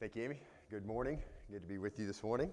Thank 0.00 0.14
you, 0.14 0.22
Amy. 0.22 0.38
Good 0.70 0.86
morning. 0.86 1.18
Good 1.50 1.62
to 1.62 1.66
be 1.66 1.78
with 1.78 1.98
you 1.98 2.06
this 2.06 2.22
morning. 2.22 2.52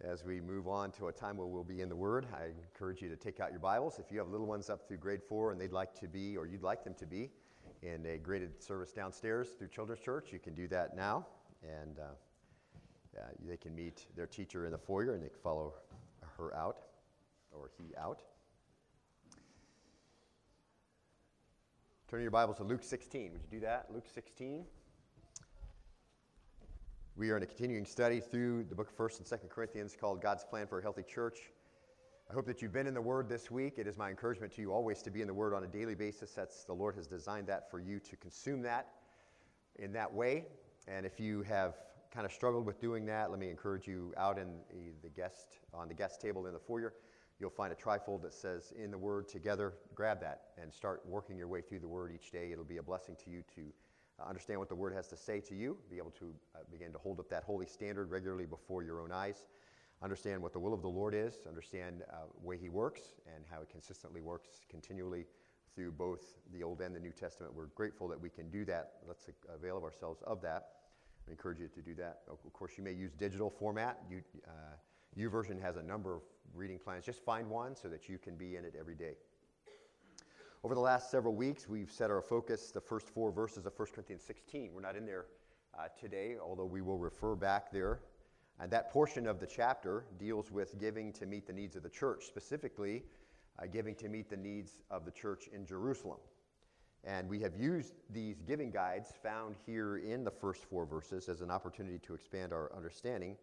As 0.00 0.24
we 0.24 0.40
move 0.40 0.66
on 0.66 0.90
to 0.92 1.08
a 1.08 1.12
time 1.12 1.36
where 1.36 1.46
we'll 1.46 1.62
be 1.62 1.82
in 1.82 1.90
the 1.90 1.96
Word, 1.96 2.26
I 2.32 2.46
encourage 2.72 3.02
you 3.02 3.10
to 3.10 3.16
take 3.16 3.38
out 3.38 3.50
your 3.50 3.60
Bibles. 3.60 3.98
If 3.98 4.10
you 4.10 4.16
have 4.16 4.28
little 4.28 4.46
ones 4.46 4.70
up 4.70 4.88
through 4.88 4.96
grade 4.96 5.22
four 5.22 5.52
and 5.52 5.60
they'd 5.60 5.72
like 5.72 5.92
to 6.00 6.08
be, 6.08 6.38
or 6.38 6.46
you'd 6.46 6.62
like 6.62 6.84
them 6.84 6.94
to 6.94 7.04
be, 7.04 7.28
in 7.82 8.06
a 8.06 8.16
graded 8.16 8.62
service 8.62 8.92
downstairs 8.92 9.48
through 9.58 9.68
Children's 9.68 10.00
Church, 10.00 10.32
you 10.32 10.38
can 10.38 10.54
do 10.54 10.66
that 10.68 10.96
now. 10.96 11.26
And 11.62 11.98
uh, 11.98 13.20
uh, 13.20 13.24
they 13.46 13.58
can 13.58 13.74
meet 13.74 14.06
their 14.16 14.26
teacher 14.26 14.64
in 14.64 14.72
the 14.72 14.78
foyer 14.78 15.12
and 15.12 15.22
they 15.22 15.28
can 15.28 15.40
follow 15.42 15.74
her 16.38 16.56
out 16.56 16.78
or 17.52 17.70
he 17.76 17.94
out. 17.98 18.22
Turn 22.08 22.22
your 22.22 22.30
Bibles 22.30 22.56
to 22.56 22.64
Luke 22.64 22.82
16. 22.82 23.32
Would 23.32 23.42
you 23.42 23.48
do 23.50 23.60
that? 23.66 23.88
Luke 23.92 24.06
16. 24.14 24.64
We 27.18 27.30
are 27.30 27.36
in 27.36 27.42
a 27.42 27.46
continuing 27.46 27.84
study 27.84 28.20
through 28.20 28.66
the 28.68 28.76
book 28.76 28.90
of 28.90 28.96
1st 28.96 29.18
and 29.18 29.26
2nd 29.26 29.50
Corinthians 29.50 29.96
called 30.00 30.22
God's 30.22 30.44
Plan 30.44 30.68
for 30.68 30.78
a 30.78 30.82
Healthy 30.82 31.02
Church. 31.02 31.50
I 32.30 32.32
hope 32.32 32.46
that 32.46 32.62
you've 32.62 32.72
been 32.72 32.86
in 32.86 32.94
the 32.94 33.02
Word 33.02 33.28
this 33.28 33.50
week. 33.50 33.74
It 33.76 33.88
is 33.88 33.98
my 33.98 34.08
encouragement 34.08 34.52
to 34.52 34.60
you 34.60 34.72
always 34.72 35.02
to 35.02 35.10
be 35.10 35.20
in 35.20 35.26
the 35.26 35.34
Word 35.34 35.52
on 35.52 35.64
a 35.64 35.66
daily 35.66 35.96
basis. 35.96 36.30
That's 36.30 36.62
the 36.62 36.72
Lord 36.72 36.94
has 36.94 37.08
designed 37.08 37.48
that 37.48 37.72
for 37.72 37.80
you 37.80 37.98
to 37.98 38.14
consume 38.18 38.62
that 38.62 38.90
in 39.80 39.92
that 39.94 40.14
way. 40.14 40.46
And 40.86 41.04
if 41.04 41.18
you 41.18 41.42
have 41.42 41.74
kind 42.14 42.24
of 42.24 42.30
struggled 42.30 42.64
with 42.64 42.80
doing 42.80 43.04
that, 43.06 43.32
let 43.32 43.40
me 43.40 43.50
encourage 43.50 43.88
you 43.88 44.14
out 44.16 44.38
in 44.38 44.60
the 45.02 45.08
guest 45.08 45.58
on 45.74 45.88
the 45.88 45.94
guest 45.94 46.20
table 46.20 46.46
in 46.46 46.52
the 46.52 46.60
foyer. 46.60 46.94
You'll 47.40 47.50
find 47.50 47.72
a 47.72 47.76
trifold 47.76 48.22
that 48.22 48.32
says 48.32 48.72
"In 48.80 48.92
the 48.92 48.98
Word 48.98 49.26
Together." 49.26 49.74
Grab 49.92 50.20
that 50.20 50.52
and 50.56 50.72
start 50.72 51.04
working 51.04 51.36
your 51.36 51.48
way 51.48 51.62
through 51.62 51.80
the 51.80 51.88
Word 51.88 52.12
each 52.14 52.30
day. 52.30 52.52
It'll 52.52 52.62
be 52.62 52.76
a 52.76 52.82
blessing 52.82 53.16
to 53.24 53.30
you 53.30 53.42
to 53.56 53.72
understand 54.26 54.58
what 54.58 54.68
the 54.68 54.74
Word 54.74 54.94
has 54.94 55.06
to 55.08 55.16
say 55.16 55.40
to 55.40 55.54
you, 55.54 55.76
be 55.90 55.98
able 55.98 56.10
to 56.12 56.34
uh, 56.54 56.60
begin 56.70 56.92
to 56.92 56.98
hold 56.98 57.20
up 57.20 57.28
that 57.30 57.44
holy 57.44 57.66
standard 57.66 58.10
regularly 58.10 58.46
before 58.46 58.82
your 58.82 59.00
own 59.00 59.12
eyes, 59.12 59.46
understand 60.02 60.42
what 60.42 60.52
the 60.52 60.58
will 60.58 60.74
of 60.74 60.82
the 60.82 60.88
Lord 60.88 61.14
is, 61.14 61.46
understand 61.46 62.02
uh, 62.10 62.16
the 62.40 62.46
way 62.46 62.56
He 62.56 62.68
works, 62.68 63.00
and 63.34 63.44
how 63.50 63.60
He 63.60 63.66
consistently 63.70 64.20
works 64.20 64.48
continually 64.68 65.26
through 65.74 65.92
both 65.92 66.34
the 66.52 66.62
Old 66.62 66.80
and 66.80 66.94
the 66.94 67.00
New 67.00 67.12
Testament. 67.12 67.54
We're 67.54 67.66
grateful 67.66 68.08
that 68.08 68.20
we 68.20 68.28
can 68.28 68.50
do 68.50 68.64
that. 68.64 68.94
Let's 69.06 69.28
avail 69.54 69.76
of 69.76 69.84
ourselves 69.84 70.20
of 70.26 70.42
that. 70.42 70.68
I 71.28 71.30
encourage 71.30 71.60
you 71.60 71.68
to 71.68 71.82
do 71.82 71.94
that. 71.96 72.20
Of 72.28 72.52
course, 72.52 72.72
you 72.76 72.82
may 72.82 72.92
use 72.92 73.12
digital 73.12 73.50
format. 73.50 73.98
You, 74.10 74.22
uh, 74.46 74.50
YouVersion 75.16 75.60
has 75.60 75.76
a 75.76 75.82
number 75.82 76.16
of 76.16 76.22
reading 76.54 76.78
plans. 76.78 77.04
Just 77.04 77.24
find 77.24 77.48
one 77.48 77.76
so 77.76 77.88
that 77.88 78.08
you 78.08 78.18
can 78.18 78.36
be 78.36 78.56
in 78.56 78.64
it 78.64 78.74
every 78.78 78.94
day. 78.94 79.14
Over 80.64 80.74
the 80.74 80.80
last 80.80 81.12
several 81.12 81.36
weeks, 81.36 81.68
we've 81.68 81.90
set 81.90 82.10
our 82.10 82.20
focus, 82.20 82.72
the 82.72 82.80
first 82.80 83.08
four 83.10 83.30
verses 83.30 83.64
of 83.64 83.72
1 83.76 83.88
Corinthians 83.94 84.24
16. 84.24 84.72
We're 84.74 84.80
not 84.80 84.96
in 84.96 85.06
there 85.06 85.26
uh, 85.78 85.86
today, 85.98 86.34
although 86.42 86.64
we 86.64 86.82
will 86.82 86.98
refer 86.98 87.36
back 87.36 87.70
there. 87.70 88.00
And 88.58 88.68
that 88.72 88.90
portion 88.90 89.28
of 89.28 89.38
the 89.38 89.46
chapter 89.46 90.04
deals 90.18 90.50
with 90.50 90.76
giving 90.80 91.12
to 91.12 91.26
meet 91.26 91.46
the 91.46 91.52
needs 91.52 91.76
of 91.76 91.84
the 91.84 91.88
church, 91.88 92.24
specifically 92.26 93.04
uh, 93.62 93.66
giving 93.66 93.94
to 93.96 94.08
meet 94.08 94.28
the 94.28 94.36
needs 94.36 94.82
of 94.90 95.04
the 95.04 95.12
church 95.12 95.48
in 95.54 95.64
Jerusalem. 95.64 96.18
And 97.04 97.28
we 97.28 97.38
have 97.38 97.54
used 97.54 97.94
these 98.10 98.42
giving 98.42 98.72
guides 98.72 99.12
found 99.22 99.54
here 99.64 99.98
in 99.98 100.24
the 100.24 100.32
first 100.32 100.64
four 100.64 100.84
verses 100.84 101.28
as 101.28 101.40
an 101.40 101.52
opportunity 101.52 102.00
to 102.00 102.14
expand 102.14 102.52
our 102.52 102.72
understanding 102.76 103.36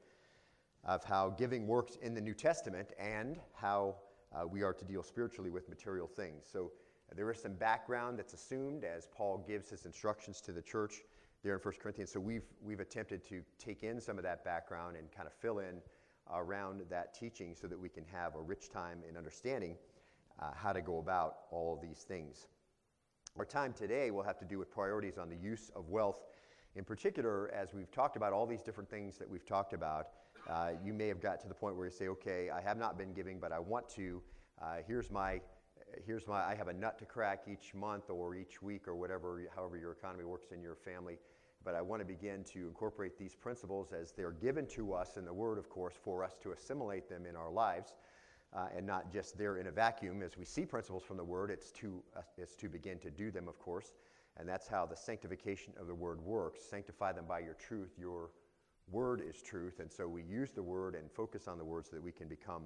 of 0.83 1.01
how 1.05 1.29
giving 1.29 1.65
works 1.65 1.97
in 2.01 2.13
the 2.13 2.21
New 2.21 2.33
Testament 2.33 2.91
and 2.99 3.39
how 3.53 3.95
uh, 4.33 4.45
we 4.45 4.63
are 4.63 4.73
to 4.73 4.83
deal 4.83 5.01
spiritually 5.01 5.49
with 5.49 5.69
material 5.69 6.07
things. 6.07 6.43
So 6.51 6.73
there 7.13 7.29
is 7.31 7.41
some 7.41 7.53
background 7.53 8.17
that's 8.17 8.33
assumed 8.33 8.83
as 8.83 9.07
Paul 9.15 9.43
gives 9.47 9.69
his 9.69 9.85
instructions 9.85 10.41
to 10.41 10.51
the 10.51 10.61
church 10.61 11.03
there 11.43 11.53
in 11.53 11.59
1 11.59 11.73
Corinthians. 11.79 12.11
So 12.11 12.19
we've, 12.19 12.45
we've 12.63 12.79
attempted 12.79 13.23
to 13.29 13.43
take 13.59 13.83
in 13.83 14.01
some 14.01 14.17
of 14.17 14.23
that 14.23 14.43
background 14.43 14.97
and 14.97 15.11
kind 15.11 15.27
of 15.27 15.33
fill 15.33 15.59
in 15.59 15.81
around 16.33 16.81
that 16.89 17.13
teaching 17.13 17.55
so 17.55 17.67
that 17.67 17.79
we 17.79 17.89
can 17.89 18.03
have 18.11 18.35
a 18.35 18.41
rich 18.41 18.69
time 18.69 19.03
in 19.07 19.15
understanding 19.15 19.75
uh, 20.41 20.51
how 20.55 20.73
to 20.73 20.81
go 20.81 20.97
about 20.97 21.37
all 21.51 21.79
these 21.81 21.99
things. 21.99 22.47
Our 23.37 23.45
time 23.45 23.73
today 23.73 24.11
will 24.11 24.23
have 24.23 24.39
to 24.39 24.45
do 24.45 24.57
with 24.57 24.71
priorities 24.71 25.17
on 25.17 25.29
the 25.29 25.35
use 25.35 25.69
of 25.75 25.89
wealth. 25.89 26.23
In 26.75 26.83
particular, 26.83 27.51
as 27.53 27.73
we've 27.73 27.91
talked 27.91 28.15
about 28.15 28.33
all 28.33 28.45
these 28.45 28.63
different 28.63 28.89
things 28.89 29.17
that 29.17 29.29
we've 29.29 29.45
talked 29.45 29.73
about, 29.73 30.07
uh, 30.49 30.71
you 30.83 30.93
may 30.93 31.07
have 31.07 31.21
got 31.21 31.39
to 31.41 31.47
the 31.47 31.53
point 31.53 31.75
where 31.75 31.85
you 31.85 31.91
say, 31.91 32.07
okay, 32.07 32.49
I 32.49 32.61
have 32.61 32.77
not 32.77 32.97
been 32.97 33.13
giving, 33.13 33.39
but 33.39 33.51
I 33.51 33.59
want 33.59 33.87
to. 33.89 34.21
Uh, 34.61 34.77
here's 34.87 35.11
my 35.11 35.41
here's 36.05 36.27
my, 36.27 36.43
I 36.43 36.55
have 36.55 36.67
a 36.67 36.73
nut 36.73 36.99
to 36.99 37.05
crack 37.05 37.43
each 37.51 37.73
month 37.73 38.09
or 38.09 38.35
each 38.35 38.61
week 38.61 38.87
or 38.87 38.95
whatever, 38.95 39.41
however 39.55 39.77
your 39.77 39.91
economy 39.91 40.23
works 40.23 40.51
in 40.51 40.61
your 40.61 40.75
family. 40.75 41.17
But 41.63 41.75
I 41.75 41.81
want 41.81 42.01
to 42.01 42.05
begin 42.05 42.43
to 42.53 42.67
incorporate 42.67 43.17
these 43.17 43.33
principles 43.33 43.91
as 43.91 44.11
they're 44.11 44.31
given 44.31 44.67
to 44.67 44.93
us 44.93 45.17
in 45.17 45.25
the 45.25 45.33
Word, 45.33 45.57
of 45.57 45.69
course, 45.69 45.95
for 46.03 46.23
us 46.23 46.35
to 46.43 46.51
assimilate 46.51 47.09
them 47.09 47.25
in 47.25 47.35
our 47.35 47.51
lives. 47.51 47.93
Uh, 48.53 48.67
and 48.77 48.85
not 48.85 49.11
just 49.11 49.37
there 49.37 49.57
in 49.57 49.67
a 49.67 49.71
vacuum. 49.71 50.21
As 50.21 50.37
we 50.37 50.45
see 50.45 50.65
principles 50.65 51.03
from 51.03 51.17
the 51.17 51.23
Word, 51.23 51.51
it's 51.51 51.71
to, 51.71 52.01
uh, 52.15 52.21
it's 52.37 52.55
to 52.55 52.69
begin 52.69 52.99
to 52.99 53.09
do 53.09 53.29
them, 53.29 53.49
of 53.49 53.59
course. 53.59 53.91
And 54.37 54.47
that's 54.47 54.67
how 54.67 54.85
the 54.85 54.95
sanctification 54.95 55.73
of 55.77 55.87
the 55.87 55.95
Word 55.95 56.21
works. 56.21 56.61
Sanctify 56.69 57.13
them 57.13 57.25
by 57.27 57.39
your 57.39 57.55
truth. 57.55 57.89
Your 57.99 58.29
Word 58.89 59.21
is 59.27 59.41
truth. 59.41 59.79
And 59.79 59.91
so 59.91 60.07
we 60.07 60.21
use 60.23 60.51
the 60.51 60.63
Word 60.63 60.95
and 60.95 61.11
focus 61.11 61.49
on 61.49 61.57
the 61.57 61.65
Word 61.65 61.85
so 61.85 61.97
that 61.97 62.03
we 62.03 62.13
can 62.13 62.29
become 62.29 62.63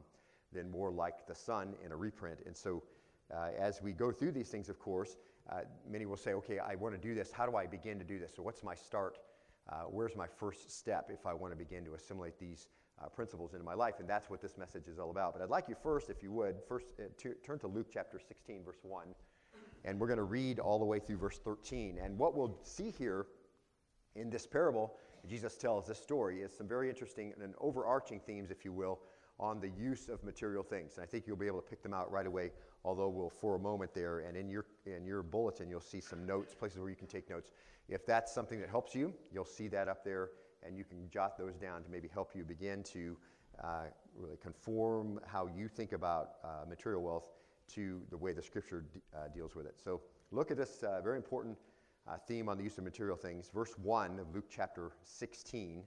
then 0.51 0.69
more 0.69 0.91
like 0.91 1.25
the 1.25 1.33
Son 1.33 1.73
in 1.83 1.91
a 1.91 1.95
reprint. 1.95 2.39
And 2.45 2.55
so 2.55 2.83
uh, 3.33 3.49
as 3.57 3.81
we 3.81 3.91
go 3.91 4.11
through 4.11 4.31
these 4.31 4.49
things, 4.49 4.69
of 4.69 4.79
course, 4.79 5.17
uh, 5.51 5.61
many 5.89 6.05
will 6.05 6.17
say, 6.17 6.33
okay, 6.33 6.59
I 6.59 6.75
want 6.75 6.93
to 6.95 7.01
do 7.01 7.15
this. 7.15 7.31
How 7.31 7.45
do 7.45 7.55
I 7.55 7.65
begin 7.65 7.97
to 7.99 8.05
do 8.05 8.19
this? 8.19 8.31
So, 8.35 8.43
what's 8.43 8.63
my 8.63 8.75
start? 8.75 9.17
Uh, 9.69 9.83
where's 9.83 10.15
my 10.15 10.27
first 10.27 10.71
step 10.71 11.09
if 11.13 11.25
I 11.25 11.33
want 11.33 11.53
to 11.53 11.57
begin 11.57 11.85
to 11.85 11.93
assimilate 11.93 12.39
these 12.39 12.67
uh, 13.01 13.07
principles 13.07 13.53
into 13.53 13.63
my 13.63 13.75
life? 13.75 13.95
And 13.99 14.09
that's 14.09 14.29
what 14.29 14.41
this 14.41 14.57
message 14.57 14.87
is 14.87 14.97
all 14.97 15.11
about. 15.11 15.33
But 15.33 15.43
I'd 15.43 15.49
like 15.49 15.69
you 15.69 15.75
first, 15.81 16.09
if 16.09 16.23
you 16.23 16.31
would, 16.31 16.55
first 16.67 16.87
uh, 16.99 17.03
turn 17.43 17.59
to 17.59 17.67
Luke 17.67 17.87
chapter 17.91 18.19
16, 18.19 18.63
verse 18.63 18.79
1. 18.83 19.07
And 19.85 19.99
we're 19.99 20.07
going 20.07 20.17
to 20.17 20.23
read 20.23 20.59
all 20.59 20.79
the 20.79 20.85
way 20.85 20.99
through 20.99 21.17
verse 21.17 21.39
13. 21.39 21.99
And 22.03 22.17
what 22.17 22.35
we'll 22.35 22.57
see 22.63 22.89
here 22.89 23.27
in 24.15 24.29
this 24.29 24.45
parable, 24.45 24.95
Jesus 25.27 25.55
tells 25.55 25.87
this 25.87 26.01
story, 26.01 26.41
is 26.41 26.55
some 26.55 26.67
very 26.67 26.89
interesting 26.89 27.33
and 27.41 27.53
overarching 27.59 28.19
themes, 28.19 28.51
if 28.51 28.65
you 28.65 28.73
will, 28.73 28.99
on 29.39 29.59
the 29.59 29.69
use 29.69 30.09
of 30.09 30.23
material 30.23 30.63
things. 30.63 30.95
And 30.95 31.03
I 31.03 31.07
think 31.07 31.25
you'll 31.25 31.37
be 31.37 31.47
able 31.47 31.61
to 31.61 31.69
pick 31.69 31.81
them 31.81 31.93
out 31.93 32.11
right 32.11 32.27
away 32.27 32.51
although 32.83 33.09
we'll 33.09 33.29
for 33.29 33.55
a 33.55 33.59
moment 33.59 33.93
there, 33.93 34.19
and 34.19 34.37
in 34.37 34.49
your, 34.49 34.65
in 34.85 35.05
your 35.05 35.23
bulletin, 35.23 35.69
you'll 35.69 35.79
see 35.79 36.01
some 36.01 36.25
notes, 36.25 36.53
places 36.53 36.79
where 36.79 36.89
you 36.89 36.95
can 36.95 37.07
take 37.07 37.29
notes. 37.29 37.51
If 37.87 38.05
that's 38.05 38.33
something 38.33 38.59
that 38.59 38.69
helps 38.69 38.95
you, 38.95 39.13
you'll 39.33 39.45
see 39.45 39.67
that 39.69 39.87
up 39.87 40.03
there, 40.03 40.29
and 40.63 40.77
you 40.77 40.83
can 40.83 41.09
jot 41.09 41.37
those 41.37 41.55
down 41.55 41.83
to 41.83 41.89
maybe 41.89 42.07
help 42.07 42.31
you 42.35 42.43
begin 42.43 42.83
to 42.83 43.17
uh, 43.63 43.83
really 44.15 44.37
conform 44.37 45.19
how 45.25 45.47
you 45.47 45.67
think 45.67 45.91
about 45.91 46.35
uh, 46.43 46.65
material 46.67 47.01
wealth 47.01 47.31
to 47.67 48.01
the 48.09 48.17
way 48.17 48.33
the 48.33 48.41
scripture 48.41 48.85
d- 48.93 49.01
uh, 49.15 49.27
deals 49.33 49.55
with 49.55 49.65
it. 49.65 49.75
So 49.83 50.01
look 50.31 50.51
at 50.51 50.57
this 50.57 50.83
uh, 50.83 51.01
very 51.01 51.17
important 51.17 51.57
uh, 52.07 52.17
theme 52.27 52.49
on 52.49 52.57
the 52.57 52.63
use 52.63 52.77
of 52.77 52.83
material 52.83 53.17
things. 53.17 53.49
Verse 53.53 53.73
1 53.77 54.19
of 54.19 54.33
Luke 54.33 54.45
chapter 54.49 54.91
16. 55.03 55.83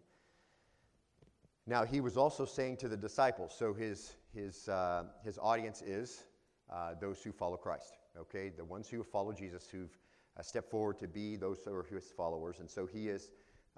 Now, 1.67 1.85
he 1.85 2.01
was 2.01 2.17
also 2.17 2.45
saying 2.45 2.79
to 2.79 2.89
the 2.89 2.97
disciples, 2.97 3.55
so 3.57 3.73
his, 3.73 4.15
his, 4.35 4.69
uh, 4.69 5.05
his 5.25 5.39
audience 5.39 5.81
is 5.83 6.25
uh, 6.73 6.95
those 7.01 7.23
who 7.23 7.33
follow 7.33 7.57
Christ, 7.57 7.99
okay? 8.19 8.49
The 8.49 8.65
ones 8.65 8.89
who 8.89 9.03
follow 9.03 9.33
Jesus, 9.33 9.69
who've 9.71 9.97
uh, 10.39 10.43
stepped 10.43 10.71
forward 10.71 10.99
to 11.01 11.09
be 11.09 11.37
those 11.37 11.59
who 11.65 11.75
are 11.75 11.83
his 11.83 12.11
followers. 12.17 12.61
And 12.61 12.71
so 12.71 12.87
he 12.87 13.09
is 13.09 13.31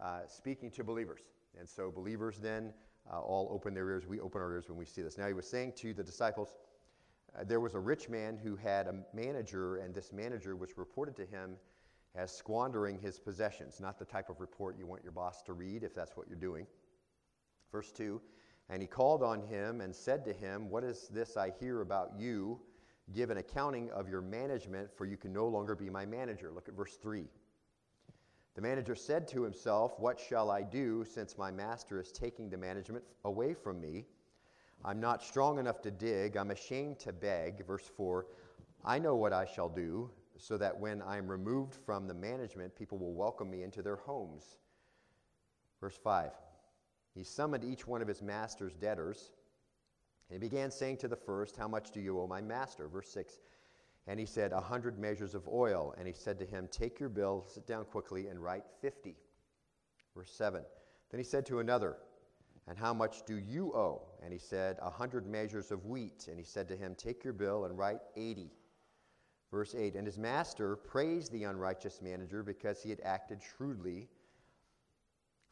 uh, 0.02 0.20
speaking 0.26 0.70
to 0.72 0.84
believers. 0.84 1.20
And 1.58 1.68
so 1.68 1.90
believers 1.90 2.38
then 2.38 2.72
uh, 3.12 3.20
all 3.20 3.48
open 3.50 3.74
their 3.74 3.88
ears. 3.88 4.06
We 4.06 4.20
open 4.20 4.40
our 4.40 4.52
ears 4.52 4.68
when 4.68 4.78
we 4.78 4.84
see 4.84 5.02
this. 5.02 5.18
Now 5.18 5.26
he 5.26 5.32
was 5.32 5.48
saying 5.48 5.72
to 5.76 5.92
the 5.92 6.02
disciples, 6.02 6.56
uh, 7.36 7.44
there 7.44 7.60
was 7.60 7.74
a 7.74 7.80
rich 7.80 8.08
man 8.08 8.38
who 8.42 8.54
had 8.56 8.86
a 8.86 8.94
manager, 9.12 9.76
and 9.76 9.94
this 9.94 10.12
manager 10.12 10.56
was 10.56 10.78
reported 10.78 11.16
to 11.16 11.26
him 11.26 11.56
as 12.14 12.30
squandering 12.30 12.98
his 12.98 13.18
possessions. 13.18 13.80
Not 13.80 13.98
the 13.98 14.04
type 14.04 14.30
of 14.30 14.40
report 14.40 14.78
you 14.78 14.86
want 14.86 15.02
your 15.02 15.12
boss 15.12 15.42
to 15.42 15.52
read 15.52 15.82
if 15.82 15.94
that's 15.94 16.16
what 16.16 16.28
you're 16.28 16.38
doing. 16.38 16.66
Verse 17.72 17.90
2 17.90 18.20
And 18.70 18.80
he 18.80 18.86
called 18.86 19.22
on 19.22 19.42
him 19.42 19.80
and 19.80 19.94
said 19.94 20.24
to 20.26 20.32
him, 20.32 20.70
What 20.70 20.84
is 20.84 21.08
this 21.08 21.36
I 21.36 21.52
hear 21.58 21.80
about 21.80 22.12
you? 22.16 22.60
Give 23.12 23.30
an 23.30 23.38
accounting 23.38 23.90
of 23.90 24.08
your 24.08 24.22
management, 24.22 24.90
for 24.96 25.04
you 25.04 25.16
can 25.16 25.32
no 25.32 25.46
longer 25.46 25.74
be 25.74 25.90
my 25.90 26.06
manager. 26.06 26.50
Look 26.50 26.68
at 26.68 26.74
verse 26.74 26.96
3. 26.96 27.26
The 28.54 28.62
manager 28.62 28.94
said 28.94 29.28
to 29.28 29.42
himself, 29.42 29.98
What 29.98 30.18
shall 30.18 30.50
I 30.50 30.62
do 30.62 31.04
since 31.04 31.36
my 31.36 31.50
master 31.50 32.00
is 32.00 32.12
taking 32.12 32.48
the 32.48 32.56
management 32.56 33.04
away 33.24 33.52
from 33.52 33.80
me? 33.80 34.06
I'm 34.84 35.00
not 35.00 35.22
strong 35.22 35.58
enough 35.58 35.82
to 35.82 35.90
dig. 35.90 36.36
I'm 36.36 36.50
ashamed 36.50 36.98
to 37.00 37.12
beg. 37.12 37.66
Verse 37.66 37.90
4 37.96 38.26
I 38.84 38.98
know 38.98 39.16
what 39.16 39.32
I 39.32 39.46
shall 39.46 39.70
do, 39.70 40.10
so 40.36 40.58
that 40.58 40.78
when 40.78 41.02
I'm 41.02 41.26
removed 41.26 41.74
from 41.74 42.06
the 42.06 42.14
management, 42.14 42.76
people 42.76 42.98
will 42.98 43.14
welcome 43.14 43.50
me 43.50 43.62
into 43.62 43.80
their 43.82 43.96
homes. 43.96 44.58
Verse 45.80 45.96
5 45.96 46.30
He 47.14 47.24
summoned 47.24 47.64
each 47.64 47.86
one 47.86 48.02
of 48.02 48.08
his 48.08 48.22
master's 48.22 48.74
debtors 48.74 49.30
he 50.30 50.38
began 50.38 50.70
saying 50.70 50.98
to 50.98 51.08
the 51.08 51.16
first, 51.16 51.56
How 51.56 51.68
much 51.68 51.90
do 51.90 52.00
you 52.00 52.20
owe 52.20 52.26
my 52.26 52.40
master? 52.40 52.88
Verse 52.88 53.10
6. 53.10 53.40
And 54.06 54.20
he 54.20 54.26
said, 54.26 54.52
A 54.52 54.60
hundred 54.60 54.98
measures 54.98 55.34
of 55.34 55.48
oil. 55.48 55.94
And 55.98 56.06
he 56.06 56.12
said 56.12 56.38
to 56.38 56.44
him, 56.44 56.68
Take 56.70 57.00
your 57.00 57.08
bill, 57.08 57.44
sit 57.46 57.66
down 57.66 57.84
quickly, 57.84 58.28
and 58.28 58.42
write 58.42 58.64
fifty. 58.80 59.16
Verse 60.16 60.32
7 60.32 60.62
Then 61.10 61.18
he 61.18 61.24
said 61.24 61.46
to 61.46 61.60
another, 61.60 61.96
And 62.66 62.78
how 62.78 62.94
much 62.94 63.24
do 63.26 63.36
you 63.36 63.74
owe? 63.74 64.02
And 64.22 64.32
he 64.32 64.38
said, 64.38 64.78
A 64.80 64.90
hundred 64.90 65.26
measures 65.26 65.70
of 65.70 65.86
wheat. 65.86 66.26
And 66.28 66.38
he 66.38 66.44
said 66.44 66.68
to 66.68 66.76
him, 66.76 66.94
Take 66.94 67.24
your 67.24 67.32
bill 67.32 67.64
and 67.64 67.78
write 67.78 68.00
eighty. 68.16 68.50
Verse 69.50 69.74
8 69.76 69.94
And 69.94 70.06
his 70.06 70.18
master 70.18 70.74
praised 70.74 71.30
the 71.30 71.44
unrighteous 71.44 72.02
manager 72.02 72.42
because 72.42 72.82
he 72.82 72.90
had 72.90 73.00
acted 73.04 73.40
shrewdly. 73.40 74.08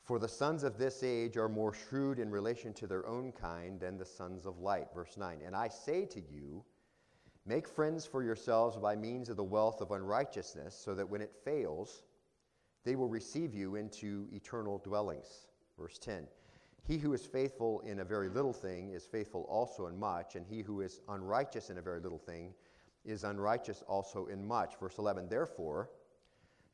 For 0.03 0.19
the 0.19 0.29
sons 0.29 0.65
of 0.65 0.79
this 0.79 1.05
age 1.05 1.37
are 1.37 1.49
more 1.49 1.73
shrewd 1.73 2.19
in 2.19 2.31
relation 2.31 2.73
to 2.75 2.89
their 2.89 3.07
own 3.07 3.31
kind 3.31 3.79
than 3.79 3.97
the 3.97 4.05
sons 4.05 4.47
of 4.47 4.59
light. 4.59 4.89
Verse 4.93 5.17
9 5.17 5.39
And 5.45 5.55
I 5.55 5.69
say 5.69 6.07
to 6.07 6.21
you, 6.21 6.65
Make 7.47 7.69
friends 7.69 8.05
for 8.05 8.23
yourselves 8.23 8.77
by 8.77 8.97
means 8.97 9.29
of 9.29 9.37
the 9.37 9.45
wealth 9.45 9.81
of 9.81 9.91
unrighteousness, 9.91 10.75
so 10.75 10.95
that 10.95 11.09
when 11.09 11.21
it 11.21 11.35
fails, 11.45 12.03
they 12.85 12.97
will 12.97 13.09
receive 13.09 13.55
you 13.55 13.77
into 13.77 14.29
eternal 14.33 14.79
dwellings. 14.79 15.47
Verse 15.79 15.99
10 15.99 16.27
He 16.85 16.99
who 16.99 17.13
is 17.13 17.25
faithful 17.25 17.81
in 17.81 18.01
a 18.01 18.05
very 18.05 18.29
little 18.29 18.53
thing 18.53 18.91
is 18.91 19.07
faithful 19.07 19.43
also 19.49 19.87
in 19.87 19.99
much, 19.99 20.35
and 20.35 20.45
he 20.47 20.63
who 20.63 20.81
is 20.81 21.01
unrighteous 21.09 21.71
in 21.71 21.79
a 21.79 21.83
very 21.83 22.01
little 22.01 22.19
thing 22.19 22.55
is 23.05 23.23
unrighteous 23.25 23.83
also 23.89 24.27
in 24.27 24.45
much. 24.45 24.75
Verse 24.81 24.99
11 24.99 25.29
Therefore, 25.29 25.91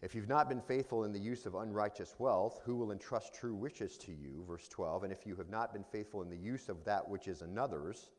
if 0.01 0.15
you've 0.15 0.29
not 0.29 0.49
been 0.49 0.61
faithful 0.61 1.05
in 1.05 1.13
the 1.13 1.19
use 1.19 1.45
of 1.45 1.57
unrighteous 1.57 2.15
wealth, 2.19 2.61
who 2.65 2.77
will 2.77 2.93
entrust 2.93 3.35
true 3.35 3.55
riches 3.55 3.99
to 3.99 4.13
you? 4.13 4.45
Verse 4.47 4.69
12. 4.69 5.05
And 5.05 5.13
if 5.13 5.27
you 5.27 5.35
have 5.37 5.51
not 5.51 5.73
been 5.73 5.83
faithful 5.83 6.23
in 6.23 6.31
the 6.31 6.37
use 6.37 6.69
of 6.69 6.85
that 6.85 7.09
which 7.09 7.27
is 7.27 7.43
another's, 7.43 8.11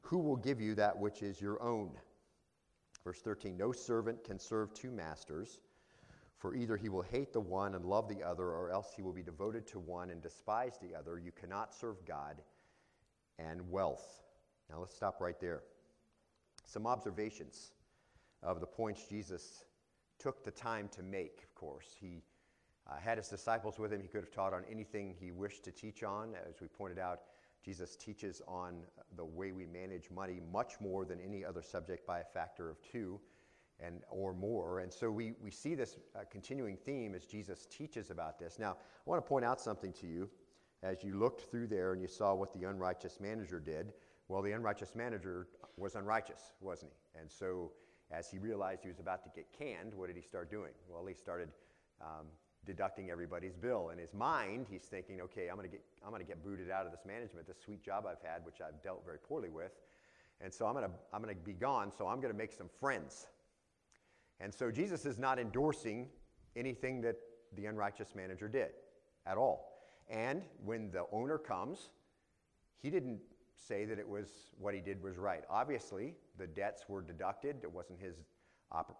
who 0.00 0.18
will 0.18 0.36
give 0.36 0.60
you 0.60 0.74
that 0.74 0.98
which 0.98 1.22
is 1.22 1.40
your 1.40 1.62
own? 1.62 1.92
Verse 3.04 3.20
13. 3.20 3.56
No 3.56 3.70
servant 3.70 4.24
can 4.24 4.40
serve 4.40 4.74
two 4.74 4.90
masters, 4.90 5.60
for 6.36 6.56
either 6.56 6.76
he 6.76 6.88
will 6.88 7.02
hate 7.02 7.32
the 7.32 7.40
one 7.40 7.76
and 7.76 7.84
love 7.84 8.08
the 8.08 8.22
other, 8.22 8.46
or 8.46 8.72
else 8.72 8.88
he 8.96 9.02
will 9.02 9.12
be 9.12 9.22
devoted 9.22 9.68
to 9.68 9.78
one 9.78 10.10
and 10.10 10.20
despise 10.20 10.78
the 10.82 10.96
other. 10.96 11.16
You 11.16 11.30
cannot 11.30 11.72
serve 11.72 12.04
God 12.04 12.42
and 13.38 13.70
wealth. 13.70 14.20
Now 14.68 14.80
let's 14.80 14.96
stop 14.96 15.20
right 15.20 15.38
there. 15.40 15.62
Some 16.66 16.88
observations 16.88 17.70
of 18.42 18.58
the 18.58 18.66
points 18.66 19.04
Jesus 19.08 19.62
took 20.22 20.44
the 20.44 20.50
time 20.50 20.88
to 20.88 21.02
make, 21.02 21.42
of 21.42 21.54
course. 21.54 21.96
He 22.00 22.22
uh, 22.88 22.96
had 22.96 23.18
his 23.18 23.28
disciples 23.28 23.78
with 23.78 23.92
him. 23.92 24.00
He 24.00 24.08
could 24.08 24.22
have 24.22 24.30
taught 24.30 24.54
on 24.54 24.62
anything 24.70 25.14
he 25.18 25.32
wished 25.32 25.64
to 25.64 25.72
teach 25.72 26.02
on. 26.02 26.34
As 26.48 26.60
we 26.60 26.68
pointed 26.68 26.98
out, 26.98 27.22
Jesus 27.64 27.96
teaches 27.96 28.42
on 28.46 28.82
the 29.16 29.24
way 29.24 29.52
we 29.52 29.66
manage 29.66 30.10
money 30.10 30.40
much 30.52 30.74
more 30.80 31.04
than 31.04 31.20
any 31.20 31.44
other 31.44 31.62
subject 31.62 32.06
by 32.06 32.20
a 32.20 32.24
factor 32.24 32.70
of 32.70 32.76
two 32.82 33.20
and 33.80 34.02
or 34.10 34.32
more. 34.32 34.80
And 34.80 34.92
so 34.92 35.10
we, 35.10 35.34
we 35.42 35.50
see 35.50 35.74
this 35.74 35.96
uh, 36.14 36.20
continuing 36.30 36.76
theme 36.76 37.14
as 37.14 37.24
Jesus 37.24 37.66
teaches 37.66 38.10
about 38.10 38.38
this. 38.38 38.58
Now, 38.58 38.72
I 38.72 39.10
want 39.10 39.24
to 39.24 39.28
point 39.28 39.44
out 39.44 39.60
something 39.60 39.92
to 39.94 40.06
you. 40.06 40.28
As 40.82 41.04
you 41.04 41.16
looked 41.16 41.50
through 41.50 41.68
there 41.68 41.92
and 41.92 42.02
you 42.02 42.08
saw 42.08 42.34
what 42.34 42.52
the 42.52 42.64
unrighteous 42.64 43.20
manager 43.20 43.60
did, 43.60 43.92
well, 44.28 44.42
the 44.42 44.52
unrighteous 44.52 44.94
manager 44.96 45.46
was 45.76 45.94
unrighteous, 45.94 46.52
wasn't 46.60 46.90
he? 46.92 47.20
And 47.20 47.30
so 47.30 47.70
as 48.12 48.30
he 48.30 48.38
realized 48.38 48.82
he 48.82 48.88
was 48.88 49.00
about 49.00 49.24
to 49.24 49.30
get 49.34 49.46
canned, 49.58 49.94
what 49.94 50.08
did 50.08 50.16
he 50.16 50.22
start 50.22 50.50
doing? 50.50 50.72
Well, 50.88 51.06
he 51.06 51.14
started 51.14 51.48
um, 52.00 52.26
deducting 52.66 53.10
everybody's 53.10 53.56
bill. 53.56 53.90
In 53.90 53.98
his 53.98 54.12
mind, 54.12 54.66
he's 54.70 54.82
thinking, 54.82 55.20
okay, 55.22 55.48
I'm 55.48 55.56
going 55.56 55.68
to 55.68 55.72
get 55.72 55.82
I'm 56.04 56.10
going 56.10 56.22
to 56.22 56.28
get 56.28 56.44
booted 56.44 56.70
out 56.70 56.84
of 56.84 56.92
this 56.92 57.06
management, 57.06 57.46
this 57.46 57.56
sweet 57.64 57.82
job 57.82 58.04
I've 58.06 58.22
had, 58.22 58.44
which 58.44 58.60
I've 58.60 58.82
dealt 58.82 59.04
very 59.04 59.18
poorly 59.18 59.48
with, 59.48 59.72
and 60.40 60.52
so 60.52 60.66
I'm 60.66 60.74
going 60.74 60.84
to 60.84 60.90
I'm 61.12 61.22
going 61.22 61.34
to 61.34 61.40
be 61.40 61.54
gone. 61.54 61.90
So 61.96 62.06
I'm 62.06 62.20
going 62.20 62.32
to 62.32 62.38
make 62.38 62.52
some 62.52 62.68
friends. 62.78 63.26
And 64.40 64.52
so 64.52 64.70
Jesus 64.70 65.06
is 65.06 65.18
not 65.18 65.38
endorsing 65.38 66.08
anything 66.56 67.00
that 67.02 67.16
the 67.56 67.66
unrighteous 67.66 68.14
manager 68.14 68.48
did 68.48 68.70
at 69.24 69.36
all. 69.36 69.72
And 70.10 70.42
when 70.64 70.90
the 70.90 71.04
owner 71.12 71.38
comes, 71.38 71.90
he 72.82 72.90
didn't 72.90 73.20
say 73.56 73.84
that 73.84 73.98
it 73.98 74.08
was 74.08 74.26
what 74.58 74.74
he 74.74 74.80
did 74.80 75.00
was 75.00 75.16
right. 75.16 75.44
Obviously, 75.48 76.14
the 76.38 76.46
debts 76.46 76.84
were 76.88 77.02
deducted. 77.02 77.56
It 77.62 77.70
wasn't 77.70 78.00
his, 78.00 78.16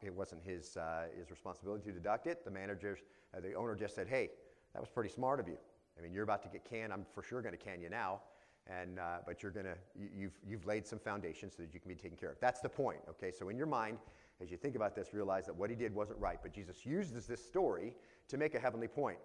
it 0.03 0.15
wasn't 0.15 0.43
his, 0.43 0.77
uh, 0.77 1.05
his 1.17 1.31
responsibility 1.31 1.85
to 1.85 1.93
deduct 1.93 2.27
it. 2.27 2.45
The 2.45 2.51
manager, 2.51 2.99
uh, 3.37 3.41
the 3.41 3.55
owner 3.55 3.75
just 3.75 3.95
said, 3.95 4.09
hey, 4.09 4.31
that 4.75 4.81
was 4.81 4.89
pretty 4.89 5.11
smart 5.11 5.41
of 5.41 5.49
you. 5.49 5.59
I 5.99 6.03
mean, 6.03 6.13
you're 6.13 6.25
about 6.25 6.43
to 6.43 6.49
get 6.49 6.65
canned. 6.65 6.93
I'm 6.93 7.05
for 7.15 7.23
sure 7.23 7.43
going 7.43 7.57
to 7.57 7.63
can 7.63 7.81
you 7.81 7.91
now. 7.91 8.21
And, 8.69 8.99
uh, 8.99 9.19
but 9.27 9.43
you're 9.43 9.51
going 9.51 9.67
to, 9.67 9.77
you, 9.99 10.09
you've, 10.17 10.39
you've 10.47 10.67
laid 10.67 10.87
some 10.87 10.99
foundations 10.99 11.55
so 11.57 11.63
that 11.63 11.75
you 11.75 11.81
can 11.81 11.89
be 11.89 11.97
taken 11.97 12.17
care 12.17 12.31
of. 12.31 12.37
That's 12.41 12.61
the 12.61 12.69
point, 12.69 13.01
okay? 13.09 13.33
So 13.33 13.49
in 13.49 13.57
your 13.57 13.67
mind, 13.67 13.99
as 14.41 14.51
you 14.51 14.57
think 14.57 14.77
about 14.77 14.95
this, 14.95 15.13
realize 15.13 15.47
that 15.47 15.57
what 15.57 15.69
he 15.69 15.77
did 15.77 15.95
wasn't 15.95 16.19
right. 16.19 16.39
But 16.43 16.53
Jesus 16.53 16.87
uses 16.87 17.27
this 17.27 17.45
story 17.45 17.95
to 18.29 18.37
make 18.37 18.55
a 18.55 18.61
heavenly 18.61 18.89
point. 18.89 19.19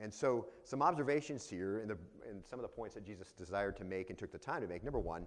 And 0.00 0.12
so, 0.12 0.46
some 0.64 0.80
observations 0.80 1.48
here 1.48 1.80
in, 1.80 1.88
the, 1.88 1.98
in 2.30 2.42
some 2.42 2.58
of 2.58 2.62
the 2.62 2.68
points 2.68 2.94
that 2.94 3.04
Jesus 3.04 3.32
desired 3.32 3.76
to 3.76 3.84
make 3.84 4.08
and 4.08 4.18
took 4.18 4.32
the 4.32 4.38
time 4.38 4.62
to 4.62 4.66
make. 4.66 4.82
Number 4.82 4.98
one, 4.98 5.26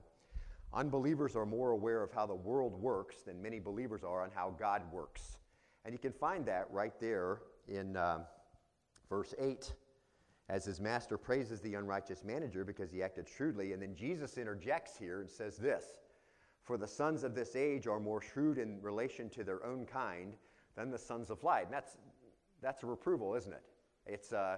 unbelievers 0.75 1.35
are 1.35 1.45
more 1.45 1.71
aware 1.71 2.03
of 2.03 2.11
how 2.11 2.25
the 2.25 2.35
world 2.35 2.79
works 2.79 3.21
than 3.25 3.41
many 3.41 3.59
believers 3.59 4.03
are 4.03 4.21
on 4.21 4.29
how 4.35 4.53
God 4.59 4.81
works. 4.91 5.37
And 5.85 5.93
you 5.93 5.99
can 5.99 6.11
find 6.11 6.45
that 6.45 6.67
right 6.69 6.93
there 6.99 7.39
in 7.67 7.95
uh, 7.95 8.19
verse 9.09 9.33
8 9.39 9.73
as 10.49 10.65
his 10.65 10.79
master 10.79 11.17
praises 11.17 11.61
the 11.61 11.73
unrighteous 11.75 12.23
manager 12.23 12.63
because 12.63 12.91
he 12.91 13.01
acted 13.01 13.27
shrewdly. 13.27 13.73
And 13.73 13.81
then 13.81 13.95
Jesus 13.95 14.37
interjects 14.37 14.97
here 14.97 15.21
and 15.21 15.29
says 15.29 15.57
this 15.57 15.85
For 16.63 16.77
the 16.77 16.87
sons 16.87 17.23
of 17.23 17.33
this 17.33 17.55
age 17.55 17.87
are 17.87 17.99
more 17.99 18.21
shrewd 18.21 18.57
in 18.57 18.81
relation 18.81 19.29
to 19.31 19.43
their 19.43 19.65
own 19.65 19.85
kind 19.85 20.33
than 20.75 20.91
the 20.91 20.97
sons 20.97 21.29
of 21.29 21.43
light. 21.43 21.65
And 21.65 21.73
that's, 21.73 21.97
that's 22.61 22.83
a 22.83 22.87
reproval, 22.87 23.33
isn't 23.35 23.53
it? 23.53 23.63
It's, 24.05 24.33
uh, 24.33 24.57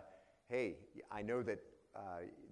hey, 0.50 0.75
I 1.12 1.22
know 1.22 1.42
that 1.44 1.60
uh, 1.96 2.00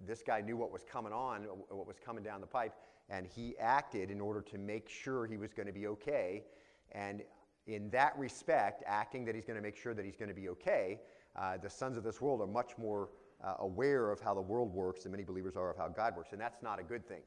this 0.06 0.22
guy 0.22 0.40
knew 0.40 0.56
what 0.56 0.72
was 0.72 0.82
coming 0.82 1.12
on, 1.12 1.42
what 1.42 1.86
was 1.86 1.98
coming 1.98 2.24
down 2.24 2.40
the 2.40 2.46
pipe, 2.46 2.72
and 3.08 3.26
he 3.26 3.56
acted 3.58 4.10
in 4.10 4.20
order 4.20 4.40
to 4.42 4.58
make 4.58 4.88
sure 4.88 5.26
he 5.26 5.36
was 5.36 5.52
going 5.52 5.66
to 5.66 5.72
be 5.72 5.86
okay. 5.86 6.44
And 6.92 7.22
in 7.66 7.90
that 7.90 8.16
respect, 8.18 8.82
acting 8.86 9.24
that 9.24 9.34
he's 9.34 9.44
going 9.44 9.56
to 9.56 9.62
make 9.62 9.76
sure 9.76 9.94
that 9.94 10.04
he's 10.04 10.16
going 10.16 10.28
to 10.28 10.34
be 10.34 10.48
okay, 10.50 11.00
uh, 11.36 11.56
the 11.56 11.70
sons 11.70 11.96
of 11.96 12.04
this 12.04 12.20
world 12.20 12.40
are 12.40 12.46
much 12.46 12.72
more 12.78 13.10
uh, 13.44 13.54
aware 13.60 14.10
of 14.10 14.20
how 14.20 14.34
the 14.34 14.40
world 14.40 14.72
works 14.72 15.02
than 15.02 15.12
many 15.12 15.24
believers 15.24 15.56
are 15.56 15.70
of 15.70 15.76
how 15.76 15.88
God 15.88 16.16
works. 16.16 16.32
And 16.32 16.40
that's 16.40 16.62
not 16.62 16.80
a 16.80 16.82
good 16.82 17.06
thing. 17.06 17.22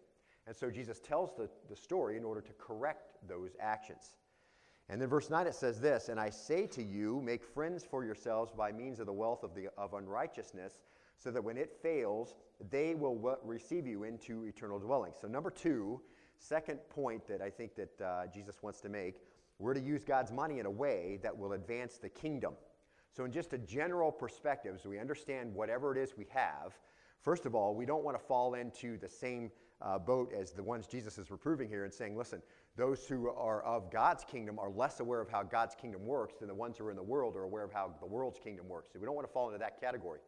And 0.48 0.56
so 0.56 0.70
Jesus 0.70 1.00
tells 1.00 1.36
the, 1.38 1.50
the 1.70 1.76
story 1.76 2.18
in 2.18 2.24
order 2.24 2.42
to 2.42 2.52
correct 2.54 3.12
those 3.28 3.52
actions. 3.60 4.16
And 4.90 5.00
then 5.00 5.08
verse 5.08 5.30
9 5.30 5.46
it 5.46 5.54
says 5.54 5.80
this 5.80 6.10
And 6.10 6.20
I 6.20 6.30
say 6.30 6.66
to 6.68 6.84
you, 6.84 7.22
make 7.24 7.44
friends 7.44 7.86
for 7.90 8.04
yourselves 8.04 8.52
by 8.52 8.72
means 8.72 9.00
of 9.00 9.06
the 9.06 9.14
wealth 9.14 9.44
of, 9.44 9.54
the, 9.54 9.68
of 9.78 9.94
unrighteousness, 9.94 10.80
so 11.20 11.32
that 11.32 11.44
when 11.44 11.58
it 11.58 11.78
fails, 11.82 12.36
they 12.72 12.96
will 12.96 13.38
receive 13.44 13.86
you 13.86 14.04
into 14.04 14.46
eternal 14.46 14.80
dwelling. 14.80 15.12
So, 15.20 15.28
number 15.28 15.52
two, 15.52 16.02
second 16.38 16.80
point 16.90 17.28
that 17.28 17.42
I 17.42 17.50
think 17.50 17.76
that 17.76 18.02
uh, 18.02 18.28
Jesus 18.34 18.56
wants 18.62 18.80
to 18.82 18.90
make, 18.90 19.16
we're 19.60 19.74
to 19.74 19.82
use 19.82 20.04
God's 20.04 20.32
money 20.32 20.60
in 20.60 20.66
a 20.66 20.72
way 20.72 21.20
that 21.22 21.38
will 21.38 21.54
advance 21.54 21.98
the 21.98 22.10
kingdom. 22.10 22.54
So, 23.16 23.26
in 23.26 23.32
just 23.32 23.54
a 23.54 23.58
general 23.58 24.12
perspective, 24.12 24.76
as 24.76 24.86
we 24.86 24.98
understand 24.98 25.54
whatever 25.54 25.96
it 25.96 26.02
is 26.02 26.18
we 26.18 26.26
have, 26.30 26.78
first 27.22 27.46
of 27.46 27.54
all, 27.54 27.76
we 27.76 27.86
don't 27.86 28.04
want 28.04 28.18
to 28.18 28.24
fall 28.24 28.54
into 28.54 28.98
the 28.98 29.10
same 29.10 29.52
uh, 29.82 29.98
boat 29.98 30.34
as 30.34 30.52
the 30.52 30.64
ones 30.64 30.88
Jesus 30.88 31.18
is 31.18 31.32
reproving 31.32 31.70
here 31.70 31.86
and 31.86 31.94
saying, 31.94 32.18
listen, 32.18 32.42
those 32.76 33.06
who 33.08 33.30
are 33.30 33.62
of 33.64 33.92
God's 33.92 34.24
kingdom 34.24 34.60
are 34.60 34.70
less 34.70 35.00
aware 35.00 35.22
of 35.22 35.30
how 35.30 35.44
God's 35.44 35.76
kingdom 35.76 36.06
works 36.06 36.36
than 36.40 36.48
the 36.48 36.54
ones 36.54 36.78
who 36.78 36.86
are 36.86 36.92
in 36.92 36.98
the 36.98 37.04
world 37.04 37.36
are 37.36 37.44
aware 37.44 37.64
of 37.64 37.74
how 37.74 37.94
the 38.00 38.06
world's 38.06 38.40
kingdom 38.40 38.68
works. 38.68 38.90
So 38.94 39.00
we 39.00 39.06
don't 39.06 39.16
want 39.16 39.28
to 39.28 39.34
fall 39.34 39.48
into 39.48 39.60
that 39.60 39.80
category. 39.80 40.20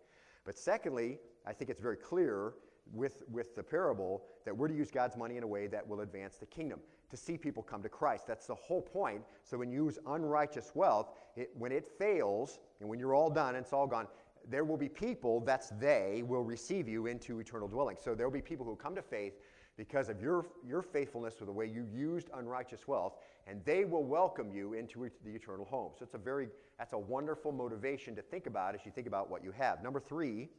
But 0.45 0.57
secondly, 0.57 1.19
I 1.45 1.53
think 1.53 1.69
it's 1.69 1.81
very 1.81 1.97
clear 1.97 2.53
with, 2.93 3.23
with 3.31 3.55
the 3.55 3.63
parable 3.63 4.23
that 4.45 4.55
we're 4.55 4.67
to 4.67 4.75
use 4.75 4.91
God's 4.91 5.15
money 5.15 5.37
in 5.37 5.43
a 5.43 5.47
way 5.47 5.67
that 5.67 5.87
will 5.87 6.01
advance 6.01 6.37
the 6.37 6.45
kingdom, 6.45 6.79
to 7.09 7.17
see 7.17 7.37
people 7.37 7.63
come 7.63 7.81
to 7.83 7.89
Christ. 7.89 8.27
That's 8.27 8.47
the 8.47 8.55
whole 8.55 8.81
point. 8.81 9.21
So 9.43 9.57
when 9.57 9.71
you 9.71 9.85
use 9.85 9.99
unrighteous 10.07 10.71
wealth, 10.75 11.09
it, 11.35 11.51
when 11.57 11.71
it 11.71 11.87
fails, 11.97 12.59
and 12.79 12.89
when 12.89 12.99
you're 12.99 13.13
all 13.13 13.29
done 13.29 13.55
and 13.55 13.63
it's 13.63 13.73
all 13.73 13.87
gone, 13.87 14.07
there 14.49 14.65
will 14.65 14.77
be 14.77 14.89
people, 14.89 15.39
that's 15.41 15.69
they, 15.79 16.23
will 16.25 16.43
receive 16.43 16.87
you 16.87 17.05
into 17.05 17.39
eternal 17.39 17.67
dwelling. 17.67 17.97
So 17.99 18.15
there 18.15 18.27
will 18.27 18.33
be 18.33 18.41
people 18.41 18.65
who 18.65 18.75
come 18.75 18.95
to 18.95 19.01
faith 19.01 19.33
because 19.77 20.09
of 20.09 20.21
your, 20.21 20.45
your 20.67 20.81
faithfulness 20.81 21.35
with 21.39 21.47
the 21.47 21.53
way 21.53 21.65
you 21.65 21.85
used 21.91 22.29
unrighteous 22.35 22.87
wealth, 22.87 23.15
and 23.47 23.63
they 23.65 23.85
will 23.85 24.03
welcome 24.03 24.51
you 24.53 24.73
into 24.73 25.09
the 25.25 25.31
eternal 25.31 25.65
home. 25.65 25.91
So 25.97 26.03
it's 26.03 26.13
a 26.13 26.19
very, 26.19 26.49
that's 26.77 26.93
a 26.93 26.99
wonderful 26.99 27.51
motivation 27.51 28.15
to 28.15 28.21
think 28.21 28.45
about 28.45 28.75
as 28.75 28.81
you 28.85 28.91
think 28.91 29.07
about 29.07 29.29
what 29.29 29.43
you 29.43 29.51
have. 29.51 29.81
Number 29.81 29.99
three, 29.99 30.49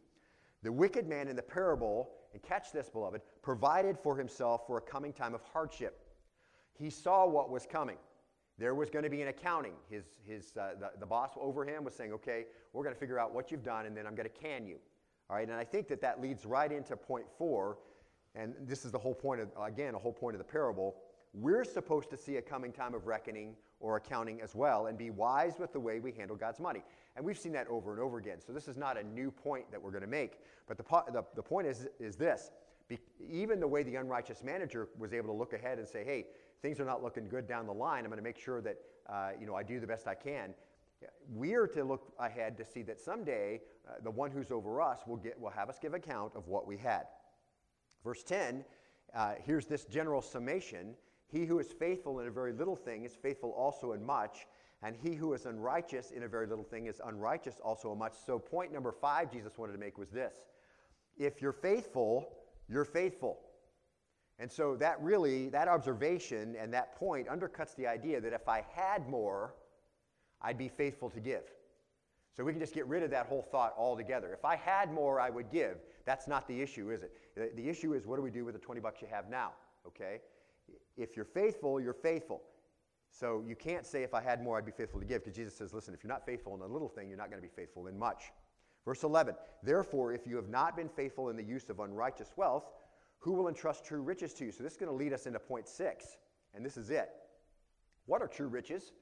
the 0.63 0.73
wicked 0.73 1.09
man 1.09 1.29
in 1.29 1.37
the 1.37 1.43
parable, 1.43 2.11
and 2.33 2.43
catch 2.43 2.73
this, 2.73 2.89
beloved, 2.89 3.21
provided 3.43 3.99
for 3.99 4.17
himself 4.17 4.67
for 4.67 4.79
a 4.79 4.81
coming 4.81 5.13
time 5.13 5.35
of 5.35 5.43
hardship. 5.53 6.01
He 6.79 6.89
saw 6.89 7.27
what 7.27 7.51
was 7.51 7.67
coming. 7.67 7.99
There 8.59 8.75
was 8.75 8.91
going 8.91 9.05
to 9.05 9.11
be 9.11 9.23
an 9.23 9.29
accounting. 9.29 9.75
His, 9.91 10.05
his, 10.25 10.57
uh, 10.57 10.71
the, 10.79 10.91
the 11.01 11.07
boss 11.07 11.31
over 11.41 11.65
him 11.65 11.85
was 11.85 11.95
saying, 11.95 12.13
okay, 12.13 12.47
we're 12.73 12.85
going 12.85 12.95
to 12.95 13.01
figure 13.01 13.19
out 13.19 13.35
what 13.35 13.51
you've 13.51 13.65
done, 13.65 13.87
and 13.87 13.97
then 13.97 14.07
I'm 14.07 14.15
going 14.15 14.29
to 14.29 14.41
can 14.41 14.67
you. 14.67 14.77
All 15.29 15.37
right, 15.37 15.49
and 15.49 15.57
I 15.57 15.65
think 15.65 15.89
that 15.89 16.01
that 16.03 16.21
leads 16.21 16.45
right 16.45 16.71
into 16.71 16.97
point 16.97 17.27
four, 17.39 17.79
and 18.35 18.55
this 18.61 18.85
is 18.85 18.93
the 18.93 18.99
whole 18.99 19.15
point 19.15 19.41
of, 19.41 19.49
again, 19.63 19.95
a 19.95 19.99
whole 19.99 20.13
point 20.13 20.35
of 20.35 20.39
the 20.39 20.51
parable. 20.51 20.97
We're 21.35 21.65
supposed 21.65 22.11
to 22.11 22.17
see 22.17 22.37
a 22.37 22.43
coming 22.43 22.73
time 22.73 22.95
of 22.95 23.07
reckoning 23.07 23.55
or 23.81 23.97
accounting 23.97 24.41
as 24.41 24.55
well 24.55 24.87
and 24.87 24.97
be 24.97 25.11
wise 25.11 25.55
with 25.59 25.73
the 25.73 25.81
way 25.81 25.99
we 25.99 26.13
handle 26.13 26.37
God's 26.37 26.61
money. 26.61 26.83
And 27.17 27.25
we've 27.25 27.39
seen 27.39 27.53
that 27.53 27.67
over 27.69 27.93
and 27.93 28.01
over 28.01 28.19
again. 28.19 28.39
So 28.47 28.53
this 28.53 28.69
is 28.69 28.77
not 28.77 28.99
a 28.99 29.03
new 29.03 29.31
point 29.31 29.71
that 29.71 29.83
we're 29.83 29.91
going 29.91 30.03
to 30.03 30.09
make. 30.09 30.39
But 30.67 30.77
the, 30.77 30.83
po- 30.83 31.05
the, 31.13 31.25
the 31.35 31.43
point 31.43 31.67
is, 31.67 31.89
is 31.99 32.17
this 32.17 32.51
be, 32.89 32.99
even 33.31 33.61
the 33.61 33.69
way 33.69 33.83
the 33.83 33.97
unrighteous 33.97 34.43
manager 34.43 34.89
was 34.99 35.13
able 35.13 35.29
to 35.29 35.39
look 35.39 35.53
ahead 35.53 35.79
and 35.79 35.89
say, 35.89 36.05
hey, 36.05 36.27
things 36.61 36.81
are 36.81 36.85
not 36.85 37.03
looking 37.03 37.29
good 37.29 37.47
down 37.47 37.67
the 37.67 37.73
line. 37.73 38.05
I'm 38.05 38.11
going 38.11 38.19
to 38.19 38.25
make 38.25 38.39
sure 38.39 38.61
that 38.61 38.77
uh, 39.09 39.31
you 39.39 39.47
know, 39.47 39.55
I 39.55 39.63
do 39.63 39.81
the 39.81 39.87
best 39.87 40.07
I 40.07 40.15
can. 40.15 40.55
We 41.35 41.55
are 41.55 41.67
to 41.69 41.83
look 41.83 42.13
ahead 42.19 42.57
to 42.59 42.65
see 42.65 42.83
that 42.83 43.01
someday 43.01 43.61
uh, 43.89 43.95
the 44.05 44.11
one 44.11 44.31
who's 44.31 44.51
over 44.51 44.81
us 44.81 45.01
will, 45.07 45.17
get, 45.17 45.41
will 45.41 45.51
have 45.51 45.69
us 45.69 45.79
give 45.81 45.95
account 45.95 46.33
of 46.37 46.47
what 46.47 46.67
we 46.67 46.77
had. 46.77 47.07
Verse 48.05 48.23
10, 48.23 48.65
uh, 49.15 49.35
here's 49.45 49.67
this 49.67 49.85
general 49.85 50.23
summation 50.23 50.95
He 51.27 51.45
who 51.45 51.59
is 51.59 51.73
faithful 51.73 52.21
in 52.21 52.27
a 52.27 52.31
very 52.31 52.53
little 52.53 52.77
thing 52.77 53.05
is 53.05 53.15
faithful 53.15 53.51
also 53.51 53.93
in 53.93 54.05
much, 54.05 54.47
and 54.83 54.97
he 54.97 55.15
who 55.15 55.33
is 55.35 55.47
unrighteous 55.47 56.11
in 56.11 56.25
a 56.25 56.29
very 56.29 56.47
little 56.47 56.65
thing 56.65 56.87
is 56.87 57.01
unrighteous 57.05 57.61
also 57.63 57.93
in 57.93 57.99
much. 57.99 58.15
So, 58.27 58.39
point 58.39 58.73
number 58.73 58.93
five 58.93 59.31
Jesus 59.31 59.57
wanted 59.59 59.73
to 59.73 59.79
make 59.79 59.99
was 59.99 60.11
this 60.11 60.35
if 61.17 61.41
you're 61.41 61.53
faithful, 61.53 62.29
you're 62.69 62.85
faithful. 62.85 63.39
And 64.39 64.51
so, 64.51 64.77
that 64.77 65.01
really, 65.01 65.49
that 65.51 65.69
observation 65.69 66.57
and 66.59 66.73
that 66.75 66.97
point 66.97 67.29
undercuts 67.29 67.77
the 67.77 67.87
idea 67.87 68.21
that 68.21 68.33
if 68.33 68.49
I 68.49 68.65
had 68.75 69.09
more, 69.09 69.55
I'd 70.41 70.59
be 70.59 70.69
faithful 70.69 71.11
to 71.11 71.21
give. 71.21 71.45
So 72.37 72.43
we 72.43 72.53
can 72.53 72.61
just 72.61 72.75
get 72.75 72.87
rid 72.87 73.03
of 73.03 73.11
that 73.11 73.27
whole 73.27 73.43
thought 73.43 73.75
altogether. 73.77 74.33
If 74.33 74.45
I 74.45 74.57
had 74.57 74.93
more, 74.93 75.21
I 75.21 75.29
would 75.31 75.51
give. 75.51 75.77
That's 76.05 76.27
not 76.27 76.49
the 76.49 76.61
issue, 76.61 76.91
is 76.91 77.03
it? 77.03 77.57
The, 77.57 77.69
issue 77.69 77.95
is 77.95 78.07
what 78.07 78.17
do 78.17 78.23
we 78.23 78.31
do 78.31 78.45
with 78.45 78.55
the 78.55 78.61
20 78.61 78.81
bucks 78.81 79.01
you 79.01 79.09
have 79.11 79.29
now? 79.29 79.53
Okay? 79.87 80.21
If 80.97 81.17
you're 81.17 81.25
faithful, 81.25 81.81
you're 81.81 81.93
faithful. 81.93 82.43
So 83.11 83.43
you 83.47 83.55
can't 83.55 83.87
say, 83.87 84.03
if 84.03 84.15
I 84.15 84.23
had 84.23 84.43
more, 84.43 84.57
I'd 84.57 84.65
be 84.65 84.73
faithful 84.73 84.99
to 84.99 85.07
give, 85.07 85.23
because 85.23 85.37
Jesus 85.37 85.55
says, 85.55 85.75
listen, 85.75 85.93
if 85.95 86.03
you're 86.03 86.13
not 86.13 86.25
faithful 86.25 86.55
in 86.55 86.63
a 86.63 86.67
little 86.67 86.89
thing, 86.89 87.09
you're 87.09 87.19
not 87.19 87.31
going 87.31 87.43
to 87.43 87.47
be 87.47 87.55
faithful 87.55 87.87
in 87.87 87.99
much. 87.99 88.33
Verse 88.85 89.05
11, 89.05 89.35
therefore, 89.63 90.13
if 90.13 90.27
you 90.27 90.35
have 90.37 90.49
not 90.49 90.77
been 90.77 90.89
faithful 90.89 91.29
in 91.29 91.37
the 91.37 91.43
use 91.43 91.69
of 91.71 91.79
unrighteous 91.79 92.33
wealth, 92.37 92.65
who 93.19 93.33
will 93.33 93.49
entrust 93.49 93.85
true 93.85 94.01
riches 94.03 94.35
to 94.35 94.47
you? 94.47 94.51
So 94.51 94.65
this 94.65 94.73
is 94.73 94.79
going 94.79 94.91
to 94.91 94.97
lead 94.97 95.13
us 95.13 95.27
into 95.27 95.39
point 95.39 95.69
six, 95.69 96.17
and 96.55 96.67
this 96.67 96.77
is 96.77 96.91
it. 96.91 97.11
What 98.07 98.21
are 98.21 98.27
true 98.27 98.49
riches? 98.49 98.93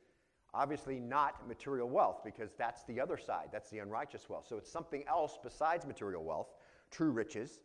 Obviously, 0.53 0.99
not 0.99 1.47
material 1.49 1.89
wealth, 1.89 2.23
because 2.25 2.51
that's 2.59 2.83
the 2.85 3.01
other 3.01 3.17
side. 3.17 3.49
That's 3.53 3.71
the 3.71 3.79
unrighteous 3.79 4.29
wealth. 4.29 4.47
So 4.47 4.59
it's 4.59 4.71
something 4.71 5.05
else 5.09 5.39
besides 5.43 5.87
material 5.87 6.25
wealth, 6.25 6.49
true 6.91 7.11
riches. 7.11 7.61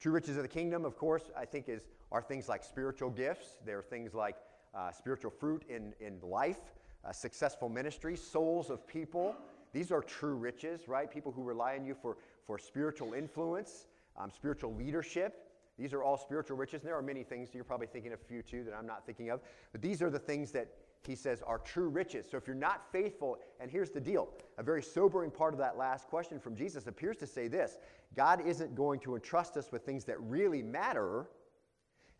True 0.00 0.12
riches 0.12 0.36
of 0.36 0.42
the 0.42 0.48
kingdom, 0.48 0.84
of 0.84 0.96
course, 0.96 1.30
I 1.36 1.44
think 1.44 1.68
is, 1.68 1.82
are 2.12 2.20
things 2.22 2.48
like 2.48 2.62
spiritual 2.64 3.10
gifts. 3.10 3.58
There 3.64 3.78
are 3.78 3.82
things 3.82 4.14
like 4.14 4.36
uh, 4.74 4.90
spiritual 4.90 5.30
fruit 5.30 5.64
in, 5.68 5.94
in 6.00 6.18
life, 6.22 6.58
uh, 7.04 7.12
successful 7.12 7.68
ministry, 7.68 8.16
souls 8.16 8.70
of 8.70 8.86
people. 8.86 9.34
These 9.72 9.90
are 9.92 10.02
true 10.02 10.34
riches, 10.34 10.88
right? 10.88 11.10
People 11.10 11.32
who 11.32 11.42
rely 11.42 11.76
on 11.76 11.84
you 11.84 11.94
for, 11.94 12.16
for 12.46 12.58
spiritual 12.58 13.14
influence, 13.14 13.86
um, 14.16 14.30
spiritual 14.30 14.74
leadership. 14.74 15.40
These 15.78 15.92
are 15.92 16.02
all 16.02 16.16
spiritual 16.16 16.56
riches. 16.56 16.82
And 16.82 16.88
there 16.88 16.96
are 16.96 17.02
many 17.02 17.24
things, 17.24 17.48
you're 17.52 17.64
probably 17.64 17.88
thinking 17.88 18.12
of 18.12 18.20
few 18.20 18.42
too 18.42 18.64
that 18.64 18.74
I'm 18.74 18.86
not 18.86 19.06
thinking 19.06 19.30
of. 19.30 19.40
But 19.72 19.82
these 19.82 20.02
are 20.02 20.10
the 20.10 20.18
things 20.18 20.52
that 20.52 20.68
he 21.06 21.14
says 21.14 21.42
are 21.46 21.58
true 21.58 21.88
riches. 21.88 22.26
So 22.30 22.36
if 22.36 22.46
you're 22.46 22.56
not 22.56 22.90
faithful, 22.90 23.38
and 23.60 23.70
here's 23.70 23.90
the 23.90 24.00
deal 24.00 24.28
a 24.58 24.62
very 24.62 24.82
sobering 24.82 25.30
part 25.30 25.54
of 25.54 25.58
that 25.58 25.76
last 25.76 26.08
question 26.08 26.38
from 26.38 26.56
Jesus 26.56 26.86
appears 26.86 27.16
to 27.18 27.26
say 27.26 27.48
this 27.48 27.78
God 28.14 28.46
isn't 28.46 28.74
going 28.74 29.00
to 29.00 29.14
entrust 29.14 29.56
us 29.56 29.70
with 29.72 29.82
things 29.82 30.04
that 30.04 30.20
really 30.20 30.62
matter 30.62 31.26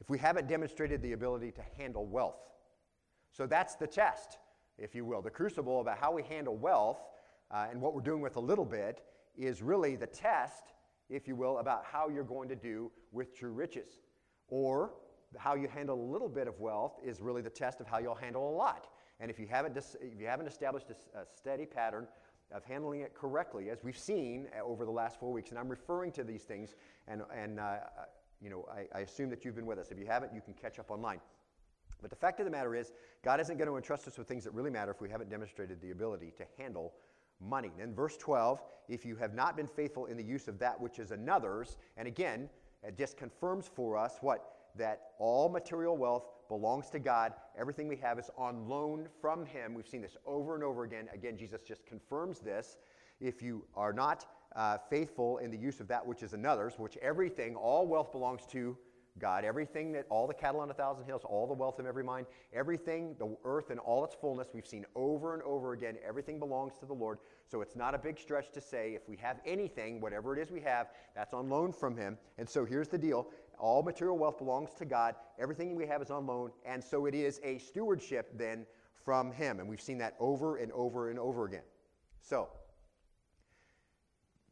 if 0.01 0.11
we 0.11 0.19
haven't 0.19 0.49
demonstrated 0.49 1.01
the 1.03 1.13
ability 1.13 1.51
to 1.53 1.63
handle 1.79 2.07
wealth. 2.07 2.41
So 3.31 3.47
that's 3.47 3.75
the 3.75 3.87
test, 3.87 4.39
if 4.79 4.95
you 4.95 5.05
will. 5.05 5.23
The 5.23 5.31
crucible 5.31 5.81
about 5.81 5.99
how 5.99 6.13
we 6.13 6.23
handle 6.23 6.57
wealth 6.57 6.99
uh, 7.51 7.67
and 7.71 7.81
what 7.81 7.95
we're 7.95 8.01
doing 8.01 8.21
with 8.21 8.37
a 8.37 8.41
little 8.41 8.65
bit 8.65 9.03
is 9.37 9.63
really 9.63 9.97
the 9.97 10.07
test, 10.07 10.73
if 11.09 11.27
you 11.27 11.37
will, 11.37 11.59
about 11.59 11.85
how 11.85 12.09
you're 12.09 12.25
going 12.25 12.49
to 12.49 12.57
do 12.57 12.91
with 13.13 13.37
true 13.37 13.53
riches. 13.53 14.01
Or 14.49 14.93
how 15.39 15.55
you 15.55 15.69
handle 15.69 16.01
a 16.01 16.09
little 16.13 16.29
bit 16.29 16.49
of 16.49 16.59
wealth 16.61 16.99
is 17.05 17.21
really 17.21 17.43
the 17.43 17.51
test 17.51 17.81
of 17.81 17.87
how 17.87 17.99
you'll 17.99 18.15
handle 18.15 18.49
a 18.49 18.55
lot. 18.55 18.89
And 19.21 19.31
if 19.31 19.39
you 19.39 19.47
haven't, 19.47 19.75
dis- 19.75 19.97
if 20.01 20.21
you 20.21 20.27
haven't 20.27 20.47
established 20.47 20.87
a, 20.91 21.25
steady 21.37 21.67
pattern 21.67 22.07
of 22.53 22.65
handling 22.65 23.01
it 23.01 23.15
correctly, 23.15 23.71
as 23.71 23.83
we've 23.83 23.99
seen 23.99 24.49
uh, 24.59 24.63
over 24.65 24.85
the 24.85 24.91
last 24.91 25.19
four 25.19 25.33
weeks, 25.33 25.51
and 25.51 25.59
I'm 25.59 25.69
referring 25.69 26.13
to 26.13 26.25
these 26.25 26.43
things, 26.43 26.75
and, 27.09 27.23
and 27.35 27.59
uh, 27.59 27.77
you 28.41 28.51
know, 28.51 28.67
I, 28.71 28.99
I, 28.99 29.01
assume 29.03 29.31
that 29.31 29.45
you've 29.45 29.55
been 29.55 29.67
with 29.67 29.79
us. 29.79 29.91
If 29.91 29.99
you 29.99 30.07
haven't, 30.07 30.35
you 30.35 30.41
can 30.41 30.55
catch 30.55 30.79
up 30.79 30.91
online. 30.91 31.21
But 32.01 32.11
the 32.11 32.17
fact 32.17 32.39
of 32.41 32.45
the 32.45 32.51
matter 32.51 32.75
is, 32.75 32.93
God 33.23 33.41
isn't 33.41 33.57
going 33.57 33.69
to 33.69 33.77
entrust 33.77 34.07
us 34.07 34.19
with 34.19 34.29
things 34.29 34.45
that 34.45 34.53
really 34.53 34.71
matter 34.71 34.91
if 34.91 35.01
we 35.01 35.09
haven't 35.09 35.31
demonstrated 35.31 35.81
the 35.81 35.91
ability 35.91 36.33
to 36.37 36.45
handle 36.59 36.93
money. 37.41 37.71
In 37.81 37.95
verse 37.95 38.17
12, 38.17 38.63
if 38.89 39.05
you 39.05 39.17
have 39.17 39.35
not 39.35 39.57
been 39.57 39.67
faithful 39.67 40.07
in 40.07 40.17
the 40.17 40.23
use 40.23 40.49
of 40.49 40.59
that 40.59 40.79
which 40.79 40.99
is 40.99 41.11
another's, 41.11 41.79
and 41.97 42.07
again, 42.07 42.51
it 42.83 42.99
just 42.99 43.17
confirms 43.17 43.71
for 43.75 43.97
us 43.97 44.19
what? 44.21 44.54
That 44.77 45.11
all 45.19 45.49
material 45.49 45.97
wealth 45.97 46.25
belongs 46.49 46.91
to 46.91 46.99
God. 46.99 47.33
Everything 47.59 47.89
we 47.89 47.97
have 47.97 48.19
is 48.19 48.31
on 48.37 48.69
loan 48.69 49.09
from 49.21 49.47
Him. 49.47 49.75
We've 49.75 49.89
seen 49.89 50.03
this 50.03 50.17
over 50.27 50.55
and 50.55 50.65
over 50.65 50.85
again. 50.85 51.09
Again, 51.13 51.37
Jesus 51.37 51.63
just 51.63 51.87
confirms 51.87 52.41
this. 52.41 52.77
If 53.21 53.43
you 53.43 53.65
are 53.77 53.93
not 53.93 54.27
uh, 54.57 54.79
faithful 54.91 55.39
in 55.39 55.51
the 55.51 55.57
use 55.57 55.81
of 55.81 55.89
that 55.89 56.05
which 56.05 56.23
is 56.23 56.33
another's, 56.33 56.79
which 56.79 56.97
everything, 56.99 57.57
all 57.57 57.87
wealth 57.87 58.13
belongs 58.13 58.47
to 58.53 58.77
God. 59.19 59.45
Everything 59.45 59.93
that, 59.93 60.07
all 60.11 60.27
the 60.27 60.35
cattle 60.35 60.61
on 60.61 60.71
a 60.71 60.75
thousand 60.75 61.05
hills, 61.05 61.23
all 61.25 61.47
the 61.47 61.55
wealth 61.55 61.79
of 61.79 61.87
every 61.87 62.03
mine, 62.03 62.27
everything, 62.53 63.15
the 63.19 63.37
earth 63.45 63.71
and 63.71 63.79
all 63.79 64.05
its 64.05 64.15
fullness, 64.15 64.49
we've 64.53 64.67
seen 64.67 64.85
over 64.97 65.35
and 65.35 65.43
over 65.45 65.73
again, 65.73 65.97
everything 66.07 66.39
belongs 66.39 66.77
to 66.79 66.87
the 66.87 66.93
Lord. 66.93 67.19
So 67.47 67.61
it's 67.61 67.77
not 67.77 67.95
a 67.95 67.99
big 67.99 68.19
stretch 68.19 68.51
to 68.53 68.61
say 68.61 68.95
if 68.95 69.09
we 69.09 69.17
have 69.19 69.39
anything, 69.47 70.01
whatever 70.01 70.37
it 70.37 70.43
is 70.43 70.51
we 70.51 70.61
have, 70.63 70.89
that's 71.15 71.33
on 71.33 71.49
loan 71.49 71.73
from 71.73 71.97
Him. 71.97 72.19
And 72.39 72.49
so 72.49 72.65
here's 72.65 72.89
the 72.89 72.99
deal 72.99 73.29
all 73.59 73.83
material 73.83 74.19
wealth 74.19 74.39
belongs 74.39 74.71
to 74.79 74.85
God, 74.85 75.15
everything 75.39 75.75
we 75.75 75.87
have 75.87 76.03
is 76.03 76.11
on 76.11 76.27
loan, 76.27 76.51
and 76.65 76.83
so 76.83 77.07
it 77.07 77.15
is 77.15 77.41
a 77.43 77.59
stewardship 77.59 78.31
then 78.37 78.67
from 79.05 79.33
Him. 79.33 79.61
And 79.61 79.69
we've 79.69 79.81
seen 79.81 79.99
that 79.99 80.17
over 80.19 80.57
and 80.57 80.73
over 80.73 81.11
and 81.11 81.19
over 81.19 81.45
again. 81.45 81.63
So, 82.21 82.49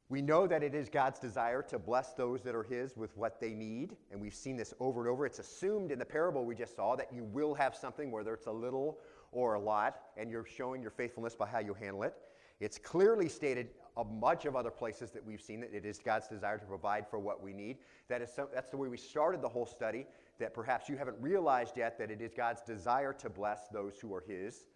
we 0.09 0.21
know 0.21 0.47
that 0.47 0.63
it 0.63 0.75
is 0.75 0.91
God's 0.91 1.19
desire 1.19 1.63
to 1.63 1.79
bless 1.79 2.13
those 2.13 2.43
that 2.43 2.55
are 2.55 2.63
His 2.63 2.97
with 2.97 3.17
what 3.17 3.41
they 3.41 3.55
need, 3.55 3.97
and 4.11 4.21
we've 4.21 4.35
seen 4.35 4.59
this 4.59 4.75
over 4.79 5.01
and 5.01 5.09
over. 5.09 5.25
It's 5.25 5.39
assumed 5.39 5.91
in 5.91 5.99
the 5.99 6.05
parable 6.05 6.45
we 6.45 6.55
just 6.55 6.77
saw 6.77 6.97
that 6.97 7.11
you 7.13 7.25
will 7.25 7.55
have 7.55 7.75
something, 7.75 8.11
whether 8.11 8.35
it's 8.35 8.47
a 8.47 8.53
little 8.53 8.99
or 9.33 9.55
a 9.55 9.61
lot, 9.61 10.03
and 10.17 10.31
you're 10.31 10.47
showing 10.47 10.81
your 10.81 10.91
faithfulness 10.91 11.35
by 11.35 11.47
how 11.47 11.59
you 11.59 11.75
handle 11.75 12.03
it. 12.05 12.15
It's 12.61 12.79
clearly 12.79 13.29
stated 13.29 13.71
a 13.97 14.05
bunch 14.05 14.45
of 14.45 14.55
other 14.55 14.71
places 14.71 15.11
that 15.11 15.25
we've 15.25 15.41
seen 15.41 15.61
that 15.61 15.75
it 15.75 15.85
is 15.85 15.99
God's 15.99 16.29
desire 16.29 16.59
to 16.59 16.65
provide 16.65 17.09
for 17.09 17.19
what 17.19 17.43
we 17.43 17.53
need. 17.53 17.79
That 18.09 18.23
is 18.23 18.33
so, 18.33 18.49
that's 18.55 18.71
the 18.71 18.77
way 18.77 18.89
we 18.89 18.97
started 18.97 19.43
the 19.43 19.49
whole 19.49 19.67
study, 19.67 20.07
that 20.39 20.55
perhaps 20.55 20.89
you 20.89 20.97
haven't 20.97 21.17
realized 21.21 21.77
yet 21.77 21.99
that 21.99 22.11
it 22.11 22.21
is 22.21 22.33
God's 22.35 22.63
desire 22.63 23.13
to 23.15 23.29
bless 23.29 23.69
those 23.69 23.99
who 24.01 24.15
are 24.15 24.23
His. 24.27 24.69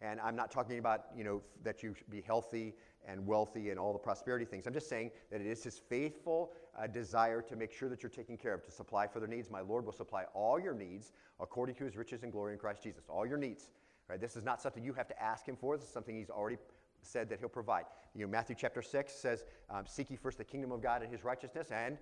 And 0.00 0.20
I'm 0.20 0.34
not 0.34 0.50
talking 0.50 0.78
about, 0.78 1.06
you 1.16 1.22
know, 1.22 1.40
that 1.62 1.82
you 1.82 1.94
should 1.94 2.10
be 2.10 2.20
healthy 2.20 2.74
and 3.06 3.24
wealthy 3.26 3.70
and 3.70 3.78
all 3.78 3.92
the 3.92 3.98
prosperity 3.98 4.44
things. 4.44 4.66
I'm 4.66 4.74
just 4.74 4.88
saying 4.88 5.10
that 5.30 5.40
it 5.40 5.46
is 5.46 5.62
his 5.64 5.78
faithful 5.78 6.52
uh, 6.78 6.86
desire 6.86 7.40
to 7.42 7.56
make 7.56 7.72
sure 7.72 7.88
that 7.88 8.02
you're 8.02 8.10
taken 8.10 8.36
care 8.36 8.54
of, 8.54 8.62
to 8.64 8.70
supply 8.70 9.06
for 9.06 9.20
their 9.20 9.28
needs. 9.28 9.50
My 9.50 9.60
Lord 9.60 9.84
will 9.84 9.92
supply 9.92 10.24
all 10.34 10.60
your 10.60 10.74
needs 10.74 11.12
according 11.40 11.76
to 11.76 11.84
his 11.84 11.96
riches 11.96 12.22
and 12.22 12.32
glory 12.32 12.52
in 12.52 12.58
Christ 12.58 12.82
Jesus. 12.82 13.04
All 13.08 13.26
your 13.26 13.38
needs. 13.38 13.70
Right? 14.12 14.20
This 14.20 14.36
is 14.36 14.44
not 14.44 14.60
something 14.60 14.84
you 14.84 14.92
have 14.92 15.08
to 15.08 15.22
ask 15.22 15.48
him 15.48 15.56
for. 15.56 15.74
This 15.78 15.86
is 15.86 15.92
something 15.92 16.14
he's 16.14 16.28
already 16.28 16.58
said 17.00 17.30
that 17.30 17.38
he'll 17.38 17.48
provide. 17.48 17.84
You 18.14 18.26
know, 18.26 18.30
Matthew 18.30 18.54
chapter 18.54 18.82
6 18.82 19.10
says, 19.10 19.44
um, 19.70 19.84
Seek 19.86 20.10
ye 20.10 20.16
first 20.16 20.36
the 20.36 20.44
kingdom 20.44 20.70
of 20.70 20.82
God 20.82 21.00
and 21.00 21.10
his 21.10 21.24
righteousness, 21.24 21.70
and 21.70 21.96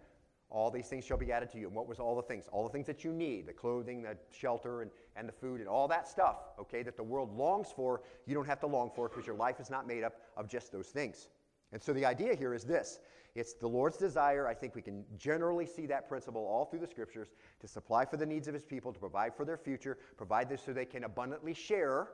all 0.50 0.73
these 0.73 0.88
things 0.88 1.05
shall 1.05 1.19
be 1.19 1.31
added 1.31 1.50
to 1.50 1.59
you. 1.61 1.69
And 1.69 1.76
what 1.76 1.87
was 1.87 2.00
all 2.00 2.17
the 2.17 2.23
things? 2.23 2.47
All 2.50 2.64
the 2.64 2.69
things 2.69 2.88
that 2.88 3.05
you 3.05 3.12
need 3.12 3.47
the 3.47 3.52
clothing, 3.52 4.02
the 4.02 4.17
shelter, 4.37 4.83
and, 4.83 4.90
and 5.14 5.29
the 5.29 5.33
food, 5.33 5.61
and 5.61 5.69
all 5.69 5.87
that 5.87 6.09
stuff, 6.09 6.38
okay, 6.59 6.83
that 6.83 6.97
the 6.97 7.02
world 7.05 7.33
longs 7.33 7.69
for, 7.76 8.02
you 8.26 8.35
don't 8.35 8.49
have 8.49 8.59
to 8.59 8.67
long 8.67 8.90
for 8.93 9.09
because 9.09 9.25
your 9.25 9.37
life 9.37 9.61
is 9.61 9.71
not 9.71 9.87
made 9.87 10.02
up 10.02 10.14
of 10.37 10.49
just 10.49 10.73
those 10.73 10.88
things. 10.88 11.29
And 11.73 11.83
so 11.83 11.93
the 11.93 12.05
idea 12.05 12.35
here 12.35 12.55
is 12.55 12.65
this 12.65 12.99
it's 13.35 13.55
the 13.55 13.69
Lord's 13.69 13.97
desire. 13.97 14.49
I 14.49 14.55
think 14.55 14.75
we 14.75 14.83
can 14.83 15.05
generally 15.17 15.67
see 15.67 15.87
that 15.87 16.09
principle 16.09 16.43
all 16.43 16.65
through 16.65 16.81
the 16.81 16.87
scriptures 16.87 17.29
to 17.61 17.69
supply 17.69 18.05
for 18.05 18.17
the 18.17 18.27
needs 18.27 18.49
of 18.49 18.55
his 18.55 18.65
people, 18.65 18.93
to 18.93 18.99
provide 18.99 19.35
for 19.37 19.45
their 19.45 19.57
future, 19.57 19.99
provide 20.17 20.49
this 20.49 20.62
so 20.65 20.73
they 20.73 20.85
can 20.85 21.05
abundantly 21.05 21.55
share 21.55 22.09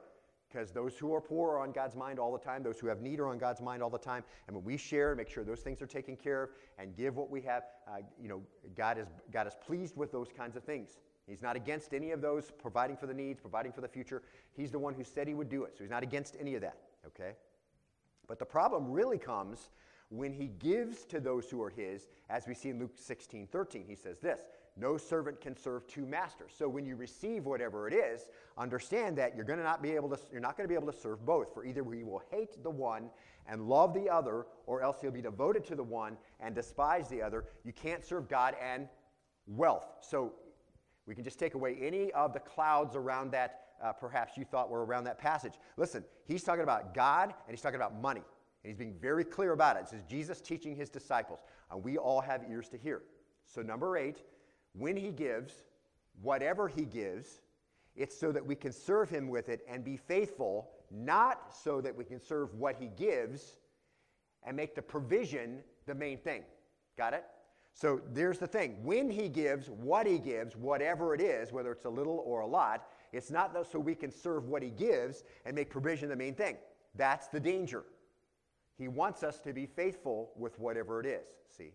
because 0.49 0.71
those 0.71 0.97
who 0.97 1.13
are 1.13 1.21
poor 1.21 1.55
are 1.55 1.59
on 1.61 1.73
God's 1.73 1.97
mind 1.97 2.19
all 2.19 2.33
the 2.33 2.39
time. 2.39 2.63
Those 2.63 2.79
who 2.79 2.87
have 2.87 3.01
need 3.01 3.21
are 3.21 3.29
on 3.29 3.39
God's 3.39 3.61
mind 3.61 3.83
all 3.83 3.91
the 3.91 3.99
time. 3.99 4.25
And 4.47 4.57
when 4.57 4.65
we 4.65 4.77
share, 4.77 5.11
and 5.11 5.19
make 5.19 5.29
sure 5.29 5.45
those 5.45 5.61
things 5.61 5.83
are 5.83 5.87
taken 5.87 6.17
care 6.17 6.45
of, 6.45 6.51
and 6.79 6.97
give 6.97 7.17
what 7.17 7.31
we 7.31 7.41
have, 7.43 7.65
uh, 7.89 7.99
you 8.21 8.29
know, 8.29 8.41
God 8.77 8.99
is, 8.99 9.07
God 9.33 9.47
is 9.47 9.55
pleased 9.67 9.97
with 9.97 10.13
those 10.13 10.29
kinds 10.37 10.57
of 10.57 10.65
things. 10.65 10.99
He's 11.27 11.43
not 11.43 11.57
against 11.57 11.93
any 11.93 12.13
of 12.13 12.21
those, 12.21 12.53
providing 12.59 12.97
for 12.97 13.07
the 13.07 13.15
needs, 13.15 13.41
providing 13.41 13.73
for 13.73 13.81
the 13.81 13.89
future. 13.89 14.23
He's 14.55 14.71
the 14.71 14.79
one 14.79 14.95
who 14.95 15.03
said 15.03 15.27
he 15.27 15.35
would 15.35 15.49
do 15.49 15.65
it. 15.65 15.77
So 15.77 15.83
he's 15.83 15.91
not 15.91 16.05
against 16.05 16.37
any 16.41 16.55
of 16.55 16.61
that, 16.61 16.79
okay? 17.07 17.33
But 18.29 18.39
the 18.39 18.45
problem 18.45 18.91
really 18.91 19.19
comes 19.19 19.71
when 20.09 20.33
he 20.33 20.47
gives 20.47 21.05
to 21.07 21.21
those 21.21 21.51
who 21.51 21.63
are 21.63 21.71
his, 21.71 22.07
as 22.31 22.47
we 22.47 22.55
see 22.55 22.69
in 22.71 22.79
Luke 22.79 22.93
16 22.97 23.49
13. 23.49 23.85
He 23.87 23.95
says 23.95 24.21
this 24.21 24.43
no 24.77 24.99
servant 24.99 25.41
can 25.41 25.57
serve 25.57 25.87
two 25.87 26.05
masters. 26.05 26.53
So 26.57 26.69
when 26.69 26.85
you 26.85 26.97
receive 26.97 27.47
whatever 27.47 27.89
it 27.89 27.95
is, 27.95 28.27
understand 28.59 29.17
that 29.17 29.35
you're 29.35 29.45
going 29.45 29.59
to 29.59 29.65
not 29.65 29.83
be 29.83 29.93
able 29.93 30.11
to 30.11 30.19
you're 30.31 30.41
not 30.41 30.57
going 30.57 30.65
to 30.65 30.69
be 30.69 30.75
able 30.75 30.93
to 30.93 30.99
serve 30.99 31.25
both. 31.25 31.55
For 31.55 31.65
either 31.65 31.83
he 31.91 32.05
will 32.05 32.23
hate 32.31 32.63
the 32.63 32.71
one 32.71 33.09
and 33.49 33.69
love 33.69 33.95
the 33.95 34.11
other, 34.11 34.47
or 34.67 34.83
else 34.83 34.99
he'll 35.01 35.11
be 35.13 35.23
devoted 35.23 35.65
to 35.67 35.77
the 35.77 35.83
one 35.83 36.17
and 36.41 36.55
despise 36.55 37.09
the 37.09 37.23
other. 37.23 37.45
You 37.65 37.73
can't 37.73 38.05
serve 38.05 38.29
God 38.29 38.55
and 38.63 38.89
wealth. 39.47 39.87
So 40.01 40.33
we 41.07 41.15
can 41.15 41.25
just 41.25 41.39
take 41.39 41.55
away 41.55 41.77
any 41.81 42.13
of 42.13 42.33
the 42.33 42.41
clouds 42.41 42.97
around 42.97 43.31
that 43.33 43.66
uh, 43.83 43.93
perhaps 43.93 44.37
you 44.37 44.45
thought 44.45 44.71
were 44.71 44.85
around 44.85 45.05
that 45.05 45.19
passage. 45.19 45.55
Listen, 45.77 46.05
he's 46.27 46.43
talking 46.43 46.63
about 46.63 46.95
God 46.95 47.35
and 47.47 47.51
he's 47.55 47.61
talking 47.61 47.77
about 47.77 48.01
money. 48.01 48.23
And 48.63 48.71
he's 48.71 48.77
being 48.77 48.95
very 49.01 49.25
clear 49.25 49.53
about 49.53 49.77
it. 49.77 49.81
It 49.85 49.89
says 49.89 50.03
Jesus 50.09 50.41
teaching 50.41 50.75
his 50.75 50.91
disciples, 50.91 51.41
and 51.71 51.85
we 51.85 51.99
all 51.99 52.21
have 52.21 52.43
ears 52.51 52.69
to 52.71 52.77
hear. 52.77 53.03
So, 53.45 53.63
number 53.63 53.97
eight, 53.97 54.23
when 54.73 54.97
he 54.97 55.11
gives, 55.11 55.55
whatever 56.21 56.67
he 56.67 56.85
gives, 56.85 57.43
it's 57.95 58.19
so 58.19 58.33
that 58.33 58.45
we 58.45 58.55
can 58.55 58.73
serve 58.73 59.09
him 59.09 59.29
with 59.29 59.49
it 59.49 59.61
and 59.69 59.85
be 59.85 59.97
faithful, 59.97 60.71
not 60.91 61.55
so 61.55 61.81
that 61.81 61.95
we 61.95 62.05
can 62.05 62.21
serve 62.21 62.55
what 62.55 62.77
he 62.77 62.89
gives 62.89 63.59
and 64.43 64.57
make 64.57 64.75
the 64.75 64.83
provision 64.83 65.61
the 65.87 65.95
main 65.95 66.19
thing. 66.19 66.43
Got 66.99 67.15
it? 67.15 67.25
So 67.73 68.01
there's 68.13 68.39
the 68.39 68.47
thing. 68.47 68.79
When 68.83 69.11
he 69.11 69.29
gives, 69.29 69.69
what 69.69 70.07
he 70.07 70.19
gives, 70.19 70.57
whatever 70.57 71.15
it 71.15 71.21
is, 71.21 71.53
whether 71.53 71.73
it's 71.73 71.85
a 71.85 71.91
little 71.91 72.23
or 72.25 72.41
a 72.41 72.47
lot, 72.47 72.89
it's 73.17 73.31
not 73.31 73.57
so 73.71 73.79
we 73.79 73.95
can 73.95 74.11
serve 74.11 74.49
what 74.49 74.63
he 74.63 74.71
gives 74.71 75.25
and 75.45 75.55
make 75.55 75.71
provision 75.71 76.09
the 76.09 76.17
main 76.17 76.35
thing. 76.35 76.57
That's 76.95 77.29
the 77.29 77.41
danger. 77.41 77.85
He 78.79 78.89
wants 78.89 79.23
us 79.23 79.41
to 79.41 79.53
be 79.53 79.67
faithful 79.67 80.31
with 80.37 80.59
whatever 80.59 81.01
it 81.01 81.07
is, 81.07 81.27
see? 81.49 81.73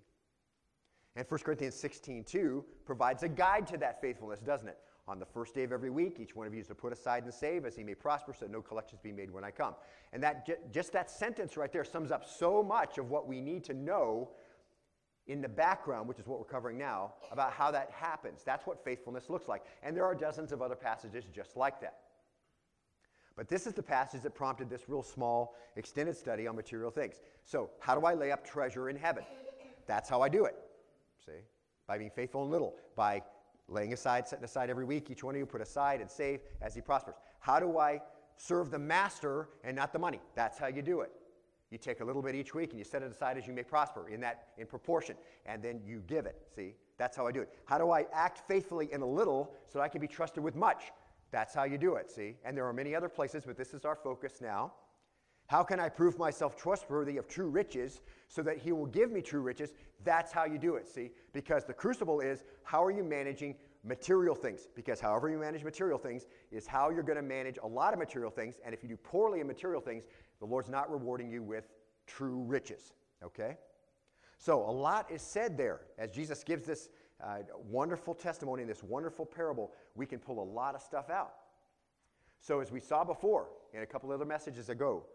And 1.15 1.25
1 1.27 1.39
Corinthians 1.41 1.75
16, 1.75 2.23
2 2.23 2.63
provides 2.85 3.23
a 3.23 3.27
guide 3.27 3.67
to 3.67 3.77
that 3.77 3.99
faithfulness, 4.01 4.39
doesn't 4.39 4.67
it? 4.67 4.77
On 5.07 5.19
the 5.19 5.25
first 5.25 5.55
day 5.55 5.63
of 5.63 5.71
every 5.71 5.89
week, 5.89 6.19
each 6.19 6.35
one 6.35 6.47
of 6.47 6.53
you 6.53 6.61
is 6.61 6.67
to 6.67 6.75
put 6.75 6.93
aside 6.93 7.23
and 7.23 7.33
save 7.33 7.65
as 7.65 7.75
he 7.75 7.83
may 7.83 7.95
prosper, 7.95 8.33
so 8.33 8.45
that 8.45 8.51
no 8.51 8.61
collections 8.61 9.01
be 9.01 9.11
made 9.11 9.29
when 9.31 9.43
I 9.43 9.51
come. 9.51 9.73
And 10.13 10.23
that 10.23 10.71
just 10.71 10.93
that 10.93 11.09
sentence 11.09 11.57
right 11.57 11.71
there 11.71 11.83
sums 11.83 12.11
up 12.11 12.23
so 12.23 12.63
much 12.63 12.97
of 12.97 13.09
what 13.09 13.27
we 13.27 13.41
need 13.41 13.63
to 13.65 13.73
know 13.73 14.29
in 15.27 15.41
the 15.41 15.49
background, 15.49 16.07
which 16.07 16.19
is 16.19 16.27
what 16.27 16.39
we're 16.39 16.45
covering 16.45 16.77
now, 16.77 17.13
about 17.31 17.53
how 17.53 17.71
that 17.71 17.91
happens. 17.91 18.41
That's 18.43 18.65
what 18.65 18.83
faithfulness 18.83 19.29
looks 19.29 19.47
like. 19.47 19.63
And 19.83 19.95
there 19.95 20.05
are 20.05 20.15
dozens 20.15 20.51
of 20.51 20.61
other 20.61 20.75
passages 20.75 21.25
just 21.33 21.55
like 21.55 21.79
that. 21.81 21.99
But 23.35 23.47
this 23.47 23.65
is 23.65 23.73
the 23.73 23.83
passage 23.83 24.21
that 24.21 24.35
prompted 24.35 24.69
this 24.69 24.89
real 24.89 25.03
small, 25.03 25.55
extended 25.75 26.17
study 26.17 26.47
on 26.47 26.55
material 26.55 26.91
things. 26.91 27.21
So, 27.43 27.69
how 27.79 27.97
do 27.97 28.05
I 28.05 28.13
lay 28.13 28.31
up 28.31 28.45
treasure 28.45 28.89
in 28.89 28.95
heaven? 28.95 29.23
That's 29.87 30.09
how 30.09 30.21
I 30.21 30.29
do 30.29 30.45
it. 30.45 30.55
See? 31.25 31.39
By 31.87 31.97
being 31.97 32.11
faithful 32.11 32.43
in 32.43 32.51
little, 32.51 32.75
by 32.95 33.21
laying 33.67 33.93
aside, 33.93 34.27
setting 34.27 34.45
aside 34.45 34.69
every 34.69 34.85
week, 34.85 35.09
each 35.09 35.23
one 35.23 35.35
of 35.35 35.39
you 35.39 35.45
put 35.45 35.61
aside 35.61 36.01
and 36.01 36.11
save 36.11 36.41
as 36.61 36.75
he 36.75 36.81
prospers. 36.81 37.15
How 37.39 37.59
do 37.59 37.77
I 37.77 38.01
serve 38.35 38.69
the 38.69 38.79
master 38.79 39.49
and 39.63 39.75
not 39.75 39.93
the 39.93 39.99
money? 39.99 40.19
That's 40.35 40.57
how 40.57 40.67
you 40.67 40.81
do 40.81 41.01
it. 41.01 41.11
You 41.71 41.77
take 41.77 42.01
a 42.01 42.05
little 42.05 42.21
bit 42.21 42.35
each 42.35 42.53
week 42.53 42.71
and 42.71 42.79
you 42.79 42.83
set 42.83 43.01
it 43.01 43.09
aside 43.09 43.37
as 43.37 43.47
you 43.47 43.53
may 43.53 43.63
prosper 43.63 44.09
in 44.09 44.19
that 44.21 44.49
in 44.57 44.67
proportion, 44.67 45.15
and 45.45 45.63
then 45.63 45.79
you 45.85 46.03
give 46.05 46.25
it. 46.25 46.35
See, 46.53 46.75
that's 46.97 47.15
how 47.15 47.25
I 47.25 47.31
do 47.31 47.41
it. 47.41 47.49
How 47.65 47.77
do 47.77 47.91
I 47.91 48.05
act 48.13 48.41
faithfully 48.47 48.89
in 48.91 49.01
a 49.01 49.05
little 49.05 49.55
so 49.67 49.79
that 49.79 49.83
I 49.83 49.87
can 49.87 50.01
be 50.01 50.07
trusted 50.07 50.43
with 50.43 50.55
much? 50.55 50.91
That's 51.31 51.55
how 51.55 51.63
you 51.63 51.77
do 51.77 51.95
it. 51.95 52.11
See, 52.11 52.35
and 52.43 52.55
there 52.55 52.65
are 52.65 52.73
many 52.73 52.93
other 52.93 53.07
places, 53.07 53.43
but 53.45 53.57
this 53.57 53.73
is 53.73 53.85
our 53.85 53.95
focus 53.95 54.39
now. 54.41 54.73
How 55.47 55.63
can 55.63 55.79
I 55.79 55.89
prove 55.89 56.17
myself 56.17 56.55
trustworthy 56.55 57.17
of 57.17 57.27
true 57.27 57.49
riches 57.49 58.01
so 58.27 58.41
that 58.43 58.57
he 58.57 58.71
will 58.71 58.85
give 58.85 59.11
me 59.11 59.21
true 59.21 59.41
riches? 59.41 59.73
That's 60.03 60.31
how 60.31 60.45
you 60.45 60.57
do 60.57 60.75
it, 60.75 60.87
see? 60.87 61.11
Because 61.33 61.65
the 61.65 61.73
crucible 61.73 62.21
is 62.21 62.43
how 62.63 62.83
are 62.83 62.91
you 62.91 63.03
managing 63.03 63.55
material 63.83 64.35
things? 64.35 64.69
Because 64.75 65.01
however 65.01 65.29
you 65.29 65.37
manage 65.37 65.63
material 65.63 65.97
things 65.97 66.25
is 66.51 66.67
how 66.67 66.89
you're 66.89 67.03
going 67.03 67.17
to 67.17 67.21
manage 67.21 67.57
a 67.63 67.67
lot 67.67 67.91
of 67.91 67.99
material 67.99 68.31
things. 68.31 68.59
And 68.63 68.73
if 68.73 68.81
you 68.81 68.89
do 68.89 68.97
poorly 68.97 69.41
in 69.41 69.47
material 69.47 69.81
things, 69.81 70.05
the 70.41 70.45
Lord's 70.45 70.69
not 70.69 70.91
rewarding 70.91 71.29
you 71.29 71.41
with 71.41 71.69
true 72.05 72.43
riches, 72.43 72.91
okay? 73.23 73.55
So 74.37 74.61
a 74.61 74.71
lot 74.71 75.09
is 75.09 75.21
said 75.21 75.57
there 75.57 75.81
as 75.97 76.11
Jesus 76.11 76.43
gives 76.43 76.65
this 76.65 76.89
uh, 77.23 77.37
wonderful 77.69 78.13
testimony, 78.13 78.65
this 78.65 78.83
wonderful 78.83 79.25
parable. 79.25 79.71
We 79.95 80.05
can 80.05 80.19
pull 80.19 80.43
a 80.43 80.43
lot 80.43 80.75
of 80.75 80.81
stuff 80.81 81.09
out. 81.09 81.33
So, 82.39 82.59
as 82.59 82.71
we 82.71 82.79
saw 82.79 83.03
before 83.03 83.49
in 83.71 83.83
a 83.83 83.85
couple 83.85 84.11
other 84.11 84.25
messages 84.25 84.69
ago, 84.69 85.05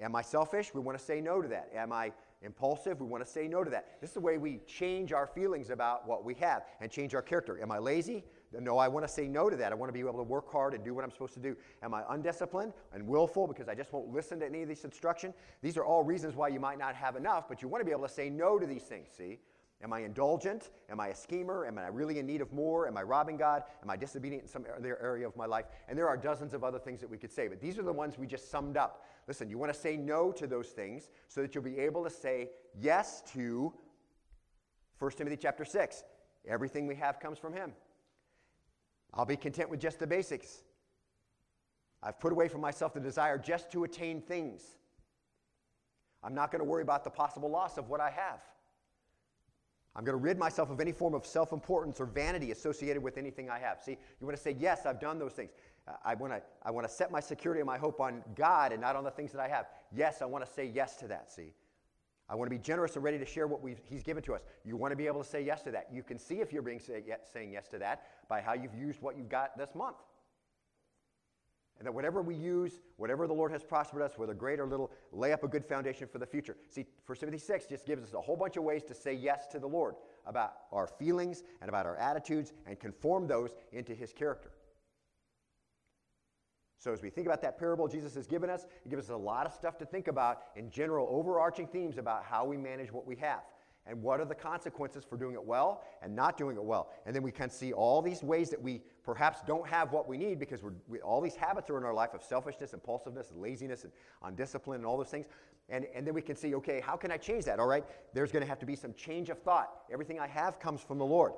Am 0.00 0.14
I 0.14 0.22
selfish? 0.22 0.72
We 0.74 0.80
want 0.80 0.96
to 0.98 1.04
say 1.04 1.20
no 1.20 1.42
to 1.42 1.48
that. 1.48 1.70
Am 1.74 1.92
I 1.92 2.12
impulsive? 2.42 3.00
We 3.00 3.06
want 3.06 3.24
to 3.24 3.30
say 3.30 3.48
no 3.48 3.64
to 3.64 3.70
that. 3.70 4.00
This 4.00 4.10
is 4.10 4.14
the 4.14 4.20
way 4.20 4.38
we 4.38 4.60
change 4.66 5.12
our 5.12 5.26
feelings 5.26 5.70
about 5.70 6.06
what 6.06 6.24
we 6.24 6.34
have 6.34 6.62
and 6.80 6.90
change 6.90 7.14
our 7.14 7.22
character. 7.22 7.60
Am 7.60 7.72
I 7.72 7.78
lazy? 7.78 8.24
No, 8.52 8.78
I 8.78 8.88
want 8.88 9.06
to 9.06 9.12
say 9.12 9.28
no 9.28 9.50
to 9.50 9.56
that. 9.56 9.72
I 9.72 9.74
want 9.74 9.90
to 9.90 9.92
be 9.92 10.00
able 10.00 10.14
to 10.14 10.22
work 10.22 10.50
hard 10.50 10.72
and 10.74 10.82
do 10.82 10.94
what 10.94 11.04
I'm 11.04 11.10
supposed 11.10 11.34
to 11.34 11.40
do. 11.40 11.56
Am 11.82 11.92
I 11.92 12.02
undisciplined 12.08 12.72
and 12.94 13.06
willful 13.06 13.46
because 13.46 13.68
I 13.68 13.74
just 13.74 13.92
won't 13.92 14.08
listen 14.12 14.40
to 14.40 14.46
any 14.46 14.62
of 14.62 14.68
this 14.68 14.84
instruction? 14.84 15.34
These 15.62 15.76
are 15.76 15.84
all 15.84 16.02
reasons 16.02 16.34
why 16.34 16.48
you 16.48 16.58
might 16.58 16.78
not 16.78 16.94
have 16.94 17.16
enough, 17.16 17.48
but 17.48 17.60
you 17.60 17.68
want 17.68 17.82
to 17.82 17.84
be 17.84 17.92
able 17.92 18.08
to 18.08 18.12
say 18.12 18.30
no 18.30 18.58
to 18.58 18.66
these 18.66 18.84
things, 18.84 19.08
see? 19.16 19.38
Am 19.82 19.92
I 19.92 20.00
indulgent? 20.00 20.70
Am 20.90 20.98
I 20.98 21.08
a 21.08 21.14
schemer? 21.14 21.64
Am 21.64 21.78
I 21.78 21.86
really 21.86 22.18
in 22.18 22.26
need 22.26 22.40
of 22.40 22.52
more? 22.52 22.88
Am 22.88 22.96
I 22.96 23.02
robbing 23.02 23.36
God? 23.36 23.62
Am 23.82 23.90
I 23.90 23.96
disobedient 23.96 24.42
in 24.44 24.48
some 24.48 24.64
other 24.76 24.98
area 25.00 25.26
of 25.26 25.36
my 25.36 25.46
life? 25.46 25.66
And 25.88 25.96
there 25.96 26.08
are 26.08 26.16
dozens 26.16 26.52
of 26.52 26.64
other 26.64 26.80
things 26.80 27.00
that 27.00 27.08
we 27.08 27.16
could 27.16 27.30
say, 27.30 27.46
but 27.46 27.60
these 27.60 27.78
are 27.78 27.82
the 27.82 27.92
ones 27.92 28.18
we 28.18 28.26
just 28.26 28.50
summed 28.50 28.76
up. 28.76 29.04
Listen, 29.28 29.48
you 29.48 29.58
want 29.58 29.72
to 29.72 29.78
say 29.78 29.96
no 29.96 30.32
to 30.32 30.46
those 30.48 30.68
things 30.68 31.10
so 31.28 31.42
that 31.42 31.54
you'll 31.54 31.62
be 31.62 31.78
able 31.78 32.02
to 32.02 32.10
say 32.10 32.50
yes 32.80 33.22
to 33.34 33.72
1 34.98 35.10
Timothy 35.12 35.36
chapter 35.36 35.64
6. 35.64 36.02
Everything 36.48 36.86
we 36.86 36.96
have 36.96 37.20
comes 37.20 37.38
from 37.38 37.52
Him. 37.52 37.72
I'll 39.14 39.24
be 39.24 39.36
content 39.36 39.70
with 39.70 39.80
just 39.80 39.98
the 39.98 40.06
basics. 40.06 40.62
I've 42.02 42.20
put 42.20 42.32
away 42.32 42.48
from 42.48 42.60
myself 42.60 42.94
the 42.94 43.00
desire 43.00 43.38
just 43.38 43.72
to 43.72 43.84
attain 43.84 44.20
things. 44.20 44.62
I'm 46.22 46.34
not 46.34 46.50
going 46.50 46.60
to 46.60 46.64
worry 46.64 46.82
about 46.82 47.04
the 47.04 47.10
possible 47.10 47.50
loss 47.50 47.78
of 47.78 47.88
what 47.88 48.00
I 48.00 48.10
have. 48.10 48.40
I'm 49.96 50.04
going 50.04 50.16
to 50.16 50.22
rid 50.22 50.38
myself 50.38 50.70
of 50.70 50.80
any 50.80 50.92
form 50.92 51.14
of 51.14 51.26
self 51.26 51.52
importance 51.52 52.00
or 52.00 52.06
vanity 52.06 52.52
associated 52.52 53.02
with 53.02 53.18
anything 53.18 53.50
I 53.50 53.58
have. 53.58 53.80
See, 53.82 53.92
you 53.92 54.26
want 54.26 54.36
to 54.36 54.42
say, 54.42 54.54
Yes, 54.58 54.86
I've 54.86 55.00
done 55.00 55.18
those 55.18 55.32
things. 55.32 55.50
I 56.04 56.14
want 56.14 56.32
to 56.32 56.42
I 56.62 56.70
want 56.70 56.86
to 56.86 56.92
set 56.92 57.10
my 57.10 57.20
security 57.20 57.60
and 57.60 57.66
my 57.66 57.78
hope 57.78 58.00
on 58.00 58.22
God 58.34 58.72
and 58.72 58.80
not 58.80 58.96
on 58.96 59.04
the 59.04 59.10
things 59.10 59.32
that 59.32 59.40
I 59.40 59.48
have. 59.48 59.66
Yes, 59.92 60.22
I 60.22 60.26
want 60.26 60.44
to 60.44 60.52
say 60.52 60.66
yes 60.66 60.96
to 60.96 61.08
that. 61.08 61.32
See, 61.32 61.54
I 62.30 62.34
want 62.34 62.50
to 62.50 62.56
be 62.56 62.62
generous 62.62 62.94
and 62.94 63.04
ready 63.04 63.18
to 63.18 63.24
share 63.24 63.46
what 63.46 63.60
He's 63.88 64.02
given 64.02 64.22
to 64.24 64.34
us. 64.34 64.42
You 64.64 64.76
want 64.76 64.92
to 64.92 64.96
be 64.96 65.06
able 65.06 65.22
to 65.22 65.28
say 65.28 65.42
yes 65.42 65.62
to 65.62 65.70
that. 65.70 65.88
You 65.92 66.02
can 66.02 66.18
see 66.18 66.40
if 66.40 66.52
you're 66.52 66.62
being 66.62 66.80
say, 66.80 67.02
saying 67.32 67.52
yes 67.52 67.68
to 67.68 67.78
that 67.78 68.02
by 68.28 68.40
how 68.40 68.52
you've 68.52 68.74
used 68.74 69.00
what 69.00 69.16
you've 69.16 69.30
got 69.30 69.56
this 69.56 69.74
month. 69.74 69.96
And 71.78 71.86
that 71.86 71.92
whatever 71.92 72.20
we 72.22 72.34
use, 72.34 72.80
whatever 72.96 73.28
the 73.28 73.32
Lord 73.32 73.52
has 73.52 73.62
prospered 73.62 74.02
us, 74.02 74.18
whether 74.18 74.34
great 74.34 74.58
or 74.58 74.66
little, 74.66 74.90
lay 75.12 75.32
up 75.32 75.44
a 75.44 75.48
good 75.48 75.64
foundation 75.64 76.08
for 76.08 76.18
the 76.18 76.26
future. 76.26 76.56
See, 76.68 76.84
1 77.06 77.18
Timothy 77.18 77.38
6 77.38 77.66
just 77.66 77.86
gives 77.86 78.02
us 78.02 78.14
a 78.14 78.20
whole 78.20 78.36
bunch 78.36 78.56
of 78.56 78.64
ways 78.64 78.82
to 78.84 78.94
say 78.94 79.14
yes 79.14 79.46
to 79.52 79.60
the 79.60 79.68
Lord 79.68 79.94
about 80.26 80.54
our 80.72 80.88
feelings 80.88 81.44
and 81.60 81.68
about 81.68 81.86
our 81.86 81.96
attitudes 81.96 82.52
and 82.66 82.78
conform 82.80 83.28
those 83.28 83.54
into 83.72 83.94
his 83.94 84.12
character. 84.12 84.50
So, 86.78 86.92
as 86.92 87.02
we 87.02 87.10
think 87.10 87.26
about 87.26 87.42
that 87.42 87.58
parable 87.58 87.88
Jesus 87.88 88.14
has 88.14 88.26
given 88.26 88.48
us, 88.48 88.66
it 88.84 88.88
gives 88.88 89.10
us 89.10 89.10
a 89.10 89.16
lot 89.16 89.46
of 89.46 89.52
stuff 89.52 89.76
to 89.78 89.84
think 89.84 90.06
about 90.06 90.42
in 90.54 90.70
general, 90.70 91.08
overarching 91.10 91.66
themes 91.66 91.98
about 91.98 92.24
how 92.24 92.44
we 92.44 92.56
manage 92.56 92.92
what 92.92 93.06
we 93.06 93.16
have 93.16 93.42
and 93.88 94.00
what 94.02 94.20
are 94.20 94.24
the 94.24 94.34
consequences 94.34 95.02
for 95.02 95.16
doing 95.16 95.34
it 95.34 95.42
well 95.42 95.82
and 96.02 96.14
not 96.14 96.36
doing 96.36 96.56
it 96.56 96.62
well. 96.62 96.90
And 97.06 97.16
then 97.16 97.22
we 97.22 97.32
can 97.32 97.50
see 97.50 97.72
all 97.72 98.02
these 98.02 98.22
ways 98.22 98.50
that 98.50 98.62
we 98.62 98.82
perhaps 99.02 99.40
don't 99.46 99.66
have 99.66 99.92
what 99.92 100.06
we 100.06 100.18
need 100.18 100.38
because 100.38 100.62
we, 100.86 101.00
all 101.00 101.20
these 101.20 101.34
habits 101.34 101.70
are 101.70 101.78
in 101.78 101.84
our 101.84 101.94
life 101.94 102.14
of 102.14 102.22
selfishness, 102.22 102.74
impulsiveness, 102.74 103.30
and 103.30 103.40
laziness, 103.40 103.84
and 103.84 103.92
undiscipline, 104.22 104.76
and 104.76 104.86
all 104.86 104.98
those 104.98 105.08
things. 105.08 105.26
And, 105.70 105.86
and 105.94 106.06
then 106.06 106.14
we 106.14 106.22
can 106.22 106.36
see, 106.36 106.54
okay, 106.54 106.80
how 106.80 106.96
can 106.96 107.10
I 107.10 107.16
change 107.16 107.44
that? 107.46 107.58
All 107.58 107.66
right, 107.66 107.84
there's 108.14 108.30
going 108.30 108.42
to 108.42 108.48
have 108.48 108.58
to 108.60 108.66
be 108.66 108.76
some 108.76 108.94
change 108.94 109.30
of 109.30 109.38
thought. 109.38 109.70
Everything 109.92 110.20
I 110.20 110.26
have 110.26 110.60
comes 110.60 110.80
from 110.80 110.98
the 110.98 111.04
Lord. 111.04 111.32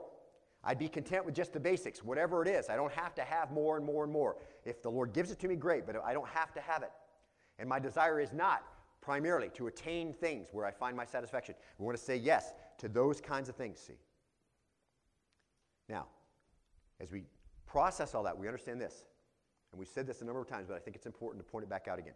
I'd 0.63 0.79
be 0.79 0.89
content 0.89 1.25
with 1.25 1.35
just 1.35 1.53
the 1.53 1.61
basics, 1.61 2.05
whatever 2.05 2.43
it 2.43 2.49
is. 2.49 2.69
I 2.69 2.77
don't 2.77 2.93
have 2.93 3.15
to 3.15 3.23
have 3.23 3.51
more 3.51 3.77
and 3.77 3.85
more 3.85 4.05
and 4.05 4.13
more. 4.13 4.37
If 4.65 4.83
the 4.83 4.91
Lord 4.91 5.13
gives 5.13 5.31
it 5.31 5.39
to 5.41 5.49
me, 5.49 5.57
great, 5.57 5.87
but 5.87 5.97
I 6.05 6.13
don't 6.13 6.29
have 6.29 6.53
to 6.55 6.61
have 6.61 6.83
it. 6.83 6.91
And 7.59 7.69
my 7.69 7.79
desire 7.79 8.21
is 8.21 8.33
not 8.33 8.63
primarily 9.01 9.49
to 9.55 9.69
attain 9.69 10.13
things 10.13 10.49
where 10.53 10.67
I 10.67 10.71
find 10.71 10.97
my 10.97 11.05
satisfaction. 11.07 11.55
We 11.79 11.87
want 11.87 11.97
to 11.97 12.05
say 12.05 12.17
yes 12.17 12.53
to 12.79 12.89
those 12.89 13.21
kinds 13.21 13.49
of 13.49 13.57
things, 13.57 13.81
see. 13.81 13.99
Now, 15.89 16.07
as 17.01 17.11
we 17.11 17.25
process 17.67 18.15
all 18.15 18.23
that, 18.25 18.39
we 18.39 18.47
understand 18.47 18.81
this. 18.81 19.05
And 19.73 19.79
we've 19.79 19.89
said 19.89 20.07
this 20.07 20.21
a 20.21 20.25
number 20.25 20.41
of 20.41 20.49
times, 20.49 20.67
but 20.69 20.77
I 20.77 20.81
think 20.81 20.97
it's 20.97 21.07
important 21.07 21.45
to 21.45 21.51
point 21.51 21.63
it 21.63 21.71
back 21.71 21.89
out 21.89 21.99
again. 21.99 22.15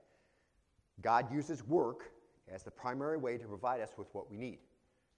God 1.01 1.33
uses 1.33 1.67
work 1.67 2.13
as 2.53 2.63
the 2.63 2.71
primary 2.71 3.17
way 3.17 3.39
to 3.39 3.47
provide 3.47 3.81
us 3.81 3.91
with 3.97 4.09
what 4.15 4.31
we 4.31 4.37
need. 4.37 4.59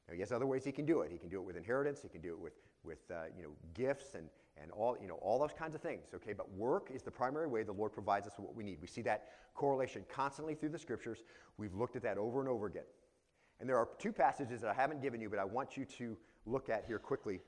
Now, 0.09 0.15
he 0.15 0.21
has 0.21 0.33
other 0.33 0.47
ways 0.47 0.65
he 0.65 0.73
can 0.73 0.87
do 0.87 1.01
it. 1.01 1.11
He 1.11 1.19
can 1.19 1.29
do 1.29 1.41
it 1.41 1.45
with 1.45 1.57
inheritance. 1.57 2.01
He 2.03 2.09
can 2.09 2.21
do 2.21 2.33
it 2.33 2.39
with, 2.39 2.53
with 2.87 2.99
uh, 3.11 3.25
you 3.37 3.43
know, 3.43 3.51
gifts 3.75 4.15
and, 4.15 4.29
and 4.61 4.71
all, 4.71 4.97
you 5.01 5.09
know, 5.09 5.17
all 5.17 5.39
those 5.39 5.53
kinds 5.53 5.75
of 5.75 5.81
things, 5.81 6.07
okay? 6.15 6.33
But 6.33 6.51
work 6.53 6.91
is 6.95 7.03
the 7.03 7.11
primary 7.11 7.47
way 7.47 7.63
the 7.63 7.73
Lord 7.73 7.93
provides 7.93 8.27
us 8.27 8.35
with 8.37 8.47
what 8.47 8.55
we 8.55 8.65
need. 8.65 8.79
We 8.81 8.87
see 8.87 9.03
that 9.03 9.29
correlation 9.55 10.05
constantly 10.09 10.55
through 10.55 10.71
the 10.71 10.79
scriptures. 10.79 11.25
We've 11.59 11.75
looked 11.75 11.97
at 11.97 12.03
that 12.03 12.19
over 12.19 12.41
and 12.41 12.49
over 12.49 12.67
again. 12.67 12.85
And 13.61 13.69
there 13.69 13.77
are 13.77 13.89
two 13.99 14.13
passages 14.13 14.61
that 14.61 14.71
I 14.71 14.75
haven't 14.75 15.03
given 15.03 15.21
you, 15.21 15.29
but 15.29 15.39
I 15.39 15.45
want 15.45 15.77
you 15.77 15.85
to 15.85 16.17
look 16.45 16.69
at 16.69 16.85
here 16.87 16.99
quickly 16.99 17.41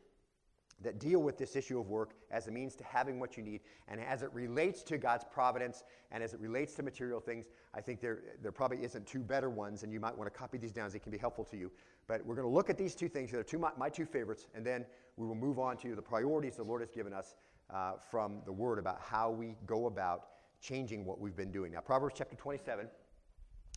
that 0.83 1.01
deal 1.01 1.21
with 1.21 1.37
this 1.37 1.57
issue 1.57 1.81
of 1.81 1.89
work 1.89 2.13
as 2.31 2.47
a 2.47 2.51
means 2.51 2.77
to 2.77 2.85
having 2.85 3.19
what 3.19 3.37
you 3.37 3.43
need 3.43 3.61
and 3.89 4.01
as 4.01 4.23
it 4.23 4.31
relates 4.33 4.83
to 4.85 4.97
God's 4.97 5.25
providence 5.31 5.83
and 6.13 6.23
as 6.23 6.35
it 6.35 6.41
relates 6.41 6.75
to 6.75 6.83
material 6.83 7.21
things. 7.21 7.47
I 7.75 7.81
think 7.81 8.01
there, 8.01 8.23
there 8.43 8.53
probably 8.53 8.85
isn't 8.85 9.07
two 9.07 9.21
better 9.21 9.51
ones, 9.51 9.83
and 9.83 9.93
you 9.93 9.99
might 9.99 10.17
want 10.17 10.33
to 10.33 10.39
copy 10.39 10.57
these 10.57 10.73
down 10.73 10.87
as 10.87 10.93
they 10.93 10.99
can 11.01 11.11
be 11.11 11.19
helpful 11.19 11.45
to 11.47 11.57
you. 11.57 11.71
But 12.07 12.25
we're 12.25 12.37
going 12.37 12.47
to 12.47 12.55
look 12.55 12.71
at 12.71 12.79
these 12.79 12.95
two 12.95 13.09
things. 13.09 13.33
They're 13.33 13.43
two, 13.43 13.59
my, 13.59 13.71
my 13.77 13.89
two 13.89 14.07
favorites, 14.07 14.47
and 14.55 14.65
then 14.65 14.87
we 15.17 15.27
will 15.27 15.35
move 15.35 15.59
on 15.59 15.77
to 15.79 15.95
the 15.95 16.03
priorities 16.03 16.57
the 16.57 16.63
Lord 16.63 16.81
has 16.81 16.91
given 16.91 17.13
us 17.13 17.35
uh, 17.71 17.95
from 18.11 18.41
the 18.47 18.53
Word 18.53 18.79
about 18.79 19.01
how 19.01 19.31
we 19.31 19.57
go 19.67 19.87
about 19.87 20.27
changing 20.61 21.05
what 21.05 21.21
we've 21.21 21.37
been 21.37 21.51
doing. 21.51 21.73
Now, 21.73 21.81
Proverbs 21.81 22.15
chapter 22.17 22.37
27, 22.37 22.89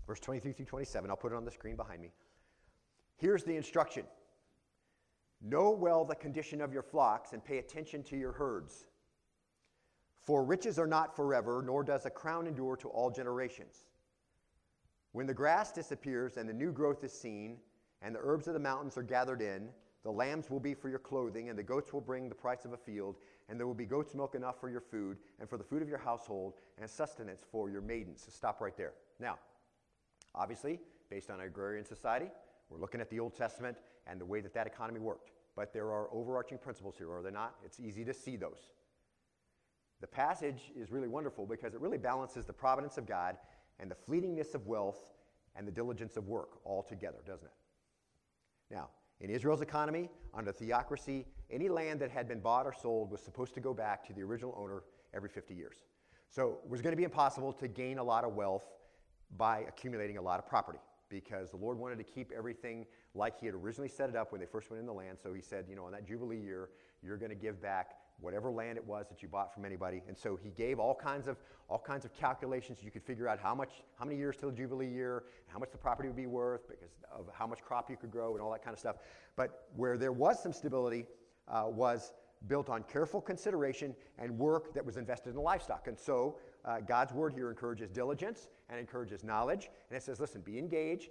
verse 0.07 0.19
23 0.19 0.51
through 0.53 0.65
27, 0.65 1.09
I'll 1.09 1.17
put 1.17 1.31
it 1.31 1.35
on 1.35 1.45
the 1.45 1.51
screen 1.51 1.75
behind 1.75 2.01
me. 2.01 2.11
Here's 3.17 3.43
the 3.43 3.55
instruction 3.55 4.05
Know 5.41 5.71
well 5.71 6.05
the 6.05 6.15
condition 6.15 6.61
of 6.61 6.71
your 6.71 6.83
flocks 6.83 7.33
and 7.33 7.43
pay 7.43 7.57
attention 7.57 8.03
to 8.03 8.17
your 8.17 8.31
herds. 8.31 8.85
For 10.19 10.43
riches 10.43 10.77
are 10.77 10.87
not 10.87 11.15
forever, 11.15 11.63
nor 11.65 11.83
does 11.83 12.05
a 12.05 12.11
crown 12.11 12.45
endure 12.45 12.75
to 12.77 12.89
all 12.89 13.09
generations. 13.09 13.85
When 15.13 15.25
the 15.25 15.33
grass 15.33 15.71
disappears 15.71 16.37
and 16.37 16.47
the 16.47 16.53
new 16.53 16.71
growth 16.71 17.03
is 17.03 17.11
seen, 17.11 17.57
and 18.03 18.15
the 18.15 18.19
herbs 18.21 18.47
of 18.47 18.53
the 18.53 18.59
mountains 18.59 18.97
are 18.97 19.03
gathered 19.03 19.41
in, 19.41 19.69
the 20.03 20.11
lambs 20.11 20.49
will 20.49 20.59
be 20.59 20.73
for 20.73 20.89
your 20.89 20.99
clothing, 20.99 21.49
and 21.49 21.57
the 21.57 21.63
goats 21.63 21.93
will 21.93 22.01
bring 22.01 22.29
the 22.29 22.35
price 22.35 22.65
of 22.65 22.73
a 22.73 22.77
field, 22.77 23.17
and 23.49 23.59
there 23.59 23.67
will 23.67 23.75
be 23.75 23.85
goat's 23.85 24.15
milk 24.15 24.33
enough 24.33 24.59
for 24.59 24.69
your 24.69 24.81
food, 24.81 25.17
and 25.39 25.47
for 25.47 25.57
the 25.57 25.63
food 25.63 25.81
of 25.81 25.89
your 25.89 25.99
household, 25.99 26.53
and 26.79 26.89
sustenance 26.89 27.43
for 27.51 27.69
your 27.69 27.81
maidens. 27.81 28.23
So 28.25 28.31
stop 28.31 28.61
right 28.61 28.75
there. 28.75 28.93
Now, 29.19 29.37
obviously, 30.33 30.79
based 31.09 31.29
on 31.29 31.41
agrarian 31.41 31.85
society, 31.85 32.31
we're 32.69 32.79
looking 32.79 33.01
at 33.01 33.09
the 33.09 33.19
Old 33.19 33.35
Testament 33.35 33.77
and 34.11 34.19
the 34.19 34.25
way 34.25 34.41
that 34.41 34.53
that 34.53 34.67
economy 34.67 34.99
worked. 34.99 35.31
But 35.55 35.73
there 35.73 35.91
are 35.91 36.13
overarching 36.13 36.57
principles 36.57 36.95
here, 36.97 37.11
are 37.11 37.23
there 37.23 37.31
not? 37.31 37.55
It's 37.65 37.79
easy 37.79 38.03
to 38.05 38.13
see 38.13 38.35
those. 38.35 38.69
The 40.01 40.07
passage 40.07 40.71
is 40.75 40.91
really 40.91 41.07
wonderful 41.07 41.45
because 41.45 41.73
it 41.73 41.81
really 41.81 41.97
balances 41.97 42.45
the 42.45 42.53
providence 42.53 42.97
of 42.97 43.05
God 43.05 43.37
and 43.79 43.89
the 43.89 43.95
fleetingness 43.95 44.53
of 44.53 44.67
wealth 44.67 44.99
and 45.55 45.67
the 45.67 45.71
diligence 45.71 46.17
of 46.17 46.27
work 46.27 46.59
all 46.65 46.83
together, 46.83 47.19
doesn't 47.25 47.45
it? 47.45 47.53
Now, 48.69 48.89
in 49.19 49.29
Israel's 49.29 49.61
economy, 49.61 50.09
under 50.33 50.51
theocracy, 50.51 51.25
any 51.49 51.69
land 51.69 51.99
that 51.99 52.09
had 52.09 52.27
been 52.27 52.39
bought 52.39 52.65
or 52.65 52.73
sold 52.73 53.11
was 53.11 53.21
supposed 53.21 53.53
to 53.53 53.59
go 53.59 53.73
back 53.73 54.05
to 54.07 54.13
the 54.13 54.23
original 54.23 54.55
owner 54.57 54.83
every 55.13 55.29
50 55.29 55.53
years. 55.53 55.77
So 56.29 56.59
it 56.63 56.69
was 56.69 56.81
going 56.81 56.93
to 56.93 56.97
be 56.97 57.03
impossible 57.03 57.53
to 57.53 57.67
gain 57.67 57.97
a 57.97 58.03
lot 58.03 58.23
of 58.23 58.33
wealth 58.33 58.65
by 59.37 59.59
accumulating 59.67 60.17
a 60.17 60.21
lot 60.21 60.39
of 60.39 60.47
property 60.47 60.79
because 61.11 61.51
the 61.51 61.57
Lord 61.57 61.77
wanted 61.77 61.97
to 61.97 62.03
keep 62.03 62.31
everything 62.35 62.87
like 63.13 63.39
He 63.39 63.45
had 63.45 63.53
originally 63.53 63.89
set 63.89 64.09
it 64.09 64.15
up 64.15 64.31
when 64.31 64.41
they 64.41 64.47
first 64.47 64.71
went 64.71 64.79
in 64.79 64.87
the 64.87 64.93
land. 64.93 65.19
So 65.21 65.33
He 65.33 65.41
said, 65.41 65.65
you 65.69 65.75
know, 65.75 65.85
on 65.85 65.91
that 65.91 66.07
Jubilee 66.07 66.39
year, 66.39 66.69
you're 67.03 67.17
going 67.17 67.29
to 67.29 67.35
give 67.35 67.61
back 67.61 67.97
whatever 68.19 68.51
land 68.51 68.77
it 68.77 68.85
was 68.85 69.07
that 69.09 69.21
you 69.21 69.27
bought 69.27 69.53
from 69.53 69.65
anybody. 69.65 70.01
And 70.07 70.17
so 70.17 70.35
He 70.35 70.49
gave 70.49 70.79
all 70.79 70.95
kinds 70.95 71.27
of 71.27 71.37
all 71.69 71.79
kinds 71.79 72.03
of 72.03 72.13
calculations. 72.13 72.79
You 72.81 72.91
could 72.91 73.03
figure 73.03 73.27
out 73.27 73.39
how 73.39 73.55
much, 73.55 73.83
how 73.97 74.05
many 74.05 74.17
years 74.17 74.35
till 74.37 74.49
the 74.49 74.55
Jubilee 74.55 74.87
year, 74.89 75.23
how 75.47 75.59
much 75.59 75.71
the 75.71 75.77
property 75.77 76.09
would 76.09 76.17
be 76.17 76.27
worth, 76.27 76.67
because 76.67 76.91
of 77.11 77.27
how 77.33 77.47
much 77.47 77.61
crop 77.61 77.89
you 77.89 77.95
could 77.95 78.11
grow 78.11 78.33
and 78.33 78.41
all 78.41 78.51
that 78.51 78.63
kind 78.63 78.73
of 78.73 78.79
stuff. 78.79 78.97
But 79.35 79.67
where 79.75 79.97
there 79.97 80.11
was 80.11 80.41
some 80.41 80.51
stability 80.51 81.05
uh, 81.47 81.65
was 81.67 82.13
built 82.47 82.69
on 82.69 82.83
careful 82.83 83.21
consideration 83.21 83.95
and 84.17 84.37
work 84.37 84.73
that 84.73 84.85
was 84.85 84.97
invested 84.97 85.29
in 85.29 85.35
the 85.35 85.41
livestock. 85.41 85.87
And 85.87 85.97
so 85.97 86.37
uh, 86.65 86.79
God's 86.79 87.13
word 87.13 87.33
here 87.33 87.49
encourages 87.49 87.89
diligence 87.89 88.49
and 88.71 88.79
encourages 88.79 89.23
knowledge. 89.23 89.69
And 89.89 89.97
it 89.97 90.01
says, 90.01 90.19
listen, 90.19 90.41
be 90.41 90.57
engaged. 90.57 91.09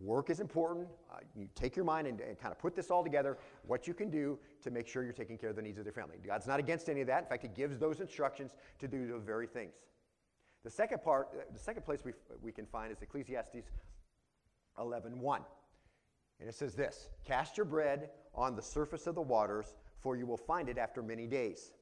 Work 0.00 0.30
is 0.30 0.38
important. 0.38 0.86
Uh, 1.12 1.18
you 1.34 1.48
take 1.56 1.74
your 1.74 1.84
mind 1.84 2.06
and, 2.06 2.20
and, 2.20 2.38
kind 2.38 2.52
of 2.52 2.58
put 2.58 2.76
this 2.76 2.90
all 2.90 3.02
together, 3.02 3.36
what 3.66 3.88
you 3.88 3.94
can 3.94 4.10
do 4.10 4.38
to 4.62 4.70
make 4.70 4.86
sure 4.86 5.02
you're 5.02 5.12
taking 5.12 5.36
care 5.36 5.50
of 5.50 5.56
the 5.56 5.62
needs 5.62 5.78
of 5.78 5.84
your 5.84 5.92
family. 5.92 6.16
God's 6.24 6.46
not 6.46 6.60
against 6.60 6.88
any 6.88 7.00
of 7.00 7.08
that. 7.08 7.24
In 7.24 7.28
fact, 7.28 7.42
He 7.42 7.48
gives 7.48 7.78
those 7.78 8.00
instructions 8.00 8.52
to 8.78 8.86
do 8.86 9.08
those 9.08 9.24
very 9.24 9.48
things. 9.48 9.74
The 10.62 10.70
second 10.70 11.02
part, 11.02 11.28
uh, 11.32 11.42
the 11.52 11.58
second 11.58 11.84
place 11.84 12.04
we, 12.04 12.12
we 12.40 12.52
can 12.52 12.64
find 12.64 12.92
is 12.92 13.02
Ecclesiastes 13.02 13.68
11.1. 14.78 15.40
And 16.40 16.48
it 16.48 16.54
says 16.54 16.74
this, 16.74 17.08
Cast 17.24 17.56
your 17.56 17.66
bread 17.66 18.10
on 18.34 18.54
the 18.54 18.62
surface 18.62 19.08
of 19.08 19.16
the 19.16 19.22
waters, 19.22 19.74
for 20.00 20.16
you 20.16 20.26
will 20.26 20.36
find 20.36 20.68
it 20.68 20.78
after 20.78 21.02
many 21.02 21.26
days. 21.26 21.72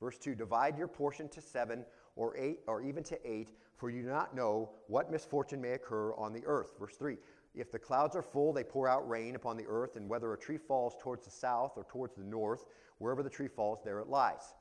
Verse 0.00 0.18
2, 0.18 0.34
Divide 0.34 0.76
your 0.76 0.88
portion 0.88 1.28
to 1.30 1.40
seven 1.40 1.84
or 2.20 2.36
eight 2.36 2.60
or 2.66 2.82
even 2.82 3.02
to 3.02 3.18
eight, 3.28 3.52
for 3.76 3.88
you 3.88 4.02
do 4.02 4.08
not 4.08 4.36
know 4.36 4.70
what 4.88 5.10
misfortune 5.10 5.60
may 5.60 5.72
occur 5.72 6.12
on 6.14 6.34
the 6.34 6.42
earth. 6.44 6.74
Verse 6.78 6.96
3 6.96 7.16
If 7.54 7.72
the 7.72 7.78
clouds 7.78 8.14
are 8.14 8.22
full, 8.22 8.52
they 8.52 8.62
pour 8.62 8.86
out 8.86 9.08
rain 9.08 9.34
upon 9.34 9.56
the 9.56 9.64
earth, 9.66 9.96
and 9.96 10.06
whether 10.06 10.32
a 10.34 10.38
tree 10.38 10.58
falls 10.58 10.94
towards 11.00 11.24
the 11.24 11.30
south 11.30 11.72
or 11.76 11.84
towards 11.84 12.14
the 12.16 12.22
north, 12.22 12.66
wherever 12.98 13.22
the 13.22 13.30
tree 13.30 13.48
falls, 13.48 13.80
there 13.82 14.00
it 14.00 14.08
lies. 14.08 14.54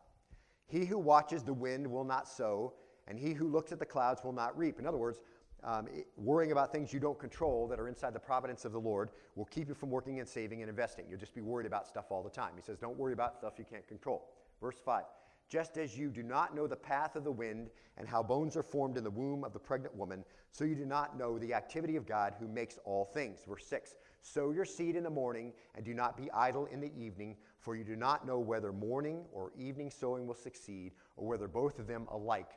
He 0.67 0.86
who 0.86 0.98
watches 0.98 1.43
the 1.43 1.54
wind 1.54 1.86
will 1.86 2.06
not 2.06 2.30
sow, 2.30 2.74
and 3.10 3.19
he 3.19 3.34
who 3.34 3.50
looks 3.50 3.74
at 3.74 3.80
the 3.80 3.86
clouds 3.86 4.24
will 4.24 4.32
not 4.32 4.58
reap. 4.58 4.80
In 4.80 4.88
other 4.88 4.98
words, 4.98 5.19
um, 5.62 5.89
worrying 6.15 6.54
about 6.54 6.72
things 6.72 6.93
you 6.93 7.02
don't 7.02 7.19
control 7.19 7.67
that 7.67 7.78
are 7.78 7.89
inside 7.89 8.13
the 8.13 8.19
providence 8.19 8.63
of 8.63 8.72
the 8.72 8.80
Lord 8.80 9.10
will 9.36 9.45
keep 9.45 9.67
you 9.67 9.74
from 9.74 9.89
working 9.89 10.19
and 10.19 10.30
saving 10.30 10.62
and 10.62 10.69
investing. 10.69 11.04
You'll 11.10 11.19
just 11.19 11.36
be 11.36 11.41
worried 11.41 11.67
about 11.67 11.88
stuff 11.88 12.06
all 12.10 12.24
the 12.24 12.30
time. 12.30 12.52
He 12.56 12.62
says, 12.62 12.78
Don't 12.78 12.98
worry 12.98 13.12
about 13.12 13.36
stuff 13.36 13.56
you 13.58 13.65
can't 13.69 13.86
control. 13.86 14.30
Verse 14.62 14.78
5 14.86 15.04
just 15.49 15.77
as 15.77 15.97
you 15.97 16.09
do 16.09 16.23
not 16.23 16.55
know 16.55 16.67
the 16.67 16.75
path 16.75 17.15
of 17.15 17.23
the 17.23 17.31
wind 17.31 17.69
and 17.97 18.07
how 18.07 18.21
bones 18.21 18.55
are 18.55 18.63
formed 18.63 18.97
in 18.97 19.03
the 19.03 19.09
womb 19.09 19.43
of 19.43 19.51
the 19.51 19.59
pregnant 19.59 19.95
woman, 19.95 20.23
so 20.51 20.63
you 20.63 20.75
do 20.75 20.85
not 20.85 21.17
know 21.17 21.38
the 21.38 21.53
activity 21.53 21.95
of 21.95 22.07
God 22.07 22.35
who 22.39 22.47
makes 22.47 22.77
all 22.85 23.05
things. 23.05 23.39
Verse 23.47 23.65
6 23.65 23.95
Sow 24.21 24.51
your 24.51 24.65
seed 24.65 24.95
in 24.95 25.03
the 25.03 25.09
morning, 25.09 25.53
and 25.75 25.83
do 25.83 25.93
not 25.93 26.15
be 26.15 26.29
idle 26.31 26.65
in 26.67 26.79
the 26.79 26.91
evening, 26.95 27.35
for 27.59 27.75
you 27.75 27.83
do 27.83 27.95
not 27.95 28.27
know 28.27 28.39
whether 28.39 28.71
morning 28.71 29.23
or 29.31 29.51
evening 29.57 29.89
sowing 29.89 30.27
will 30.27 30.35
succeed, 30.35 30.91
or 31.17 31.27
whether 31.27 31.47
both 31.47 31.79
of 31.79 31.88
them 31.88 32.05
alike 32.12 32.51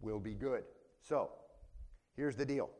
will 0.00 0.20
be 0.20 0.34
good. 0.34 0.64
So, 1.00 1.30
here's 2.16 2.36
the 2.36 2.44
deal. 2.44 2.70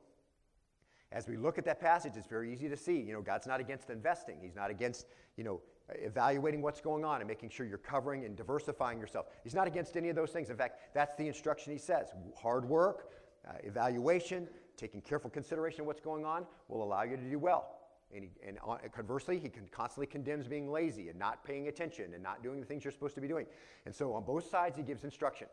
As 1.13 1.29
we 1.29 1.37
look 1.37 1.59
at 1.59 1.65
that 1.67 1.81
passage, 1.81 2.15
it's 2.17 2.27
very 2.27 2.53
easy 2.53 2.69
to 2.69 2.77
see, 2.77 3.01
you 3.01 3.13
know, 3.13 3.23
God's 3.23 3.47
not 3.47 3.61
against 3.61 3.89
investing. 3.89 4.39
He's 4.43 4.57
not 4.57 4.71
against, 4.71 5.07
you 5.37 5.45
know, 5.45 5.61
evaluating 5.91 6.63
what's 6.63 6.81
going 6.81 7.05
on 7.05 7.21
and 7.21 7.29
making 7.29 7.51
sure 7.51 7.67
you're 7.67 7.79
covering 7.79 8.25
and 8.25 8.37
diversifying 8.37 8.99
yourself. 8.99 9.27
He's 9.43 9.55
not 9.55 9.67
against 9.67 9.97
any 9.97 10.09
of 10.09 10.17
those 10.17 10.31
things. 10.31 10.51
In 10.51 10.57
fact, 10.57 10.95
that's 10.95 11.15
the 11.17 11.27
instruction 11.27 11.73
he 11.73 11.79
says. 11.79 12.09
Hard 12.41 12.67
work, 12.69 13.11
uh, 13.49 13.53
evaluation, 13.63 14.49
taking 14.77 15.01
careful 15.01 15.31
consideration 15.31 15.83
of 15.83 15.87
what's 15.87 16.01
going 16.01 16.25
on 16.25 16.47
will 16.69 16.83
allow 16.83 17.03
you 17.03 17.17
to 17.17 17.31
do 17.31 17.39
well. 17.39 17.71
And, 18.15 18.25
he, 18.25 18.31
and 18.47 18.59
conversely, 18.93 19.39
he 19.39 19.49
can 19.49 19.67
constantly 19.73 20.07
condemns 20.07 20.47
being 20.47 20.71
lazy 20.71 21.09
and 21.09 21.19
not 21.19 21.45
paying 21.45 21.69
attention 21.69 22.15
and 22.15 22.23
not 22.23 22.43
doing 22.43 22.61
the 22.61 22.67
things 22.67 22.85
you're 22.85 22.93
supposed 22.93 23.17
to 23.17 23.21
be 23.21 23.29
doing. 23.29 23.47
And 23.87 23.95
so 23.95 24.13
on 24.13 24.25
both 24.25 24.49
sides, 24.49 24.77
he 24.77 24.83
gives 24.83 25.05
instruction 25.05 25.49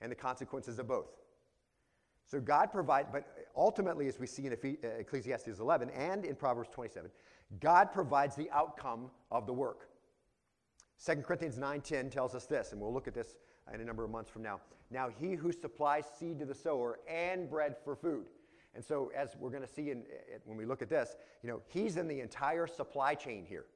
and 0.00 0.12
the 0.12 0.16
consequences 0.16 0.78
of 0.78 0.86
both. 0.86 1.08
So 2.26 2.40
God 2.40 2.70
provides, 2.70 3.08
but 3.10 3.26
ultimately, 3.56 4.06
as 4.06 4.18
we 4.20 4.26
see 4.26 4.46
in 4.46 4.52
uh, 4.52 4.88
Ecclesiastes 4.98 5.60
11 5.60 5.88
and 5.90 6.26
in 6.26 6.36
Proverbs 6.36 6.68
27, 6.70 7.10
God 7.60 7.92
provides 7.92 8.36
the 8.36 8.50
outcome 8.50 9.10
of 9.30 9.46
the 9.46 9.52
work. 9.52 9.88
2 11.04 11.22
Corinthians 11.22 11.58
9:10 11.58 12.10
tells 12.10 12.34
us 12.34 12.46
this, 12.46 12.72
and 12.72 12.80
we'll 12.80 12.92
look 12.92 13.08
at 13.08 13.14
this 13.14 13.36
in 13.72 13.80
a 13.80 13.84
number 13.84 14.04
of 14.04 14.10
months 14.10 14.30
from 14.30 14.42
now. 14.42 14.60
Now 14.90 15.08
he 15.08 15.34
who 15.34 15.52
supplies 15.52 16.04
seed 16.18 16.38
to 16.40 16.44
the 16.44 16.54
sower 16.54 16.98
and 17.08 17.48
bread 17.48 17.76
for 17.84 17.94
food. 17.94 18.26
And 18.74 18.84
so 18.84 19.10
as 19.16 19.36
we're 19.38 19.50
going 19.50 19.62
to 19.62 19.68
see 19.68 19.90
in, 19.90 20.04
when 20.44 20.56
we 20.56 20.64
look 20.64 20.82
at 20.82 20.88
this, 20.88 21.16
you 21.42 21.48
know, 21.48 21.62
he's 21.66 21.96
in 21.96 22.06
the 22.06 22.20
entire 22.20 22.66
supply 22.66 23.14
chain 23.14 23.44
here. 23.44 23.66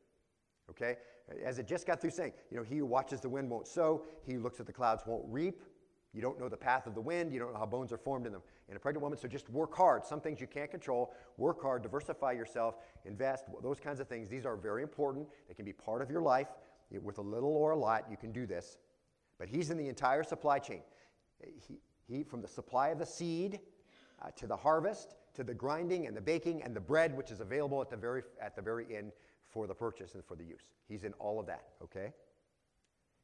Okay? 0.71 0.97
As 1.45 1.59
it 1.59 1.67
just 1.67 1.87
got 1.87 2.01
through 2.01 2.11
saying, 2.11 2.33
you 2.51 2.57
know, 2.57 2.63
he 2.63 2.79
who 2.79 2.87
watches 2.87 3.21
the 3.21 3.29
wind 3.29 3.51
won't 3.51 3.67
sow, 3.67 4.05
he 4.25 4.35
who 4.35 4.41
looks 4.41 4.61
at 4.61 4.67
the 4.67 4.73
clouds 4.73 5.03
won't 5.07 5.25
reap. 5.29 5.63
You 6.14 6.20
don't 6.20 6.38
know 6.38 6.48
the 6.48 6.57
path 6.57 6.87
of 6.87 6.94
the 6.94 7.01
wind. 7.01 7.33
You 7.33 7.38
don't 7.38 7.53
know 7.53 7.59
how 7.59 7.66
bones 7.66 7.92
are 7.92 7.98
formed 7.98 8.27
in, 8.27 8.33
the, 8.33 8.40
in 8.68 8.77
a 8.77 8.79
pregnant 8.79 9.03
woman. 9.03 9.18
So 9.18 9.29
just 9.29 9.48
work 9.48 9.75
hard. 9.75 10.05
Some 10.05 10.20
things 10.20 10.40
you 10.40 10.46
can't 10.46 10.70
control. 10.70 11.14
Work 11.38 11.62
hard, 11.62 11.83
diversify 11.83 12.33
yourself, 12.33 12.77
invest, 13.05 13.46
those 13.62 13.81
kinds 13.81 13.98
of 13.98 14.09
things. 14.09 14.29
These 14.29 14.44
are 14.44 14.57
very 14.57 14.83
important. 14.83 15.27
They 15.48 15.55
can 15.55 15.64
be 15.64 15.72
part 15.72 16.03
of 16.03 16.11
your 16.11 16.20
life. 16.20 16.48
With 17.03 17.16
a 17.16 17.22
little 17.22 17.57
or 17.57 17.70
a 17.70 17.77
lot, 17.77 18.05
you 18.11 18.18
can 18.18 18.33
do 18.33 18.44
this. 18.44 18.77
But 19.38 19.48
he's 19.48 19.70
in 19.70 19.79
the 19.79 19.88
entire 19.88 20.22
supply 20.22 20.59
chain. 20.59 20.83
He, 21.66 21.79
he 22.07 22.22
from 22.22 22.42
the 22.42 22.48
supply 22.48 22.88
of 22.88 22.98
the 22.98 23.07
seed 23.07 23.61
uh, 24.20 24.29
to 24.37 24.46
the 24.46 24.57
harvest, 24.57 25.14
to 25.35 25.42
the 25.42 25.55
grinding 25.55 26.07
and 26.07 26.14
the 26.14 26.20
baking 26.20 26.62
and 26.62 26.77
the 26.77 26.81
bread, 26.81 27.16
which 27.16 27.31
is 27.31 27.40
available 27.40 27.81
at 27.81 27.88
the 27.88 27.96
very, 27.96 28.22
at 28.40 28.55
the 28.55 28.61
very 28.61 28.94
end 28.94 29.12
for 29.48 29.66
the 29.66 29.75
purchase 29.75 30.14
and 30.14 30.25
for 30.25 30.37
the 30.37 30.44
use. 30.44 30.61
He's 30.87 31.05
in 31.05 31.14
all 31.14 31.40
of 31.40 31.46
that, 31.46 31.68
okay? 31.83 32.12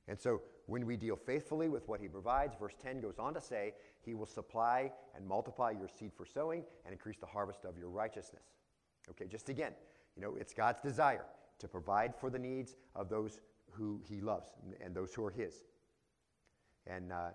And 0.09 0.19
so 0.19 0.41
when 0.67 0.87
we 0.87 0.97
deal 0.97 1.17
faithfully 1.17 1.69
with 1.69 1.87
what 1.87 2.01
he 2.01 2.09
provides, 2.09 2.57
verse 2.59 2.75
10 2.83 3.01
goes 3.01 3.19
on 3.19 3.35
to 3.35 3.41
say, 3.41 3.75
He 4.01 4.15
will 4.15 4.27
supply 4.27 4.91
and 5.15 5.27
multiply 5.27 5.71
your 5.71 5.89
seed 5.89 6.13
for 6.17 6.25
sowing 6.25 6.65
and 6.85 6.93
increase 6.93 7.19
the 7.19 7.27
harvest 7.27 7.65
of 7.65 7.79
your 7.79 7.91
righteousness. 7.91 8.45
Okay, 9.11 9.27
just 9.27 9.49
again, 9.49 9.73
you 10.17 10.23
know, 10.23 10.35
it's 10.37 10.53
God's 10.53 10.81
desire 10.81 11.27
to 11.59 11.69
provide 11.69 12.15
for 12.17 12.31
the 12.31 12.39
needs 12.39 12.77
of 12.95 13.09
those 13.09 13.41
who 13.71 14.01
he 14.09 14.21
loves 14.21 14.51
and 14.81 14.95
those 14.95 15.13
who 15.15 15.25
are 15.25 15.31
his. 15.31 15.65
And, 16.87 17.13
uh, 17.13 17.31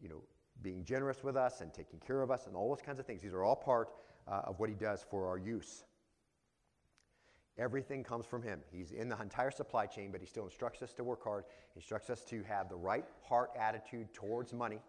you 0.00 0.08
know, 0.08 0.22
being 0.60 0.84
generous 0.84 1.22
with 1.22 1.36
us 1.36 1.60
and 1.60 1.72
taking 1.72 2.00
care 2.00 2.22
of 2.22 2.30
us 2.30 2.46
and 2.46 2.56
all 2.56 2.68
those 2.68 2.84
kinds 2.84 2.98
of 2.98 3.06
things. 3.06 3.22
These 3.22 3.32
are 3.32 3.44
all 3.44 3.56
part 3.56 3.90
uh, 4.28 4.42
of 4.44 4.58
what 4.58 4.68
he 4.68 4.74
does 4.74 5.04
for 5.08 5.28
our 5.28 5.38
use. 5.38 5.84
Everything 7.58 8.02
comes 8.02 8.24
from 8.24 8.42
Him. 8.42 8.60
He's 8.70 8.92
in 8.92 9.08
the 9.08 9.20
entire 9.20 9.50
supply 9.50 9.86
chain, 9.86 10.10
but 10.10 10.20
He 10.20 10.26
still 10.26 10.44
instructs 10.44 10.82
us 10.82 10.92
to 10.94 11.04
work 11.04 11.22
hard. 11.22 11.44
He 11.74 11.78
instructs 11.78 12.08
us 12.08 12.24
to 12.24 12.42
have 12.44 12.68
the 12.68 12.76
right 12.76 13.04
heart 13.22 13.50
attitude 13.58 14.12
towards 14.14 14.52
money, 14.52 14.80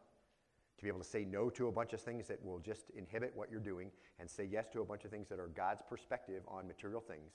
to 0.77 0.83
be 0.83 0.87
able 0.87 0.99
to 0.99 1.05
say 1.05 1.25
no 1.25 1.49
to 1.51 1.67
a 1.67 1.71
bunch 1.71 1.93
of 1.93 2.01
things 2.01 2.27
that 2.27 2.43
will 2.43 2.59
just 2.59 2.89
inhibit 2.95 3.33
what 3.35 3.51
you're 3.51 3.59
doing, 3.59 3.91
and 4.19 4.29
say 4.29 4.47
yes 4.49 4.69
to 4.69 4.81
a 4.81 4.85
bunch 4.85 5.03
of 5.03 5.11
things 5.11 5.27
that 5.27 5.39
are 5.39 5.47
God's 5.47 5.83
perspective 5.87 6.43
on 6.47 6.65
material 6.65 7.01
things. 7.01 7.33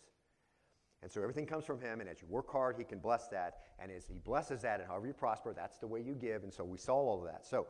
And 1.03 1.13
so 1.13 1.21
everything 1.21 1.47
comes 1.47 1.65
from 1.65 1.81
Him, 1.81 2.01
and 2.01 2.09
as 2.09 2.21
you 2.23 2.27
work 2.29 2.51
hard, 2.51 2.77
He 2.79 2.85
can 2.85 2.99
bless 2.99 3.29
that. 3.29 3.59
And 3.79 3.93
as 3.93 4.07
He 4.07 4.15
blesses 4.15 4.63
that, 4.63 4.81
and 4.81 4.89
however 4.89 5.07
you 5.07 5.13
prosper, 5.13 5.53
that's 5.55 5.79
the 5.79 5.87
way 5.87 6.01
you 6.01 6.15
give. 6.15 6.43
And 6.43 6.53
so 6.53 6.65
we 6.65 6.79
saw 6.79 6.95
all 6.95 7.19
of 7.19 7.25
that. 7.27 7.47
So 7.47 7.67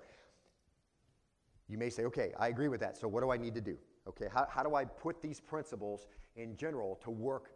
you 1.69 1.77
may 1.77 1.91
say, 1.91 2.05
okay, 2.05 2.33
I 2.39 2.49
agree 2.49 2.69
with 2.69 2.81
that. 2.81 2.97
So 2.97 3.09
what 3.09 3.23
do 3.23 3.31
I 3.31 3.37
need 3.37 3.55
to 3.57 3.61
do? 3.61 3.77
Okay, 4.09 4.27
how, 4.33 4.47
how 4.51 4.63
do 4.63 4.75
I 4.75 4.85
put 4.85 5.21
these 5.23 5.41
principles 5.41 6.07
in 6.37 6.57
general 6.57 6.99
to 7.03 7.11
work 7.11 7.51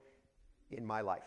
in 0.71 0.85
my 0.85 1.01
life? 1.01 1.25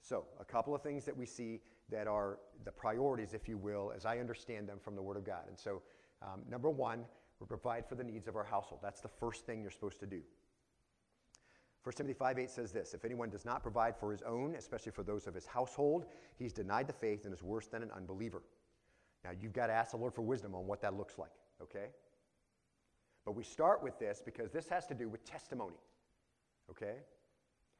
So, 0.00 0.24
a 0.38 0.44
couple 0.44 0.74
of 0.74 0.82
things 0.82 1.04
that 1.04 1.16
we 1.16 1.26
see 1.26 1.60
that 1.90 2.06
are 2.06 2.38
the 2.64 2.70
priorities, 2.70 3.34
if 3.34 3.48
you 3.48 3.58
will, 3.58 3.92
as 3.94 4.06
I 4.06 4.18
understand 4.18 4.68
them 4.68 4.78
from 4.80 4.94
the 4.94 5.02
Word 5.02 5.16
of 5.16 5.24
God. 5.24 5.42
And 5.48 5.58
so, 5.58 5.82
um, 6.22 6.42
number 6.48 6.70
one, 6.70 7.04
we 7.40 7.46
provide 7.46 7.86
for 7.86 7.96
the 7.96 8.04
needs 8.04 8.28
of 8.28 8.36
our 8.36 8.44
household. 8.44 8.80
That's 8.82 9.00
the 9.00 9.08
first 9.08 9.44
thing 9.44 9.62
you're 9.62 9.70
supposed 9.70 10.00
to 10.00 10.06
do. 10.06 10.20
1 11.82 11.94
Timothy 11.94 12.14
5 12.14 12.38
8 12.38 12.50
says 12.50 12.72
this 12.72 12.94
If 12.94 13.04
anyone 13.04 13.30
does 13.30 13.44
not 13.44 13.62
provide 13.62 13.96
for 13.96 14.12
his 14.12 14.22
own, 14.22 14.54
especially 14.56 14.92
for 14.92 15.02
those 15.02 15.26
of 15.26 15.34
his 15.34 15.46
household, 15.46 16.06
he's 16.38 16.52
denied 16.52 16.86
the 16.86 16.92
faith 16.92 17.24
and 17.24 17.34
is 17.34 17.42
worse 17.42 17.66
than 17.66 17.82
an 17.82 17.90
unbeliever. 17.96 18.42
Now, 19.24 19.30
you've 19.38 19.52
got 19.52 19.66
to 19.66 19.72
ask 19.72 19.90
the 19.90 19.96
Lord 19.96 20.14
for 20.14 20.22
wisdom 20.22 20.54
on 20.54 20.66
what 20.66 20.80
that 20.82 20.96
looks 20.96 21.18
like, 21.18 21.32
okay? 21.62 21.88
But 23.30 23.36
we 23.36 23.44
start 23.44 23.80
with 23.80 23.96
this 24.00 24.20
because 24.24 24.50
this 24.50 24.66
has 24.70 24.86
to 24.86 24.94
do 24.94 25.08
with 25.08 25.24
testimony. 25.24 25.76
Okay? 26.68 26.96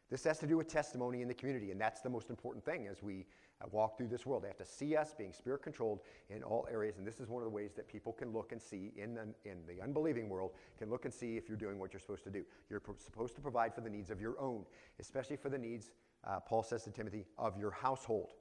This 0.09 0.23
has 0.23 0.39
to 0.39 0.47
do 0.47 0.57
with 0.57 0.69
testimony 0.69 1.23
in 1.23 1.27
the 1.27 1.35
community, 1.35 1.73
and 1.73 1.81
that's 1.81 2.03
the 2.03 2.09
most 2.09 2.31
important 2.31 2.65
thing 2.65 2.87
as 2.87 3.03
we 3.03 3.27
uh, 3.61 3.67
walk 3.73 3.99
through 3.99 4.07
this 4.07 4.25
world. 4.25 4.45
They 4.45 4.47
have 4.47 4.59
to 4.59 4.65
see 4.65 4.95
us 4.95 5.13
being 5.13 5.33
spirit 5.33 5.65
controlled 5.65 6.03
in 6.29 6.45
all 6.45 6.69
areas, 6.71 6.99
and 6.99 7.05
this 7.05 7.19
is 7.19 7.29
one 7.29 7.43
of 7.43 7.47
the 7.47 7.51
ways 7.51 7.73
that 7.75 7.89
people 7.89 8.13
can 8.13 8.33
look 8.33 8.53
and 8.53 8.63
see 8.63 8.93
in 8.97 9.13
the, 9.13 9.23
in 9.45 9.59
the 9.67 9.83
unbelieving 9.83 10.29
world, 10.29 10.53
can 10.79 10.89
look 10.89 11.05
and 11.05 11.13
see 11.13 11.37
if 11.37 11.49
you're 11.49 11.59
doing 11.59 11.81
what 11.81 11.93
you're 11.93 11.99
supposed 11.99 12.23
to 12.23 12.31
do. 12.31 12.45
You're 12.69 12.79
pro- 12.79 12.95
supposed 13.05 13.35
to 13.35 13.41
provide 13.41 13.75
for 13.75 13.81
the 13.81 13.91
needs 13.91 14.13
of 14.13 14.21
your 14.21 14.39
own, 14.39 14.65
especially 15.01 15.37
for 15.37 15.49
the 15.49 15.59
needs, 15.59 15.91
uh, 16.23 16.39
Paul 16.39 16.63
says 16.63 16.85
to 16.85 16.93
Timothy, 16.93 17.27
of 17.39 17.59
your 17.59 17.73
household. 17.73 18.35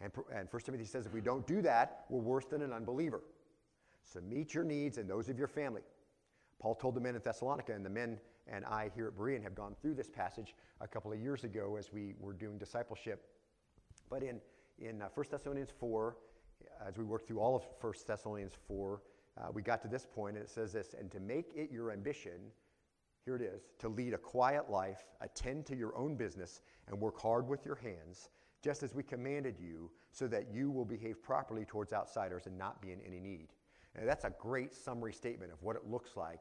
And, 0.00 0.10
and 0.34 0.48
1 0.50 0.62
Timothy 0.62 0.86
says 0.86 1.04
if 1.04 1.12
we 1.12 1.20
don't 1.20 1.46
do 1.46 1.60
that, 1.60 2.06
we're 2.08 2.18
worse 2.18 2.46
than 2.46 2.62
an 2.62 2.72
unbeliever. 2.72 3.20
So 4.10 4.22
meet 4.22 4.54
your 4.54 4.64
needs 4.64 4.96
and 4.96 5.06
those 5.08 5.28
of 5.28 5.38
your 5.38 5.48
family. 5.48 5.82
Paul 6.58 6.74
told 6.74 6.94
the 6.94 7.00
men 7.00 7.14
in 7.14 7.22
Thessalonica, 7.22 7.72
and 7.72 7.84
the 7.84 7.90
men 7.90 8.18
and 8.46 8.64
I 8.64 8.90
here 8.94 9.06
at 9.06 9.14
Berean 9.14 9.42
have 9.42 9.54
gone 9.54 9.76
through 9.80 9.94
this 9.94 10.08
passage 10.08 10.54
a 10.80 10.88
couple 10.88 11.12
of 11.12 11.20
years 11.20 11.44
ago 11.44 11.76
as 11.76 11.92
we 11.92 12.14
were 12.18 12.32
doing 12.32 12.58
discipleship. 12.58 13.26
But 14.10 14.22
in, 14.22 14.40
in 14.78 15.02
uh, 15.02 15.08
1 15.14 15.26
Thessalonians 15.30 15.70
4, 15.78 16.16
as 16.86 16.96
we 16.96 17.04
worked 17.04 17.26
through 17.26 17.40
all 17.40 17.56
of 17.56 17.64
1 17.80 17.92
Thessalonians 18.06 18.54
4, 18.66 19.02
uh, 19.38 19.46
we 19.52 19.62
got 19.62 19.82
to 19.82 19.88
this 19.88 20.06
point, 20.06 20.36
and 20.36 20.44
it 20.44 20.50
says 20.50 20.72
this 20.72 20.94
And 20.98 21.10
to 21.12 21.20
make 21.20 21.52
it 21.54 21.70
your 21.70 21.92
ambition, 21.92 22.50
here 23.24 23.36
it 23.36 23.42
is, 23.42 23.62
to 23.78 23.88
lead 23.88 24.14
a 24.14 24.18
quiet 24.18 24.70
life, 24.70 25.04
attend 25.20 25.66
to 25.66 25.76
your 25.76 25.96
own 25.96 26.16
business, 26.16 26.62
and 26.88 26.98
work 26.98 27.20
hard 27.20 27.46
with 27.46 27.64
your 27.64 27.76
hands, 27.76 28.30
just 28.62 28.82
as 28.82 28.94
we 28.94 29.02
commanded 29.02 29.56
you, 29.60 29.90
so 30.10 30.26
that 30.26 30.52
you 30.52 30.70
will 30.70 30.84
behave 30.84 31.22
properly 31.22 31.64
towards 31.64 31.92
outsiders 31.92 32.46
and 32.46 32.56
not 32.56 32.80
be 32.80 32.90
in 32.90 33.00
any 33.06 33.20
need. 33.20 33.48
And 33.94 34.08
that's 34.08 34.24
a 34.24 34.32
great 34.38 34.74
summary 34.74 35.12
statement 35.12 35.52
of 35.52 35.62
what 35.62 35.76
it 35.76 35.82
looks 35.88 36.16
like 36.16 36.40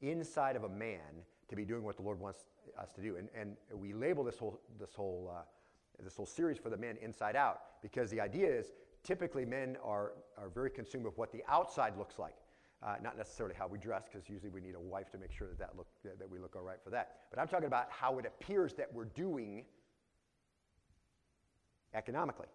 inside 0.00 0.56
of 0.56 0.64
a 0.64 0.68
man 0.68 1.00
to 1.48 1.56
be 1.56 1.64
doing 1.64 1.82
what 1.82 1.96
the 1.96 2.02
Lord 2.02 2.18
wants 2.20 2.46
us 2.78 2.90
to 2.92 3.00
do. 3.00 3.16
And, 3.16 3.28
and 3.38 3.56
we 3.74 3.92
label 3.92 4.24
this 4.24 4.38
whole, 4.38 4.60
this, 4.78 4.94
whole, 4.94 5.30
uh, 5.34 5.42
this 6.02 6.16
whole 6.16 6.26
series 6.26 6.58
for 6.58 6.70
the 6.70 6.76
men 6.76 6.96
inside 7.02 7.36
out 7.36 7.60
because 7.82 8.10
the 8.10 8.20
idea 8.20 8.48
is 8.48 8.72
typically 9.02 9.44
men 9.44 9.76
are, 9.84 10.12
are 10.38 10.48
very 10.48 10.70
consumed 10.70 11.04
with 11.04 11.16
what 11.18 11.32
the 11.32 11.42
outside 11.48 11.96
looks 11.98 12.18
like. 12.18 12.34
Uh, 12.82 12.96
not 13.02 13.16
necessarily 13.16 13.54
how 13.58 13.66
we 13.66 13.78
dress, 13.78 14.02
because 14.12 14.28
usually 14.28 14.50
we 14.50 14.60
need 14.60 14.74
a 14.74 14.80
wife 14.80 15.10
to 15.10 15.16
make 15.16 15.32
sure 15.32 15.48
that, 15.48 15.58
that, 15.58 15.70
look, 15.74 15.86
that, 16.04 16.18
that 16.18 16.28
we 16.28 16.38
look 16.38 16.54
all 16.54 16.62
right 16.62 16.76
for 16.84 16.90
that. 16.90 17.16
But 17.30 17.38
I'm 17.38 17.48
talking 17.48 17.66
about 17.66 17.86
how 17.88 18.18
it 18.18 18.26
appears 18.26 18.74
that 18.74 18.92
we're 18.92 19.06
doing 19.06 19.64
economically. 21.94 22.48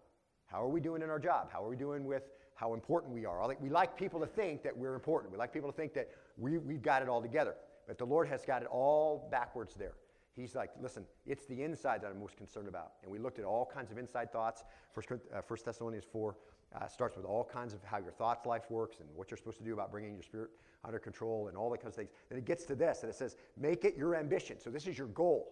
How 0.46 0.62
are 0.62 0.68
we 0.68 0.80
doing 0.80 1.02
in 1.02 1.10
our 1.10 1.18
job? 1.18 1.48
How 1.52 1.64
are 1.64 1.68
we 1.68 1.76
doing 1.76 2.04
with 2.04 2.22
how 2.60 2.74
important 2.74 3.14
we 3.14 3.24
are. 3.24 3.56
We 3.58 3.70
like 3.70 3.96
people 3.96 4.20
to 4.20 4.26
think 4.26 4.62
that 4.64 4.76
we're 4.76 4.94
important. 4.94 5.32
We 5.32 5.38
like 5.38 5.50
people 5.50 5.72
to 5.72 5.76
think 5.76 5.94
that 5.94 6.10
we, 6.36 6.58
we've 6.58 6.82
got 6.82 7.00
it 7.00 7.08
all 7.08 7.22
together. 7.22 7.54
But 7.86 7.96
the 7.96 8.04
Lord 8.04 8.28
has 8.28 8.44
got 8.44 8.60
it 8.60 8.68
all 8.70 9.28
backwards 9.30 9.74
there. 9.74 9.94
He's 10.36 10.54
like, 10.54 10.70
listen, 10.78 11.06
it's 11.26 11.46
the 11.46 11.62
inside 11.62 12.02
that 12.02 12.08
I'm 12.08 12.20
most 12.20 12.36
concerned 12.36 12.68
about. 12.68 12.92
And 13.02 13.10
we 13.10 13.18
looked 13.18 13.38
at 13.38 13.46
all 13.46 13.64
kinds 13.64 13.90
of 13.90 13.96
inside 13.96 14.30
thoughts. 14.30 14.64
First, 14.92 15.08
uh, 15.10 15.40
First 15.40 15.64
Thessalonians 15.64 16.04
4 16.12 16.36
uh, 16.74 16.86
starts 16.86 17.16
with 17.16 17.24
all 17.24 17.44
kinds 17.44 17.72
of 17.72 17.82
how 17.82 17.96
your 17.96 18.12
thoughts 18.12 18.44
life 18.44 18.70
works 18.70 19.00
and 19.00 19.08
what 19.14 19.30
you're 19.30 19.38
supposed 19.38 19.58
to 19.58 19.64
do 19.64 19.72
about 19.72 19.90
bringing 19.90 20.12
your 20.12 20.22
spirit 20.22 20.50
under 20.84 20.98
control 20.98 21.48
and 21.48 21.56
all 21.56 21.70
that 21.70 21.80
kinds 21.80 21.94
of 21.94 21.96
things. 21.96 22.10
Then 22.28 22.38
it 22.38 22.44
gets 22.44 22.64
to 22.66 22.74
this, 22.74 23.02
and 23.02 23.10
it 23.10 23.16
says, 23.16 23.36
make 23.56 23.86
it 23.86 23.96
your 23.96 24.14
ambition. 24.14 24.60
So 24.60 24.68
this 24.68 24.86
is 24.86 24.98
your 24.98 25.08
goal 25.08 25.48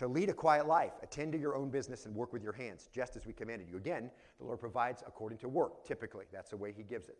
to 0.00 0.08
lead 0.08 0.30
a 0.30 0.32
quiet 0.32 0.66
life, 0.66 0.92
attend 1.02 1.30
to 1.30 1.38
your 1.38 1.54
own 1.54 1.68
business, 1.68 2.06
and 2.06 2.14
work 2.14 2.32
with 2.32 2.42
your 2.42 2.54
hands, 2.54 2.88
just 2.90 3.16
as 3.16 3.26
we 3.26 3.34
commanded 3.34 3.68
you. 3.68 3.76
Again, 3.76 4.10
the 4.38 4.46
Lord 4.46 4.58
provides 4.58 5.02
according 5.06 5.36
to 5.40 5.48
work, 5.48 5.84
typically. 5.84 6.24
That's 6.32 6.48
the 6.48 6.56
way 6.56 6.72
He 6.74 6.82
gives 6.82 7.10
it. 7.10 7.18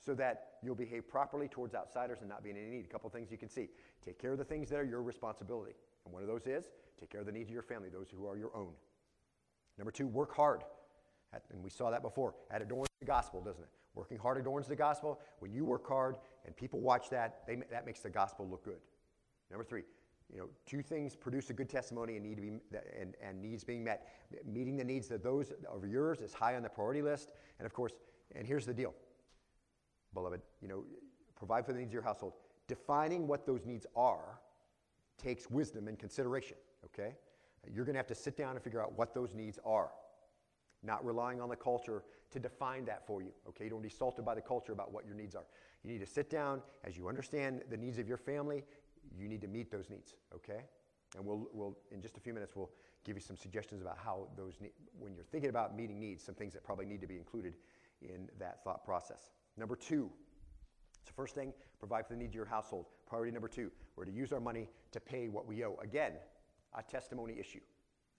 So 0.00 0.14
that 0.14 0.52
you'll 0.62 0.74
behave 0.74 1.06
properly 1.06 1.48
towards 1.48 1.74
outsiders 1.74 2.20
and 2.20 2.30
not 2.30 2.42
be 2.42 2.48
in 2.48 2.56
any 2.56 2.70
need. 2.70 2.86
A 2.86 2.88
couple 2.88 3.10
things 3.10 3.30
you 3.30 3.36
can 3.36 3.50
see. 3.50 3.68
Take 4.02 4.18
care 4.18 4.32
of 4.32 4.38
the 4.38 4.44
things 4.44 4.70
that 4.70 4.78
are 4.78 4.84
your 4.84 5.02
responsibility. 5.02 5.74
And 6.06 6.14
one 6.14 6.22
of 6.22 6.28
those 6.28 6.46
is 6.46 6.70
take 6.98 7.10
care 7.10 7.20
of 7.20 7.26
the 7.26 7.32
needs 7.32 7.50
of 7.50 7.52
your 7.52 7.62
family, 7.62 7.90
those 7.90 8.08
who 8.08 8.26
are 8.26 8.38
your 8.38 8.56
own. 8.56 8.72
Number 9.76 9.90
two, 9.90 10.06
work 10.06 10.34
hard. 10.34 10.62
And 11.52 11.62
we 11.62 11.68
saw 11.68 11.90
that 11.90 12.00
before. 12.00 12.34
That 12.50 12.62
adorns 12.62 12.88
the 13.00 13.06
gospel, 13.06 13.42
doesn't 13.42 13.62
it? 13.62 13.68
Working 13.94 14.16
hard 14.16 14.38
adorns 14.38 14.66
the 14.66 14.76
gospel. 14.76 15.20
When 15.40 15.52
you 15.52 15.66
work 15.66 15.86
hard 15.86 16.16
and 16.46 16.56
people 16.56 16.80
watch 16.80 17.10
that, 17.10 17.42
they, 17.46 17.56
that 17.70 17.84
makes 17.84 18.00
the 18.00 18.08
gospel 18.08 18.48
look 18.48 18.64
good. 18.64 18.80
Number 19.50 19.64
three, 19.64 19.82
you 20.32 20.38
know, 20.38 20.48
two 20.66 20.82
things 20.82 21.14
produce 21.14 21.50
a 21.50 21.52
good 21.52 21.68
testimony 21.68 22.16
and 22.16 22.24
need 22.24 22.36
to 22.36 22.42
be 22.42 22.48
and, 23.00 23.14
and 23.22 23.40
needs 23.40 23.62
being 23.64 23.84
met. 23.84 24.08
Meeting 24.44 24.76
the 24.76 24.84
needs 24.84 25.10
of 25.10 25.22
those 25.22 25.52
of 25.68 25.86
yours 25.86 26.20
is 26.20 26.34
high 26.34 26.56
on 26.56 26.62
the 26.62 26.68
priority 26.68 27.02
list. 27.02 27.32
And 27.58 27.66
of 27.66 27.72
course, 27.72 27.92
and 28.34 28.46
here's 28.46 28.66
the 28.66 28.74
deal, 28.74 28.94
beloved, 30.14 30.40
you 30.60 30.68
know, 30.68 30.84
provide 31.36 31.64
for 31.64 31.72
the 31.72 31.78
needs 31.78 31.90
of 31.90 31.94
your 31.94 32.02
household. 32.02 32.32
Defining 32.66 33.28
what 33.28 33.46
those 33.46 33.64
needs 33.64 33.86
are 33.94 34.40
takes 35.16 35.48
wisdom 35.48 35.86
and 35.86 35.98
consideration, 35.98 36.56
okay? 36.84 37.14
You're 37.72 37.84
going 37.84 37.94
to 37.94 37.98
have 37.98 38.08
to 38.08 38.14
sit 38.14 38.36
down 38.36 38.54
and 38.54 38.62
figure 38.62 38.82
out 38.82 38.96
what 38.98 39.14
those 39.14 39.34
needs 39.34 39.58
are. 39.64 39.90
Not 40.82 41.04
relying 41.04 41.40
on 41.40 41.48
the 41.48 41.56
culture 41.56 42.02
to 42.30 42.38
define 42.38 42.84
that 42.86 43.06
for 43.06 43.22
you, 43.22 43.30
okay? 43.48 43.64
You 43.64 43.70
don't 43.70 43.82
be 43.82 43.88
salted 43.88 44.24
by 44.24 44.34
the 44.34 44.40
culture 44.40 44.72
about 44.72 44.92
what 44.92 45.06
your 45.06 45.14
needs 45.14 45.34
are. 45.34 45.44
You 45.84 45.92
need 45.92 46.00
to 46.00 46.06
sit 46.06 46.28
down 46.28 46.62
as 46.84 46.96
you 46.96 47.08
understand 47.08 47.62
the 47.70 47.76
needs 47.76 47.98
of 47.98 48.08
your 48.08 48.16
family 48.16 48.64
you 49.16 49.28
need 49.28 49.40
to 49.42 49.48
meet 49.48 49.70
those 49.70 49.90
needs, 49.90 50.14
okay? 50.34 50.64
And 51.16 51.24
we'll, 51.24 51.48
we'll, 51.52 51.76
in 51.90 52.02
just 52.02 52.16
a 52.16 52.20
few 52.20 52.32
minutes, 52.34 52.54
we'll 52.56 52.70
give 53.04 53.16
you 53.16 53.22
some 53.22 53.36
suggestions 53.36 53.80
about 53.80 53.98
how 53.98 54.28
those, 54.36 54.54
ne- 54.60 54.72
when 54.98 55.14
you're 55.14 55.24
thinking 55.24 55.50
about 55.50 55.76
meeting 55.76 56.00
needs, 56.00 56.24
some 56.24 56.34
things 56.34 56.52
that 56.54 56.64
probably 56.64 56.86
need 56.86 57.00
to 57.00 57.06
be 57.06 57.16
included 57.16 57.54
in 58.02 58.28
that 58.38 58.62
thought 58.64 58.84
process. 58.84 59.30
Number 59.56 59.76
two, 59.76 60.10
so 61.04 61.12
first 61.14 61.34
thing, 61.34 61.52
provide 61.78 62.06
for 62.06 62.14
the 62.14 62.18
needs 62.18 62.30
of 62.30 62.34
your 62.34 62.44
household. 62.44 62.86
Priority 63.06 63.32
number 63.32 63.48
two, 63.48 63.70
we're 63.94 64.04
to 64.04 64.12
use 64.12 64.32
our 64.32 64.40
money 64.40 64.68
to 64.92 65.00
pay 65.00 65.28
what 65.28 65.46
we 65.46 65.64
owe. 65.64 65.78
Again, 65.82 66.12
a 66.76 66.82
testimony 66.82 67.36
issue, 67.38 67.60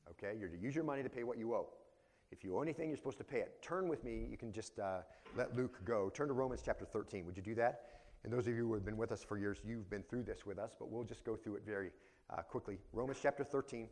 okay? 0.09 0.37
You're 0.39 0.49
to 0.49 0.57
use 0.57 0.73
your 0.73 0.85
money 0.85 1.03
to 1.03 1.09
pay 1.09 1.23
what 1.23 1.37
you 1.37 1.53
owe. 1.53 1.67
If 2.31 2.43
you 2.43 2.57
owe 2.57 2.61
anything, 2.61 2.89
you're 2.89 2.97
supposed 2.97 3.17
to 3.19 3.23
pay 3.23 3.39
it. 3.39 3.61
Turn 3.61 3.87
with 3.87 4.03
me. 4.03 4.27
You 4.29 4.37
can 4.37 4.51
just 4.51 4.79
uh, 4.79 4.99
let 5.37 5.55
Luke 5.55 5.79
go. 5.85 6.09
Turn 6.09 6.27
to 6.27 6.33
Romans 6.33 6.61
chapter 6.63 6.85
13. 6.85 7.25
Would 7.25 7.37
you 7.37 7.43
do 7.43 7.55
that? 7.55 7.83
And 8.23 8.33
those 8.33 8.47
of 8.47 8.55
you 8.55 8.67
who 8.67 8.73
have 8.73 8.85
been 8.85 8.97
with 8.97 9.11
us 9.11 9.23
for 9.23 9.37
years, 9.37 9.59
you've 9.65 9.89
been 9.89 10.03
through 10.03 10.23
this 10.23 10.45
with 10.45 10.59
us, 10.59 10.75
but 10.77 10.89
we'll 10.89 11.03
just 11.03 11.23
go 11.23 11.35
through 11.35 11.55
it 11.55 11.63
very 11.65 11.91
uh, 12.29 12.41
quickly. 12.41 12.77
Romans 12.91 13.19
chapter 13.21 13.43
13, 13.43 13.87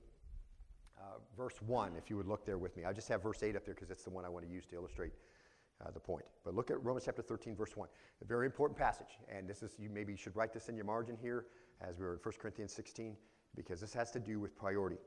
uh, 1.00 1.04
verse 1.38 1.62
1, 1.66 1.94
if 1.98 2.10
you 2.10 2.18
would 2.18 2.28
look 2.28 2.46
there 2.46 2.58
with 2.58 2.76
me. 2.76 2.86
I 2.86 2.94
just 2.94 3.08
have 3.10 3.24
verse 3.24 3.44
8 3.44 3.56
up 3.56 3.66
there 3.66 3.74
because 3.74 3.92
it's 3.92 4.04
the 4.04 4.10
one 4.10 4.26
I 4.26 4.30
want 4.30 4.46
to 4.46 4.52
use 4.52 4.66
to 4.68 4.76
illustrate 4.76 5.14
uh, 5.84 5.92
the 5.92 6.00
point. 6.00 6.26
But 6.44 6.56
look 6.56 6.72
at 6.72 6.84
Romans 6.84 7.06
chapter 7.06 7.22
13, 7.22 7.56
verse 7.56 7.76
1. 7.76 7.88
A 8.22 8.26
very 8.26 8.46
important 8.46 8.78
passage. 8.78 9.20
And 9.30 9.48
this 9.48 9.64
is, 9.64 9.76
you 9.80 9.90
maybe 9.90 10.16
should 10.16 10.36
write 10.36 10.54
this 10.54 10.70
in 10.70 10.76
your 10.76 10.86
margin 10.86 11.18
here 11.22 11.46
as 11.82 12.00
we 12.00 12.06
were 12.06 12.14
in 12.14 12.20
1 12.22 12.34
Corinthians 12.40 12.74
16, 12.74 13.16
because 13.56 13.82
this 13.82 13.94
has 13.94 14.12
to 14.12 14.20
do 14.20 14.40
with 14.40 14.56
priority. 14.56 14.98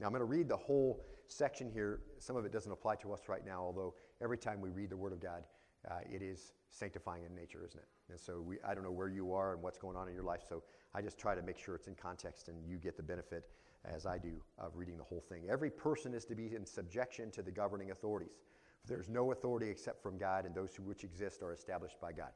Now, 0.00 0.06
I'm 0.06 0.12
going 0.12 0.20
to 0.20 0.26
read 0.26 0.48
the 0.48 0.56
whole 0.56 1.04
section 1.28 1.70
here. 1.70 2.00
Some 2.18 2.36
of 2.36 2.44
it 2.44 2.52
doesn't 2.52 2.72
apply 2.72 2.96
to 2.96 3.12
us 3.12 3.22
right 3.28 3.44
now, 3.44 3.60
although 3.60 3.94
every 4.22 4.38
time 4.38 4.60
we 4.60 4.70
read 4.70 4.90
the 4.90 4.96
Word 4.96 5.12
of 5.12 5.20
God, 5.20 5.44
uh, 5.88 5.96
it 6.10 6.22
is 6.22 6.52
sanctifying 6.70 7.24
in 7.24 7.34
nature, 7.34 7.62
isn't 7.64 7.78
it? 7.78 7.86
And 8.10 8.20
so 8.20 8.40
we, 8.40 8.56
I 8.66 8.74
don't 8.74 8.84
know 8.84 8.90
where 8.90 9.08
you 9.08 9.32
are 9.32 9.54
and 9.54 9.62
what's 9.62 9.78
going 9.78 9.96
on 9.96 10.08
in 10.08 10.14
your 10.14 10.24
life, 10.24 10.42
so 10.48 10.62
I 10.94 11.00
just 11.00 11.18
try 11.18 11.34
to 11.34 11.42
make 11.42 11.58
sure 11.58 11.74
it's 11.74 11.88
in 11.88 11.94
context 11.94 12.48
and 12.48 12.56
you 12.66 12.76
get 12.76 12.96
the 12.96 13.02
benefit, 13.02 13.48
as 13.84 14.06
I 14.06 14.18
do, 14.18 14.42
of 14.58 14.76
reading 14.76 14.96
the 14.96 15.04
whole 15.04 15.24
thing. 15.28 15.44
Every 15.50 15.70
person 15.70 16.14
is 16.14 16.24
to 16.26 16.34
be 16.34 16.54
in 16.54 16.66
subjection 16.66 17.30
to 17.32 17.42
the 17.42 17.50
governing 17.50 17.90
authorities. 17.90 18.38
There's 18.86 19.08
no 19.08 19.32
authority 19.32 19.68
except 19.70 20.02
from 20.02 20.18
God, 20.18 20.44
and 20.44 20.54
those 20.54 20.78
which 20.78 21.04
exist 21.04 21.42
are 21.42 21.52
established 21.52 21.98
by 22.00 22.12
God. 22.12 22.32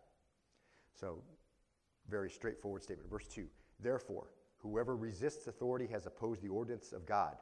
So, 0.99 1.23
very 2.09 2.31
straightforward 2.31 2.83
statement. 2.83 3.11
Verse 3.11 3.27
2 3.27 3.47
Therefore, 3.81 4.29
Whoever 4.59 4.97
resists 4.97 5.47
authority 5.47 5.87
has 5.87 6.07
opposed 6.07 6.43
the 6.43 6.49
ordinance 6.49 6.93
of 6.93 7.07
God, 7.07 7.37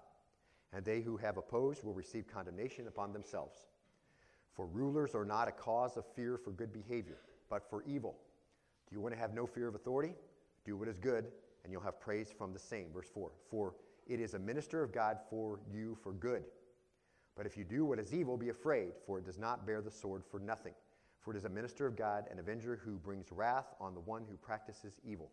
and 0.72 0.84
they 0.84 1.00
who 1.00 1.16
have 1.16 1.38
opposed 1.38 1.82
will 1.82 1.94
receive 1.94 2.26
condemnation 2.26 2.88
upon 2.88 3.12
themselves. 3.12 3.68
For 4.52 4.66
rulers 4.66 5.14
are 5.14 5.24
not 5.24 5.48
a 5.48 5.52
cause 5.52 5.96
of 5.96 6.04
fear 6.14 6.36
for 6.36 6.50
good 6.50 6.72
behavior, 6.72 7.18
but 7.48 7.68
for 7.68 7.82
evil. 7.86 8.16
Do 8.88 8.94
you 8.94 9.00
want 9.00 9.14
to 9.14 9.20
have 9.20 9.34
no 9.34 9.46
fear 9.46 9.68
of 9.68 9.74
authority? 9.74 10.14
Do 10.64 10.76
what 10.76 10.88
is 10.88 10.98
good, 10.98 11.26
and 11.64 11.72
you'll 11.72 11.82
have 11.82 12.00
praise 12.00 12.32
from 12.36 12.52
the 12.52 12.58
same. 12.58 12.88
Verse 12.92 13.08
4 13.12 13.30
For 13.50 13.74
it 14.06 14.20
is 14.20 14.34
a 14.34 14.38
minister 14.38 14.82
of 14.82 14.92
God 14.92 15.18
for 15.28 15.60
you 15.70 15.96
for 16.02 16.12
good. 16.12 16.44
But 17.36 17.46
if 17.46 17.56
you 17.56 17.64
do 17.64 17.84
what 17.84 17.98
is 17.98 18.14
evil, 18.14 18.36
be 18.36 18.48
afraid, 18.48 18.92
for 19.04 19.18
it 19.18 19.26
does 19.26 19.38
not 19.38 19.66
bear 19.66 19.82
the 19.82 19.90
sword 19.90 20.22
for 20.24 20.40
nothing. 20.40 20.72
For 21.20 21.34
it 21.34 21.36
is 21.36 21.44
a 21.44 21.50
minister 21.50 21.86
of 21.86 21.96
God, 21.96 22.24
an 22.30 22.38
avenger 22.38 22.80
who 22.82 22.98
brings 22.98 23.32
wrath 23.32 23.74
on 23.80 23.94
the 23.94 24.00
one 24.00 24.24
who 24.30 24.36
practices 24.36 25.00
evil. 25.04 25.30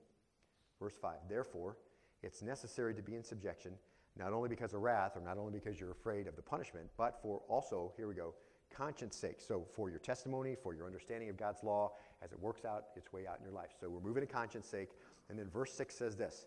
Verse 0.79 0.95
5 0.99 1.13
Therefore, 1.29 1.77
it's 2.23 2.41
necessary 2.41 2.93
to 2.95 3.01
be 3.01 3.15
in 3.15 3.23
subjection, 3.23 3.73
not 4.17 4.33
only 4.33 4.49
because 4.49 4.73
of 4.73 4.81
wrath, 4.81 5.13
or 5.15 5.21
not 5.21 5.37
only 5.37 5.53
because 5.53 5.79
you're 5.79 5.91
afraid 5.91 6.27
of 6.27 6.35
the 6.35 6.41
punishment, 6.41 6.87
but 6.97 7.19
for 7.21 7.41
also, 7.47 7.93
here 7.95 8.07
we 8.07 8.15
go, 8.15 8.33
conscience 8.75 9.15
sake. 9.15 9.39
So, 9.39 9.65
for 9.75 9.89
your 9.89 9.99
testimony, 9.99 10.55
for 10.61 10.73
your 10.73 10.85
understanding 10.85 11.29
of 11.29 11.37
God's 11.37 11.63
law 11.63 11.93
as 12.23 12.31
it 12.31 12.39
works 12.39 12.65
out 12.65 12.85
its 12.95 13.13
way 13.13 13.27
out 13.27 13.37
in 13.37 13.43
your 13.43 13.53
life. 13.53 13.71
So, 13.79 13.89
we're 13.89 14.01
moving 14.01 14.25
to 14.25 14.31
conscience 14.31 14.67
sake. 14.67 14.89
And 15.29 15.37
then 15.37 15.49
verse 15.49 15.73
6 15.73 15.95
says 15.95 16.15
this 16.15 16.45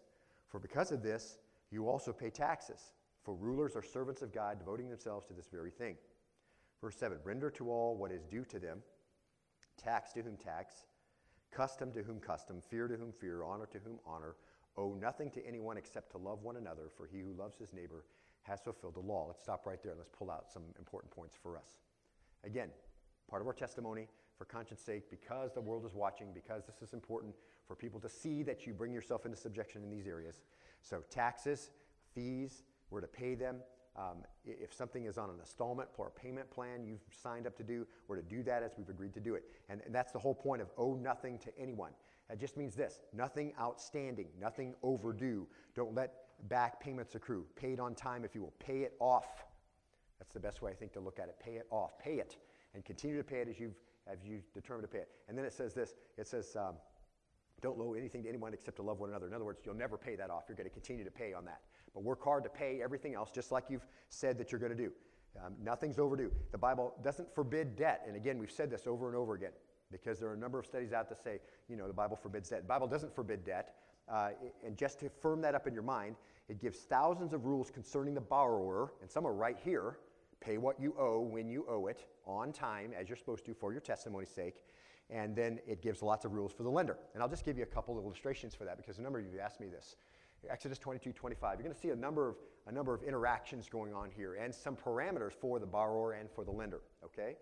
For 0.49 0.59
because 0.59 0.93
of 0.93 1.03
this, 1.03 1.39
you 1.71 1.89
also 1.89 2.13
pay 2.13 2.31
taxes, 2.31 2.93
for 3.23 3.35
rulers 3.35 3.77
are 3.77 3.83
servants 3.83 4.23
of 4.23 4.33
God, 4.33 4.59
devoting 4.59 4.89
themselves 4.89 5.27
to 5.27 5.35
this 5.35 5.49
very 5.53 5.71
thing. 5.71 5.97
Verse 6.81 6.97
7 6.97 7.19
Render 7.25 7.51
to 7.51 7.71
all 7.71 7.97
what 7.97 8.13
is 8.13 8.25
due 8.25 8.45
to 8.45 8.59
them, 8.59 8.83
tax 9.77 10.13
to 10.13 10.23
whom 10.23 10.37
tax 10.37 10.85
custom 11.57 11.91
to 11.93 12.03
whom 12.03 12.21
custom, 12.21 12.61
fear 12.61 12.87
to 12.87 12.97
whom 12.97 13.13
fear, 13.13 13.43
honor 13.43 13.67
to 13.67 13.79
whom 13.79 13.99
honor. 14.07 14.37
Owe 14.77 14.95
nothing 15.01 15.31
to 15.31 15.47
anyone 15.47 15.79
except 15.79 16.11
to 16.13 16.19
love 16.19 16.43
one 16.43 16.57
another, 16.57 16.91
for 16.95 17.07
he 17.07 17.21
who 17.21 17.33
loves 17.33 17.57
his 17.57 17.73
neighbor 17.73 18.05
has 18.43 18.61
fulfilled 18.61 18.95
the 18.95 19.01
law. 19.01 19.25
Let's 19.27 19.43
stop 19.43 19.67
right 19.67 19.83
there 19.83 19.93
and 19.93 19.99
let's 19.99 20.11
pull 20.11 20.31
out 20.31 20.53
some 20.53 20.63
important 20.79 21.11
points 21.11 21.37
for 21.43 21.57
us. 21.57 21.79
Again, 22.47 22.69
part 23.29 23.43
of 23.43 23.49
our 23.49 23.53
testimony 23.53 24.09
for 24.39 24.45
conscience 24.45 24.81
sake, 24.81 25.11
because 25.11 25.53
the 25.53 25.61
world 25.61 25.85
is 25.85 25.95
watching, 25.95 26.29
because 26.33 26.65
this 26.65 26.87
is 26.87 26.95
important 26.95 27.35
for 27.67 27.75
people 27.75 27.99
to 28.01 28.09
see 28.09 28.43
that 28.45 28.67
you 28.67 28.73
bring 28.73 28.93
yourself 28.93 29.27
into 29.27 29.37
subjection 29.37 29.83
in 29.83 29.91
these 29.91 30.07
areas. 30.07 30.43
So, 30.83 31.03
taxes, 31.11 31.71
fees, 32.15 32.63
we're 32.91 33.01
to 33.01 33.09
pay 33.09 33.35
them. 33.35 33.57
Um, 33.97 34.19
if 34.45 34.75
something 34.75 35.07
is 35.07 35.17
on 35.17 35.31
an 35.31 35.37
installment 35.41 35.89
or 35.97 36.09
a 36.09 36.11
payment 36.11 36.51
plan 36.51 36.85
you've 36.85 37.01
signed 37.11 37.47
up 37.47 37.57
to 37.57 37.65
do, 37.65 37.87
we're 38.09 38.17
to 38.17 38.23
do 38.23 38.43
that 38.43 38.63
as 38.63 38.73
we've 38.77 38.91
agreed 38.91 39.15
to 39.15 39.21
do 39.21 39.35
it. 39.35 39.45
And, 39.71 39.81
and 39.87 39.95
that's 39.95 40.13
the 40.13 40.19
whole 40.19 40.35
point 40.35 40.61
of 40.61 40.69
owe 40.77 40.95
nothing 40.95 41.39
to 41.39 41.59
anyone. 41.59 41.93
That 42.29 42.39
just 42.39 42.57
means 42.57 42.75
this 42.75 43.01
nothing 43.15 43.53
outstanding, 43.59 44.29
nothing 44.39 44.75
overdue. 44.83 45.47
Don't 45.75 45.95
let 45.95 46.13
back 46.49 46.79
payments 46.79 47.15
accrue. 47.15 47.47
Pay 47.57 47.73
it 47.73 47.81
on 47.81 47.95
time, 47.95 48.25
if 48.25 48.35
you 48.35 48.43
will. 48.43 48.55
Pay 48.59 48.81
it 48.81 48.95
off. 49.01 49.47
That's 50.19 50.33
the 50.33 50.41
best 50.41 50.63
way, 50.63 50.71
I 50.71 50.75
think, 50.75 50.93
to 50.95 51.01
look 51.01 51.19
at 51.19 51.29
it. 51.29 51.37
Pay 51.43 51.53
it 51.53 51.67
off. 51.71 51.99
Pay 51.99 52.15
it. 52.15 52.37
And 52.75 52.85
continue 52.85 53.17
to 53.17 53.25
pay 53.25 53.41
it 53.41 53.49
as 53.49 53.59
you've, 53.59 53.77
as 54.07 54.19
you've 54.25 54.51
determined 54.53 54.89
to 54.89 54.93
pay 54.93 55.03
it. 55.03 55.09
And 55.29 55.37
then 55.37 55.45
it 55.45 55.53
says 55.53 55.75
this 55.75 55.95
it 56.17 56.27
says, 56.27 56.57
um, 56.57 56.75
don't 57.63 57.81
owe 57.81 57.95
anything 57.95 58.23
to 58.23 58.29
anyone 58.29 58.53
except 58.53 58.77
to 58.77 58.83
love 58.83 59.01
one 59.01 59.11
another. 59.11 59.27
In 59.27 59.35
other 59.35 59.45
words, 59.45 59.61
you'll 59.65 59.75
never 59.75 59.97
pay 59.97 60.15
that 60.17 60.31
off. 60.31 60.45
You're 60.49 60.57
going 60.57 60.69
to 60.69 60.75
continue 60.75 61.05
to 61.05 61.11
pay 61.11 61.33
on 61.33 61.45
that. 61.47 61.61
But 61.95 62.03
work 62.03 62.23
hard 62.23 62.45
to 62.45 62.51
pay 62.51 62.83
everything 62.83 63.15
else, 63.15 63.31
just 63.31 63.51
like 63.51 63.65
you've 63.71 63.87
said 64.11 64.37
that 64.39 64.53
you're 64.53 64.61
going 64.61 64.77
to 64.77 64.83
do. 64.83 64.93
Um, 65.45 65.55
nothing's 65.63 65.99
overdue. 65.99 66.31
The 66.53 66.59
Bible 66.59 66.95
doesn't 67.03 67.35
forbid 67.35 67.77
debt. 67.77 68.03
And 68.07 68.17
again, 68.17 68.39
we've 68.39 68.51
said 68.51 68.71
this 68.71 68.87
over 68.87 69.09
and 69.09 69.17
over 69.17 69.35
again 69.35 69.53
because 69.91 70.19
there 70.19 70.29
are 70.29 70.35
a 70.35 70.39
number 70.39 70.59
of 70.59 70.67
studies 70.67 70.93
out 70.93 71.09
to 71.09 71.15
say, 71.15 71.41
you 71.69 71.77
know, 71.77 71.87
the 71.87 71.95
Bible 71.95 72.17
forbids 72.17 72.49
debt. 72.49 72.63
The 72.63 72.69
Bible 72.69 72.87
doesn't 72.87 73.15
forbid 73.15 73.45
debt. 73.45 73.75
Uh, 74.09 74.31
and 74.65 74.77
just 74.77 75.01
to 75.01 75.09
firm 75.09 75.41
that 75.41 75.55
up 75.55 75.67
in 75.67 75.75
your 75.75 75.83
mind, 75.83 76.17
it 76.49 76.61
gives 76.61 76.79
thousands 76.81 77.33
of 77.33 77.45
rules 77.45 77.71
concerning 77.71 78.15
the 78.15 78.21
borrower, 78.21 78.93
and 79.01 79.11
some 79.11 79.27
are 79.27 79.33
right 79.33 79.57
here. 79.65 79.99
Pay 80.41 80.59
what 80.59 80.81
you 80.81 80.95
owe 80.99 81.21
when 81.21 81.49
you 81.49 81.67
owe 81.69 81.87
it 81.87 82.07
on 82.27 82.53
time, 82.53 82.93
as 82.99 83.09
you're 83.09 83.17
supposed 83.17 83.45
to 83.47 83.55
for 83.55 83.73
your 83.73 83.81
testimony's 83.81 84.31
sake. 84.31 84.63
And 85.09 85.37
then 85.37 85.61
it 85.67 85.83
gives 85.83 86.03
lots 86.03 86.25
of 86.25 86.33
rules 86.33 86.53
for 86.53 86.63
the 86.63 86.71
lender. 86.71 86.97
And 87.15 87.23
I'll 87.23 87.29
just 87.29 87.45
give 87.45 87.57
you 87.57 87.63
a 87.63 87.67
couple 87.67 87.97
of 87.97 88.05
illustrations 88.05 88.55
for 88.55 88.65
that 88.65 88.77
because 88.77 88.99
a 88.99 89.03
number 89.03 89.19
of 89.19 89.25
you 89.25 89.33
have 89.33 89.41
asked 89.41 89.61
me 89.61 89.69
this. 89.69 89.97
Exodus 90.49 90.79
22, 90.79 91.13
25. 91.13 91.59
You're 91.59 91.65
going 91.65 91.75
to 91.75 91.81
see 91.81 91.91
a 91.91 91.97
number 91.97 92.29
of 92.29 92.37
a 92.67 92.73
number 92.73 92.93
of 92.93 93.03
interactions 93.03 93.69
going 93.69 93.95
on 93.95 94.11
here 94.11 94.35
and 94.35 94.55
some 94.55 94.77
parameters 94.77 95.33
for 95.33 95.59
the 95.59 95.67
borrower 95.67 96.13
and 96.13 96.29
for 96.31 96.45
the 96.45 96.51
lender. 96.51 96.81
Okay? 97.05 97.37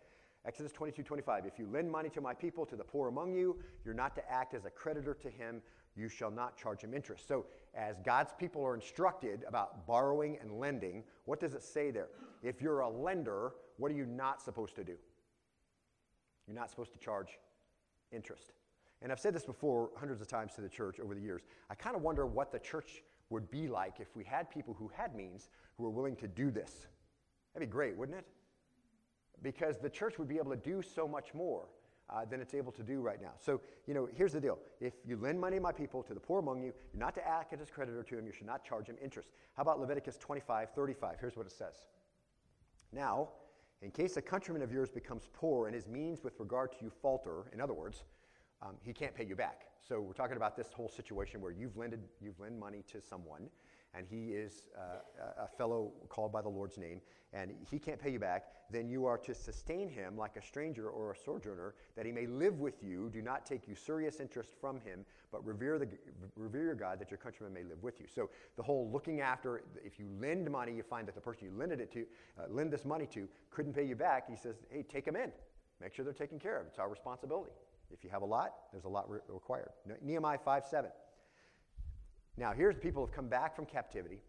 Exodus 0.46 0.72
22, 0.72 1.02
25. 1.02 1.46
If 1.46 1.59
you 1.59 1.66
lend 1.72 1.90
money 1.90 2.11
to 2.11 2.20
my 2.20 2.35
people, 2.35 2.66
to 2.66 2.76
the 2.76 2.85
poor 2.85 3.09
among 3.09 3.33
you, 3.33 3.57
you're 3.85 3.94
not 3.94 4.14
to 4.16 4.30
act 4.30 4.52
as 4.52 4.66
a 4.66 4.70
creditor 4.70 5.14
to 5.14 5.30
him. 5.30 5.62
You 5.96 6.09
shall 6.09 6.30
not 6.30 6.59
charge 6.59 6.83
him 6.83 6.92
interest. 6.92 7.26
So, 7.26 7.46
as 7.74 7.96
God's 8.04 8.33
people 8.38 8.62
are 8.64 8.74
instructed 8.74 9.44
about 9.48 9.87
borrowing 9.87 10.37
and 10.42 10.61
lending, 10.61 11.04
what 11.24 11.40
does 11.40 11.54
it 11.54 11.62
say 11.62 11.90
there? 11.90 12.09
If 12.44 12.61
you're 12.61 12.80
a 12.80 12.88
lender, 12.88 13.52
what 13.78 13.90
are 13.90 13.94
you 13.94 14.04
not 14.04 14.40
supposed 14.40 14.76
to 14.76 14.85
do? 14.85 14.96
You're 16.46 16.54
not 16.54 16.68
supposed 16.70 16.92
to 16.92 16.98
charge 16.98 17.38
interest. 18.12 18.52
And 19.02 19.11
I've 19.11 19.18
said 19.18 19.35
this 19.35 19.44
before 19.44 19.90
hundreds 19.98 20.20
of 20.20 20.28
times 20.28 20.54
to 20.54 20.61
the 20.61 20.68
church 20.68 21.00
over 21.00 21.14
the 21.14 21.20
years. 21.20 21.42
I 21.70 21.74
kind 21.74 21.96
of 21.96 22.02
wonder 22.02 22.26
what 22.26 22.52
the 22.52 22.59
church 22.59 23.02
would 23.30 23.50
be 23.50 23.66
like 23.66 23.98
if 23.98 24.14
we 24.14 24.24
had 24.24 24.50
people 24.50 24.76
who 24.78 24.90
had 24.94 25.14
means 25.14 25.48
who 25.76 25.85
were 25.85 25.90
willing 25.90 26.16
to 26.16 26.28
do 26.28 26.50
this. 26.50 26.87
That'd 27.54 27.68
be 27.68 27.72
great, 27.72 27.96
wouldn't 27.96 28.18
it? 28.18 28.26
Because 29.42 29.78
the 29.78 29.90
church 29.90 30.18
would 30.18 30.28
be 30.28 30.37
able 30.37 30.50
to 30.50 30.57
do 30.57 30.83
so 30.83 31.09
much 31.09 31.35
more 31.35 31.64
uh, 32.11 32.24
than 32.26 32.40
it's 32.40 32.54
able 32.54 32.72
to 32.72 32.83
do 32.83 33.00
right 33.00 33.20
now. 33.20 33.33
So, 33.38 33.61
you 33.87 33.94
know, 33.94 34.09
here's 34.14 34.35
the 34.35 34.40
deal. 34.40 34.59
If 34.80 34.92
you 35.07 35.16
lend 35.16 35.40
money 35.40 35.57
to 35.57 35.62
my 35.62 35.72
people, 35.72 36.02
to 36.02 36.14
the 36.14 36.20
poor 36.20 36.40
among 36.40 36.62
you, 36.62 36.72
you're 36.92 37.00
not 37.00 37.14
to 37.14 37.26
act 37.26 37.54
as 37.54 37.70
creditor 37.70 38.02
to 38.02 38.18
him. 38.18 38.26
You 38.26 38.33
should 38.33 38.46
not 38.46 38.64
charge 38.64 38.87
him 38.87 38.96
interest. 39.02 39.30
How 39.57 39.62
about 39.62 39.80
Leviticus 39.80 40.18
25, 40.18 40.70
35? 40.74 41.16
Here's 41.20 41.37
what 41.37 41.46
it 41.46 41.52
says. 41.52 41.87
Now, 42.94 43.30
in 43.83 43.90
case 43.90 44.16
a 44.16 44.22
countryman 44.22 44.62
of 44.62 44.72
yours 44.72 44.88
becomes 44.88 45.28
poor 45.33 45.66
and 45.66 45.74
his 45.74 45.88
means 45.88 46.22
with 46.22 46.38
regard 46.38 46.70
to 46.72 46.78
you 46.80 46.90
falter, 47.02 47.50
in 47.52 47.61
other 47.61 47.74
words, 47.74 48.04
um, 48.62 48.76
he 48.83 48.92
can't 48.92 49.14
pay 49.14 49.24
you 49.24 49.35
back. 49.35 49.62
So 49.87 50.00
we're 50.00 50.12
talking 50.12 50.37
about 50.37 50.57
this 50.57 50.72
whole 50.72 50.88
situation 50.88 51.40
where 51.40 51.50
you've 51.50 51.76
lended, 51.76 52.00
you've 52.20 52.38
lent 52.38 52.59
money 52.59 52.83
to 52.92 53.02
someone, 53.02 53.48
and 53.96 54.07
he 54.09 54.33
is 54.33 54.66
uh, 54.76 55.44
a 55.44 55.48
fellow 55.48 55.92
called 56.09 56.33
by 56.33 56.42
the 56.42 56.48
Lord's 56.48 56.78
name, 56.78 57.00
and 57.33 57.52
he 57.70 57.78
can't 57.78 58.00
pay 58.00 58.11
you 58.11 58.18
back. 58.18 58.46
Then 58.70 58.88
you 58.88 59.07
are 59.07 59.18
to 59.18 59.35
sustain 59.35 59.88
him 59.88 60.16
like 60.16 60.37
a 60.37 60.42
stranger 60.42 60.88
or 60.88 61.12
a 61.12 61.16
sojourner, 61.16 61.74
that 61.96 62.07
he 62.07 62.12
may 62.12 62.26
live 62.26 62.61
with 62.61 62.83
you. 62.83 63.11
Do 63.12 63.22
not 63.22 63.44
take 63.44 63.68
usurious 63.68 64.20
interest 64.20 64.50
from 64.61 64.80
him, 64.80 65.04
but 65.30 65.44
revere 65.44 65.78
the 65.78 65.88
revere 66.37 66.64
your 66.64 66.74
God, 66.74 66.98
that 67.00 67.11
your 67.11 67.18
countrymen 67.18 67.52
may 67.52 67.68
live 67.68 67.83
with 67.83 68.00
you. 68.00 68.07
So 68.12 68.30
the 68.57 68.62
whole 68.62 68.90
looking 68.92 69.20
after, 69.20 69.62
if 69.85 69.98
you 69.98 70.07
lend 70.20 70.50
money, 70.50 70.72
you 70.72 70.83
find 70.83 71.07
that 71.09 71.14
the 71.14 71.20
person 71.20 71.46
you 71.46 71.59
lended 71.59 71.80
it 71.80 71.92
to, 71.92 72.07
uh, 72.38 72.46
lend 72.48 72.72
this 72.72 72.85
money 72.85 73.07
to, 73.07 73.28
couldn't 73.50 73.74
pay 73.74 73.85
you 73.85 73.96
back. 73.96 74.28
He 74.28 74.37
says, 74.37 74.57
hey, 74.70 74.83
take 74.83 75.04
them 75.04 75.16
in. 75.16 75.30
Make 75.80 75.94
sure 75.94 76.04
they're 76.04 76.14
taken 76.14 76.38
care 76.38 76.59
of. 76.59 76.66
It's 76.66 76.78
our 76.78 76.88
responsibility. 76.88 77.52
If 77.90 78.02
you 78.02 78.11
have 78.11 78.22
a 78.22 78.26
lot, 78.26 78.54
there's 78.72 78.85
a 78.85 78.88
lot 78.88 79.09
re- 79.09 79.20
required. 79.28 79.70
Nehemiah 80.02 80.38
5 80.38 80.66
7. 80.66 80.90
Now, 82.37 82.53
here's 82.53 82.77
people 82.77 83.03
who 83.03 83.07
have 83.07 83.14
come 83.14 83.29
back 83.29 83.55
from 83.55 83.64
captivity, 83.64 84.20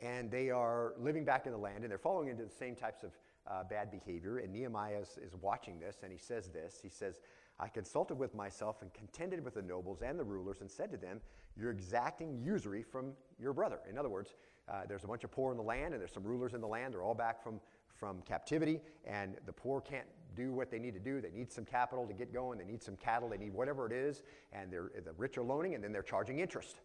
and 0.00 0.30
they 0.30 0.50
are 0.50 0.94
living 0.98 1.24
back 1.24 1.46
in 1.46 1.52
the 1.52 1.58
land, 1.58 1.82
and 1.82 1.90
they're 1.90 1.98
falling 1.98 2.28
into 2.28 2.44
the 2.44 2.50
same 2.50 2.74
types 2.74 3.02
of 3.02 3.10
uh, 3.50 3.64
bad 3.64 3.90
behavior. 3.90 4.38
And 4.38 4.52
Nehemiah 4.52 5.00
is, 5.00 5.18
is 5.22 5.34
watching 5.40 5.78
this, 5.78 5.98
and 6.02 6.10
he 6.10 6.18
says 6.18 6.48
this 6.48 6.80
He 6.82 6.88
says, 6.88 7.20
I 7.58 7.68
consulted 7.68 8.14
with 8.14 8.34
myself 8.34 8.80
and 8.80 8.92
contended 8.94 9.44
with 9.44 9.54
the 9.54 9.62
nobles 9.62 10.00
and 10.00 10.18
the 10.18 10.24
rulers 10.24 10.62
and 10.62 10.70
said 10.70 10.90
to 10.92 10.96
them, 10.96 11.20
You're 11.56 11.70
exacting 11.70 12.40
usury 12.42 12.82
from 12.82 13.12
your 13.38 13.52
brother. 13.52 13.80
In 13.88 13.98
other 13.98 14.08
words, 14.08 14.34
uh, 14.66 14.82
there's 14.88 15.04
a 15.04 15.06
bunch 15.06 15.24
of 15.24 15.30
poor 15.30 15.50
in 15.50 15.58
the 15.58 15.62
land, 15.62 15.92
and 15.92 16.00
there's 16.00 16.12
some 16.12 16.24
rulers 16.24 16.54
in 16.54 16.62
the 16.62 16.66
land. 16.66 16.94
They're 16.94 17.02
all 17.02 17.14
back 17.14 17.42
from, 17.42 17.60
from 17.94 18.22
captivity, 18.22 18.80
and 19.04 19.36
the 19.44 19.52
poor 19.52 19.82
can't 19.82 20.06
do 20.40 20.52
what 20.52 20.70
they 20.70 20.78
need 20.78 20.94
to 20.94 21.00
do. 21.00 21.20
They 21.20 21.30
need 21.30 21.52
some 21.52 21.64
capital 21.64 22.06
to 22.06 22.14
get 22.14 22.32
going. 22.32 22.58
They 22.58 22.64
need 22.64 22.82
some 22.82 22.96
cattle. 22.96 23.28
They 23.28 23.38
need 23.38 23.52
whatever 23.52 23.86
it 23.86 23.92
is. 23.92 24.22
And 24.52 24.72
they're, 24.72 24.90
the 25.04 25.12
rich 25.16 25.36
are 25.38 25.42
loaning, 25.42 25.74
and 25.74 25.82
then 25.82 25.92
they're 25.92 26.02
charging 26.02 26.38
interest. 26.38 26.76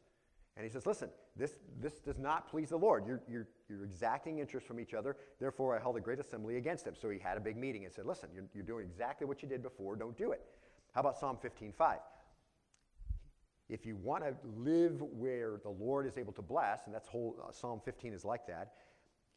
And 0.57 0.63
he 0.63 0.71
says, 0.71 0.85
Listen, 0.85 1.09
this, 1.35 1.57
this 1.81 1.93
does 1.99 2.17
not 2.17 2.49
please 2.49 2.69
the 2.69 2.77
Lord. 2.77 3.05
You're, 3.05 3.21
you're, 3.29 3.47
you're 3.69 3.83
exacting 3.83 4.39
interest 4.39 4.65
from 4.65 4.79
each 4.79 4.93
other. 4.93 5.17
Therefore, 5.39 5.77
I 5.77 5.81
held 5.81 5.97
a 5.97 5.99
great 5.99 6.19
assembly 6.19 6.58
against 6.58 6.85
him. 6.85 6.95
So 6.99 7.10
he 7.10 7.19
had 7.19 7.37
a 7.37 7.41
big 7.41 7.58
meeting 7.58 7.85
and 7.85 7.93
said, 7.93 8.06
Listen, 8.06 8.29
you're, 8.33 8.45
you're 8.53 8.63
doing 8.63 8.85
exactly 8.85 9.27
what 9.27 9.41
you 9.41 9.49
did 9.49 9.62
before. 9.62 9.95
Don't 9.95 10.17
do 10.17 10.31
it. 10.31 10.41
How 10.93 11.01
about 11.01 11.17
Psalm 11.17 11.37
15:5? 11.43 11.97
If 13.67 13.85
you 13.85 13.95
want 13.95 14.23
to 14.23 14.35
live 14.58 15.01
where 15.01 15.60
the 15.63 15.71
Lord 15.71 16.06
is 16.06 16.17
able 16.17 16.33
to 16.33 16.41
bless, 16.41 16.85
and 16.85 16.93
that's 16.93 17.08
whole 17.08 17.35
uh, 17.41 17.51
Psalm 17.51 17.81
15 17.83 18.13
is 18.13 18.23
like 18.23 18.45
that, 18.45 18.73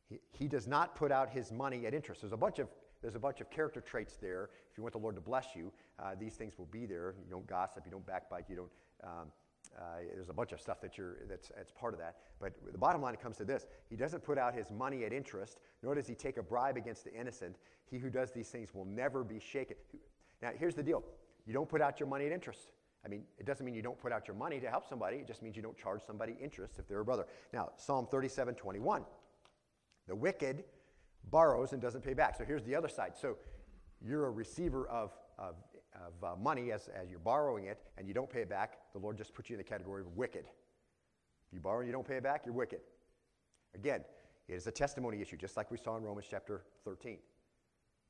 he, 0.09 0.21
he 0.31 0.47
does 0.47 0.67
not 0.67 0.95
put 0.95 1.11
out 1.11 1.31
his 1.31 1.51
money 1.51 1.87
at 1.87 1.95
interest. 1.95 2.21
There's 2.21 2.33
a 2.33 2.37
bunch 2.37 2.59
of 2.59 2.69
there's 3.03 3.15
a 3.15 3.19
bunch 3.19 3.41
of 3.41 3.51
character 3.51 3.81
traits 3.81 4.17
there. 4.21 4.51
If 4.71 4.77
you 4.77 4.83
want 4.83 4.93
the 4.93 4.99
Lord 4.99 5.15
to 5.15 5.21
bless 5.21 5.55
you, 5.55 5.73
uh, 5.99 6.13
these 6.19 6.35
things 6.35 6.59
will 6.59 6.67
be 6.67 6.87
there. 6.87 7.15
You 7.25 7.31
don't 7.31 7.47
gossip, 7.47 7.85
you 7.85 7.91
don't 7.91 8.07
backbite, 8.07 8.45
you 8.49 8.57
don't. 8.57 8.71
Um, 9.05 9.33
uh, 9.79 9.83
there's 10.15 10.31
a 10.31 10.33
bunch 10.33 10.53
of 10.53 10.61
stuff 10.61 10.81
that 10.81 10.97
you're, 10.97 11.17
that's, 11.29 11.49
that's 11.55 11.71
part 11.73 11.93
of 11.93 12.01
that. 12.01 12.17
But 12.41 12.53
the 12.73 12.79
bottom 12.79 13.03
line 13.03 13.17
comes 13.17 13.37
to 13.37 13.45
this 13.45 13.67
He 13.89 13.97
doesn't 13.97 14.25
put 14.25 14.39
out 14.39 14.55
his 14.55 14.71
money 14.71 15.05
at 15.05 15.13
interest, 15.13 15.59
nor 15.83 15.95
does 15.95 16.07
he 16.07 16.15
take 16.15 16.37
a 16.37 16.43
bribe 16.43 16.77
against 16.77 17.05
the 17.05 17.15
innocent. 17.15 17.57
He 17.91 17.99
who 17.99 18.11
does 18.11 18.33
these 18.33 18.49
things 18.49 18.75
will 18.75 18.85
never 18.85 19.25
be 19.25 19.39
shaken. 19.39 19.77
Now, 20.43 20.51
here's 20.59 20.75
the 20.75 20.83
deal 20.83 21.05
you 21.47 21.53
don't 21.53 21.69
put 21.69 21.81
out 21.81 22.01
your 22.01 22.09
money 22.09 22.27
at 22.27 22.33
interest. 22.33 22.73
I 23.05 23.09
mean, 23.09 23.23
it 23.39 23.47
doesn't 23.47 23.65
mean 23.65 23.75
you 23.75 23.83
don't 23.83 23.99
put 23.99 24.13
out 24.13 24.27
your 24.27 24.37
money 24.37 24.59
to 24.61 24.69
help 24.69 24.89
somebody. 24.89 25.19
It 25.19 25.27
just 25.27 25.43
means 25.43 25.57
you 25.57 25.63
don't 25.63 25.79
charge 25.79 26.03
somebody 26.05 26.37
interest 26.43 26.79
if 26.79 26.89
they're 26.89 27.01
a 27.01 27.05
brother. 27.05 27.27
Now, 27.53 27.71
Psalm 27.77 28.07
37 28.11 28.55
21. 28.55 29.05
The 30.09 30.17
wicked 30.17 30.65
borrows 31.31 31.73
and 31.73 31.83
doesn't 31.83 32.03
pay 32.03 32.15
back. 32.15 32.37
So 32.37 32.45
here's 32.45 32.65
the 32.65 32.75
other 32.75 32.89
side. 32.89 33.13
So 33.21 33.37
you're 34.05 34.27
a 34.27 34.31
receiver 34.31 34.87
of, 34.89 35.13
of, 35.39 35.57
of 35.95 36.25
uh, 36.25 36.37
money 36.37 36.73
as, 36.73 36.89
as 36.89 37.11
you're 37.11 37.19
borrowing 37.19 37.67
it 37.67 37.81
and 37.97 38.07
you 38.07 38.15
don't 38.15 38.31
pay 38.31 38.41
it 38.41 38.49
back. 38.49 38.79
The 38.93 38.99
Lord 38.99 39.17
just 39.17 39.35
puts 39.35 39.51
you 39.51 39.55
in 39.55 39.59
the 39.59 39.65
category 39.65 40.03
of 40.03 40.17
wicked. 40.17 40.45
If 40.45 41.55
you 41.55 41.61
borrow 41.61 41.79
and 41.79 41.87
you 41.87 41.93
don't 41.93 42.07
pay 42.07 42.17
it 42.17 42.23
back, 42.23 42.43
you're 42.45 42.55
wicked. 42.55 42.81
Again, 43.75 44.05
it 44.49 44.55
is 44.55 44.67
a 44.67 44.71
testimony 44.71 45.21
issue, 45.21 45.37
just 45.37 45.57
like 45.57 45.71
we 45.71 45.77
saw 45.77 45.97
in 45.97 46.03
Romans 46.03 46.27
chapter 46.31 46.63
13. 46.85 47.19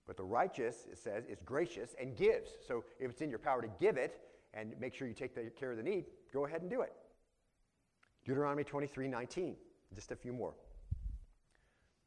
But 0.07 0.17
the 0.17 0.25
righteous, 0.25 0.87
it 0.91 0.99
says, 0.99 1.25
is 1.27 1.39
gracious 1.45 1.95
and 2.01 2.17
gives. 2.17 2.51
So 2.67 2.85
if 2.99 3.11
it's 3.11 3.21
in 3.21 3.31
your 3.31 3.39
power 3.39 3.61
to 3.61 3.69
give 3.79 3.97
it 3.97 4.21
and 4.55 4.75
make 4.81 4.95
sure 4.95 5.07
you 5.07 5.15
take 5.15 5.35
the, 5.35 5.51
care 5.59 5.71
of 5.71 5.77
the 5.77 5.83
need, 5.83 6.07
go 6.33 6.47
ahead 6.47 6.63
and 6.63 6.71
do 6.71 6.81
it. 6.81 6.93
Deuteronomy 8.25 8.65
23 8.65 9.09
19. 9.09 9.57
Just 9.95 10.13
a 10.13 10.17
few 10.17 10.33
more. 10.33 10.55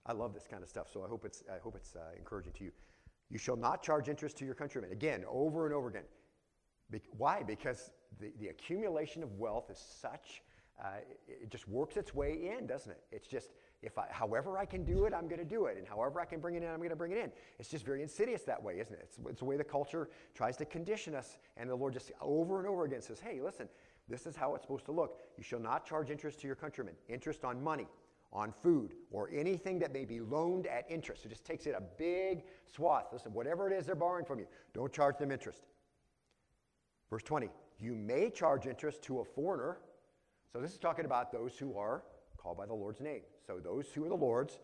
I 0.06 0.14
love 0.14 0.34
this 0.34 0.48
kind 0.48 0.64
of 0.64 0.70
stuff, 0.70 0.88
so 0.92 1.04
I 1.04 1.08
hope 1.08 1.26
it's, 1.26 1.44
I 1.54 1.60
hope 1.60 1.76
it's 1.76 1.96
uh, 1.96 2.00
encouraging 2.18 2.54
to 2.54 2.64
you. 2.64 2.72
You 3.30 3.38
shall 3.38 3.56
not 3.56 3.84
charge 3.84 4.10
interest 4.10 4.38
to 4.38 4.46
your 4.46 4.56
countrymen. 4.56 4.92
Again, 4.92 5.24
over 5.30 5.66
and 5.66 5.76
over 5.76 5.90
again. 5.90 6.04
Be- 6.90 7.02
why? 7.18 7.44
Because 7.44 7.92
the, 8.20 8.34
the 8.40 8.48
accumulation 8.50 9.24
of 9.24 9.32
wealth 9.34 9.70
is 9.70 9.78
such, 9.78 10.42
uh, 10.84 10.98
it, 11.28 11.44
it 11.44 11.50
just 11.50 11.68
works 11.68 11.98
its 11.98 12.14
way 12.14 12.56
in, 12.58 12.68
doesn't 12.68 12.92
it? 12.92 13.02
It's 13.12 13.28
just, 13.28 13.52
if 13.84 13.98
I, 13.98 14.06
however 14.10 14.58
I 14.58 14.66
can 14.66 14.84
do 14.84 15.06
it, 15.06 15.14
I'm 15.14 15.28
going 15.28 15.40
to 15.40 15.46
do 15.46 15.66
it. 15.68 15.78
And 15.78 15.88
however 15.88 16.20
I 16.20 16.26
can 16.26 16.40
bring 16.40 16.56
it 16.56 16.64
in, 16.64 16.70
I'm 16.70 16.78
going 16.78 16.90
to 16.90 16.96
bring 16.96 17.12
it 17.12 17.20
in. 17.20 17.32
It's 17.60 17.70
just 17.70 17.86
very 17.86 18.02
insidious 18.02 18.42
that 18.44 18.62
way, 18.62 18.80
isn't 18.80 18.94
it? 18.94 19.00
It's, 19.04 19.20
it's 19.30 19.40
the 19.40 19.46
way 19.46 19.56
the 19.56 19.64
culture 19.64 20.10
tries 20.34 20.58
to 20.58 20.66
condition 20.66 21.16
us. 21.16 21.38
And 21.58 21.70
the 21.70 21.76
Lord 21.76 21.94
just 21.94 22.12
over 22.20 22.60
and 22.60 22.68
over 22.68 22.86
again 22.86 23.02
says, 23.02 23.20
hey, 23.20 23.40
listen, 23.40 23.70
this 24.10 24.26
is 24.26 24.36
how 24.36 24.56
it's 24.56 24.64
supposed 24.64 24.86
to 24.86 24.92
look. 24.92 25.20
You 25.38 25.44
shall 25.44 25.60
not 25.60 25.86
charge 25.86 26.10
interest 26.10 26.42
to 26.42 26.48
your 26.48 26.56
countrymen, 26.56 26.96
interest 27.08 27.46
on 27.46 27.64
money 27.64 27.88
on 28.34 28.54
food 28.64 28.94
or 29.12 29.30
anything 29.34 29.80
that 29.80 29.92
may 29.92 30.06
be 30.06 30.20
loaned 30.20 30.68
at 30.68 30.90
interest. 30.90 31.26
It 31.26 31.30
just 31.30 31.46
takes 31.46 31.66
it 31.66 31.76
a 31.78 31.82
big 31.98 32.44
swath. 32.74 33.08
Listen, 33.12 33.34
whatever 33.34 33.70
it 33.70 33.78
is 33.78 33.86
they're 33.86 33.96
borrowing 33.96 34.26
from 34.26 34.40
you, 34.40 34.48
don't 34.74 34.92
charge 34.92 35.18
them 35.18 35.32
interest. 35.32 35.64
Verse 37.10 37.24
20, 37.24 37.50
you 37.80 37.94
may 37.94 38.30
charge 38.30 38.68
interest 38.68 39.02
to 39.04 39.20
a 39.20 39.26
foreigner. 39.26 39.80
So 40.54 40.60
this 40.60 40.72
is 40.72 40.78
talking 40.78 41.06
about 41.06 41.32
those 41.32 41.58
who 41.58 41.78
are 41.78 42.04
called 42.38 42.58
by 42.58 42.66
the 42.66 42.74
Lord's 42.74 43.02
name. 43.02 43.22
So 43.46 43.60
those 43.60 43.88
who 43.94 44.06
are 44.06 44.10
the 44.10 44.16
Lord's, 44.16 44.60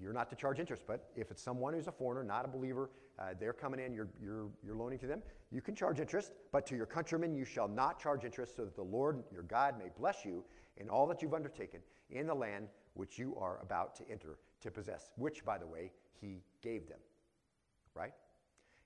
you're 0.00 0.12
not 0.12 0.28
to 0.30 0.36
charge 0.36 0.58
interest. 0.58 0.82
But 0.86 1.10
if 1.16 1.30
it's 1.30 1.42
someone 1.42 1.72
who's 1.72 1.88
a 1.88 1.92
foreigner, 1.92 2.22
not 2.22 2.44
a 2.44 2.48
believer, 2.48 2.90
uh, 3.18 3.34
they're 3.40 3.54
coming 3.54 3.80
in, 3.80 3.92
you're, 3.94 4.08
you're, 4.22 4.48
you're 4.62 4.76
loaning 4.76 4.98
to 4.98 5.06
them, 5.06 5.22
you 5.50 5.60
can 5.62 5.74
charge 5.74 5.98
interest. 5.98 6.32
But 6.52 6.66
to 6.66 6.76
your 6.76 6.86
countrymen, 6.86 7.34
you 7.34 7.44
shall 7.44 7.68
not 7.68 8.00
charge 8.00 8.24
interest, 8.24 8.56
so 8.56 8.64
that 8.64 8.76
the 8.76 8.82
Lord 8.82 9.24
your 9.32 9.42
God 9.42 9.78
may 9.78 9.88
bless 9.98 10.24
you 10.24 10.44
in 10.76 10.88
all 10.88 11.06
that 11.06 11.22
you've 11.22 11.34
undertaken 11.34 11.80
in 12.10 12.26
the 12.26 12.34
land 12.34 12.68
which 12.94 13.18
you 13.18 13.36
are 13.38 13.58
about 13.62 13.94
to 13.96 14.10
enter 14.10 14.38
to 14.60 14.70
possess, 14.70 15.10
which, 15.16 15.44
by 15.44 15.58
the 15.58 15.66
way, 15.66 15.92
he 16.20 16.42
gave 16.62 16.88
them. 16.88 16.98
Right? 17.94 18.12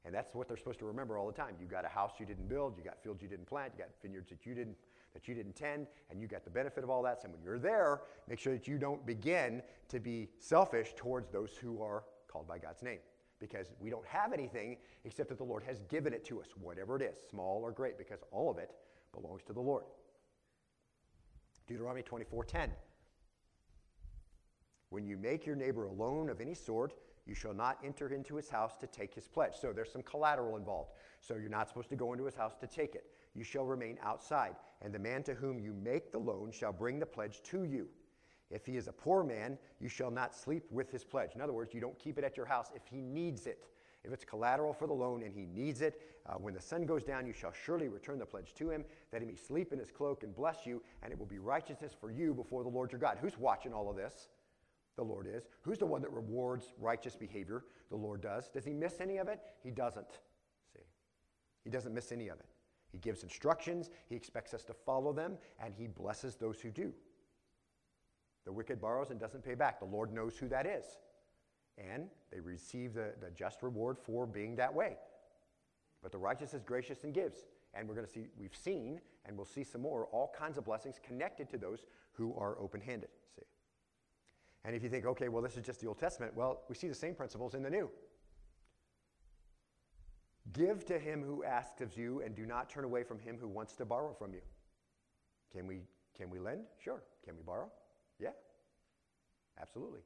And 0.04 0.14
that's 0.14 0.34
what 0.34 0.48
they're 0.48 0.56
supposed 0.56 0.80
to 0.80 0.84
remember 0.84 1.16
all 1.16 1.26
the 1.26 1.32
time. 1.32 1.54
You 1.60 1.66
got 1.66 1.84
a 1.84 1.88
house 1.88 2.12
you 2.18 2.26
didn't 2.26 2.48
build, 2.48 2.76
you 2.76 2.84
got 2.84 3.02
fields 3.02 3.22
you 3.22 3.28
didn't 3.28 3.46
plant, 3.46 3.72
you 3.76 3.84
got 3.84 3.90
vineyards 4.02 4.30
that 4.30 4.44
you 4.44 4.54
didn't 4.54 4.76
that 5.14 5.28
you 5.28 5.34
didn't 5.34 5.54
tend, 5.54 5.86
and 6.10 6.20
you 6.20 6.26
got 6.26 6.44
the 6.44 6.50
benefit 6.50 6.82
of 6.82 6.90
all 6.90 7.02
that. 7.02 7.20
So 7.20 7.28
when 7.28 7.42
you're 7.42 7.58
there, 7.58 8.00
make 8.28 8.38
sure 8.38 8.52
that 8.52 8.66
you 8.66 8.78
don't 8.78 9.04
begin 9.04 9.62
to 9.88 10.00
be 10.00 10.28
selfish 10.38 10.94
towards 10.96 11.28
those 11.30 11.54
who 11.54 11.82
are 11.82 12.04
called 12.28 12.48
by 12.48 12.58
God's 12.58 12.82
name. 12.82 12.98
Because 13.38 13.66
we 13.80 13.90
don't 13.90 14.06
have 14.06 14.32
anything 14.32 14.78
except 15.04 15.28
that 15.28 15.38
the 15.38 15.44
Lord 15.44 15.64
has 15.64 15.82
given 15.90 16.12
it 16.12 16.24
to 16.26 16.40
us, 16.40 16.46
whatever 16.60 16.96
it 16.96 17.02
is, 17.02 17.18
small 17.28 17.60
or 17.62 17.72
great, 17.72 17.98
because 17.98 18.20
all 18.30 18.50
of 18.50 18.58
it 18.58 18.70
belongs 19.12 19.42
to 19.48 19.52
the 19.52 19.60
Lord. 19.60 19.84
Deuteronomy 21.66 22.02
24:10. 22.02 22.70
When 24.92 25.06
you 25.06 25.16
make 25.16 25.46
your 25.46 25.56
neighbor 25.56 25.84
a 25.84 25.90
loan 25.90 26.28
of 26.28 26.42
any 26.42 26.52
sort, 26.52 26.92
you 27.24 27.34
shall 27.34 27.54
not 27.54 27.78
enter 27.82 28.08
into 28.08 28.36
his 28.36 28.50
house 28.50 28.76
to 28.76 28.86
take 28.86 29.14
his 29.14 29.26
pledge. 29.26 29.54
So 29.58 29.72
there's 29.72 29.90
some 29.90 30.02
collateral 30.02 30.58
involved. 30.58 30.90
So 31.18 31.36
you're 31.36 31.48
not 31.48 31.66
supposed 31.66 31.88
to 31.88 31.96
go 31.96 32.12
into 32.12 32.26
his 32.26 32.34
house 32.34 32.56
to 32.60 32.66
take 32.66 32.94
it. 32.94 33.06
You 33.34 33.42
shall 33.42 33.64
remain 33.64 33.96
outside, 34.02 34.54
and 34.82 34.92
the 34.92 34.98
man 34.98 35.22
to 35.22 35.32
whom 35.32 35.58
you 35.58 35.72
make 35.72 36.12
the 36.12 36.18
loan 36.18 36.50
shall 36.52 36.74
bring 36.74 36.98
the 36.98 37.06
pledge 37.06 37.40
to 37.44 37.64
you. 37.64 37.88
If 38.50 38.66
he 38.66 38.76
is 38.76 38.86
a 38.86 38.92
poor 38.92 39.24
man, 39.24 39.56
you 39.80 39.88
shall 39.88 40.10
not 40.10 40.34
sleep 40.34 40.64
with 40.70 40.90
his 40.90 41.04
pledge. 41.04 41.30
In 41.34 41.40
other 41.40 41.54
words, 41.54 41.72
you 41.72 41.80
don't 41.80 41.98
keep 41.98 42.18
it 42.18 42.24
at 42.24 42.36
your 42.36 42.44
house 42.44 42.66
if 42.74 42.82
he 42.86 43.00
needs 43.00 43.46
it. 43.46 43.64
If 44.04 44.12
it's 44.12 44.26
collateral 44.26 44.74
for 44.74 44.86
the 44.86 44.92
loan 44.92 45.22
and 45.22 45.32
he 45.34 45.46
needs 45.46 45.80
it, 45.80 46.02
uh, 46.26 46.34
when 46.34 46.52
the 46.52 46.60
sun 46.60 46.84
goes 46.84 47.02
down, 47.02 47.26
you 47.26 47.32
shall 47.32 47.52
surely 47.52 47.88
return 47.88 48.18
the 48.18 48.26
pledge 48.26 48.52
to 48.56 48.68
him, 48.68 48.84
that 49.10 49.22
he 49.22 49.26
may 49.26 49.36
sleep 49.36 49.72
in 49.72 49.78
his 49.78 49.90
cloak 49.90 50.22
and 50.22 50.34
bless 50.34 50.66
you, 50.66 50.82
and 51.02 51.10
it 51.10 51.18
will 51.18 51.24
be 51.24 51.38
righteousness 51.38 51.92
for 51.98 52.10
you 52.10 52.34
before 52.34 52.62
the 52.62 52.68
Lord 52.68 52.92
your 52.92 53.00
God. 53.00 53.16
Who's 53.22 53.38
watching 53.38 53.72
all 53.72 53.88
of 53.88 53.96
this? 53.96 54.28
The 54.96 55.02
Lord 55.02 55.26
is. 55.26 55.48
Who's 55.62 55.78
the 55.78 55.86
one 55.86 56.02
that 56.02 56.12
rewards 56.12 56.72
righteous 56.78 57.16
behavior? 57.16 57.64
The 57.90 57.96
Lord 57.96 58.20
does. 58.20 58.48
Does 58.48 58.64
he 58.64 58.72
miss 58.72 59.00
any 59.00 59.16
of 59.16 59.28
it? 59.28 59.40
He 59.62 59.70
doesn't. 59.70 60.10
See? 60.74 60.84
He 61.64 61.70
doesn't 61.70 61.94
miss 61.94 62.12
any 62.12 62.28
of 62.28 62.38
it. 62.38 62.46
He 62.92 62.98
gives 62.98 63.22
instructions, 63.22 63.88
he 64.08 64.14
expects 64.14 64.52
us 64.52 64.64
to 64.64 64.74
follow 64.74 65.14
them, 65.14 65.38
and 65.58 65.72
he 65.74 65.86
blesses 65.86 66.36
those 66.36 66.60
who 66.60 66.70
do. 66.70 66.92
The 68.44 68.52
wicked 68.52 68.80
borrows 68.80 69.10
and 69.10 69.18
doesn't 69.18 69.44
pay 69.44 69.54
back. 69.54 69.78
The 69.78 69.86
Lord 69.86 70.12
knows 70.12 70.36
who 70.36 70.48
that 70.48 70.66
is. 70.66 70.84
And 71.78 72.10
they 72.30 72.40
receive 72.40 72.92
the, 72.92 73.14
the 73.20 73.30
just 73.30 73.62
reward 73.62 73.98
for 73.98 74.26
being 74.26 74.56
that 74.56 74.74
way. 74.74 74.96
But 76.02 76.12
the 76.12 76.18
righteous 76.18 76.52
is 76.52 76.62
gracious 76.62 77.04
and 77.04 77.14
gives. 77.14 77.46
And 77.72 77.88
we're 77.88 77.94
going 77.94 78.06
to 78.06 78.12
see, 78.12 78.26
we've 78.38 78.54
seen, 78.54 79.00
and 79.24 79.36
we'll 79.36 79.46
see 79.46 79.64
some 79.64 79.80
more, 79.80 80.06
all 80.12 80.34
kinds 80.36 80.58
of 80.58 80.64
blessings 80.64 81.00
connected 81.02 81.48
to 81.50 81.56
those 81.56 81.86
who 82.12 82.34
are 82.36 82.58
open 82.58 82.80
handed. 82.80 83.08
See? 83.34 83.46
And 84.64 84.76
if 84.76 84.82
you 84.82 84.88
think, 84.88 85.06
okay, 85.06 85.28
well, 85.28 85.42
this 85.42 85.56
is 85.56 85.64
just 85.64 85.80
the 85.80 85.88
Old 85.88 85.98
Testament, 85.98 86.34
well, 86.36 86.62
we 86.68 86.74
see 86.74 86.88
the 86.88 86.94
same 86.94 87.14
principles 87.14 87.54
in 87.54 87.62
the 87.62 87.70
New. 87.70 87.90
Give 90.52 90.84
to 90.86 90.98
him 90.98 91.22
who 91.22 91.44
asks 91.44 91.80
of 91.80 91.96
you, 91.96 92.20
and 92.22 92.34
do 92.34 92.46
not 92.46 92.68
turn 92.68 92.84
away 92.84 93.02
from 93.02 93.18
him 93.18 93.38
who 93.40 93.48
wants 93.48 93.74
to 93.76 93.84
borrow 93.84 94.12
from 94.12 94.34
you. 94.34 94.40
Can 95.52 95.66
we, 95.66 95.80
can 96.16 96.30
we 96.30 96.38
lend? 96.38 96.62
Sure. 96.82 97.02
Can 97.24 97.36
we 97.36 97.42
borrow? 97.42 97.70
Yeah. 98.18 98.30
Absolutely. 99.60 100.00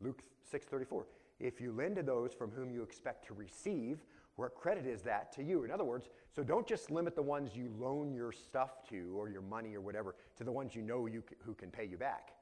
Luke 0.00 0.22
6:34. 0.52 1.04
If 1.40 1.60
you 1.60 1.72
lend 1.72 1.96
to 1.96 2.02
those 2.02 2.32
from 2.32 2.50
whom 2.50 2.70
you 2.70 2.82
expect 2.82 3.26
to 3.26 3.34
receive, 3.34 4.02
what 4.36 4.54
credit 4.54 4.86
is 4.86 5.02
that 5.02 5.32
to 5.32 5.42
you? 5.42 5.64
In 5.64 5.70
other 5.70 5.84
words, 5.84 6.08
so 6.34 6.42
don't 6.42 6.66
just 6.66 6.90
limit 6.90 7.14
the 7.14 7.22
ones 7.22 7.56
you 7.56 7.72
loan 7.78 8.12
your 8.12 8.32
stuff 8.32 8.88
to 8.88 9.14
or 9.16 9.28
your 9.28 9.42
money 9.42 9.74
or 9.74 9.80
whatever 9.80 10.14
to 10.36 10.44
the 10.44 10.52
ones 10.52 10.74
you 10.74 10.82
know 10.82 11.06
you, 11.06 11.22
who 11.44 11.54
can 11.54 11.70
pay 11.70 11.84
you 11.84 11.96
back. 11.96 12.32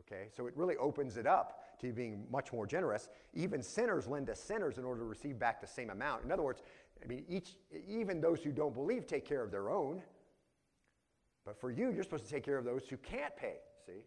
Okay, 0.00 0.28
so 0.34 0.46
it 0.46 0.56
really 0.56 0.76
opens 0.76 1.16
it 1.16 1.26
up 1.26 1.62
to 1.80 1.92
being 1.92 2.24
much 2.30 2.52
more 2.52 2.66
generous. 2.66 3.08
Even 3.34 3.62
sinners 3.62 4.06
lend 4.06 4.26
to 4.28 4.34
sinners 4.34 4.78
in 4.78 4.84
order 4.84 5.00
to 5.00 5.06
receive 5.06 5.38
back 5.38 5.60
the 5.60 5.66
same 5.66 5.90
amount. 5.90 6.24
In 6.24 6.32
other 6.32 6.42
words, 6.42 6.62
I 7.02 7.06
mean, 7.06 7.24
each, 7.28 7.56
even 7.88 8.20
those 8.20 8.42
who 8.42 8.50
don't 8.50 8.74
believe 8.74 9.06
take 9.06 9.26
care 9.26 9.42
of 9.42 9.50
their 9.50 9.70
own. 9.70 10.02
But 11.44 11.60
for 11.60 11.70
you, 11.70 11.90
you're 11.90 12.04
supposed 12.04 12.24
to 12.26 12.30
take 12.30 12.44
care 12.44 12.58
of 12.58 12.64
those 12.64 12.86
who 12.88 12.96
can't 12.96 13.34
pay. 13.36 13.56
See? 13.86 14.04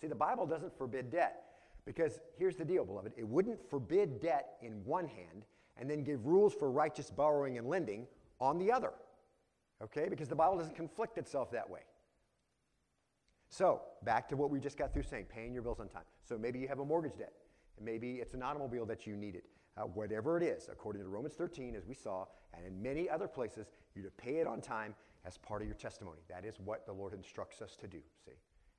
See, 0.00 0.06
the 0.06 0.14
Bible 0.14 0.46
doesn't 0.46 0.76
forbid 0.76 1.10
debt. 1.10 1.42
Because 1.84 2.18
here's 2.36 2.56
the 2.56 2.64
deal, 2.64 2.84
beloved 2.84 3.12
it 3.16 3.26
wouldn't 3.26 3.70
forbid 3.70 4.20
debt 4.20 4.56
in 4.60 4.84
one 4.84 5.06
hand 5.06 5.44
and 5.76 5.88
then 5.88 6.02
give 6.02 6.26
rules 6.26 6.52
for 6.52 6.70
righteous 6.70 7.10
borrowing 7.10 7.58
and 7.58 7.68
lending 7.68 8.06
on 8.40 8.58
the 8.58 8.72
other. 8.72 8.92
Okay? 9.82 10.08
Because 10.08 10.28
the 10.28 10.34
Bible 10.34 10.58
doesn't 10.58 10.74
conflict 10.74 11.16
itself 11.16 11.50
that 11.52 11.68
way. 11.68 11.80
So, 13.48 13.82
back 14.04 14.28
to 14.28 14.36
what 14.36 14.50
we 14.50 14.60
just 14.60 14.76
got 14.76 14.92
through 14.92 15.04
saying, 15.04 15.26
paying 15.28 15.54
your 15.54 15.62
bills 15.62 15.80
on 15.80 15.88
time. 15.88 16.02
So 16.22 16.36
maybe 16.36 16.58
you 16.58 16.68
have 16.68 16.80
a 16.80 16.84
mortgage 16.84 17.16
debt, 17.16 17.32
and 17.76 17.86
maybe 17.86 18.16
it's 18.16 18.34
an 18.34 18.42
automobile 18.42 18.86
that 18.86 19.06
you 19.06 19.16
needed. 19.16 19.42
Uh, 19.76 19.82
whatever 19.82 20.38
it 20.38 20.42
is, 20.42 20.68
according 20.72 21.02
to 21.02 21.08
Romans 21.08 21.34
13, 21.34 21.76
as 21.76 21.86
we 21.86 21.94
saw, 21.94 22.24
and 22.54 22.66
in 22.66 22.82
many 22.82 23.10
other 23.10 23.28
places, 23.28 23.66
you're 23.94 24.04
to 24.04 24.10
pay 24.10 24.36
it 24.36 24.46
on 24.46 24.60
time 24.60 24.94
as 25.26 25.36
part 25.36 25.60
of 25.60 25.68
your 25.68 25.76
testimony. 25.76 26.20
That 26.28 26.44
is 26.44 26.54
what 26.64 26.86
the 26.86 26.92
Lord 26.92 27.12
instructs 27.12 27.60
us 27.60 27.76
to 27.76 27.86
do, 27.86 27.98
see? 28.24 28.32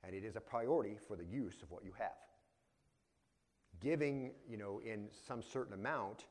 And 0.04 0.14
it 0.14 0.24
is 0.24 0.36
a 0.36 0.40
priority 0.40 0.96
for 1.06 1.16
the 1.16 1.24
use 1.24 1.62
of 1.62 1.70
what 1.70 1.84
you 1.84 1.92
have. 1.98 2.16
Giving, 3.80 4.32
you 4.48 4.56
know, 4.56 4.80
in 4.84 5.08
some 5.26 5.42
certain 5.42 5.74
amount 5.74 6.26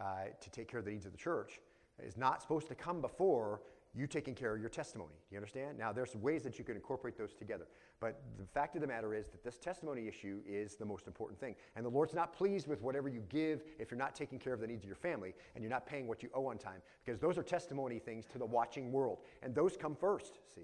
uh, 0.00 0.26
to 0.40 0.50
take 0.50 0.68
care 0.68 0.78
of 0.78 0.84
the 0.84 0.92
needs 0.92 1.06
of 1.06 1.12
the 1.12 1.18
church 1.18 1.60
is 2.02 2.16
not 2.16 2.42
supposed 2.42 2.68
to 2.68 2.74
come 2.74 3.00
before 3.00 3.60
you 3.94 4.06
taking 4.06 4.34
care 4.34 4.54
of 4.54 4.60
your 4.60 4.70
testimony. 4.70 5.14
Do 5.28 5.34
you 5.34 5.36
understand? 5.36 5.78
Now, 5.78 5.92
there's 5.92 6.16
ways 6.16 6.42
that 6.44 6.58
you 6.58 6.64
can 6.64 6.76
incorporate 6.76 7.18
those 7.18 7.34
together. 7.34 7.66
But 8.00 8.22
the 8.38 8.46
fact 8.46 8.74
of 8.74 8.80
the 8.80 8.86
matter 8.86 9.14
is 9.14 9.28
that 9.28 9.44
this 9.44 9.58
testimony 9.58 10.08
issue 10.08 10.40
is 10.46 10.76
the 10.76 10.84
most 10.84 11.06
important 11.06 11.38
thing. 11.38 11.54
And 11.76 11.84
the 11.84 11.90
Lord's 11.90 12.14
not 12.14 12.32
pleased 12.32 12.66
with 12.66 12.80
whatever 12.80 13.08
you 13.08 13.22
give 13.28 13.62
if 13.78 13.90
you're 13.90 13.98
not 13.98 14.14
taking 14.14 14.38
care 14.38 14.54
of 14.54 14.60
the 14.60 14.66
needs 14.66 14.82
of 14.82 14.88
your 14.88 14.96
family 14.96 15.34
and 15.54 15.62
you're 15.62 15.70
not 15.70 15.84
paying 15.86 16.06
what 16.06 16.22
you 16.22 16.30
owe 16.34 16.46
on 16.46 16.56
time, 16.56 16.80
because 17.04 17.20
those 17.20 17.36
are 17.36 17.42
testimony 17.42 17.98
things 17.98 18.24
to 18.32 18.38
the 18.38 18.46
watching 18.46 18.92
world. 18.92 19.18
And 19.42 19.54
those 19.54 19.76
come 19.76 19.94
first, 19.94 20.38
see? 20.54 20.62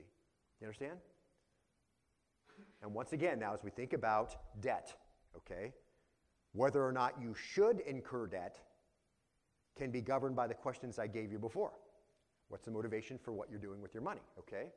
You 0.61 0.66
understand? 0.66 0.99
And 2.83 2.95
once 2.95 3.12
again, 3.12 3.39
now 3.39 3.53
as 3.53 3.62
we 3.62 3.70
think 3.70 3.93
about 3.93 4.37
debt, 4.62 4.95
okay, 5.37 5.74
whether 6.53 6.85
or 6.85 6.93
not 6.93 7.14
you 7.20 7.35
should 7.35 7.81
incur 7.81 8.26
debt 8.26 8.59
can 9.76 9.91
be 9.91 10.01
governed 10.01 10.35
by 10.35 10.47
the 10.47 10.55
questions 10.55 10.99
I 10.99 11.07
gave 11.07 11.31
you 11.31 11.39
before. 11.39 11.72
What's 12.49 12.65
the 12.65 12.71
motivation 12.71 13.19
for 13.19 13.33
what 13.33 13.51
you're 13.51 13.59
doing 13.59 13.81
with 13.83 13.95
your 13.95 14.03
money, 14.03 14.23
okay? 14.39 14.69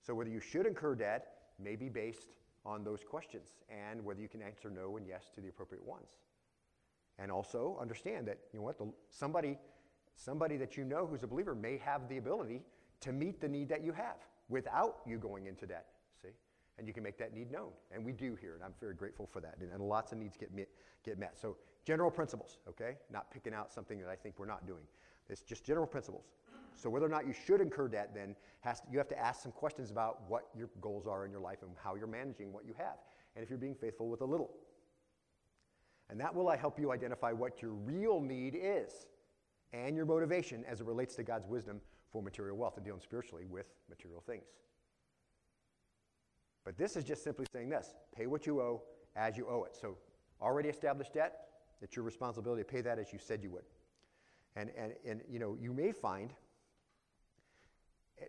So 0.00 0.14
whether 0.14 0.30
you 0.30 0.40
should 0.40 0.66
incur 0.66 0.94
debt 0.94 1.26
may 1.62 1.76
be 1.76 1.88
based 1.88 2.28
on 2.64 2.84
those 2.84 3.04
questions 3.04 3.50
and 3.68 4.04
whether 4.04 4.20
you 4.20 4.28
can 4.28 4.42
answer 4.42 4.70
no 4.70 4.96
and 4.96 5.06
yes 5.06 5.30
to 5.34 5.40
the 5.40 5.48
appropriate 5.48 5.84
ones. 5.84 6.10
And 7.18 7.32
also 7.32 7.76
understand 7.80 8.28
that, 8.28 8.38
you 8.52 8.60
know 8.60 8.64
what, 8.64 8.78
the, 8.78 8.92
somebody, 9.10 9.58
somebody 10.14 10.56
that 10.56 10.76
you 10.76 10.84
know 10.84 11.06
who's 11.06 11.22
a 11.22 11.26
believer 11.26 11.54
may 11.54 11.78
have 11.78 12.08
the 12.08 12.18
ability 12.18 12.62
to 13.00 13.12
meet 13.12 13.40
the 13.40 13.48
need 13.48 13.68
that 13.68 13.84
you 13.84 13.92
have 13.92 14.16
without 14.48 14.98
you 15.06 15.18
going 15.18 15.46
into 15.46 15.66
debt, 15.66 15.86
see? 16.20 16.28
And 16.78 16.86
you 16.86 16.92
can 16.92 17.02
make 17.02 17.18
that 17.18 17.34
need 17.34 17.50
known. 17.50 17.70
And 17.92 18.04
we 18.04 18.12
do 18.12 18.36
here, 18.40 18.54
and 18.54 18.62
I'm 18.62 18.74
very 18.80 18.94
grateful 18.94 19.28
for 19.32 19.40
that. 19.40 19.56
And, 19.60 19.72
and 19.72 19.82
lots 19.82 20.12
of 20.12 20.18
needs 20.18 20.36
get 20.36 20.54
met, 20.54 20.68
get 21.04 21.18
met. 21.18 21.38
So 21.38 21.56
general 21.84 22.10
principles, 22.10 22.58
okay? 22.68 22.96
Not 23.12 23.30
picking 23.30 23.54
out 23.54 23.72
something 23.72 23.98
that 23.98 24.08
I 24.08 24.16
think 24.16 24.36
we're 24.38 24.46
not 24.46 24.66
doing. 24.66 24.82
It's 25.28 25.42
just 25.42 25.64
general 25.64 25.86
principles. 25.86 26.24
So 26.74 26.88
whether 26.88 27.06
or 27.06 27.10
not 27.10 27.26
you 27.26 27.32
should 27.32 27.60
incur 27.60 27.88
debt 27.88 28.10
then 28.14 28.36
has 28.60 28.80
to, 28.80 28.86
you 28.90 28.98
have 28.98 29.08
to 29.08 29.18
ask 29.18 29.42
some 29.42 29.52
questions 29.52 29.90
about 29.90 30.22
what 30.28 30.48
your 30.56 30.70
goals 30.80 31.06
are 31.06 31.24
in 31.24 31.30
your 31.30 31.40
life 31.40 31.58
and 31.62 31.72
how 31.82 31.96
you're 31.96 32.06
managing 32.06 32.52
what 32.52 32.64
you 32.64 32.74
have. 32.78 32.98
And 33.34 33.42
if 33.42 33.50
you're 33.50 33.58
being 33.58 33.74
faithful 33.74 34.08
with 34.08 34.20
a 34.20 34.24
little. 34.24 34.50
And 36.08 36.18
that 36.20 36.34
will 36.34 36.48
help 36.50 36.78
you 36.78 36.92
identify 36.92 37.32
what 37.32 37.60
your 37.60 37.72
real 37.72 38.20
need 38.20 38.56
is 38.60 39.06
and 39.72 39.96
your 39.96 40.06
motivation 40.06 40.64
as 40.66 40.80
it 40.80 40.86
relates 40.86 41.14
to 41.16 41.22
God's 41.22 41.46
wisdom 41.46 41.80
for 42.10 42.22
material 42.22 42.56
wealth 42.56 42.76
and 42.76 42.84
dealing 42.84 43.00
spiritually 43.00 43.44
with 43.44 43.66
material 43.90 44.22
things. 44.26 44.46
But 46.64 46.78
this 46.78 46.96
is 46.96 47.04
just 47.04 47.24
simply 47.24 47.46
saying 47.52 47.68
this 47.68 47.94
pay 48.14 48.26
what 48.26 48.46
you 48.46 48.60
owe 48.60 48.82
as 49.16 49.36
you 49.36 49.46
owe 49.48 49.64
it. 49.64 49.76
So, 49.76 49.96
already 50.40 50.68
established 50.68 51.14
debt, 51.14 51.48
it's 51.82 51.96
your 51.96 52.04
responsibility 52.04 52.62
to 52.62 52.68
pay 52.68 52.80
that 52.82 52.98
as 52.98 53.12
you 53.12 53.18
said 53.18 53.42
you 53.42 53.50
would. 53.50 53.64
And, 54.56 54.70
and, 54.76 54.92
and 55.06 55.20
you 55.28 55.38
know, 55.38 55.56
you 55.60 55.72
may 55.72 55.92
find, 55.92 56.32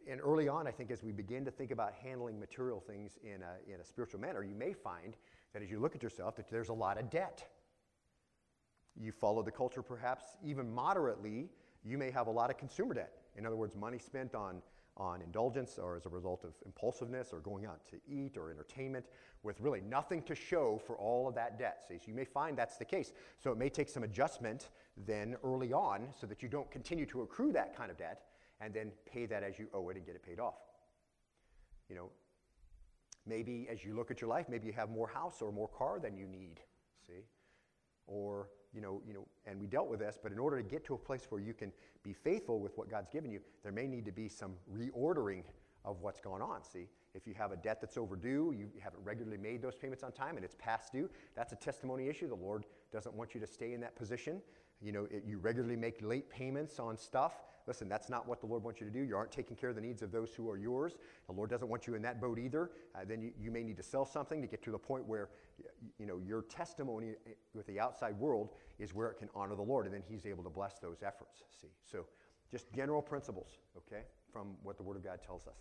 and 0.07 0.19
early 0.23 0.47
on, 0.47 0.67
I 0.67 0.71
think 0.71 0.91
as 0.91 1.03
we 1.03 1.11
begin 1.11 1.45
to 1.45 1.51
think 1.51 1.71
about 1.71 1.93
handling 1.93 2.39
material 2.39 2.79
things 2.79 3.17
in 3.23 3.41
a, 3.41 3.73
in 3.73 3.81
a 3.81 3.85
spiritual 3.85 4.19
manner, 4.19 4.43
you 4.43 4.55
may 4.55 4.73
find 4.73 5.15
that 5.53 5.63
as 5.63 5.71
you 5.71 5.79
look 5.79 5.95
at 5.95 6.03
yourself, 6.03 6.35
that 6.35 6.49
there's 6.49 6.69
a 6.69 6.73
lot 6.73 6.99
of 6.99 7.09
debt. 7.09 7.43
You 8.95 9.11
follow 9.11 9.41
the 9.41 9.51
culture 9.51 9.81
perhaps 9.81 10.25
even 10.43 10.71
moderately, 10.71 11.49
you 11.83 11.97
may 11.97 12.11
have 12.11 12.27
a 12.27 12.31
lot 12.31 12.49
of 12.49 12.57
consumer 12.57 12.93
debt. 12.93 13.13
In 13.35 13.45
other 13.45 13.55
words, 13.55 13.75
money 13.75 13.97
spent 13.97 14.35
on, 14.35 14.61
on 14.99 15.21
indulgence 15.21 15.79
or 15.81 15.95
as 15.95 16.05
a 16.05 16.09
result 16.09 16.43
of 16.43 16.53
impulsiveness 16.65 17.31
or 17.31 17.39
going 17.39 17.65
out 17.65 17.79
to 17.89 17.95
eat 18.07 18.37
or 18.37 18.51
entertainment 18.51 19.05
with 19.43 19.59
really 19.61 19.81
nothing 19.81 20.21
to 20.23 20.35
show 20.35 20.81
for 20.85 20.95
all 20.97 21.27
of 21.27 21.35
that 21.35 21.57
debt. 21.57 21.83
So 21.87 21.95
you 22.05 22.13
may 22.13 22.25
find 22.25 22.57
that's 22.57 22.77
the 22.77 22.85
case. 22.85 23.13
So 23.37 23.51
it 23.51 23.57
may 23.57 23.69
take 23.69 23.89
some 23.89 24.03
adjustment 24.03 24.69
then 25.07 25.37
early 25.43 25.71
on 25.71 26.09
so 26.19 26.27
that 26.27 26.43
you 26.43 26.49
don't 26.49 26.69
continue 26.69 27.05
to 27.07 27.21
accrue 27.21 27.53
that 27.53 27.75
kind 27.75 27.89
of 27.89 27.97
debt 27.97 28.23
and 28.59 28.73
then 28.73 28.91
pay 29.11 29.25
that 29.25 29.41
as 29.43 29.57
you 29.57 29.67
owe 29.73 29.87
it 29.89 29.95
and 29.95 30.05
get 30.05 30.15
it 30.15 30.23
paid 30.23 30.39
off. 30.39 30.59
You 31.89 31.95
know, 31.95 32.09
maybe 33.25 33.67
as 33.71 33.83
you 33.83 33.95
look 33.95 34.11
at 34.11 34.19
your 34.19 34.29
life, 34.29 34.47
maybe 34.49 34.67
you 34.67 34.73
have 34.73 34.89
more 34.89 35.07
house 35.07 35.41
or 35.41 35.51
more 35.51 35.69
car 35.69 35.99
than 35.99 36.17
you 36.17 36.27
need. 36.27 36.59
See? 37.07 37.23
Or 38.05 38.49
you 38.73 38.81
know, 38.81 39.01
you 39.07 39.13
know, 39.13 39.25
and 39.45 39.59
we 39.59 39.67
dealt 39.67 39.89
with 39.89 39.99
this, 39.99 40.17
but 40.21 40.31
in 40.31 40.39
order 40.39 40.57
to 40.57 40.63
get 40.63 40.85
to 40.85 40.93
a 40.93 40.97
place 40.97 41.25
where 41.29 41.41
you 41.41 41.53
can 41.53 41.71
be 42.03 42.13
faithful 42.13 42.59
with 42.59 42.77
what 42.77 42.89
God's 42.89 43.09
given 43.09 43.31
you, 43.31 43.39
there 43.63 43.71
may 43.71 43.87
need 43.87 44.05
to 44.05 44.11
be 44.11 44.29
some 44.29 44.53
reordering 44.71 45.43
of 45.85 46.01
what's 46.01 46.19
going 46.19 46.41
on. 46.41 46.63
See, 46.63 46.87
if 47.15 47.25
you 47.25 47.33
have 47.33 47.51
a 47.51 47.57
debt 47.57 47.79
that's 47.81 47.97
overdue, 47.97 48.53
you 48.57 48.69
haven't 48.79 49.03
regularly 49.03 49.37
made 49.37 49.61
those 49.61 49.75
payments 49.75 50.03
on 50.03 50.11
time, 50.11 50.35
and 50.35 50.45
it's 50.45 50.55
past 50.59 50.91
due, 50.91 51.09
that's 51.35 51.53
a 51.53 51.55
testimony 51.55 52.07
issue. 52.07 52.27
The 52.27 52.35
Lord 52.35 52.65
doesn't 52.91 53.15
want 53.15 53.33
you 53.33 53.41
to 53.41 53.47
stay 53.47 53.73
in 53.73 53.81
that 53.81 53.95
position. 53.95 54.41
You 54.81 54.91
know, 54.91 55.07
it, 55.09 55.23
you 55.25 55.39
regularly 55.39 55.75
make 55.75 56.01
late 56.01 56.29
payments 56.29 56.79
on 56.79 56.97
stuff. 56.97 57.33
Listen, 57.67 57.87
that's 57.87 58.09
not 58.09 58.27
what 58.27 58.39
the 58.41 58.47
Lord 58.47 58.63
wants 58.63 58.79
you 58.79 58.87
to 58.87 58.91
do. 58.91 59.01
You 59.01 59.15
aren't 59.15 59.31
taking 59.31 59.55
care 59.55 59.69
of 59.69 59.75
the 59.75 59.81
needs 59.81 60.01
of 60.01 60.11
those 60.11 60.33
who 60.33 60.49
are 60.49 60.57
yours. 60.57 60.93
The 61.27 61.33
Lord 61.33 61.49
doesn't 61.49 61.67
want 61.67 61.87
you 61.87 61.95
in 61.95 62.01
that 62.01 62.19
boat 62.19 62.39
either. 62.39 62.71
Uh, 62.95 62.99
then 63.07 63.21
you, 63.21 63.31
you 63.39 63.51
may 63.51 63.63
need 63.63 63.77
to 63.77 63.83
sell 63.83 64.05
something 64.05 64.41
to 64.41 64.47
get 64.47 64.63
to 64.63 64.71
the 64.71 64.77
point 64.77 65.05
where 65.05 65.29
you 65.97 66.05
know, 66.05 66.19
your 66.25 66.43
testimony 66.43 67.09
eh, 67.27 67.31
with 67.53 67.67
the 67.67 67.79
outside 67.79 68.17
world 68.17 68.49
is 68.79 68.93
where 68.93 69.09
it 69.09 69.17
can 69.17 69.29
honor 69.35 69.55
the 69.55 69.61
Lord, 69.61 69.85
and 69.85 69.93
then 69.93 70.03
He's 70.07 70.25
able 70.25 70.43
to 70.43 70.49
bless 70.49 70.79
those 70.79 71.03
efforts. 71.03 71.43
See, 71.59 71.67
so 71.83 72.05
just 72.51 72.71
general 72.73 73.01
principles, 73.01 73.57
okay, 73.77 74.03
from 74.31 74.55
what 74.63 74.77
the 74.77 74.83
Word 74.83 74.97
of 74.97 75.03
God 75.03 75.19
tells 75.25 75.47
us. 75.47 75.57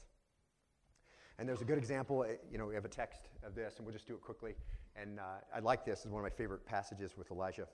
And 1.39 1.49
there's 1.49 1.61
a 1.61 1.65
good 1.65 1.79
example, 1.79 2.25
eh, 2.25 2.35
you 2.51 2.59
know, 2.59 2.67
we 2.67 2.75
have 2.75 2.85
a 2.85 2.89
text 2.91 3.29
of 3.43 3.55
this, 3.55 3.77
and 3.77 3.87
we'll 3.87 3.93
just 3.93 4.07
do 4.07 4.15
it 4.15 4.21
quickly. 4.21 4.55
And 4.97 5.21
uh, 5.21 5.23
I 5.55 5.61
like 5.61 5.85
this; 5.85 6.01
it's 6.01 6.09
one 6.09 6.25
of 6.25 6.31
my 6.31 6.37
favorite 6.37 6.65
passages 6.67 7.17
with 7.17 7.31
Elijah 7.31 7.67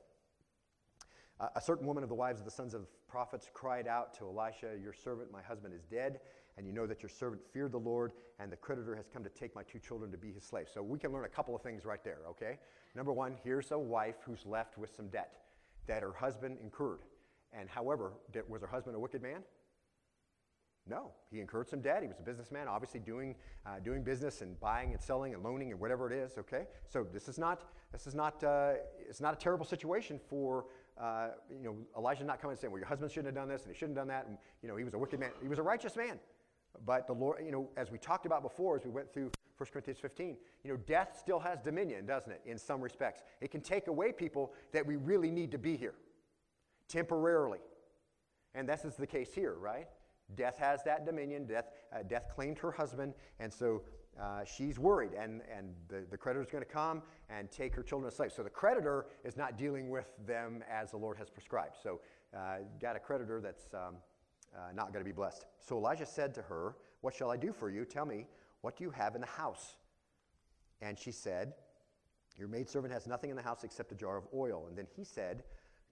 a 1.40 1.60
certain 1.60 1.86
woman 1.86 2.02
of 2.02 2.08
the 2.08 2.14
wives 2.14 2.40
of 2.40 2.44
the 2.44 2.50
sons 2.50 2.74
of 2.74 2.86
prophets 3.08 3.50
cried 3.52 3.88
out 3.88 4.14
to 4.18 4.24
Elisha, 4.24 4.72
Your 4.82 4.92
servant, 4.92 5.32
my 5.32 5.42
husband, 5.42 5.74
is 5.74 5.84
dead, 5.84 6.20
and 6.56 6.66
you 6.66 6.72
know 6.72 6.86
that 6.86 7.02
your 7.02 7.08
servant 7.08 7.42
feared 7.52 7.72
the 7.72 7.78
Lord, 7.78 8.12
and 8.38 8.50
the 8.50 8.56
creditor 8.56 8.94
has 8.94 9.08
come 9.12 9.24
to 9.24 9.30
take 9.30 9.54
my 9.54 9.62
two 9.64 9.78
children 9.78 10.12
to 10.12 10.18
be 10.18 10.32
his 10.32 10.44
slaves. 10.44 10.70
So 10.72 10.82
we 10.82 10.98
can 10.98 11.12
learn 11.12 11.24
a 11.24 11.28
couple 11.28 11.54
of 11.56 11.62
things 11.62 11.84
right 11.84 12.02
there, 12.04 12.18
okay? 12.30 12.58
Number 12.94 13.12
one, 13.12 13.34
here's 13.42 13.72
a 13.72 13.78
wife 13.78 14.16
who's 14.24 14.46
left 14.46 14.78
with 14.78 14.94
some 14.94 15.08
debt 15.08 15.32
that 15.86 16.02
her 16.02 16.12
husband 16.12 16.58
incurred. 16.62 17.00
And 17.52 17.68
however, 17.68 18.12
was 18.48 18.62
her 18.62 18.68
husband 18.68 18.96
a 18.96 18.98
wicked 18.98 19.22
man? 19.22 19.42
No, 20.86 21.12
he 21.30 21.40
incurred 21.40 21.68
some 21.68 21.80
debt. 21.80 22.02
He 22.02 22.08
was 22.08 22.18
a 22.20 22.22
businessman, 22.22 22.68
obviously 22.68 23.00
doing, 23.00 23.34
uh, 23.64 23.80
doing 23.82 24.02
business 24.02 24.42
and 24.42 24.58
buying 24.60 24.92
and 24.92 25.00
selling 25.00 25.32
and 25.32 25.42
loaning 25.42 25.70
and 25.70 25.80
whatever 25.80 26.12
it 26.12 26.16
is. 26.16 26.36
Okay, 26.36 26.66
so 26.86 27.06
this 27.10 27.26
is 27.26 27.38
not 27.38 27.70
this 27.90 28.06
is 28.06 28.14
not 28.14 28.44
uh, 28.44 28.74
it's 28.98 29.20
not 29.20 29.32
a 29.32 29.36
terrible 29.36 29.64
situation 29.64 30.20
for 30.28 30.66
uh, 31.00 31.28
you 31.50 31.64
know, 31.64 31.76
Elijah 31.96 32.24
not 32.24 32.40
coming 32.40 32.52
and 32.52 32.60
saying, 32.60 32.70
well, 32.70 32.78
your 32.78 32.88
husband 32.88 33.10
shouldn't 33.10 33.26
have 33.26 33.34
done 33.34 33.48
this 33.48 33.64
and 33.64 33.74
he 33.74 33.78
shouldn't 33.78 33.98
have 33.98 34.06
done 34.06 34.14
that. 34.14 34.26
And, 34.26 34.38
you 34.62 34.68
know, 34.68 34.76
he 34.76 34.84
was 34.84 34.94
a 34.94 34.98
wicked 34.98 35.18
man. 35.18 35.30
He 35.42 35.48
was 35.48 35.58
a 35.58 35.62
righteous 35.62 35.96
man. 35.96 36.18
But 36.84 37.06
the 37.06 37.12
Lord, 37.12 37.42
you 37.44 37.52
know, 37.52 37.68
as 37.76 37.90
we 37.90 37.98
talked 37.98 38.26
about 38.26 38.42
before, 38.42 38.76
as 38.76 38.84
we 38.84 38.90
went 38.90 39.12
through 39.12 39.30
1 39.58 39.68
Corinthians 39.72 40.00
15, 40.00 40.36
you 40.64 40.70
know, 40.70 40.76
death 40.76 41.16
still 41.18 41.38
has 41.38 41.60
dominion, 41.60 42.06
doesn't 42.06 42.30
it, 42.30 42.40
in 42.44 42.58
some 42.58 42.80
respects? 42.80 43.22
It 43.40 43.50
can 43.50 43.60
take 43.60 43.86
away 43.86 44.12
people 44.12 44.52
that 44.72 44.84
we 44.84 44.96
really 44.96 45.30
need 45.30 45.52
to 45.52 45.58
be 45.58 45.76
here 45.76 45.94
temporarily. 46.88 47.60
And 48.54 48.68
this 48.68 48.84
is 48.84 48.96
the 48.96 49.06
case 49.06 49.32
here, 49.32 49.54
right? 49.54 49.88
Death 50.36 50.58
has 50.58 50.82
that 50.84 51.04
dominion. 51.04 51.46
Death, 51.46 51.70
uh, 51.92 52.02
death 52.02 52.28
claimed 52.34 52.58
her 52.58 52.72
husband, 52.72 53.14
and 53.38 53.52
so 53.52 53.82
uh, 54.20 54.44
she's 54.44 54.78
worried, 54.78 55.12
and, 55.18 55.42
and 55.54 55.74
the, 55.88 56.04
the 56.10 56.16
creditor 56.16 56.42
is 56.42 56.50
going 56.50 56.64
to 56.64 56.70
come 56.70 57.02
and 57.28 57.50
take 57.50 57.74
her 57.74 57.82
children 57.82 58.06
as 58.08 58.16
slaves. 58.16 58.34
So 58.34 58.42
the 58.42 58.50
creditor 58.50 59.06
is 59.24 59.36
not 59.36 59.58
dealing 59.58 59.90
with 59.90 60.06
them 60.26 60.62
as 60.70 60.90
the 60.90 60.96
Lord 60.96 61.16
has 61.18 61.28
prescribed. 61.28 61.76
So, 61.82 62.00
uh, 62.34 62.58
got 62.80 62.96
a 62.96 62.98
creditor 62.98 63.40
that's 63.40 63.72
um, 63.74 63.96
uh, 64.54 64.72
not 64.74 64.92
going 64.92 65.04
to 65.04 65.08
be 65.08 65.14
blessed. 65.14 65.46
So 65.60 65.76
Elijah 65.76 66.06
said 66.06 66.34
to 66.34 66.42
her, 66.42 66.76
What 67.00 67.14
shall 67.14 67.30
I 67.30 67.36
do 67.36 67.52
for 67.52 67.70
you? 67.70 67.84
Tell 67.84 68.06
me, 68.06 68.26
what 68.60 68.76
do 68.76 68.84
you 68.84 68.90
have 68.90 69.14
in 69.14 69.20
the 69.20 69.26
house? 69.26 69.76
And 70.80 70.98
she 70.98 71.12
said, 71.12 71.54
Your 72.36 72.48
maidservant 72.48 72.92
has 72.92 73.06
nothing 73.06 73.30
in 73.30 73.36
the 73.36 73.42
house 73.42 73.64
except 73.64 73.92
a 73.92 73.94
jar 73.94 74.16
of 74.16 74.24
oil. 74.34 74.66
And 74.68 74.76
then 74.76 74.86
he 74.96 75.04
said, 75.04 75.44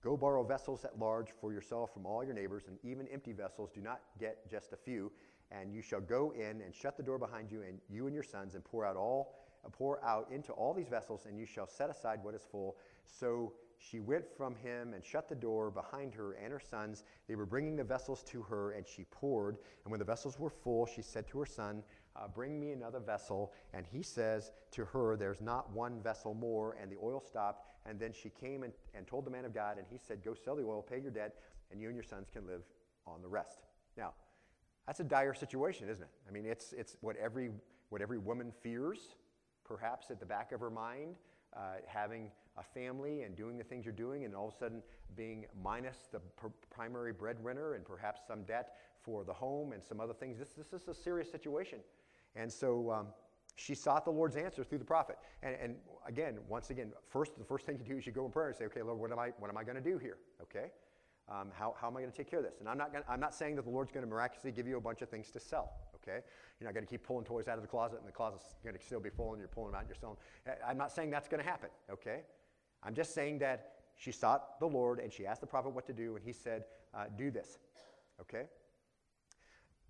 Go 0.02 0.16
borrow 0.16 0.42
vessels 0.42 0.84
at 0.84 0.98
large 0.98 1.28
for 1.40 1.52
yourself 1.52 1.94
from 1.94 2.06
all 2.06 2.24
your 2.24 2.34
neighbors, 2.34 2.64
and 2.66 2.76
even 2.82 3.06
empty 3.08 3.32
vessels. 3.32 3.70
Do 3.72 3.80
not 3.80 4.00
get 4.18 4.50
just 4.50 4.72
a 4.72 4.76
few 4.76 5.12
and 5.52 5.72
you 5.72 5.82
shall 5.82 6.00
go 6.00 6.32
in 6.32 6.62
and 6.62 6.74
shut 6.74 6.96
the 6.96 7.02
door 7.02 7.18
behind 7.18 7.50
you 7.50 7.62
and 7.62 7.78
you 7.90 8.06
and 8.06 8.14
your 8.14 8.24
sons 8.24 8.54
and 8.54 8.64
pour 8.64 8.84
out 8.84 8.96
all 8.96 9.34
pour 9.70 10.04
out 10.04 10.28
into 10.30 10.52
all 10.52 10.74
these 10.74 10.88
vessels 10.88 11.26
and 11.28 11.38
you 11.38 11.46
shall 11.46 11.66
set 11.66 11.90
aside 11.90 12.18
what 12.22 12.34
is 12.34 12.42
full. 12.50 12.76
So 13.06 13.52
she 13.78 14.00
went 14.00 14.24
from 14.36 14.54
him 14.56 14.94
and 14.94 15.04
shut 15.04 15.28
the 15.28 15.34
door 15.34 15.70
behind 15.70 16.14
her 16.14 16.32
and 16.32 16.52
her 16.52 16.60
sons. 16.60 17.04
They 17.28 17.36
were 17.36 17.46
bringing 17.46 17.76
the 17.76 17.84
vessels 17.84 18.22
to 18.24 18.42
her 18.42 18.72
and 18.72 18.86
she 18.86 19.04
poured. 19.10 19.58
And 19.84 19.90
when 19.90 19.98
the 19.98 20.04
vessels 20.04 20.38
were 20.38 20.50
full 20.50 20.86
she 20.86 21.02
said 21.02 21.28
to 21.28 21.38
her 21.38 21.46
son 21.46 21.82
uh, 22.14 22.28
bring 22.28 22.60
me 22.60 22.72
another 22.72 23.00
vessel. 23.00 23.52
And 23.72 23.86
he 23.86 24.02
says 24.02 24.52
to 24.72 24.84
her 24.86 25.16
there's 25.16 25.40
not 25.40 25.70
one 25.72 26.00
vessel 26.02 26.34
more. 26.34 26.76
And 26.80 26.90
the 26.90 26.96
oil 27.02 27.20
stopped. 27.20 27.68
And 27.86 27.98
then 27.98 28.12
she 28.12 28.30
came 28.30 28.62
and, 28.62 28.72
and 28.94 29.06
told 29.06 29.26
the 29.26 29.30
man 29.30 29.44
of 29.44 29.54
god 29.54 29.78
and 29.78 29.86
he 29.90 29.98
said 29.98 30.24
go 30.24 30.34
sell 30.34 30.56
the 30.56 30.64
oil 30.64 30.82
pay 30.82 31.00
your 31.00 31.10
debt 31.10 31.36
and 31.70 31.80
you 31.80 31.88
and 31.88 31.96
your 31.96 32.04
sons 32.04 32.28
can 32.32 32.46
live 32.46 32.62
on 33.06 33.22
the 33.22 33.28
rest. 33.28 33.60
Now 33.96 34.12
that's 34.86 35.00
a 35.00 35.04
dire 35.04 35.34
situation, 35.34 35.88
isn't 35.88 36.02
it? 36.02 36.10
I 36.28 36.32
mean, 36.32 36.46
it's, 36.46 36.72
it's 36.72 36.96
what, 37.00 37.16
every, 37.16 37.50
what 37.90 38.02
every 38.02 38.18
woman 38.18 38.52
fears, 38.62 39.16
perhaps 39.64 40.10
at 40.10 40.18
the 40.18 40.26
back 40.26 40.52
of 40.52 40.60
her 40.60 40.70
mind, 40.70 41.16
uh, 41.56 41.76
having 41.86 42.30
a 42.56 42.62
family 42.62 43.22
and 43.22 43.36
doing 43.36 43.56
the 43.56 43.64
things 43.64 43.84
you're 43.84 43.94
doing, 43.94 44.24
and 44.24 44.34
all 44.34 44.48
of 44.48 44.54
a 44.54 44.56
sudden 44.56 44.82
being 45.16 45.46
minus 45.62 46.08
the 46.10 46.20
pr- 46.36 46.48
primary 46.70 47.12
breadwinner 47.12 47.74
and 47.74 47.84
perhaps 47.84 48.22
some 48.26 48.42
debt 48.42 48.74
for 49.02 49.24
the 49.24 49.32
home 49.32 49.72
and 49.72 49.82
some 49.82 50.00
other 50.00 50.12
things. 50.12 50.38
This, 50.38 50.50
this 50.50 50.82
is 50.82 50.88
a 50.88 50.94
serious 50.94 51.30
situation. 51.30 51.78
And 52.34 52.50
so 52.50 52.90
um, 52.90 53.06
she 53.56 53.74
sought 53.74 54.04
the 54.04 54.10
Lord's 54.10 54.36
answer 54.36 54.64
through 54.64 54.78
the 54.78 54.84
prophet. 54.84 55.18
And, 55.42 55.56
and, 55.62 55.76
again, 56.06 56.38
once 56.48 56.70
again, 56.70 56.92
first, 57.08 57.38
the 57.38 57.44
first 57.44 57.66
thing 57.66 57.78
you 57.78 57.84
do 57.84 57.98
is 57.98 58.06
you 58.06 58.12
go 58.12 58.24
in 58.24 58.32
prayer 58.32 58.48
and 58.48 58.56
say, 58.56 58.64
okay, 58.64 58.82
Lord, 58.82 58.98
what 58.98 59.12
am 59.12 59.18
I, 59.18 59.30
what 59.38 59.50
am 59.50 59.56
I 59.56 59.64
going 59.64 59.76
to 59.76 59.82
do 59.82 59.98
here? 59.98 60.18
Okay? 60.40 60.70
Um, 61.28 61.50
how, 61.52 61.74
how 61.80 61.88
am 61.88 61.96
I 61.96 62.00
going 62.00 62.10
to 62.10 62.16
take 62.16 62.28
care 62.28 62.40
of 62.40 62.44
this? 62.44 62.56
And 62.60 62.68
I'm 62.68 62.76
not, 62.76 62.92
gonna, 62.92 63.04
I'm 63.08 63.20
not 63.20 63.34
saying 63.34 63.56
that 63.56 63.64
the 63.64 63.70
Lord's 63.70 63.92
going 63.92 64.04
to 64.04 64.10
miraculously 64.10 64.52
give 64.52 64.66
you 64.66 64.76
a 64.76 64.80
bunch 64.80 65.02
of 65.02 65.08
things 65.08 65.30
to 65.30 65.40
sell, 65.40 65.72
okay? 65.94 66.20
You're 66.58 66.68
not 66.68 66.74
going 66.74 66.84
to 66.84 66.90
keep 66.90 67.04
pulling 67.04 67.24
toys 67.24 67.48
out 67.48 67.56
of 67.56 67.62
the 67.62 67.68
closet 67.68 68.00
and 68.00 68.08
the 68.08 68.12
closet's 68.12 68.56
going 68.64 68.76
to 68.76 68.84
still 68.84 69.00
be 69.00 69.08
full 69.10 69.32
and 69.32 69.38
you're 69.38 69.48
pulling 69.48 69.70
them 69.70 69.76
out 69.76 69.82
and 69.82 69.88
you're 69.88 69.96
selling. 69.96 70.16
I'm 70.66 70.76
not 70.76 70.90
saying 70.92 71.10
that's 71.10 71.28
going 71.28 71.42
to 71.42 71.48
happen, 71.48 71.70
okay? 71.90 72.22
I'm 72.82 72.94
just 72.94 73.14
saying 73.14 73.38
that 73.38 73.74
she 73.94 74.10
sought 74.10 74.58
the 74.58 74.66
Lord 74.66 74.98
and 74.98 75.12
she 75.12 75.26
asked 75.26 75.40
the 75.40 75.46
prophet 75.46 75.70
what 75.70 75.86
to 75.86 75.92
do 75.92 76.16
and 76.16 76.24
he 76.24 76.32
said, 76.32 76.64
uh, 76.92 77.04
do 77.16 77.30
this, 77.30 77.58
Okay? 78.22 78.44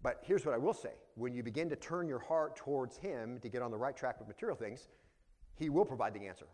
But 0.03 0.20
here's 0.26 0.45
what 0.45 0.55
I 0.55 0.59
will 0.59 0.72
say 0.72 0.95
when 1.14 1.33
you 1.33 1.43
begin 1.43 1.68
to 1.70 1.76
turn 1.76 2.09
your 2.09 2.18
heart 2.18 2.57
towards 2.57 2.97
Him 2.97 3.39
to 3.41 3.49
get 3.49 3.62
on 3.62 3.70
the 3.70 3.76
right 3.76 3.97
track 3.97 4.18
with 4.18 4.28
material 4.28 4.57
things, 4.57 4.89
He 5.55 5.68
will 5.70 5.85
provide 5.85 6.14
the 6.14 6.26
answer 6.26 6.47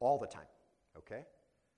all 0.00 0.18
the 0.18 0.26
time. 0.26 0.46
Okay? 0.96 1.22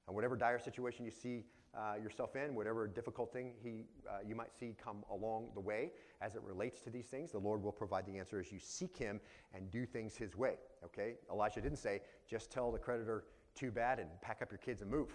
And 0.06 0.14
whatever 0.14 0.36
dire 0.36 0.58
situation 0.58 1.04
you 1.04 1.10
see 1.10 1.44
uh, 1.76 1.94
yourself 2.02 2.36
in, 2.36 2.54
whatever 2.54 2.86
difficult 2.86 3.32
thing 3.32 3.52
he, 3.62 3.84
uh, 4.08 4.18
you 4.26 4.34
might 4.34 4.52
see 4.58 4.74
come 4.82 5.04
along 5.10 5.48
the 5.54 5.60
way 5.60 5.90
as 6.20 6.34
it 6.34 6.42
relates 6.42 6.80
to 6.80 6.90
these 6.90 7.06
things, 7.06 7.32
the 7.32 7.38
Lord 7.38 7.62
will 7.62 7.72
provide 7.72 8.06
the 8.06 8.18
answer 8.18 8.40
as 8.40 8.50
you 8.50 8.58
seek 8.58 8.96
Him 8.96 9.20
and 9.54 9.70
do 9.70 9.84
things 9.84 10.16
His 10.16 10.36
way. 10.36 10.54
Okay? 10.84 11.14
Elijah 11.30 11.60
didn't 11.60 11.78
say, 11.78 12.00
just 12.28 12.50
tell 12.50 12.72
the 12.72 12.78
creditor, 12.78 13.24
too 13.54 13.70
bad, 13.70 13.98
and 13.98 14.08
pack 14.22 14.42
up 14.42 14.50
your 14.50 14.58
kids 14.58 14.82
and 14.82 14.90
move. 14.90 15.08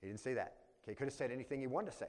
He 0.00 0.06
didn't 0.06 0.20
say 0.20 0.34
that. 0.34 0.56
Okay? 0.82 0.92
He 0.92 0.94
could 0.94 1.06
have 1.06 1.14
said 1.14 1.30
anything 1.30 1.60
he 1.60 1.66
wanted 1.66 1.90
to 1.90 1.96
say. 1.96 2.06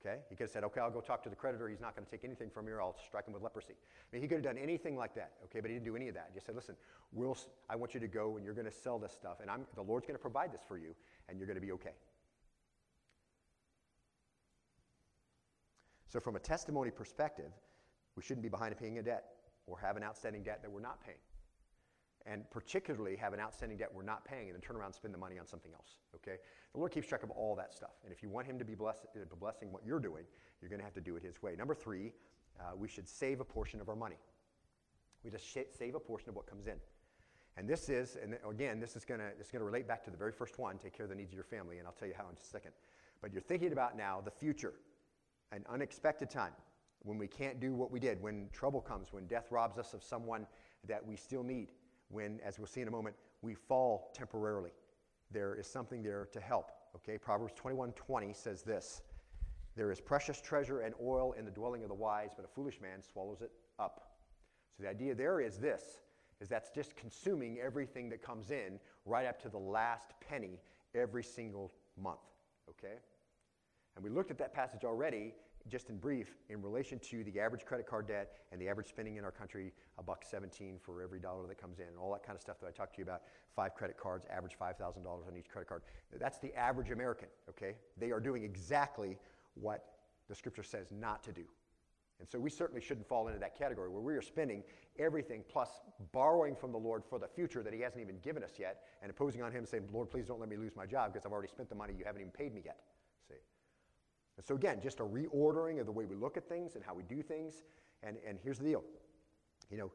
Okay? 0.00 0.18
He 0.28 0.36
could 0.36 0.44
have 0.44 0.50
said, 0.50 0.64
okay, 0.64 0.80
I'll 0.80 0.90
go 0.90 1.00
talk 1.00 1.22
to 1.24 1.28
the 1.28 1.36
creditor. 1.36 1.68
He's 1.68 1.80
not 1.80 1.96
going 1.96 2.04
to 2.04 2.10
take 2.10 2.24
anything 2.24 2.50
from 2.50 2.68
or 2.68 2.80
I'll 2.80 2.96
strike 3.04 3.26
him 3.26 3.32
with 3.32 3.42
leprosy. 3.42 3.72
I 3.72 4.06
mean, 4.12 4.22
he 4.22 4.28
could 4.28 4.36
have 4.36 4.44
done 4.44 4.58
anything 4.58 4.96
like 4.96 5.14
that. 5.14 5.32
Okay? 5.44 5.60
But 5.60 5.70
he 5.70 5.76
didn't 5.76 5.86
do 5.86 5.96
any 5.96 6.08
of 6.08 6.14
that. 6.14 6.26
He 6.30 6.34
just 6.34 6.46
said, 6.46 6.54
listen, 6.54 6.76
we'll, 7.12 7.36
I 7.68 7.76
want 7.76 7.94
you 7.94 8.00
to 8.00 8.08
go 8.08 8.36
and 8.36 8.44
you're 8.44 8.54
going 8.54 8.66
to 8.66 8.70
sell 8.70 8.98
this 8.98 9.12
stuff, 9.12 9.38
and 9.40 9.50
I'm, 9.50 9.66
the 9.74 9.82
Lord's 9.82 10.06
going 10.06 10.16
to 10.16 10.22
provide 10.22 10.52
this 10.52 10.60
for 10.66 10.78
you, 10.78 10.94
and 11.28 11.38
you're 11.38 11.46
going 11.46 11.58
to 11.58 11.64
be 11.66 11.72
okay. 11.72 11.94
So, 16.08 16.20
from 16.20 16.36
a 16.36 16.40
testimony 16.40 16.90
perspective, 16.90 17.52
we 18.16 18.22
shouldn't 18.22 18.42
be 18.42 18.48
behind 18.48 18.72
in 18.72 18.78
paying 18.78 18.98
a 18.98 19.02
debt 19.02 19.24
or 19.66 19.78
have 19.78 19.96
an 19.96 20.02
outstanding 20.02 20.42
debt 20.42 20.60
that 20.62 20.70
we're 20.70 20.80
not 20.80 21.04
paying. 21.04 21.18
And 22.26 22.50
particularly 22.50 23.16
have 23.16 23.32
an 23.32 23.40
outstanding 23.40 23.78
debt 23.78 23.90
we're 23.92 24.02
not 24.02 24.24
paying 24.24 24.48
and 24.48 24.54
then 24.54 24.60
turn 24.60 24.76
around 24.76 24.88
and 24.88 24.94
spend 24.94 25.14
the 25.14 25.18
money 25.18 25.38
on 25.38 25.46
something 25.46 25.72
else. 25.72 25.96
Okay? 26.16 26.36
The 26.72 26.78
Lord 26.78 26.92
keeps 26.92 27.06
track 27.06 27.22
of 27.22 27.30
all 27.30 27.54
that 27.56 27.72
stuff. 27.72 27.92
And 28.04 28.12
if 28.12 28.22
you 28.22 28.28
want 28.28 28.46
Him 28.46 28.58
to 28.58 28.64
be 28.64 28.74
uh, 28.74 28.92
blessing 29.38 29.72
what 29.72 29.84
you're 29.86 30.00
doing, 30.00 30.24
you're 30.60 30.68
going 30.68 30.80
to 30.80 30.84
have 30.84 30.94
to 30.94 31.00
do 31.00 31.16
it 31.16 31.22
His 31.22 31.42
way. 31.42 31.54
Number 31.56 31.74
three, 31.74 32.12
uh, 32.58 32.74
we 32.76 32.88
should 32.88 33.08
save 33.08 33.40
a 33.40 33.44
portion 33.44 33.80
of 33.80 33.88
our 33.88 33.96
money. 33.96 34.18
We 35.24 35.30
just 35.30 35.46
sh- 35.46 35.70
save 35.78 35.94
a 35.94 36.00
portion 36.00 36.28
of 36.28 36.36
what 36.36 36.46
comes 36.46 36.66
in. 36.66 36.76
And 37.56 37.68
this 37.68 37.88
is, 37.88 38.16
and 38.22 38.36
again, 38.48 38.78
this 38.80 38.94
is 38.96 39.04
going 39.04 39.20
to 39.20 39.64
relate 39.64 39.88
back 39.88 40.04
to 40.04 40.10
the 40.10 40.16
very 40.16 40.32
first 40.32 40.58
one 40.58 40.78
take 40.78 40.96
care 40.96 41.04
of 41.04 41.10
the 41.10 41.16
needs 41.16 41.30
of 41.30 41.34
your 41.34 41.44
family, 41.44 41.78
and 41.78 41.86
I'll 41.86 41.94
tell 41.94 42.08
you 42.08 42.14
how 42.16 42.28
in 42.28 42.36
just 42.36 42.48
a 42.48 42.50
second. 42.50 42.72
But 43.20 43.32
you're 43.32 43.42
thinking 43.42 43.72
about 43.72 43.96
now 43.96 44.22
the 44.24 44.30
future 44.30 44.74
an 45.52 45.64
unexpected 45.68 46.30
time 46.30 46.52
when 47.02 47.18
we 47.18 47.26
can't 47.26 47.60
do 47.60 47.74
what 47.74 47.90
we 47.90 48.00
did, 48.00 48.20
when 48.20 48.48
trouble 48.52 48.80
comes, 48.80 49.12
when 49.12 49.26
death 49.26 49.46
robs 49.50 49.78
us 49.78 49.94
of 49.94 50.02
someone 50.02 50.46
that 50.86 51.04
we 51.04 51.16
still 51.16 51.42
need, 51.42 51.72
when, 52.08 52.40
as 52.44 52.58
we'll 52.58 52.66
see 52.66 52.80
in 52.80 52.88
a 52.88 52.90
moment, 52.90 53.14
we 53.42 53.54
fall 53.54 54.10
temporarily. 54.14 54.70
There 55.30 55.54
is 55.54 55.66
something 55.66 56.02
there 56.02 56.28
to 56.32 56.40
help. 56.40 56.72
Okay, 56.96 57.18
Proverbs 57.18 57.52
21:20 57.54 58.34
says 58.34 58.62
this: 58.62 59.02
"There 59.76 59.90
is 59.90 60.00
precious 60.00 60.40
treasure 60.40 60.80
and 60.80 60.94
oil 61.00 61.32
in 61.32 61.44
the 61.44 61.50
dwelling 61.50 61.82
of 61.82 61.88
the 61.88 61.94
wise, 61.94 62.30
but 62.34 62.44
a 62.44 62.48
foolish 62.48 62.80
man 62.80 63.02
swallows 63.02 63.42
it 63.42 63.52
up." 63.78 64.16
So 64.76 64.82
the 64.82 64.88
idea 64.88 65.14
there 65.14 65.40
is 65.40 65.58
this: 65.58 66.00
is 66.40 66.48
that's 66.48 66.70
just 66.70 66.96
consuming 66.96 67.58
everything 67.58 68.08
that 68.08 68.22
comes 68.22 68.50
in 68.50 68.80
right 69.04 69.26
up 69.26 69.40
to 69.42 69.48
the 69.48 69.58
last 69.58 70.12
penny 70.20 70.60
every 70.94 71.22
single 71.22 71.72
month. 71.96 72.20
Okay? 72.68 72.96
And 73.98 74.04
we 74.04 74.10
looked 74.14 74.30
at 74.30 74.38
that 74.38 74.54
passage 74.54 74.84
already, 74.84 75.34
just 75.68 75.90
in 75.90 75.96
brief, 75.96 76.36
in 76.50 76.62
relation 76.62 77.00
to 77.00 77.24
the 77.24 77.40
average 77.40 77.64
credit 77.64 77.84
card 77.84 78.06
debt 78.06 78.34
and 78.52 78.60
the 78.60 78.68
average 78.68 78.86
spending 78.86 79.16
in 79.16 79.24
our 79.24 79.32
country, 79.32 79.72
a 79.98 80.04
buck 80.04 80.24
17 80.24 80.78
for 80.80 81.02
every 81.02 81.18
dollar 81.18 81.48
that 81.48 81.60
comes 81.60 81.80
in, 81.80 81.88
and 81.88 81.98
all 81.98 82.12
that 82.12 82.22
kind 82.22 82.36
of 82.36 82.40
stuff 82.40 82.60
that 82.60 82.68
I 82.68 82.70
talked 82.70 82.94
to 82.94 82.98
you 82.98 83.04
about. 83.04 83.22
Five 83.56 83.74
credit 83.74 83.98
cards, 83.98 84.24
average 84.30 84.56
$5,000 84.56 85.04
on 85.04 85.36
each 85.36 85.48
credit 85.48 85.68
card. 85.68 85.82
That's 86.16 86.38
the 86.38 86.54
average 86.54 86.92
American, 86.92 87.26
okay? 87.48 87.74
They 87.96 88.12
are 88.12 88.20
doing 88.20 88.44
exactly 88.44 89.18
what 89.54 89.84
the 90.28 90.34
scripture 90.36 90.62
says 90.62 90.92
not 90.92 91.24
to 91.24 91.32
do. 91.32 91.42
And 92.20 92.28
so 92.28 92.38
we 92.38 92.50
certainly 92.50 92.80
shouldn't 92.80 93.08
fall 93.08 93.26
into 93.26 93.40
that 93.40 93.58
category 93.58 93.88
where 93.88 94.00
we 94.00 94.14
are 94.14 94.22
spending 94.22 94.62
everything 94.96 95.42
plus 95.48 95.70
borrowing 96.12 96.54
from 96.54 96.70
the 96.70 96.78
Lord 96.78 97.02
for 97.04 97.18
the 97.18 97.26
future 97.26 97.64
that 97.64 97.74
He 97.74 97.80
hasn't 97.80 98.00
even 98.00 98.18
given 98.20 98.44
us 98.44 98.52
yet 98.60 98.82
and 99.02 99.10
imposing 99.10 99.42
on 99.42 99.50
Him 99.50 99.66
saying, 99.66 99.88
Lord, 99.92 100.08
please 100.08 100.26
don't 100.26 100.38
let 100.38 100.48
me 100.48 100.56
lose 100.56 100.76
my 100.76 100.86
job 100.86 101.12
because 101.12 101.26
I've 101.26 101.32
already 101.32 101.48
spent 101.48 101.68
the 101.68 101.74
money 101.74 101.94
you 101.98 102.04
haven't 102.04 102.20
even 102.20 102.32
paid 102.32 102.54
me 102.54 102.62
yet. 102.64 102.78
And 104.38 104.46
so, 104.46 104.54
again, 104.54 104.78
just 104.80 105.00
a 105.00 105.02
reordering 105.02 105.80
of 105.80 105.86
the 105.86 105.92
way 105.92 106.06
we 106.06 106.14
look 106.14 106.36
at 106.36 106.48
things 106.48 106.76
and 106.76 106.84
how 106.84 106.94
we 106.94 107.02
do 107.02 107.22
things. 107.22 107.64
And, 108.04 108.16
and 108.26 108.38
here's 108.42 108.58
the 108.58 108.64
deal 108.64 108.84
you 109.70 109.76
know, 109.76 109.90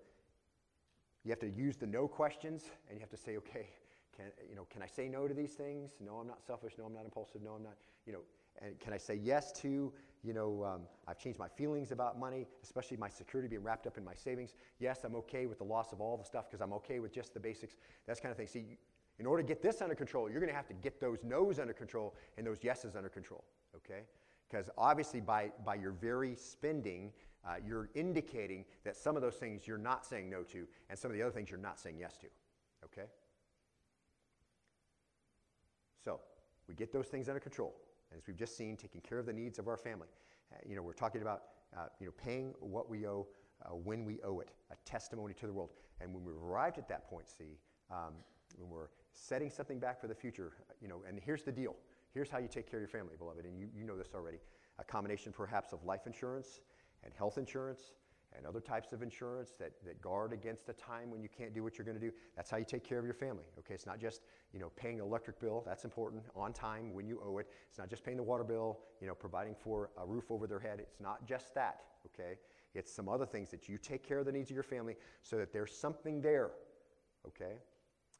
you 1.24 1.32
have 1.32 1.39
to 1.39 1.50
use 1.50 1.78
the 1.78 1.88
no 1.88 2.08
questions 2.08 2.66
and 2.88 2.98
you 2.98 3.00
have 3.00 3.10
to 3.10 3.18
say, 3.18 3.38
okay, 3.38 3.70
can, 4.16 4.26
you 4.48 4.56
know, 4.56 4.68
can 4.70 4.84
I 4.84 4.86
say 4.86 5.08
no 5.08 5.28
to 5.28 5.34
these 5.34 5.54
things? 5.54 5.94
No, 6.00 6.16
I'm 6.18 6.28
not 6.28 6.46
selfish. 6.46 6.74
No, 6.78 6.86
I'm 6.86 6.94
not 6.94 7.06
impulsive. 7.06 7.41
No, 7.41 7.54
I'm 7.54 7.64
not, 7.64 7.76
you 8.06 8.14
know, 8.14 8.20
and 8.62 8.78
can 8.80 8.94
I 8.94 8.98
say 8.98 9.16
yes 9.16 9.52
to, 9.62 9.91
you 10.24 10.34
know, 10.34 10.64
um, 10.64 10.82
I've 11.08 11.18
changed 11.18 11.39
my 11.39 11.48
feelings 11.48 11.91
about 11.91 12.20
money, 12.20 12.46
especially 12.62 12.98
my 12.98 13.10
security 13.10 13.48
being 13.48 13.64
wrapped 13.64 13.88
up 13.88 13.98
in 13.98 14.04
my 14.04 14.14
savings. 14.14 14.54
Yes, 14.80 15.06
I'm 15.06 15.16
okay 15.16 15.48
with 15.48 15.58
the 15.58 15.64
loss 15.64 15.94
of 15.94 16.02
all 16.02 16.18
the 16.18 16.26
stuff 16.26 16.50
because 16.50 16.62
I'm 16.62 16.74
okay 16.74 17.00
with 17.00 17.14
just 17.14 17.34
the 17.34 17.39
basics. 17.39 17.78
That's 18.06 18.20
kind 18.20 18.32
of 18.32 18.38
thing. 18.38 18.48
See, 18.48 18.78
in 19.20 19.26
order 19.26 19.41
to 19.41 19.48
get 19.48 19.62
this 19.62 19.82
under 19.82 19.96
control, 19.96 20.30
you're 20.30 20.39
going 20.39 20.52
to 20.52 20.56
have 20.56 20.68
to 20.68 20.74
get 20.74 21.00
those 21.00 21.20
no's 21.24 21.60
under 21.60 21.74
control 21.74 22.14
and 22.38 22.46
those 22.46 22.64
yeses 22.64 22.96
under 22.96 23.10
control, 23.10 23.44
okay? 23.76 24.04
Because 24.54 24.70
obviously, 24.78 25.20
by, 25.20 25.51
by 25.66 25.74
your 25.74 25.93
very 25.93 26.36
spending, 26.36 27.12
uh, 27.43 27.56
you're 27.66 27.89
indicating 27.95 28.66
that 28.84 28.95
some 28.95 29.16
of 29.16 29.24
those 29.24 29.34
things 29.34 29.68
you're 29.68 29.80
not 29.80 30.06
saying 30.06 30.30
no 30.30 30.43
to, 30.43 30.68
and 30.91 30.99
some 30.99 31.10
of 31.10 31.18
the 31.18 31.24
other 31.24 31.32
things 31.32 31.49
you're 31.49 31.60
not 31.60 31.80
saying 31.80 31.95
yes 31.99 32.18
to. 32.18 32.28
Okay? 32.86 33.08
So, 36.06 36.20
we 36.68 36.76
get 36.76 36.93
those 36.93 37.08
things 37.08 37.30
under 37.30 37.39
control. 37.39 37.74
As 38.16 38.28
we've 38.28 38.38
just 38.38 38.56
seen, 38.56 38.78
taking 38.78 39.01
care 39.01 39.18
of 39.18 39.26
the 39.26 39.34
needs 39.34 39.58
of 39.58 39.68
our 39.68 39.76
family. 39.76 40.08
Uh, 40.51 40.58
you 40.70 40.76
know, 40.76 40.84
we're 40.84 40.93
talking 40.93 41.24
about 41.24 41.45
uh, 41.76 41.86
you 41.99 42.06
know, 42.06 42.14
paying 42.24 42.54
what 42.60 42.88
we 42.88 43.08
owe 43.08 43.26
uh, 43.66 43.70
when 43.70 44.06
we 44.06 44.20
owe 44.24 44.39
it, 44.39 44.49
a 44.72 44.76
testimony 44.86 45.34
to 45.34 45.47
the 45.47 45.54
world. 45.54 45.72
And 45.99 46.14
when 46.14 46.24
we've 46.24 46.43
arrived 46.43 46.78
at 46.78 46.88
that 46.89 47.10
point, 47.10 47.28
see, 47.28 47.58
um, 47.89 48.14
when 48.60 48.70
we're 48.70 48.89
setting 49.14 49.49
something 49.49 49.80
back 49.80 49.99
for 49.99 50.06
the 50.06 50.14
future, 50.14 50.51
you 50.80 50.88
know, 50.88 51.01
and 51.08 51.20
here's 51.20 51.41
the 51.41 51.51
deal 51.51 51.76
Here's 52.14 52.30
how 52.30 52.38
you 52.38 52.47
take 52.47 52.70
care 52.70 52.80
of 52.80 52.82
your 52.82 52.99
family, 52.99 53.16
beloved, 53.18 53.45
and 53.45 53.57
you, 53.59 53.68
you 53.76 53.84
know 53.84 53.97
this 53.97 54.09
already. 54.14 54.38
A 54.80 54.84
combination 54.84 55.32
perhaps 55.32 55.74
of 55.74 55.84
life 55.84 56.05
insurance 56.05 56.59
and 57.03 57.14
health 57.14 57.38
insurance 57.38 57.93
and 58.36 58.45
other 58.45 58.59
types 58.59 58.93
of 58.93 59.01
insurance 59.01 59.53
that, 59.59 59.72
that 59.86 60.01
guard 60.01 60.34
against 60.34 60.70
a 60.70 60.74
time 60.74 61.11
when 61.11 61.22
you 61.22 61.30
can't 61.30 61.53
do 61.53 61.64
what 61.64 61.78
you're 61.78 61.86
going 61.86 61.99
to 61.99 62.05
do. 62.05 62.11
That's 62.36 62.49
how 62.49 62.57
you 62.57 62.66
take 62.66 62.84
care 62.84 62.99
of 62.99 63.05
your 63.05 63.14
family. 63.14 63.43
Okay, 63.59 63.74
it's 63.74 63.86
not 63.86 63.99
just 63.99 64.22
you 64.53 64.59
know 64.59 64.72
paying 64.76 64.99
electric 64.99 65.39
bill. 65.39 65.64
That's 65.66 65.86
important 65.86 66.24
on 66.36 66.53
time 66.53 66.93
when 66.93 67.07
you 67.07 67.22
owe 67.24 67.38
it. 67.39 67.47
It's 67.70 67.78
not 67.78 67.89
just 67.89 68.03
paying 68.03 68.18
the 68.18 68.24
water 68.24 68.43
bill. 68.43 68.80
You 69.01 69.07
know, 69.07 69.16
providing 69.16 69.55
for 69.55 69.89
a 70.01 70.05
roof 70.05 70.32
over 70.32 70.47
their 70.47 70.59
head. 70.59 70.80
It's 70.80 70.99
not 70.99 71.26
just 71.28 71.53
that. 71.55 71.82
Okay, 72.07 72.38
it's 72.74 72.91
some 72.91 73.07
other 73.07 73.26
things 73.26 73.49
that 73.51 73.70
you 73.70 73.78
take 73.78 74.07
care 74.07 74.20
of 74.20 74.26
the 74.26 74.32
needs 74.32 74.49
of 74.49 74.55
your 74.55 74.64
family 74.64 74.95
so 75.22 75.38
that 75.38 75.53
there's 75.53 75.76
something 75.76 76.22
there. 76.22 76.51
Okay, 77.28 77.53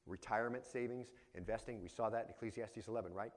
retirement 0.06 0.66
savings, 0.66 1.08
investing. 1.36 1.82
We 1.82 1.90
saw 1.90 2.10
that 2.10 2.26
in 2.26 2.30
Ecclesiastes 2.32 2.88
11, 2.88 3.14
right? 3.14 3.32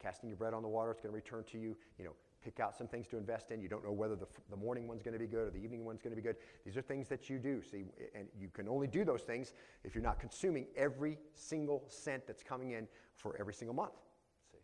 Casting 0.00 0.28
your 0.28 0.36
bread 0.36 0.54
on 0.54 0.62
the 0.62 0.68
water, 0.68 0.90
it's 0.90 1.00
going 1.00 1.12
to 1.12 1.16
return 1.16 1.44
to 1.52 1.58
you. 1.58 1.76
You 1.98 2.04
know, 2.04 2.12
pick 2.42 2.60
out 2.60 2.76
some 2.76 2.86
things 2.86 3.08
to 3.08 3.16
invest 3.16 3.50
in. 3.50 3.60
You 3.60 3.68
don't 3.68 3.84
know 3.84 3.92
whether 3.92 4.14
the, 4.14 4.26
the 4.50 4.56
morning 4.56 4.86
one's 4.86 5.02
going 5.02 5.14
to 5.14 5.18
be 5.18 5.26
good 5.26 5.48
or 5.48 5.50
the 5.50 5.62
evening 5.62 5.84
one's 5.84 6.00
going 6.00 6.14
to 6.14 6.16
be 6.16 6.22
good. 6.22 6.36
These 6.64 6.76
are 6.76 6.82
things 6.82 7.08
that 7.08 7.28
you 7.28 7.38
do. 7.38 7.62
See, 7.62 7.84
and 8.14 8.28
you 8.38 8.48
can 8.48 8.68
only 8.68 8.86
do 8.86 9.04
those 9.04 9.22
things 9.22 9.52
if 9.84 9.94
you're 9.94 10.04
not 10.04 10.20
consuming 10.20 10.66
every 10.76 11.18
single 11.34 11.84
cent 11.88 12.26
that's 12.26 12.42
coming 12.42 12.72
in 12.72 12.86
for 13.14 13.36
every 13.40 13.54
single 13.54 13.74
month. 13.74 13.94
See. 14.52 14.58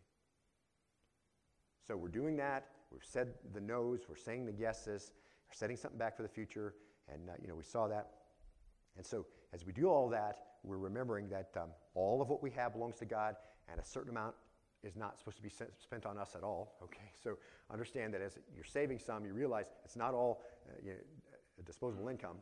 So 1.87 1.97
we're 1.97 2.07
doing 2.07 2.37
that. 2.37 2.67
We've 2.91 3.03
said 3.03 3.33
the 3.53 3.61
no's. 3.61 4.01
We're 4.07 4.15
saying 4.15 4.45
the 4.45 4.53
yeses. 4.53 5.11
We're 5.49 5.55
setting 5.55 5.75
something 5.75 5.99
back 5.99 6.15
for 6.15 6.23
the 6.23 6.29
future. 6.29 6.75
And, 7.11 7.29
uh, 7.29 7.33
you 7.41 7.47
know, 7.47 7.55
we 7.55 7.63
saw 7.63 7.87
that. 7.87 8.11
And 8.95 9.05
so 9.05 9.25
as 9.51 9.65
we 9.65 9.73
do 9.73 9.89
all 9.89 10.07
that, 10.09 10.37
we're 10.63 10.77
remembering 10.77 11.27
that 11.29 11.49
um, 11.57 11.69
all 11.95 12.21
of 12.21 12.29
what 12.29 12.41
we 12.41 12.49
have 12.51 12.73
belongs 12.73 12.95
to 12.97 13.05
God, 13.05 13.35
and 13.69 13.79
a 13.79 13.83
certain 13.83 14.11
amount 14.11 14.35
is 14.83 14.95
not 14.95 15.17
supposed 15.17 15.37
to 15.37 15.43
be 15.43 15.49
spent 15.49 16.05
on 16.05 16.17
us 16.17 16.35
at 16.35 16.43
all. 16.43 16.75
Okay, 16.83 17.11
so 17.23 17.37
understand 17.71 18.13
that 18.13 18.21
as 18.21 18.37
you're 18.55 18.65
saving 18.65 18.99
some, 18.99 19.25
you 19.25 19.33
realize 19.33 19.67
it's 19.85 19.95
not 19.95 20.13
all 20.13 20.41
uh, 20.67 20.73
you 20.83 20.91
know, 20.91 20.97
disposable 21.65 22.09
income. 22.09 22.37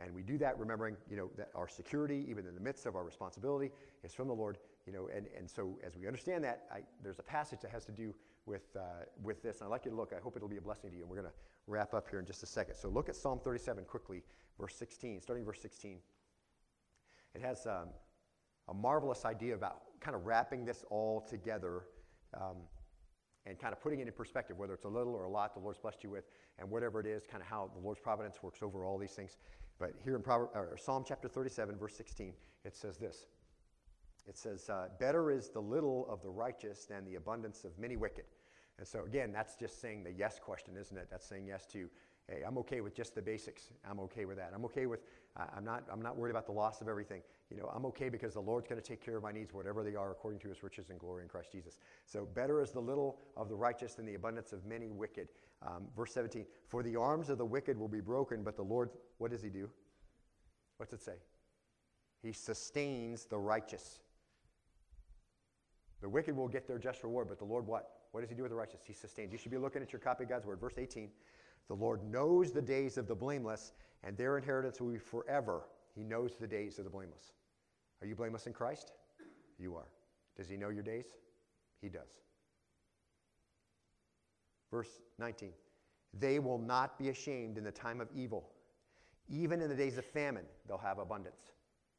And 0.00 0.14
we 0.14 0.22
do 0.22 0.38
that 0.38 0.58
remembering, 0.58 0.96
you 1.10 1.16
know, 1.16 1.28
that 1.36 1.50
our 1.54 1.68
security, 1.68 2.24
even 2.28 2.46
in 2.46 2.54
the 2.54 2.60
midst 2.60 2.86
of 2.86 2.94
our 2.94 3.02
responsibility, 3.02 3.72
is 4.04 4.14
from 4.14 4.28
the 4.28 4.34
Lord. 4.34 4.58
You 4.86 4.92
know, 4.92 5.08
and, 5.14 5.26
and 5.36 5.50
so 5.50 5.76
as 5.84 5.96
we 5.96 6.06
understand 6.06 6.44
that, 6.44 6.66
I, 6.72 6.80
there's 7.02 7.18
a 7.18 7.24
passage 7.24 7.60
that 7.62 7.72
has 7.72 7.84
to 7.86 7.92
do 7.92 8.14
with, 8.46 8.62
uh, 8.76 9.04
with 9.22 9.42
this. 9.42 9.58
And 9.58 9.66
I'd 9.66 9.70
like 9.70 9.84
you 9.84 9.90
to 9.90 9.96
look. 9.96 10.12
I 10.16 10.20
hope 10.22 10.36
it'll 10.36 10.48
be 10.48 10.56
a 10.56 10.62
blessing 10.62 10.90
to 10.90 10.96
you. 10.96 11.02
And 11.02 11.10
we're 11.10 11.20
going 11.20 11.28
to 11.28 11.34
wrap 11.66 11.94
up 11.94 12.08
here 12.08 12.20
in 12.20 12.26
just 12.26 12.42
a 12.42 12.46
second. 12.46 12.76
So 12.76 12.88
look 12.88 13.08
at 13.08 13.16
Psalm 13.16 13.40
37 13.42 13.84
quickly, 13.84 14.22
verse 14.58 14.74
16, 14.76 15.20
starting 15.20 15.44
verse 15.44 15.60
16. 15.60 15.98
It 17.34 17.42
has 17.42 17.66
um, 17.66 17.88
a 18.68 18.74
marvelous 18.74 19.24
idea 19.24 19.54
about 19.54 19.82
kind 20.00 20.14
of 20.14 20.26
wrapping 20.26 20.64
this 20.64 20.84
all 20.90 21.20
together 21.20 21.82
um, 22.34 22.56
and 23.46 23.58
kind 23.58 23.72
of 23.72 23.80
putting 23.80 24.00
it 24.00 24.06
in 24.06 24.12
perspective, 24.12 24.58
whether 24.58 24.74
it's 24.74 24.84
a 24.84 24.88
little 24.88 25.14
or 25.14 25.24
a 25.24 25.30
lot 25.30 25.54
the 25.54 25.60
Lord's 25.60 25.78
blessed 25.78 26.04
you 26.04 26.10
with, 26.10 26.24
and 26.58 26.68
whatever 26.70 27.00
it 27.00 27.06
is, 27.06 27.24
kind 27.26 27.42
of 27.42 27.48
how 27.48 27.70
the 27.74 27.80
Lord's 27.80 28.00
providence 28.00 28.42
works 28.42 28.62
over 28.62 28.84
all 28.84 28.98
these 28.98 29.12
things. 29.12 29.36
But 29.78 29.92
here 30.04 30.16
in 30.16 30.22
Proverbs, 30.22 30.82
Psalm 30.82 31.04
chapter 31.06 31.28
37, 31.28 31.76
verse 31.76 31.96
16, 31.96 32.32
it 32.64 32.76
says 32.76 32.98
this. 32.98 33.26
It 34.28 34.36
says, 34.36 34.68
uh, 34.68 34.88
Better 34.98 35.30
is 35.30 35.48
the 35.48 35.60
little 35.60 36.06
of 36.10 36.20
the 36.22 36.28
righteous 36.28 36.84
than 36.84 37.04
the 37.04 37.14
abundance 37.14 37.64
of 37.64 37.78
many 37.78 37.96
wicked. 37.96 38.24
And 38.78 38.86
so, 38.86 39.04
again, 39.04 39.32
that's 39.32 39.56
just 39.56 39.80
saying 39.80 40.04
the 40.04 40.12
yes 40.12 40.38
question, 40.38 40.76
isn't 40.76 40.96
it? 40.96 41.08
That's 41.10 41.26
saying 41.26 41.46
yes 41.46 41.66
to, 41.72 41.88
hey, 42.28 42.42
I'm 42.46 42.58
okay 42.58 42.80
with 42.80 42.94
just 42.94 43.14
the 43.14 43.22
basics. 43.22 43.68
I'm 43.88 43.98
okay 44.00 44.24
with 44.24 44.36
that. 44.36 44.52
I'm 44.54 44.64
okay 44.66 44.86
with, 44.86 45.00
uh, 45.36 45.44
I'm, 45.56 45.64
not, 45.64 45.84
I'm 45.90 46.02
not 46.02 46.16
worried 46.16 46.30
about 46.30 46.46
the 46.46 46.52
loss 46.52 46.80
of 46.80 46.88
everything. 46.88 47.22
You 47.50 47.56
know, 47.56 47.70
I'm 47.74 47.86
okay 47.86 48.10
because 48.10 48.34
the 48.34 48.40
Lord's 48.40 48.68
going 48.68 48.80
to 48.80 48.86
take 48.86 49.04
care 49.04 49.16
of 49.16 49.22
my 49.22 49.32
needs, 49.32 49.54
whatever 49.54 49.82
they 49.82 49.94
are, 49.94 50.10
according 50.10 50.40
to 50.40 50.48
his 50.48 50.62
riches 50.62 50.90
and 50.90 50.98
glory 50.98 51.22
in 51.22 51.28
Christ 51.28 51.50
Jesus. 51.52 51.78
So, 52.04 52.26
better 52.26 52.62
is 52.62 52.70
the 52.72 52.80
little 52.80 53.18
of 53.36 53.48
the 53.48 53.56
righteous 53.56 53.94
than 53.94 54.04
the 54.04 54.14
abundance 54.14 54.52
of 54.52 54.66
many 54.66 54.90
wicked. 54.90 55.28
Um, 55.66 55.86
verse 55.96 56.12
17, 56.12 56.44
for 56.66 56.82
the 56.82 56.96
arms 56.96 57.30
of 57.30 57.38
the 57.38 57.46
wicked 57.46 57.78
will 57.78 57.88
be 57.88 58.00
broken, 58.00 58.42
but 58.42 58.56
the 58.56 58.62
Lord, 58.62 58.90
what 59.16 59.30
does 59.30 59.42
he 59.42 59.48
do? 59.48 59.70
What's 60.76 60.92
it 60.92 61.00
say? 61.00 61.16
He 62.22 62.32
sustains 62.32 63.24
the 63.24 63.38
righteous. 63.38 64.00
The 66.00 66.08
wicked 66.08 66.36
will 66.36 66.48
get 66.48 66.68
their 66.68 66.78
just 66.78 67.02
reward, 67.02 67.28
but 67.28 67.38
the 67.38 67.44
Lord 67.44 67.66
what? 67.66 67.90
What 68.12 68.20
does 68.20 68.30
he 68.30 68.36
do 68.36 68.42
with 68.42 68.50
the 68.50 68.56
righteous? 68.56 68.80
He 68.86 68.92
sustains. 68.92 69.32
You 69.32 69.38
should 69.38 69.50
be 69.50 69.58
looking 69.58 69.82
at 69.82 69.92
your 69.92 70.00
copy 70.00 70.24
of 70.24 70.30
God's 70.30 70.46
word. 70.46 70.60
Verse 70.60 70.74
18 70.78 71.10
The 71.68 71.74
Lord 71.74 72.02
knows 72.10 72.50
the 72.52 72.62
days 72.62 72.96
of 72.96 73.06
the 73.06 73.14
blameless, 73.14 73.72
and 74.02 74.16
their 74.16 74.38
inheritance 74.38 74.80
will 74.80 74.90
be 74.90 74.98
forever. 74.98 75.62
He 75.94 76.02
knows 76.02 76.36
the 76.38 76.46
days 76.46 76.78
of 76.78 76.84
the 76.84 76.90
blameless. 76.90 77.32
Are 78.00 78.06
you 78.06 78.14
blameless 78.14 78.46
in 78.46 78.52
Christ? 78.52 78.92
You 79.58 79.76
are. 79.76 79.88
Does 80.36 80.48
he 80.48 80.56
know 80.56 80.68
your 80.68 80.82
days? 80.82 81.06
He 81.82 81.88
does. 81.88 82.08
Verse 84.70 85.00
19 85.18 85.50
They 86.18 86.38
will 86.38 86.58
not 86.58 86.98
be 86.98 87.08
ashamed 87.08 87.58
in 87.58 87.64
the 87.64 87.72
time 87.72 88.00
of 88.00 88.08
evil. 88.14 88.50
Even 89.28 89.60
in 89.60 89.68
the 89.68 89.74
days 89.74 89.98
of 89.98 90.06
famine, 90.06 90.44
they'll 90.66 90.78
have 90.78 90.98
abundance. 90.98 91.52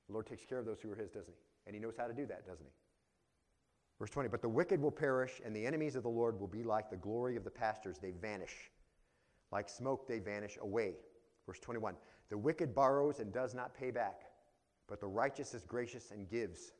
The 0.07 0.13
Lord 0.13 0.25
takes 0.25 0.43
care 0.45 0.57
of 0.57 0.65
those 0.65 0.81
who 0.81 0.91
are 0.91 0.95
his, 0.95 1.11
doesn't 1.11 1.33
he? 1.33 1.39
And 1.67 1.75
he 1.75 1.79
knows 1.79 1.93
how 1.95 2.07
to 2.07 2.13
do 2.13 2.25
that, 2.25 2.47
doesn't 2.47 2.65
he? 2.65 2.71
Verse 3.99 4.09
20, 4.09 4.29
but 4.29 4.41
the 4.41 4.49
wicked 4.49 4.81
will 4.81 4.91
perish, 4.91 5.41
and 5.45 5.55
the 5.55 5.63
enemies 5.63 5.95
of 5.95 6.03
the 6.03 6.09
Lord 6.09 6.39
will 6.39 6.47
be 6.47 6.63
like 6.63 6.89
the 6.89 6.97
glory 6.97 7.35
of 7.35 7.43
the 7.43 7.51
pastures. 7.51 7.97
They 8.01 8.11
vanish. 8.11 8.71
Like 9.51 9.69
smoke, 9.69 10.07
they 10.07 10.19
vanish 10.19 10.57
away. 10.61 10.93
Verse 11.45 11.59
21, 11.59 11.95
the 12.29 12.37
wicked 12.37 12.75
borrows 12.75 13.19
and 13.19 13.33
does 13.33 13.55
not 13.55 13.73
pay 13.73 13.91
back, 13.91 14.21
but 14.87 14.99
the 14.99 15.07
righteous 15.07 15.53
is 15.53 15.63
gracious 15.63 16.11
and 16.11 16.29
gives. 16.29 16.73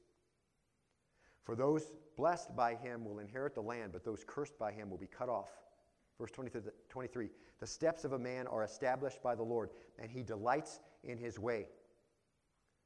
For 1.43 1.55
those 1.55 1.93
blessed 2.15 2.55
by 2.55 2.75
him 2.75 3.03
will 3.03 3.19
inherit 3.19 3.55
the 3.55 3.61
land, 3.61 3.91
but 3.91 4.03
those 4.03 4.23
cursed 4.27 4.59
by 4.59 4.71
him 4.71 4.89
will 4.89 4.97
be 4.97 5.07
cut 5.07 5.29
off. 5.29 5.49
Verse 6.19 6.31
23, 6.31 7.29
the 7.59 7.67
steps 7.67 8.03
of 8.03 8.13
a 8.13 8.19
man 8.19 8.45
are 8.47 8.63
established 8.63 9.23
by 9.23 9.33
the 9.33 9.43
Lord, 9.43 9.69
and 9.97 10.11
he 10.11 10.21
delights 10.21 10.81
in 11.03 11.17
his 11.17 11.39
way. 11.39 11.65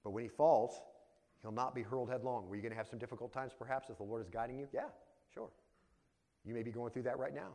But 0.03 0.11
when 0.11 0.23
he 0.23 0.29
falls, 0.29 0.79
He'll 1.43 1.51
not 1.51 1.75
be 1.75 1.81
hurled 1.81 2.09
headlong. 2.09 2.47
Were 2.47 2.55
you 2.55 2.61
going 2.61 2.71
to 2.71 2.77
have 2.77 2.87
some 2.87 2.97
difficult 2.97 3.33
times 3.33 3.51
perhaps 3.57 3.89
if 3.89 3.97
the 3.97 4.03
Lord 4.03 4.21
is 4.21 4.29
guiding 4.29 4.57
you? 4.57 4.67
Yeah, 4.73 4.87
sure. 5.33 5.49
You 6.45 6.53
may 6.53 6.63
be 6.63 6.71
going 6.71 6.91
through 6.91 7.03
that 7.03 7.19
right 7.19 7.35
now. 7.35 7.49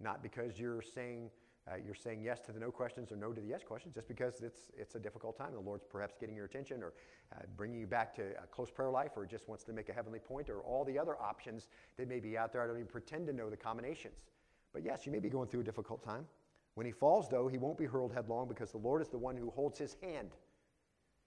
Not 0.00 0.22
because 0.22 0.58
you're 0.58 0.82
saying, 0.82 1.30
uh, 1.70 1.76
you're 1.84 1.94
saying 1.94 2.22
yes 2.22 2.40
to 2.40 2.52
the 2.52 2.60
no 2.60 2.70
questions 2.70 3.10
or 3.10 3.16
no 3.16 3.32
to 3.32 3.40
the 3.40 3.48
yes 3.48 3.62
questions, 3.64 3.94
just 3.94 4.08
because 4.08 4.40
it's, 4.42 4.70
it's 4.76 4.94
a 4.94 4.98
difficult 4.98 5.36
time. 5.36 5.52
The 5.52 5.60
Lord's 5.60 5.84
perhaps 5.84 6.14
getting 6.18 6.36
your 6.36 6.44
attention 6.44 6.82
or 6.82 6.92
uh, 7.34 7.40
bringing 7.56 7.80
you 7.80 7.86
back 7.86 8.14
to 8.16 8.22
a 8.42 8.46
close 8.46 8.70
prayer 8.70 8.90
life 8.90 9.12
or 9.16 9.26
just 9.26 9.48
wants 9.48 9.64
to 9.64 9.72
make 9.72 9.88
a 9.88 9.92
heavenly 9.92 10.18
point 10.18 10.48
or 10.48 10.60
all 10.60 10.84
the 10.84 10.98
other 10.98 11.20
options 11.20 11.68
that 11.96 12.08
may 12.08 12.20
be 12.20 12.38
out 12.38 12.52
there. 12.52 12.62
I 12.62 12.66
don't 12.66 12.76
even 12.76 12.86
pretend 12.86 13.26
to 13.26 13.32
know 13.32 13.50
the 13.50 13.56
combinations. 13.56 14.24
But 14.72 14.84
yes, 14.84 15.06
you 15.06 15.12
may 15.12 15.18
be 15.18 15.28
going 15.28 15.48
through 15.48 15.60
a 15.60 15.64
difficult 15.64 16.02
time. 16.04 16.26
When 16.74 16.86
he 16.86 16.92
falls, 16.92 17.28
though, 17.28 17.48
he 17.48 17.58
won't 17.58 17.76
be 17.76 17.86
hurled 17.86 18.12
headlong 18.12 18.46
because 18.46 18.70
the 18.70 18.78
Lord 18.78 19.02
is 19.02 19.08
the 19.08 19.18
one 19.18 19.36
who 19.36 19.50
holds 19.50 19.78
his 19.78 19.96
hand, 20.00 20.30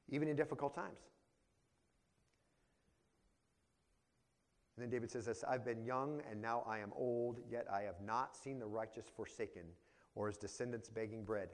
even 0.09 0.29
in 0.29 0.35
difficult 0.37 0.73
times. 0.73 0.99
And 4.81 4.91
then 4.91 4.97
David 4.97 5.11
says 5.11 5.27
this 5.27 5.43
I've 5.47 5.63
been 5.63 5.85
young 5.85 6.23
and 6.27 6.41
now 6.41 6.63
I 6.67 6.79
am 6.79 6.91
old, 6.95 7.37
yet 7.47 7.67
I 7.71 7.81
have 7.81 8.01
not 8.03 8.35
seen 8.35 8.57
the 8.57 8.65
righteous 8.65 9.05
forsaken 9.15 9.61
or 10.15 10.25
his 10.25 10.37
descendants 10.37 10.89
begging 10.89 11.23
bread. 11.23 11.49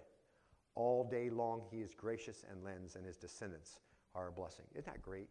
All 0.75 1.03
day 1.03 1.30
long 1.30 1.63
he 1.69 1.80
is 1.80 1.93
gracious 1.93 2.45
and 2.49 2.63
lends, 2.63 2.95
and 2.95 3.05
his 3.05 3.17
descendants 3.17 3.80
are 4.15 4.30
a 4.30 4.32
blessing. 4.32 4.63
Isn't 4.71 4.86
that 4.86 5.01
great? 5.01 5.28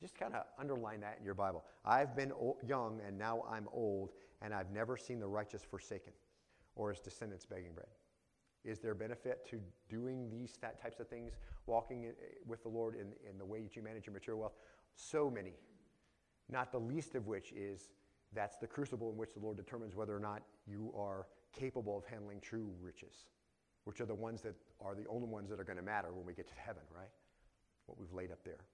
Just 0.00 0.18
kind 0.18 0.34
of 0.34 0.42
underline 0.58 0.98
that 1.02 1.18
in 1.20 1.24
your 1.24 1.34
Bible. 1.34 1.64
I've 1.84 2.16
been 2.16 2.32
young 2.66 3.00
and 3.06 3.16
now 3.16 3.44
I'm 3.48 3.68
old, 3.72 4.10
and 4.42 4.52
I've 4.52 4.72
never 4.72 4.96
seen 4.96 5.20
the 5.20 5.28
righteous 5.28 5.62
forsaken 5.62 6.14
or 6.74 6.90
his 6.90 6.98
descendants 6.98 7.46
begging 7.46 7.74
bread. 7.74 7.90
Is 8.64 8.80
there 8.80 8.96
benefit 8.96 9.46
to 9.50 9.60
doing 9.88 10.28
these 10.28 10.54
that 10.62 10.82
types 10.82 10.98
of 10.98 11.06
things, 11.06 11.34
walking 11.66 12.06
eh, 12.06 12.10
with 12.44 12.64
the 12.64 12.68
Lord 12.68 12.96
in, 12.96 13.12
in 13.30 13.38
the 13.38 13.44
way 13.44 13.62
that 13.62 13.76
you 13.76 13.82
manage 13.82 14.04
your 14.06 14.14
material 14.14 14.40
wealth? 14.40 14.56
So 14.96 15.30
many 15.30 15.52
not 16.50 16.72
the 16.72 16.80
least 16.80 17.14
of 17.14 17.26
which 17.26 17.52
is 17.52 17.90
that's 18.32 18.56
the 18.58 18.66
crucible 18.66 19.10
in 19.10 19.16
which 19.16 19.32
the 19.34 19.40
Lord 19.40 19.56
determines 19.56 19.94
whether 19.94 20.14
or 20.14 20.20
not 20.20 20.42
you 20.66 20.92
are 20.96 21.26
capable 21.52 21.96
of 21.96 22.04
handling 22.04 22.40
true 22.40 22.70
riches, 22.80 23.26
which 23.84 24.00
are 24.00 24.06
the 24.06 24.14
ones 24.14 24.42
that 24.42 24.54
are 24.80 24.94
the 24.94 25.06
only 25.08 25.28
ones 25.28 25.48
that 25.50 25.58
are 25.58 25.64
going 25.64 25.78
to 25.78 25.82
matter 25.82 26.12
when 26.12 26.26
we 26.26 26.34
get 26.34 26.48
to 26.48 26.54
heaven, 26.54 26.82
right? 26.94 27.08
What 27.86 27.98
we've 27.98 28.12
laid 28.12 28.30
up 28.30 28.44
there. 28.44 28.64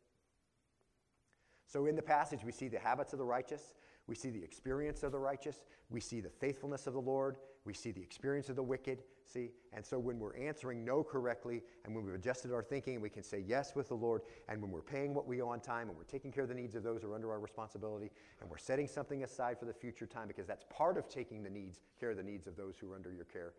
So 1.66 1.86
in 1.86 1.96
the 1.96 2.02
passage, 2.02 2.40
we 2.44 2.52
see 2.52 2.68
the 2.68 2.78
habits 2.78 3.12
of 3.12 3.18
the 3.18 3.24
righteous, 3.24 3.74
we 4.06 4.14
see 4.14 4.30
the 4.30 4.42
experience 4.42 5.02
of 5.02 5.12
the 5.12 5.18
righteous, 5.18 5.64
we 5.90 6.00
see 6.00 6.20
the 6.20 6.28
faithfulness 6.28 6.86
of 6.86 6.94
the 6.94 7.00
Lord, 7.00 7.36
we 7.64 7.72
see 7.72 7.92
the 7.92 8.02
experience 8.02 8.48
of 8.48 8.56
the 8.56 8.62
wicked, 8.62 9.02
see? 9.24 9.50
And 9.72 9.84
so 9.86 9.98
when 9.98 10.18
we're 10.18 10.36
answering 10.36 10.84
no 10.84 11.04
correctly, 11.04 11.62
and 11.84 11.94
when 11.94 12.04
we've 12.04 12.14
adjusted 12.14 12.52
our 12.52 12.62
thinking, 12.62 13.00
we 13.00 13.08
can 13.08 13.22
say 13.22 13.44
yes 13.46 13.76
with 13.76 13.88
the 13.88 13.94
Lord, 13.94 14.22
and 14.48 14.60
when 14.60 14.70
we're 14.70 14.82
paying 14.82 15.14
what 15.14 15.26
we 15.28 15.40
owe 15.40 15.48
on 15.48 15.60
time, 15.60 15.88
and 15.88 15.96
we're 15.96 16.04
taking 16.04 16.32
care 16.32 16.42
of 16.42 16.48
the 16.48 16.54
needs 16.54 16.74
of 16.74 16.82
those 16.82 17.02
who 17.02 17.12
are 17.12 17.14
under 17.14 17.30
our 17.30 17.38
responsibility, 17.38 18.10
and 18.40 18.50
we're 18.50 18.58
setting 18.58 18.88
something 18.88 19.22
aside 19.22 19.58
for 19.58 19.66
the 19.66 19.72
future 19.72 20.06
time, 20.06 20.26
because 20.26 20.46
that's 20.46 20.64
part 20.70 20.98
of 20.98 21.08
taking 21.08 21.42
the 21.42 21.50
needs, 21.50 21.80
care 22.00 22.10
of 22.10 22.16
the 22.16 22.22
needs 22.22 22.46
of 22.48 22.56
those 22.56 22.76
who 22.78 22.90
are 22.90 22.96
under 22.96 23.12
your 23.12 23.26
care, 23.26 23.52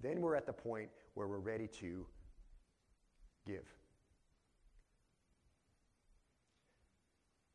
then 0.00 0.20
we're 0.20 0.36
at 0.36 0.46
the 0.46 0.52
point 0.52 0.88
where 1.14 1.28
we're 1.28 1.38
ready 1.38 1.66
to 1.66 2.06
give. 3.46 3.66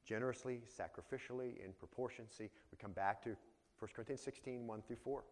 Generously, 0.06 0.62
sacrificially, 0.70 1.66
in 1.66 1.74
proportion. 1.80 2.26
See, 2.30 2.52
we 2.72 2.78
come 2.80 2.92
back 2.92 3.24
to 3.24 3.30
1 3.80 3.90
Corinthians 3.96 4.22
16, 4.22 4.68
1 4.68 4.82
through 4.84 4.98
4. 4.98 5.24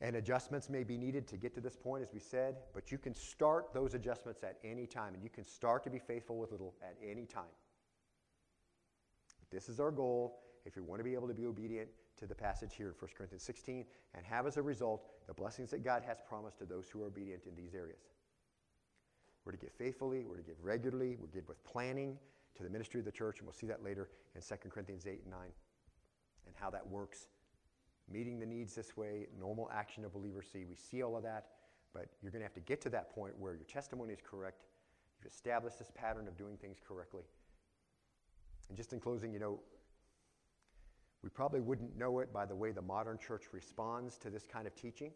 And 0.00 0.14
adjustments 0.14 0.70
may 0.70 0.84
be 0.84 0.96
needed 0.96 1.26
to 1.28 1.36
get 1.36 1.54
to 1.54 1.60
this 1.60 1.74
point, 1.74 2.04
as 2.04 2.12
we 2.12 2.20
said, 2.20 2.56
but 2.72 2.92
you 2.92 2.98
can 2.98 3.14
start 3.14 3.74
those 3.74 3.94
adjustments 3.94 4.44
at 4.44 4.58
any 4.62 4.86
time, 4.86 5.14
and 5.14 5.22
you 5.22 5.30
can 5.30 5.44
start 5.44 5.82
to 5.84 5.90
be 5.90 5.98
faithful 5.98 6.38
with 6.38 6.52
little 6.52 6.74
at 6.82 6.96
any 7.02 7.26
time. 7.26 7.50
This 9.50 9.68
is 9.68 9.80
our 9.80 9.90
goal 9.90 10.40
if 10.64 10.76
you 10.76 10.84
want 10.84 11.00
to 11.00 11.04
be 11.04 11.14
able 11.14 11.26
to 11.26 11.34
be 11.34 11.46
obedient 11.46 11.88
to 12.18 12.26
the 12.26 12.34
passage 12.34 12.74
here 12.74 12.88
in 12.88 12.94
1 12.98 13.10
Corinthians 13.16 13.42
16 13.42 13.84
and 14.14 14.26
have 14.26 14.46
as 14.46 14.56
a 14.56 14.62
result 14.62 15.08
the 15.26 15.34
blessings 15.34 15.70
that 15.70 15.82
God 15.82 16.02
has 16.06 16.18
promised 16.28 16.58
to 16.58 16.64
those 16.64 16.88
who 16.88 17.02
are 17.02 17.06
obedient 17.06 17.46
in 17.46 17.56
these 17.56 17.74
areas. 17.74 18.00
We're 19.44 19.52
to 19.52 19.58
give 19.58 19.72
faithfully, 19.72 20.24
we're 20.24 20.36
to 20.36 20.42
give 20.42 20.62
regularly, 20.62 21.16
we're 21.18 21.26
to 21.26 21.32
give 21.32 21.48
with 21.48 21.62
planning 21.64 22.18
to 22.56 22.62
the 22.62 22.70
ministry 22.70 23.00
of 23.00 23.06
the 23.06 23.12
church, 23.12 23.38
and 23.38 23.46
we'll 23.46 23.54
see 23.54 23.66
that 23.68 23.82
later 23.82 24.10
in 24.34 24.42
2 24.42 24.54
Corinthians 24.68 25.06
8 25.06 25.22
and 25.22 25.30
9 25.30 25.40
and 26.46 26.54
how 26.56 26.70
that 26.70 26.86
works 26.86 27.28
meeting 28.10 28.38
the 28.38 28.46
needs 28.46 28.74
this 28.74 28.96
way, 28.96 29.26
normal 29.38 29.70
action 29.72 30.04
of 30.04 30.12
believers 30.12 30.46
see. 30.52 30.64
We 30.64 30.76
see 30.76 31.02
all 31.02 31.16
of 31.16 31.22
that, 31.24 31.46
but 31.92 32.06
you're 32.22 32.30
going 32.30 32.40
to 32.40 32.46
have 32.46 32.54
to 32.54 32.60
get 32.60 32.80
to 32.82 32.90
that 32.90 33.14
point 33.14 33.34
where 33.38 33.54
your 33.54 33.64
testimony 33.64 34.12
is 34.12 34.20
correct. 34.22 34.64
You've 35.18 35.32
established 35.32 35.78
this 35.78 35.90
pattern 35.94 36.28
of 36.28 36.36
doing 36.36 36.56
things 36.56 36.78
correctly. 36.86 37.24
And 38.68 38.76
just 38.76 38.92
in 38.92 39.00
closing, 39.00 39.32
you 39.32 39.38
know, 39.38 39.60
we 41.22 41.30
probably 41.30 41.60
wouldn't 41.60 41.96
know 41.96 42.20
it 42.20 42.32
by 42.32 42.46
the 42.46 42.54
way 42.54 42.70
the 42.70 42.82
modern 42.82 43.18
church 43.18 43.44
responds 43.52 44.16
to 44.18 44.30
this 44.30 44.46
kind 44.46 44.66
of 44.66 44.74
teaching, 44.74 45.10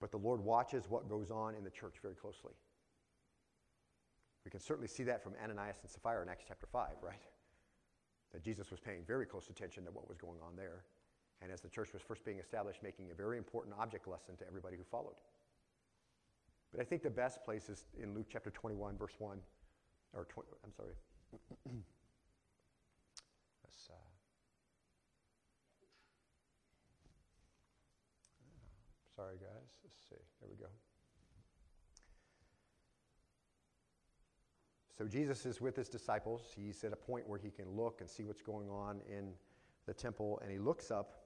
but 0.00 0.10
the 0.10 0.18
Lord 0.18 0.40
watches 0.40 0.84
what 0.88 1.08
goes 1.08 1.30
on 1.30 1.54
in 1.54 1.64
the 1.64 1.70
church 1.70 1.96
very 2.00 2.14
closely. 2.14 2.52
We 4.44 4.50
can 4.50 4.60
certainly 4.60 4.88
see 4.88 5.02
that 5.04 5.22
from 5.22 5.32
Ananias 5.42 5.78
and 5.82 5.90
Sapphira 5.90 6.22
in 6.22 6.28
Acts 6.28 6.44
chapter 6.46 6.66
5, 6.66 6.88
right? 7.02 7.22
That 8.32 8.42
Jesus 8.42 8.70
was 8.70 8.78
paying 8.78 9.00
very 9.06 9.26
close 9.26 9.48
attention 9.48 9.84
to 9.86 9.90
what 9.90 10.08
was 10.08 10.18
going 10.18 10.38
on 10.46 10.54
there 10.56 10.84
and 11.44 11.52
as 11.52 11.60
the 11.60 11.68
church 11.68 11.92
was 11.92 12.00
first 12.00 12.24
being 12.24 12.38
established, 12.38 12.82
making 12.82 13.10
a 13.10 13.14
very 13.14 13.36
important 13.36 13.76
object 13.78 14.08
lesson 14.08 14.34
to 14.38 14.46
everybody 14.46 14.78
who 14.78 14.82
followed. 14.82 15.14
But 16.72 16.80
I 16.80 16.84
think 16.84 17.02
the 17.02 17.10
best 17.10 17.44
place 17.44 17.68
is 17.68 17.84
in 18.02 18.14
Luke 18.14 18.26
chapter 18.32 18.50
21, 18.50 18.96
verse 18.96 19.12
1, 19.18 19.38
or 20.14 20.24
20, 20.24 20.48
I'm 20.64 20.72
sorry. 20.72 20.94
Uh, 23.66 23.96
sorry, 29.16 29.36
guys. 29.36 29.68
Let's 29.84 30.00
see. 30.08 30.16
There 30.40 30.48
we 30.50 30.56
go. 30.56 30.70
So 34.98 35.06
Jesus 35.06 35.46
is 35.46 35.60
with 35.60 35.76
his 35.76 35.88
disciples. 35.88 36.42
He's 36.54 36.82
at 36.84 36.92
a 36.92 36.96
point 36.96 37.28
where 37.28 37.38
he 37.38 37.50
can 37.50 37.70
look 37.70 38.00
and 38.00 38.10
see 38.10 38.24
what's 38.24 38.42
going 38.42 38.68
on 38.68 39.00
in 39.08 39.32
the 39.86 39.94
temple, 39.94 40.40
and 40.42 40.50
he 40.50 40.58
looks 40.58 40.90
up 40.90 41.23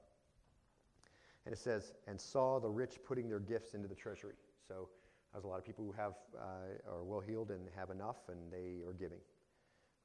and 1.48 1.56
it 1.56 1.58
says, 1.58 1.94
and 2.06 2.20
saw 2.20 2.60
the 2.60 2.68
rich 2.68 2.98
putting 3.06 3.26
their 3.26 3.40
gifts 3.40 3.72
into 3.72 3.88
the 3.88 3.94
treasury. 3.94 4.34
So 4.68 4.90
there's 5.32 5.44
a 5.44 5.46
lot 5.46 5.58
of 5.58 5.64
people 5.64 5.82
who 5.82 5.92
have 5.92 6.12
uh, 6.38 6.92
are 6.92 7.04
well 7.04 7.20
heeled 7.20 7.52
and 7.52 7.70
have 7.74 7.88
enough, 7.88 8.16
and 8.28 8.52
they 8.52 8.86
are 8.86 8.92
giving. 8.92 9.16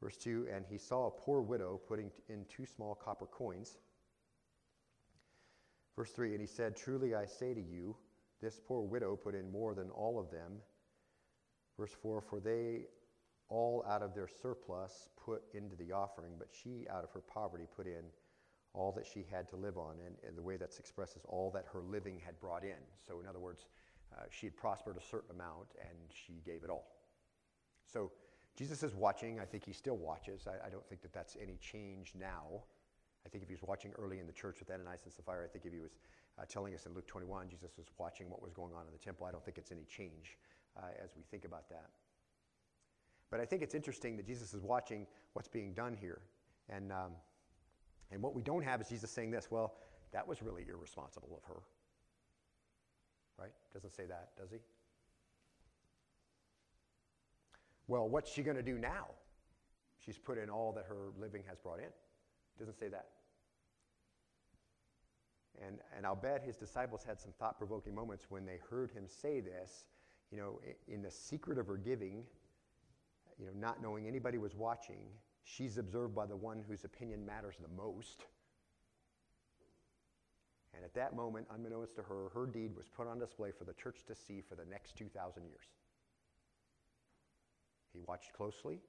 Verse 0.02 0.16
2 0.16 0.48
And 0.50 0.64
he 0.66 0.78
saw 0.78 1.08
a 1.08 1.12
poor 1.12 1.42
widow 1.42 1.82
putting 1.86 2.12
in 2.30 2.46
two 2.46 2.66
small 2.66 2.96
copper 2.96 3.26
coins. 3.26 3.76
Verse 5.98 6.12
3 6.12 6.32
And 6.32 6.40
he 6.40 6.48
said, 6.48 6.78
Truly 6.78 7.14
I 7.14 7.26
say 7.26 7.54
to 7.54 7.62
you, 7.62 7.98
this 8.42 8.62
poor 8.66 8.80
widow 8.82 9.18
put 9.18 9.36
in 9.36 9.52
more 9.52 9.74
than 9.74 9.90
all 9.90 10.18
of 10.18 10.32
them. 10.32 10.54
Verse 11.78 11.92
4 12.02 12.22
For 12.22 12.40
they 12.40 12.86
all 13.50 13.84
out 13.86 14.02
of 14.02 14.16
their 14.16 14.30
surplus 14.30 15.10
put 15.22 15.42
into 15.54 15.76
the 15.76 15.92
offering, 15.92 16.36
but 16.40 16.48
she 16.54 16.88
out 16.90 17.04
of 17.04 17.12
her 17.12 17.20
poverty 17.20 17.66
put 17.76 17.86
in 17.86 18.06
all 18.74 18.92
that 18.92 19.06
she 19.06 19.26
had 19.32 19.48
to 19.50 19.56
live 19.56 19.78
on. 19.78 19.96
And, 20.06 20.16
and 20.28 20.38
the 20.38 20.42
way 20.42 20.58
that's 20.58 20.80
expressed 20.80 21.16
is 21.16 21.24
all 21.28 21.52
that 21.52 21.66
her 21.72 21.82
living 21.82 22.20
had 22.26 22.40
brought 22.40 22.64
in. 22.64 22.82
So, 23.08 23.20
in 23.20 23.28
other 23.28 23.40
words, 23.40 23.66
uh, 24.14 24.24
she 24.30 24.48
had 24.48 24.58
prospered 24.58 24.98
a 24.98 25.02
certain 25.02 25.32
amount 25.32 25.68
and 25.80 25.98
she 26.10 26.42
gave 26.46 26.64
it 26.64 26.70
all. 26.70 26.88
So, 27.86 28.12
Jesus 28.56 28.84
is 28.84 28.94
watching. 28.94 29.40
I 29.40 29.46
think 29.46 29.66
he 29.66 29.74
still 29.74 29.98
watches. 29.98 30.48
I, 30.48 30.68
I 30.68 30.70
don't 30.70 30.86
think 30.88 31.02
that 31.02 31.14
that's 31.14 31.36
any 31.42 31.58
change 31.58 32.14
now. 32.20 32.64
I 33.26 33.30
think 33.30 33.44
if 33.44 33.50
he 33.50 33.56
was 33.56 33.64
watching 33.64 33.92
early 33.98 34.20
in 34.20 34.28
the 34.28 34.34
church 34.34 34.58
with 34.60 34.70
Ananias 34.70 35.02
and 35.06 35.14
Sapphira, 35.14 35.46
I 35.46 35.48
think 35.48 35.66
if 35.66 35.74
he 35.74 35.80
was 35.80 35.98
uh, 36.38 36.44
telling 36.48 36.74
us 36.76 36.86
in 36.86 36.94
Luke 36.94 37.08
21, 37.08 37.50
Jesus 37.50 37.72
was 37.78 37.88
watching 37.98 38.30
what 38.30 38.42
was 38.42 38.54
going 38.54 38.74
on 38.74 38.86
in 38.86 38.92
the 38.92 39.04
temple. 39.04 39.26
I 39.26 39.32
don't 39.32 39.44
think 39.44 39.58
it's 39.58 39.72
any 39.72 39.86
change 39.86 40.38
uh, 40.78 40.82
as 41.04 41.12
we 41.16 41.24
think 41.32 41.46
about 41.46 41.70
that. 41.70 41.90
But 43.32 43.40
I 43.40 43.46
think 43.46 43.64
it's 43.64 43.74
interesting 43.74 44.18
that 44.18 44.28
Jesus 44.28 44.54
is 44.54 44.62
watching 44.62 45.08
what's 45.34 45.48
being 45.48 45.74
done 45.74 45.98
here. 46.00 46.22
And, 46.70 46.92
um, 46.92 47.12
and 48.14 48.22
what 48.22 48.36
we 48.36 48.44
don't 48.44 48.64
have 48.64 48.80
is 48.80 48.88
Jesus 48.88 49.10
saying 49.10 49.32
this 49.32 49.50
well, 49.50 49.74
that 50.12 50.28
was 50.28 50.44
really 50.44 50.64
irresponsible 50.70 51.30
of 51.36 51.44
her. 51.46 51.62
Right? 53.40 53.52
Doesn't 53.74 53.92
say 53.92 54.06
that, 54.06 54.30
does 54.38 54.52
he? 54.52 54.58
Well, 57.88 58.08
what's 58.08 58.32
she 58.32 58.44
going 58.44 58.56
to 58.56 58.64
do 58.64 58.78
now? 58.78 59.08
She's 60.06 60.18
put 60.18 60.38
in 60.38 60.50
all 60.50 60.72
that 60.74 60.86
her 60.86 61.10
living 61.20 61.42
has 61.48 61.58
brought 61.58 61.80
in. 61.80 61.90
Doesn't 62.60 62.78
say 62.78 62.88
that. 62.90 63.08
And, 65.66 65.80
and 65.96 66.06
I'll 66.06 66.16
bet 66.16 66.44
his 66.44 66.56
disciples 66.56 67.04
had 67.04 67.20
some 67.20 67.32
thought 67.40 67.58
provoking 67.58 67.96
moments 67.96 68.26
when 68.30 68.46
they 68.46 68.60
heard 68.70 68.92
him 68.92 69.06
say 69.08 69.40
this, 69.40 69.86
you 70.32 70.38
know, 70.38 70.60
in 70.88 71.02
the 71.02 71.12
secret 71.12 71.58
of 71.58 71.68
her 71.68 71.78
giving, 71.78 72.24
you 73.40 73.46
know, 73.46 73.52
not 73.56 73.82
knowing 73.82 74.08
anybody 74.08 74.38
was 74.38 74.56
watching, 74.56 75.06
she's 75.44 75.78
observed 75.78 76.16
by 76.16 76.26
the 76.26 76.36
one 76.36 76.64
whose 76.68 76.84
opinion 76.84 77.26
matters 77.26 77.56
the 77.62 77.76
most. 77.76 78.26
And 80.74 80.84
at 80.84 80.94
that 80.96 81.16
moment, 81.16 81.48
unbeknownst 81.54 81.96
to 81.98 82.04
her, 82.04 82.30
her 82.34 82.46
deed 82.46 82.76
was 82.76 82.88
put 82.88 83.08
on 83.08 83.20
display 83.20 83.52
for 83.52 83.64
the 83.64 83.74
church 83.74 84.04
to 84.08 84.16
see 84.16 84.42
for 84.42 84.56
the 84.56 84.66
next 84.66 84.96
2,000 84.98 85.44
years. 85.44 85.66
He 87.94 88.00
watched 88.08 88.34
closely, 88.34 88.80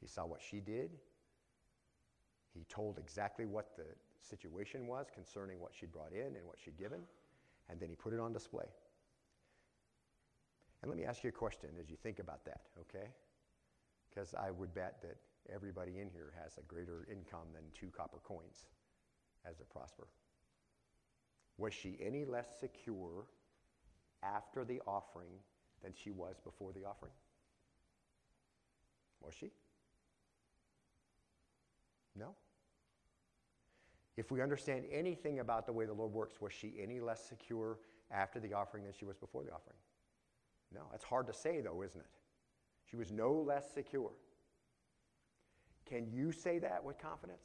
he 0.00 0.06
saw 0.06 0.24
what 0.24 0.40
she 0.40 0.60
did, 0.60 0.90
he 2.54 2.64
told 2.68 2.98
exactly 2.98 3.46
what 3.46 3.76
the 3.76 3.84
situation 4.20 4.86
was 4.86 5.06
concerning 5.12 5.60
what 5.60 5.72
she'd 5.74 5.92
brought 5.92 6.12
in 6.12 6.36
and 6.36 6.46
what 6.46 6.56
she'd 6.62 6.78
given, 6.78 7.00
and 7.68 7.80
then 7.80 7.88
he 7.88 7.96
put 7.96 8.12
it 8.12 8.20
on 8.20 8.32
display. 8.32 8.66
And 10.82 10.90
let 10.90 10.96
me 10.98 11.04
ask 11.04 11.24
you 11.24 11.30
a 11.30 11.32
question 11.32 11.70
as 11.80 11.90
you 11.90 11.96
think 11.96 12.20
about 12.20 12.44
that, 12.44 12.60
okay? 12.80 13.08
Because 14.08 14.34
I 14.34 14.50
would 14.50 14.72
bet 14.74 15.02
that 15.02 15.16
everybody 15.52 15.98
in 16.00 16.08
here 16.10 16.32
has 16.42 16.58
a 16.58 16.62
greater 16.62 17.06
income 17.10 17.48
than 17.54 17.62
two 17.74 17.88
copper 17.96 18.18
coins 18.24 18.66
as 19.48 19.56
they 19.58 19.64
prosper. 19.70 20.06
Was 21.56 21.74
she 21.74 21.98
any 22.00 22.24
less 22.24 22.48
secure 22.60 23.26
after 24.22 24.64
the 24.64 24.80
offering 24.86 25.32
than 25.82 25.92
she 25.92 26.10
was 26.10 26.36
before 26.42 26.72
the 26.72 26.84
offering? 26.84 27.12
Was 29.20 29.34
she? 29.34 29.50
No. 32.16 32.34
If 34.16 34.30
we 34.30 34.42
understand 34.42 34.84
anything 34.90 35.40
about 35.40 35.66
the 35.66 35.72
way 35.72 35.84
the 35.84 35.92
Lord 35.92 36.12
works, 36.12 36.40
was 36.40 36.52
she 36.52 36.74
any 36.80 37.00
less 37.00 37.24
secure 37.28 37.78
after 38.10 38.40
the 38.40 38.52
offering 38.52 38.84
than 38.84 38.92
she 38.98 39.04
was 39.04 39.16
before 39.16 39.44
the 39.44 39.50
offering? 39.50 39.76
No. 40.74 40.82
That's 40.90 41.04
hard 41.04 41.26
to 41.28 41.32
say, 41.32 41.60
though, 41.60 41.82
isn't 41.82 42.00
it? 42.00 42.06
She 42.90 42.96
was 42.96 43.12
no 43.12 43.32
less 43.32 43.72
secure. 43.72 44.10
Can 45.88 46.06
you 46.12 46.32
say 46.32 46.58
that 46.58 46.82
with 46.84 46.98
confidence? 46.98 47.42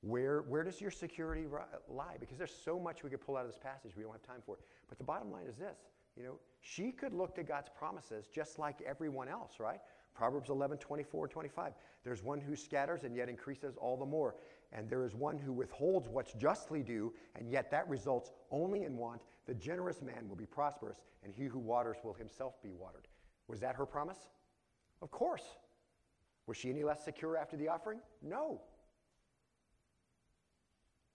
Where, 0.00 0.42
where 0.42 0.62
does 0.62 0.80
your 0.80 0.90
security 0.90 1.46
lie? 1.88 2.16
Because 2.20 2.38
there's 2.38 2.54
so 2.64 2.78
much 2.78 3.02
we 3.02 3.10
could 3.10 3.20
pull 3.20 3.36
out 3.36 3.44
of 3.44 3.50
this 3.50 3.58
passage 3.58 3.96
we 3.96 4.04
don't 4.04 4.12
have 4.12 4.22
time 4.22 4.42
for. 4.46 4.56
It. 4.56 4.60
But 4.88 4.98
the 4.98 5.04
bottom 5.04 5.32
line 5.32 5.46
is 5.48 5.56
this 5.56 5.78
you 6.16 6.24
know, 6.24 6.38
she 6.60 6.90
could 6.90 7.14
look 7.14 7.34
to 7.36 7.42
God's 7.42 7.68
promises 7.78 8.26
just 8.26 8.58
like 8.58 8.82
everyone 8.84 9.28
else, 9.28 9.60
right? 9.60 9.80
Proverbs 10.14 10.50
11, 10.50 10.78
24, 10.78 11.28
25. 11.28 11.72
There's 12.04 12.24
one 12.24 12.40
who 12.40 12.56
scatters 12.56 13.04
and 13.04 13.14
yet 13.14 13.28
increases 13.28 13.76
all 13.76 13.96
the 13.96 14.04
more. 14.04 14.34
And 14.72 14.90
there 14.90 15.04
is 15.04 15.14
one 15.14 15.38
who 15.38 15.52
withholds 15.52 16.08
what's 16.08 16.32
justly 16.32 16.82
due, 16.82 17.14
and 17.36 17.48
yet 17.48 17.70
that 17.70 17.88
results 17.88 18.32
only 18.50 18.82
in 18.82 18.96
want. 18.96 19.22
The 19.46 19.54
generous 19.54 20.02
man 20.02 20.28
will 20.28 20.36
be 20.36 20.44
prosperous, 20.44 20.98
and 21.22 21.32
he 21.32 21.44
who 21.44 21.60
waters 21.60 21.98
will 22.02 22.14
himself 22.14 22.60
be 22.62 22.72
watered. 22.72 23.06
Was 23.46 23.60
that 23.60 23.76
her 23.76 23.86
promise? 23.86 24.18
Of 25.00 25.12
course. 25.12 25.44
Was 26.48 26.56
she 26.56 26.70
any 26.70 26.82
less 26.82 27.04
secure 27.04 27.36
after 27.36 27.56
the 27.56 27.68
offering? 27.68 28.00
No. 28.22 28.62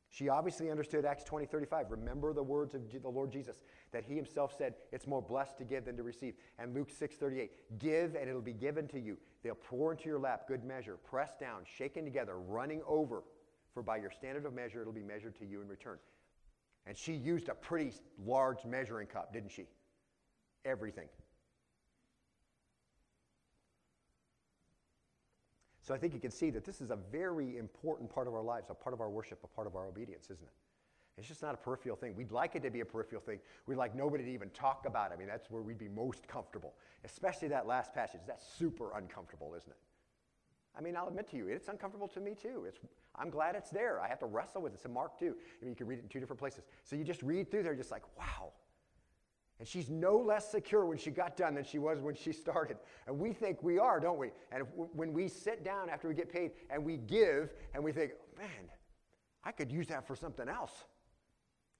She 0.09 0.29
obviously 0.29 0.69
understood 0.69 1.05
Acts 1.05 1.23
20, 1.23 1.47
35. 1.47 1.89
Remember 1.89 2.33
the 2.33 2.43
words 2.43 2.75
of 2.75 2.81
the 3.01 3.09
Lord 3.09 3.31
Jesus 3.31 3.63
that 3.91 4.03
he 4.03 4.15
himself 4.15 4.53
said, 4.55 4.75
it's 4.91 5.07
more 5.07 5.23
blessed 5.23 5.57
to 5.57 5.63
give 5.63 5.85
than 5.85 5.97
to 5.97 6.03
receive. 6.03 6.35
And 6.59 6.75
Luke 6.75 6.91
6, 6.95 7.15
38, 7.15 7.79
give 7.79 8.13
and 8.13 8.29
it'll 8.29 8.41
be 8.41 8.53
given 8.53 8.87
to 8.89 8.99
you. 8.99 9.17
They'll 9.41 9.55
pour 9.55 9.91
into 9.91 10.05
your 10.05 10.19
lap 10.19 10.47
good 10.47 10.63
measure, 10.63 10.97
pressed 10.97 11.39
down, 11.39 11.63
shaken 11.65 12.05
together, 12.05 12.37
running 12.37 12.83
over. 12.87 13.23
For 13.73 13.81
by 13.81 13.97
your 13.97 14.11
standard 14.11 14.45
of 14.45 14.53
measure, 14.53 14.81
it'll 14.81 14.93
be 14.93 15.01
measured 15.01 15.35
to 15.39 15.45
you 15.47 15.63
in 15.63 15.67
return. 15.67 15.97
And 16.85 16.95
she 16.95 17.13
used 17.13 17.49
a 17.49 17.55
pretty 17.55 17.93
large 18.23 18.65
measuring 18.65 19.07
cup, 19.07 19.33
didn't 19.33 19.49
she? 19.49 19.65
Everything. 20.63 21.07
So 25.83 25.93
I 25.93 25.97
think 25.97 26.13
you 26.13 26.19
can 26.19 26.31
see 26.31 26.49
that 26.49 26.63
this 26.63 26.79
is 26.79 26.91
a 26.91 26.95
very 27.11 27.57
important 27.57 28.09
part 28.09 28.27
of 28.27 28.33
our 28.33 28.41
lives, 28.41 28.69
a 28.69 28.73
part 28.73 28.93
of 28.93 29.01
our 29.01 29.09
worship, 29.09 29.39
a 29.43 29.47
part 29.47 29.67
of 29.67 29.75
our 29.75 29.85
obedience, 29.87 30.25
isn't 30.25 30.45
it? 30.45 30.53
It's 31.17 31.27
just 31.27 31.43
not 31.43 31.53
a 31.53 31.57
peripheral 31.57 31.97
thing. 31.97 32.15
We'd 32.15 32.31
like 32.31 32.55
it 32.55 32.63
to 32.63 32.71
be 32.71 32.79
a 32.79 32.85
peripheral 32.85 33.21
thing. 33.21 33.39
We'd 33.67 33.75
like 33.75 33.93
nobody 33.93 34.23
to 34.23 34.31
even 34.31 34.49
talk 34.51 34.85
about 34.87 35.11
it. 35.11 35.15
I 35.15 35.17
mean, 35.17 35.27
that's 35.27 35.51
where 35.51 35.61
we'd 35.61 35.77
be 35.77 35.89
most 35.89 36.27
comfortable, 36.27 36.73
especially 37.03 37.49
that 37.49 37.67
last 37.67 37.93
passage. 37.93 38.21
That's 38.25 38.47
super 38.57 38.97
uncomfortable, 38.97 39.53
isn't 39.55 39.69
it? 39.69 39.77
I 40.75 40.81
mean, 40.81 40.95
I'll 40.95 41.07
admit 41.07 41.29
to 41.31 41.37
you, 41.37 41.49
it's 41.49 41.67
uncomfortable 41.67 42.07
to 42.07 42.19
me 42.19 42.33
too. 42.33 42.63
It's, 42.67 42.79
I'm 43.15 43.29
glad 43.29 43.55
it's 43.55 43.69
there. 43.69 44.01
I 44.01 44.07
have 44.07 44.19
to 44.19 44.25
wrestle 44.25 44.63
with 44.63 44.71
it. 44.71 44.77
It's 44.77 44.85
in 44.85 44.93
Mark 44.93 45.19
2. 45.19 45.25
I 45.25 45.65
mean, 45.65 45.69
you 45.69 45.75
can 45.75 45.85
read 45.85 45.99
it 45.99 46.03
in 46.03 46.07
two 46.07 46.19
different 46.19 46.39
places. 46.39 46.63
So 46.83 46.95
you 46.95 47.03
just 47.03 47.21
read 47.21 47.51
through 47.51 47.63
there, 47.63 47.75
just 47.75 47.91
like, 47.91 48.03
wow, 48.17 48.53
and 49.59 49.67
she's 49.67 49.89
no 49.89 50.17
less 50.17 50.49
secure 50.49 50.85
when 50.85 50.97
she 50.97 51.11
got 51.11 51.37
done 51.37 51.55
than 51.55 51.63
she 51.63 51.79
was 51.79 51.99
when 51.99 52.15
she 52.15 52.31
started. 52.43 52.77
And 53.07 53.19
we 53.19 53.33
think 53.33 53.61
we 53.63 53.79
are, 53.79 53.99
don't 53.99 54.17
we? 54.17 54.31
And 54.51 54.65
when 54.93 55.13
we 55.13 55.27
sit 55.27 55.63
down 55.63 55.89
after 55.89 56.07
we 56.07 56.15
get 56.15 56.31
paid 56.31 56.51
and 56.69 56.83
we 56.83 56.97
give 56.97 57.53
and 57.73 57.83
we 57.83 57.91
think, 57.91 58.13
man, 58.37 58.69
I 59.43 59.51
could 59.51 59.71
use 59.71 59.87
that 59.87 60.07
for 60.07 60.15
something 60.15 60.47
else. 60.47 60.85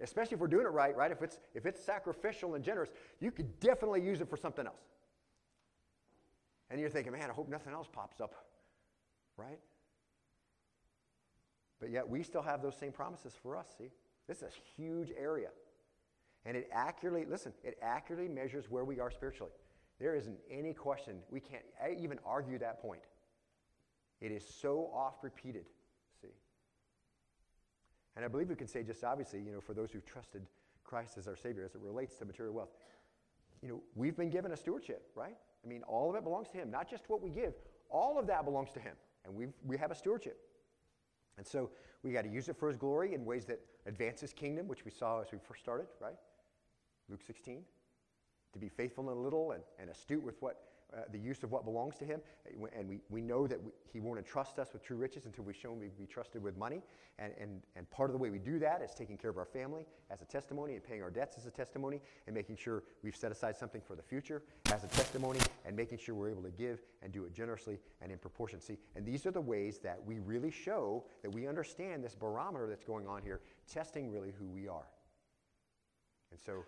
Especially 0.02 0.36
if 0.36 0.40
we're 0.40 0.48
doing 0.48 0.66
it 0.66 0.72
right, 0.72 0.96
right? 0.96 1.12
If 1.12 1.22
it's, 1.22 1.40
if 1.54 1.66
it's 1.66 1.84
sacrificial 1.84 2.56
and 2.56 2.64
generous, 2.64 2.90
you 3.20 3.32
could 3.32 3.60
definitely 3.60 4.02
use 4.02 4.22
it 4.22 4.30
for 4.30 4.38
something 4.38 4.66
else. 4.66 4.82
And 6.70 6.80
you're 6.80 6.90
thinking, 6.90 7.14
man, 7.14 7.30
I 7.30 7.34
hope 7.34 7.50
nothing 7.50 7.74
else 7.74 7.88
pops 7.92 8.20
up, 8.20 8.34
right? 9.38 9.60
But 11.80 11.92
yet 11.92 12.08
we 12.08 12.24
still 12.24 12.42
have 12.42 12.62
those 12.62 12.76
same 12.76 12.92
promises 12.92 13.34
for 13.42 13.56
us, 13.56 13.68
see? 13.78 13.92
This 14.28 14.38
is 14.38 14.44
a 14.44 14.82
huge 14.82 15.12
area. 15.18 15.50
And 16.46 16.58
it 16.58 16.70
accurately, 16.74 17.26
listen, 17.26 17.54
it 17.64 17.78
accurately 17.82 18.28
measures 18.28 18.70
where 18.70 18.84
we 18.84 19.00
are 19.00 19.10
spiritually. 19.10 19.52
There 20.00 20.16
isn't 20.16 20.38
any 20.52 20.74
question. 20.74 21.20
We 21.30 21.40
can't 21.40 21.64
even 22.00 22.20
argue 22.26 22.58
that 22.60 22.82
point. 22.82 23.04
It 24.20 24.32
is 24.32 24.44
so 24.46 24.90
oft 24.94 25.24
repeated, 25.24 25.66
see. 26.22 26.30
And 28.16 28.26
I 28.26 28.28
believe 28.28 28.50
we 28.50 28.56
can 28.56 28.68
say 28.68 28.84
just 28.84 29.04
obviously, 29.04 29.40
you 29.42 29.52
know, 29.52 29.62
for 29.62 29.74
those 29.74 29.92
who've 29.92 30.06
trusted 30.06 30.42
Christ 30.84 31.18
as 31.18 31.28
our 31.28 31.36
Savior 31.36 31.64
as 31.64 31.76
it 31.76 31.82
relates 31.82 32.18
to 32.18 32.26
material 32.26 32.54
wealth, 32.54 32.70
you 33.62 33.70
know, 33.70 33.82
we've 33.96 34.18
been 34.18 34.30
given 34.30 34.52
a 34.52 34.58
stewardship, 34.58 35.10
right? 35.16 35.38
I 35.64 35.68
mean, 35.68 35.84
all 35.84 36.10
of 36.10 36.16
it 36.16 36.24
belongs 36.24 36.50
to 36.50 36.58
Him, 36.58 36.70
not 36.70 36.90
just 36.90 37.10
what 37.10 37.22
we 37.22 37.30
give, 37.30 37.54
all 37.90 38.20
of 38.20 38.28
that 38.28 38.44
belongs 38.44 38.72
to 38.74 38.80
Him. 38.80 38.96
And 39.26 39.34
we 39.34 39.48
we 39.66 39.78
have 39.78 39.92
a 39.92 39.96
stewardship. 39.96 40.38
And 41.38 41.48
so 41.48 41.70
we 42.04 42.12
got 42.12 42.24
to 42.24 42.30
use 42.30 42.50
it 42.50 42.58
for 42.58 42.68
His 42.68 42.78
glory 42.78 43.14
in 43.14 43.24
ways 43.24 43.46
that 43.46 43.62
advance 43.86 44.20
His 44.20 44.34
kingdom, 44.34 44.68
which 44.68 44.84
we 44.84 44.92
saw 44.92 45.22
as 45.22 45.32
we 45.32 45.38
first 45.38 45.62
started, 45.62 45.88
right? 46.02 46.16
Luke 47.10 47.22
16. 47.26 47.64
To 48.54 48.60
be 48.60 48.70
faithful 48.70 49.10
in 49.10 49.18
a 49.18 49.20
little 49.20 49.52
and, 49.52 49.64
and 49.80 49.90
astute 49.90 50.24
with 50.24 50.42
what 50.42 50.62
uh, 50.96 51.02
the 51.12 51.18
use 51.18 51.42
of 51.42 51.52
what 51.52 51.66
belongs 51.66 51.98
to 51.98 52.06
Him. 52.06 52.22
And 52.78 52.88
we, 52.88 53.00
we 53.10 53.22
know 53.22 53.48
that 53.48 53.62
we, 53.62 53.72
He 53.92 54.00
won't 54.00 54.20
entrust 54.20 54.60
us 54.60 54.74
with 54.74 54.84
true 54.84 54.98
riches 54.98 55.26
until 55.26 55.44
we've 55.44 55.56
shown 55.56 55.80
we 55.80 55.88
be 55.88 56.06
trusted 56.06 56.44
with 56.44 56.56
money. 56.56 56.84
And, 57.18 57.34
and, 57.40 57.62
and 57.76 57.90
part 57.90 58.10
of 58.10 58.14
the 58.14 58.20
way 58.20 58.30
we 58.30 58.38
do 58.38 58.60
that 58.60 58.82
is 58.82 58.94
taking 58.94 59.18
care 59.18 59.32
of 59.32 59.38
our 59.38 59.46
family 59.46 59.86
as 60.12 60.22
a 60.22 60.26
testimony 60.26 60.74
and 60.74 60.84
paying 60.84 61.02
our 61.02 61.10
debts 61.10 61.38
as 61.38 61.48
a 61.48 61.52
testimony 61.52 62.00
and 62.28 62.36
making 62.36 62.58
sure 62.58 62.84
we've 63.04 63.16
set 63.16 63.32
aside 63.32 63.58
something 63.58 63.82
for 63.82 63.96
the 63.96 64.04
future 64.04 64.44
as 64.72 64.84
a 64.84 64.88
testimony 64.88 65.40
and 65.66 65.76
making 65.76 65.98
sure 65.98 66.14
we're 66.14 66.30
able 66.30 66.44
to 66.44 66.52
give 66.52 66.82
and 67.02 67.12
do 67.12 67.26
it 67.26 67.34
generously 67.34 67.80
and 68.02 68.12
in 68.12 68.20
proportion. 68.20 68.62
See, 68.62 68.78
and 68.96 69.06
these 69.06 69.26
are 69.26 69.32
the 69.32 69.42
ways 69.42 69.80
that 69.80 70.00
we 70.06 70.20
really 70.20 70.52
show 70.52 71.06
that 71.24 71.32
we 71.32 71.48
understand 71.48 72.04
this 72.04 72.14
barometer 72.14 72.68
that's 72.68 72.84
going 72.84 73.08
on 73.08 73.24
here, 73.24 73.42
testing 73.72 74.12
really 74.12 74.32
who 74.38 74.46
we 74.46 74.68
are. 74.68 74.88
And 76.32 76.40
so 76.40 76.66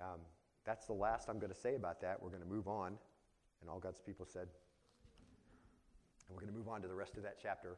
um, 0.00 0.20
that's 0.64 0.86
the 0.86 0.92
last 0.92 1.28
I'm 1.28 1.38
going 1.38 1.52
to 1.52 1.58
say 1.58 1.74
about 1.74 2.00
that. 2.00 2.22
We're 2.22 2.30
going 2.30 2.42
to 2.42 2.48
move 2.48 2.68
on. 2.68 2.98
And 3.60 3.68
all 3.68 3.78
God's 3.78 4.00
people 4.00 4.26
said. 4.26 4.48
And 6.26 6.36
we're 6.36 6.40
going 6.40 6.52
to 6.52 6.58
move 6.58 6.68
on 6.68 6.80
to 6.82 6.88
the 6.88 6.94
rest 6.94 7.16
of 7.16 7.22
that 7.24 7.36
chapter 7.40 7.76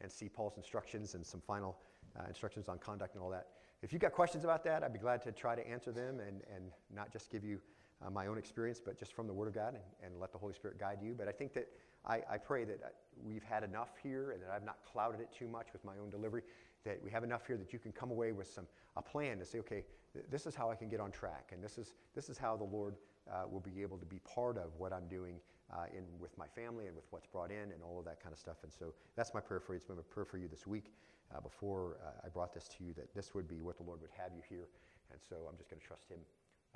and 0.00 0.10
see 0.10 0.28
Paul's 0.28 0.56
instructions 0.56 1.14
and 1.14 1.24
some 1.24 1.40
final 1.40 1.76
uh, 2.18 2.24
instructions 2.28 2.68
on 2.68 2.78
conduct 2.78 3.14
and 3.14 3.22
all 3.22 3.30
that. 3.30 3.48
If 3.82 3.92
you've 3.92 4.02
got 4.02 4.12
questions 4.12 4.44
about 4.44 4.64
that, 4.64 4.82
I'd 4.82 4.92
be 4.92 4.98
glad 4.98 5.22
to 5.22 5.32
try 5.32 5.54
to 5.54 5.66
answer 5.66 5.92
them 5.92 6.20
and, 6.20 6.42
and 6.54 6.70
not 6.94 7.12
just 7.12 7.30
give 7.30 7.44
you 7.44 7.60
uh, 8.04 8.10
my 8.10 8.26
own 8.26 8.38
experience, 8.38 8.80
but 8.84 8.98
just 8.98 9.12
from 9.12 9.26
the 9.26 9.32
Word 9.32 9.48
of 9.48 9.54
God 9.54 9.74
and, 9.74 9.82
and 10.04 10.20
let 10.20 10.32
the 10.32 10.38
Holy 10.38 10.54
Spirit 10.54 10.78
guide 10.78 10.98
you. 11.02 11.14
But 11.16 11.28
I 11.28 11.32
think 11.32 11.54
that 11.54 11.68
I, 12.06 12.20
I 12.30 12.38
pray 12.38 12.64
that 12.64 12.80
uh, 12.84 12.88
we've 13.22 13.42
had 13.42 13.64
enough 13.64 13.90
here 14.02 14.32
and 14.32 14.42
that 14.42 14.50
I've 14.50 14.64
not 14.64 14.78
clouded 14.90 15.20
it 15.20 15.28
too 15.36 15.48
much 15.48 15.68
with 15.72 15.84
my 15.84 15.94
own 16.02 16.10
delivery, 16.10 16.42
that 16.84 17.02
we 17.02 17.10
have 17.10 17.24
enough 17.24 17.46
hear 17.46 17.56
that 17.56 17.72
you 17.72 17.78
can 17.78 17.92
come 17.92 18.10
away 18.10 18.32
with 18.32 18.46
some 18.46 18.66
a 18.96 19.02
plan 19.02 19.38
to 19.38 19.44
say, 19.44 19.58
okay, 19.58 19.82
th- 20.12 20.26
this 20.30 20.46
is 20.46 20.54
how 20.54 20.70
I 20.70 20.76
can 20.76 20.88
get 20.88 21.00
on 21.00 21.10
track, 21.10 21.50
and 21.52 21.62
this 21.62 21.78
is, 21.78 21.94
this 22.14 22.28
is 22.28 22.38
how 22.38 22.56
the 22.56 22.64
Lord 22.64 22.94
uh, 23.30 23.44
will 23.50 23.60
be 23.60 23.82
able 23.82 23.98
to 23.98 24.06
be 24.06 24.20
part 24.20 24.56
of 24.56 24.70
what 24.78 24.92
I'm 24.92 25.08
doing 25.08 25.40
uh, 25.72 25.86
in, 25.96 26.04
with 26.20 26.36
my 26.36 26.46
family 26.46 26.86
and 26.86 26.94
with 26.94 27.06
what's 27.10 27.26
brought 27.26 27.50
in 27.50 27.72
and 27.72 27.82
all 27.82 27.98
of 27.98 28.04
that 28.04 28.22
kind 28.22 28.32
of 28.32 28.38
stuff. 28.38 28.58
And 28.62 28.72
so 28.72 28.92
that's 29.16 29.32
my 29.34 29.40
prayer 29.40 29.60
for 29.60 29.72
you. 29.72 29.76
It's 29.78 29.86
been 29.86 29.96
my 29.96 30.02
prayer 30.10 30.26
for 30.26 30.38
you 30.38 30.48
this 30.48 30.66
week 30.66 30.92
uh, 31.34 31.40
before 31.40 31.96
uh, 32.04 32.26
I 32.26 32.28
brought 32.28 32.52
this 32.52 32.68
to 32.68 32.84
you 32.84 32.92
that 32.94 33.14
this 33.14 33.34
would 33.34 33.48
be 33.48 33.60
what 33.60 33.76
the 33.76 33.82
Lord 33.82 34.00
would 34.00 34.10
have 34.16 34.32
you 34.36 34.42
here. 34.48 34.68
And 35.10 35.20
so 35.20 35.36
I'm 35.48 35.56
just 35.56 35.70
going 35.70 35.80
to 35.80 35.86
trust 35.86 36.10
Him 36.10 36.20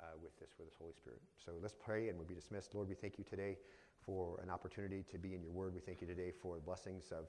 uh, 0.01 0.17
with 0.21 0.37
this, 0.39 0.49
with 0.57 0.67
His 0.67 0.77
Holy 0.79 0.93
Spirit. 0.93 1.21
So 1.37 1.51
let's 1.61 1.75
pray 1.77 2.09
and 2.09 2.17
we'll 2.17 2.27
be 2.27 2.35
dismissed. 2.35 2.73
Lord, 2.73 2.89
we 2.89 2.95
thank 2.95 3.17
you 3.17 3.23
today 3.23 3.57
for 4.05 4.39
an 4.41 4.49
opportunity 4.49 5.05
to 5.11 5.17
be 5.17 5.35
in 5.35 5.41
your 5.41 5.51
word. 5.51 5.73
We 5.73 5.81
thank 5.81 6.01
you 6.01 6.07
today 6.07 6.31
for 6.31 6.55
the 6.55 6.61
blessings 6.61 7.11
of 7.11 7.25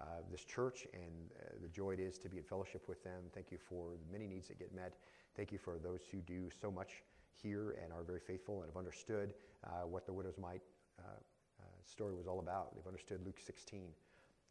uh, 0.00 0.22
this 0.30 0.44
church 0.44 0.86
and 0.92 1.30
uh, 1.38 1.54
the 1.62 1.68
joy 1.68 1.92
it 1.92 2.00
is 2.00 2.18
to 2.18 2.28
be 2.28 2.38
in 2.38 2.44
fellowship 2.44 2.88
with 2.88 3.02
them. 3.04 3.22
Thank 3.32 3.52
you 3.52 3.58
for 3.58 3.90
the 3.90 4.12
many 4.12 4.26
needs 4.26 4.48
that 4.48 4.58
get 4.58 4.74
met. 4.74 4.94
Thank 5.36 5.52
you 5.52 5.58
for 5.58 5.78
those 5.78 6.02
who 6.10 6.18
do 6.18 6.48
so 6.60 6.70
much 6.70 7.02
here 7.42 7.76
and 7.82 7.92
are 7.92 8.02
very 8.02 8.20
faithful 8.20 8.62
and 8.62 8.70
have 8.70 8.76
understood 8.76 9.34
uh, 9.64 9.86
what 9.86 10.06
the 10.06 10.12
widow's 10.12 10.38
mite 10.38 10.62
uh, 10.98 11.02
uh, 11.60 11.64
story 11.84 12.14
was 12.14 12.26
all 12.26 12.40
about. 12.40 12.74
They've 12.74 12.86
understood 12.86 13.20
Luke 13.24 13.38
16 13.44 13.88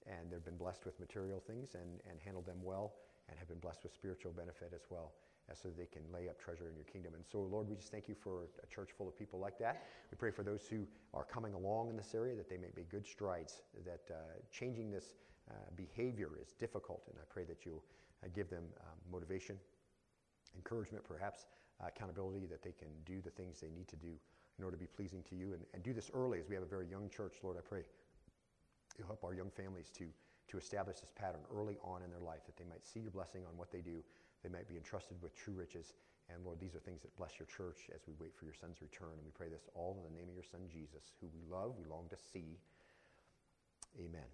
and 0.05 0.31
they've 0.31 0.43
been 0.43 0.57
blessed 0.57 0.85
with 0.85 0.99
material 0.99 1.41
things 1.45 1.75
and, 1.75 1.99
and 2.09 2.19
handled 2.23 2.45
them 2.45 2.61
well 2.63 2.93
and 3.29 3.39
have 3.39 3.47
been 3.47 3.59
blessed 3.59 3.83
with 3.83 3.93
spiritual 3.93 4.31
benefit 4.31 4.71
as 4.75 4.83
well 4.89 5.13
so 5.53 5.69
they 5.69 5.85
can 5.85 6.01
lay 6.13 6.29
up 6.29 6.39
treasure 6.39 6.69
in 6.69 6.75
your 6.75 6.85
kingdom. 6.85 7.13
And 7.15 7.23
so, 7.29 7.41
Lord, 7.41 7.69
we 7.69 7.75
just 7.75 7.91
thank 7.91 8.07
you 8.07 8.15
for 8.15 8.47
a 8.63 8.67
church 8.73 8.89
full 8.97 9.07
of 9.07 9.17
people 9.17 9.39
like 9.39 9.59
that. 9.59 9.83
We 10.09 10.15
pray 10.17 10.31
for 10.31 10.41
those 10.41 10.65
who 10.69 10.87
are 11.13 11.25
coming 11.25 11.53
along 11.53 11.89
in 11.89 11.97
this 11.97 12.15
area 12.15 12.35
that 12.35 12.49
they 12.49 12.57
may 12.57 12.69
make 12.75 12.89
good 12.89 13.05
strides, 13.05 13.61
that 13.85 14.01
uh, 14.09 14.15
changing 14.51 14.89
this 14.89 15.15
behavior 15.75 16.31
is 16.41 16.53
difficult. 16.53 17.03
And 17.09 17.17
I 17.19 17.25
pray 17.29 17.43
that 17.45 17.65
you'll 17.65 17.83
uh, 18.23 18.27
give 18.33 18.49
them 18.49 18.63
um, 18.81 18.97
motivation, 19.11 19.57
encouragement, 20.55 21.03
perhaps 21.03 21.45
uh, 21.81 21.87
accountability, 21.87 22.45
that 22.47 22.63
they 22.63 22.71
can 22.71 22.89
do 23.05 23.21
the 23.21 23.31
things 23.31 23.59
they 23.59 23.69
need 23.69 23.87
to 23.89 23.95
do 23.95 24.13
in 24.59 24.63
order 24.63 24.77
to 24.77 24.81
be 24.81 24.87
pleasing 24.87 25.23
to 25.29 25.35
you. 25.35 25.53
And, 25.53 25.61
and 25.73 25.83
do 25.83 25.93
this 25.93 26.11
early 26.13 26.39
as 26.39 26.47
we 26.47 26.55
have 26.55 26.63
a 26.63 26.69
very 26.69 26.87
young 26.87 27.09
church, 27.09 27.33
Lord, 27.43 27.57
I 27.57 27.61
pray 27.61 27.83
you'll 28.97 29.07
help 29.07 29.23
our 29.23 29.33
young 29.33 29.49
families 29.49 29.89
to, 29.97 30.05
to 30.49 30.57
establish 30.57 30.99
this 30.99 31.11
pattern 31.15 31.41
early 31.53 31.77
on 31.83 32.03
in 32.03 32.09
their 32.09 32.21
life, 32.21 32.45
that 32.45 32.57
they 32.57 32.65
might 32.69 32.85
see 32.85 32.99
your 32.99 33.11
blessing 33.11 33.41
on 33.49 33.57
what 33.57 33.71
they 33.71 33.81
do, 33.81 34.03
they 34.43 34.49
might 34.49 34.67
be 34.67 34.77
entrusted 34.77 35.17
with 35.21 35.35
true 35.35 35.53
riches. 35.53 35.93
And 36.29 36.45
Lord, 36.45 36.59
these 36.59 36.75
are 36.75 36.79
things 36.79 37.01
that 37.01 37.15
bless 37.17 37.39
your 37.39 37.47
church 37.47 37.89
as 37.93 38.01
we 38.07 38.13
wait 38.19 38.35
for 38.35 38.45
your 38.45 38.53
son's 38.53 38.81
return. 38.81 39.17
And 39.17 39.25
we 39.25 39.31
pray 39.31 39.49
this 39.49 39.67
all 39.75 39.97
in 39.97 40.03
the 40.07 40.15
name 40.15 40.29
of 40.29 40.35
your 40.35 40.47
son, 40.47 40.61
Jesus, 40.71 41.15
who 41.19 41.27
we 41.33 41.43
love, 41.51 41.73
we 41.77 41.85
long 41.85 42.07
to 42.09 42.17
see. 42.17 42.59
Amen. 43.99 44.29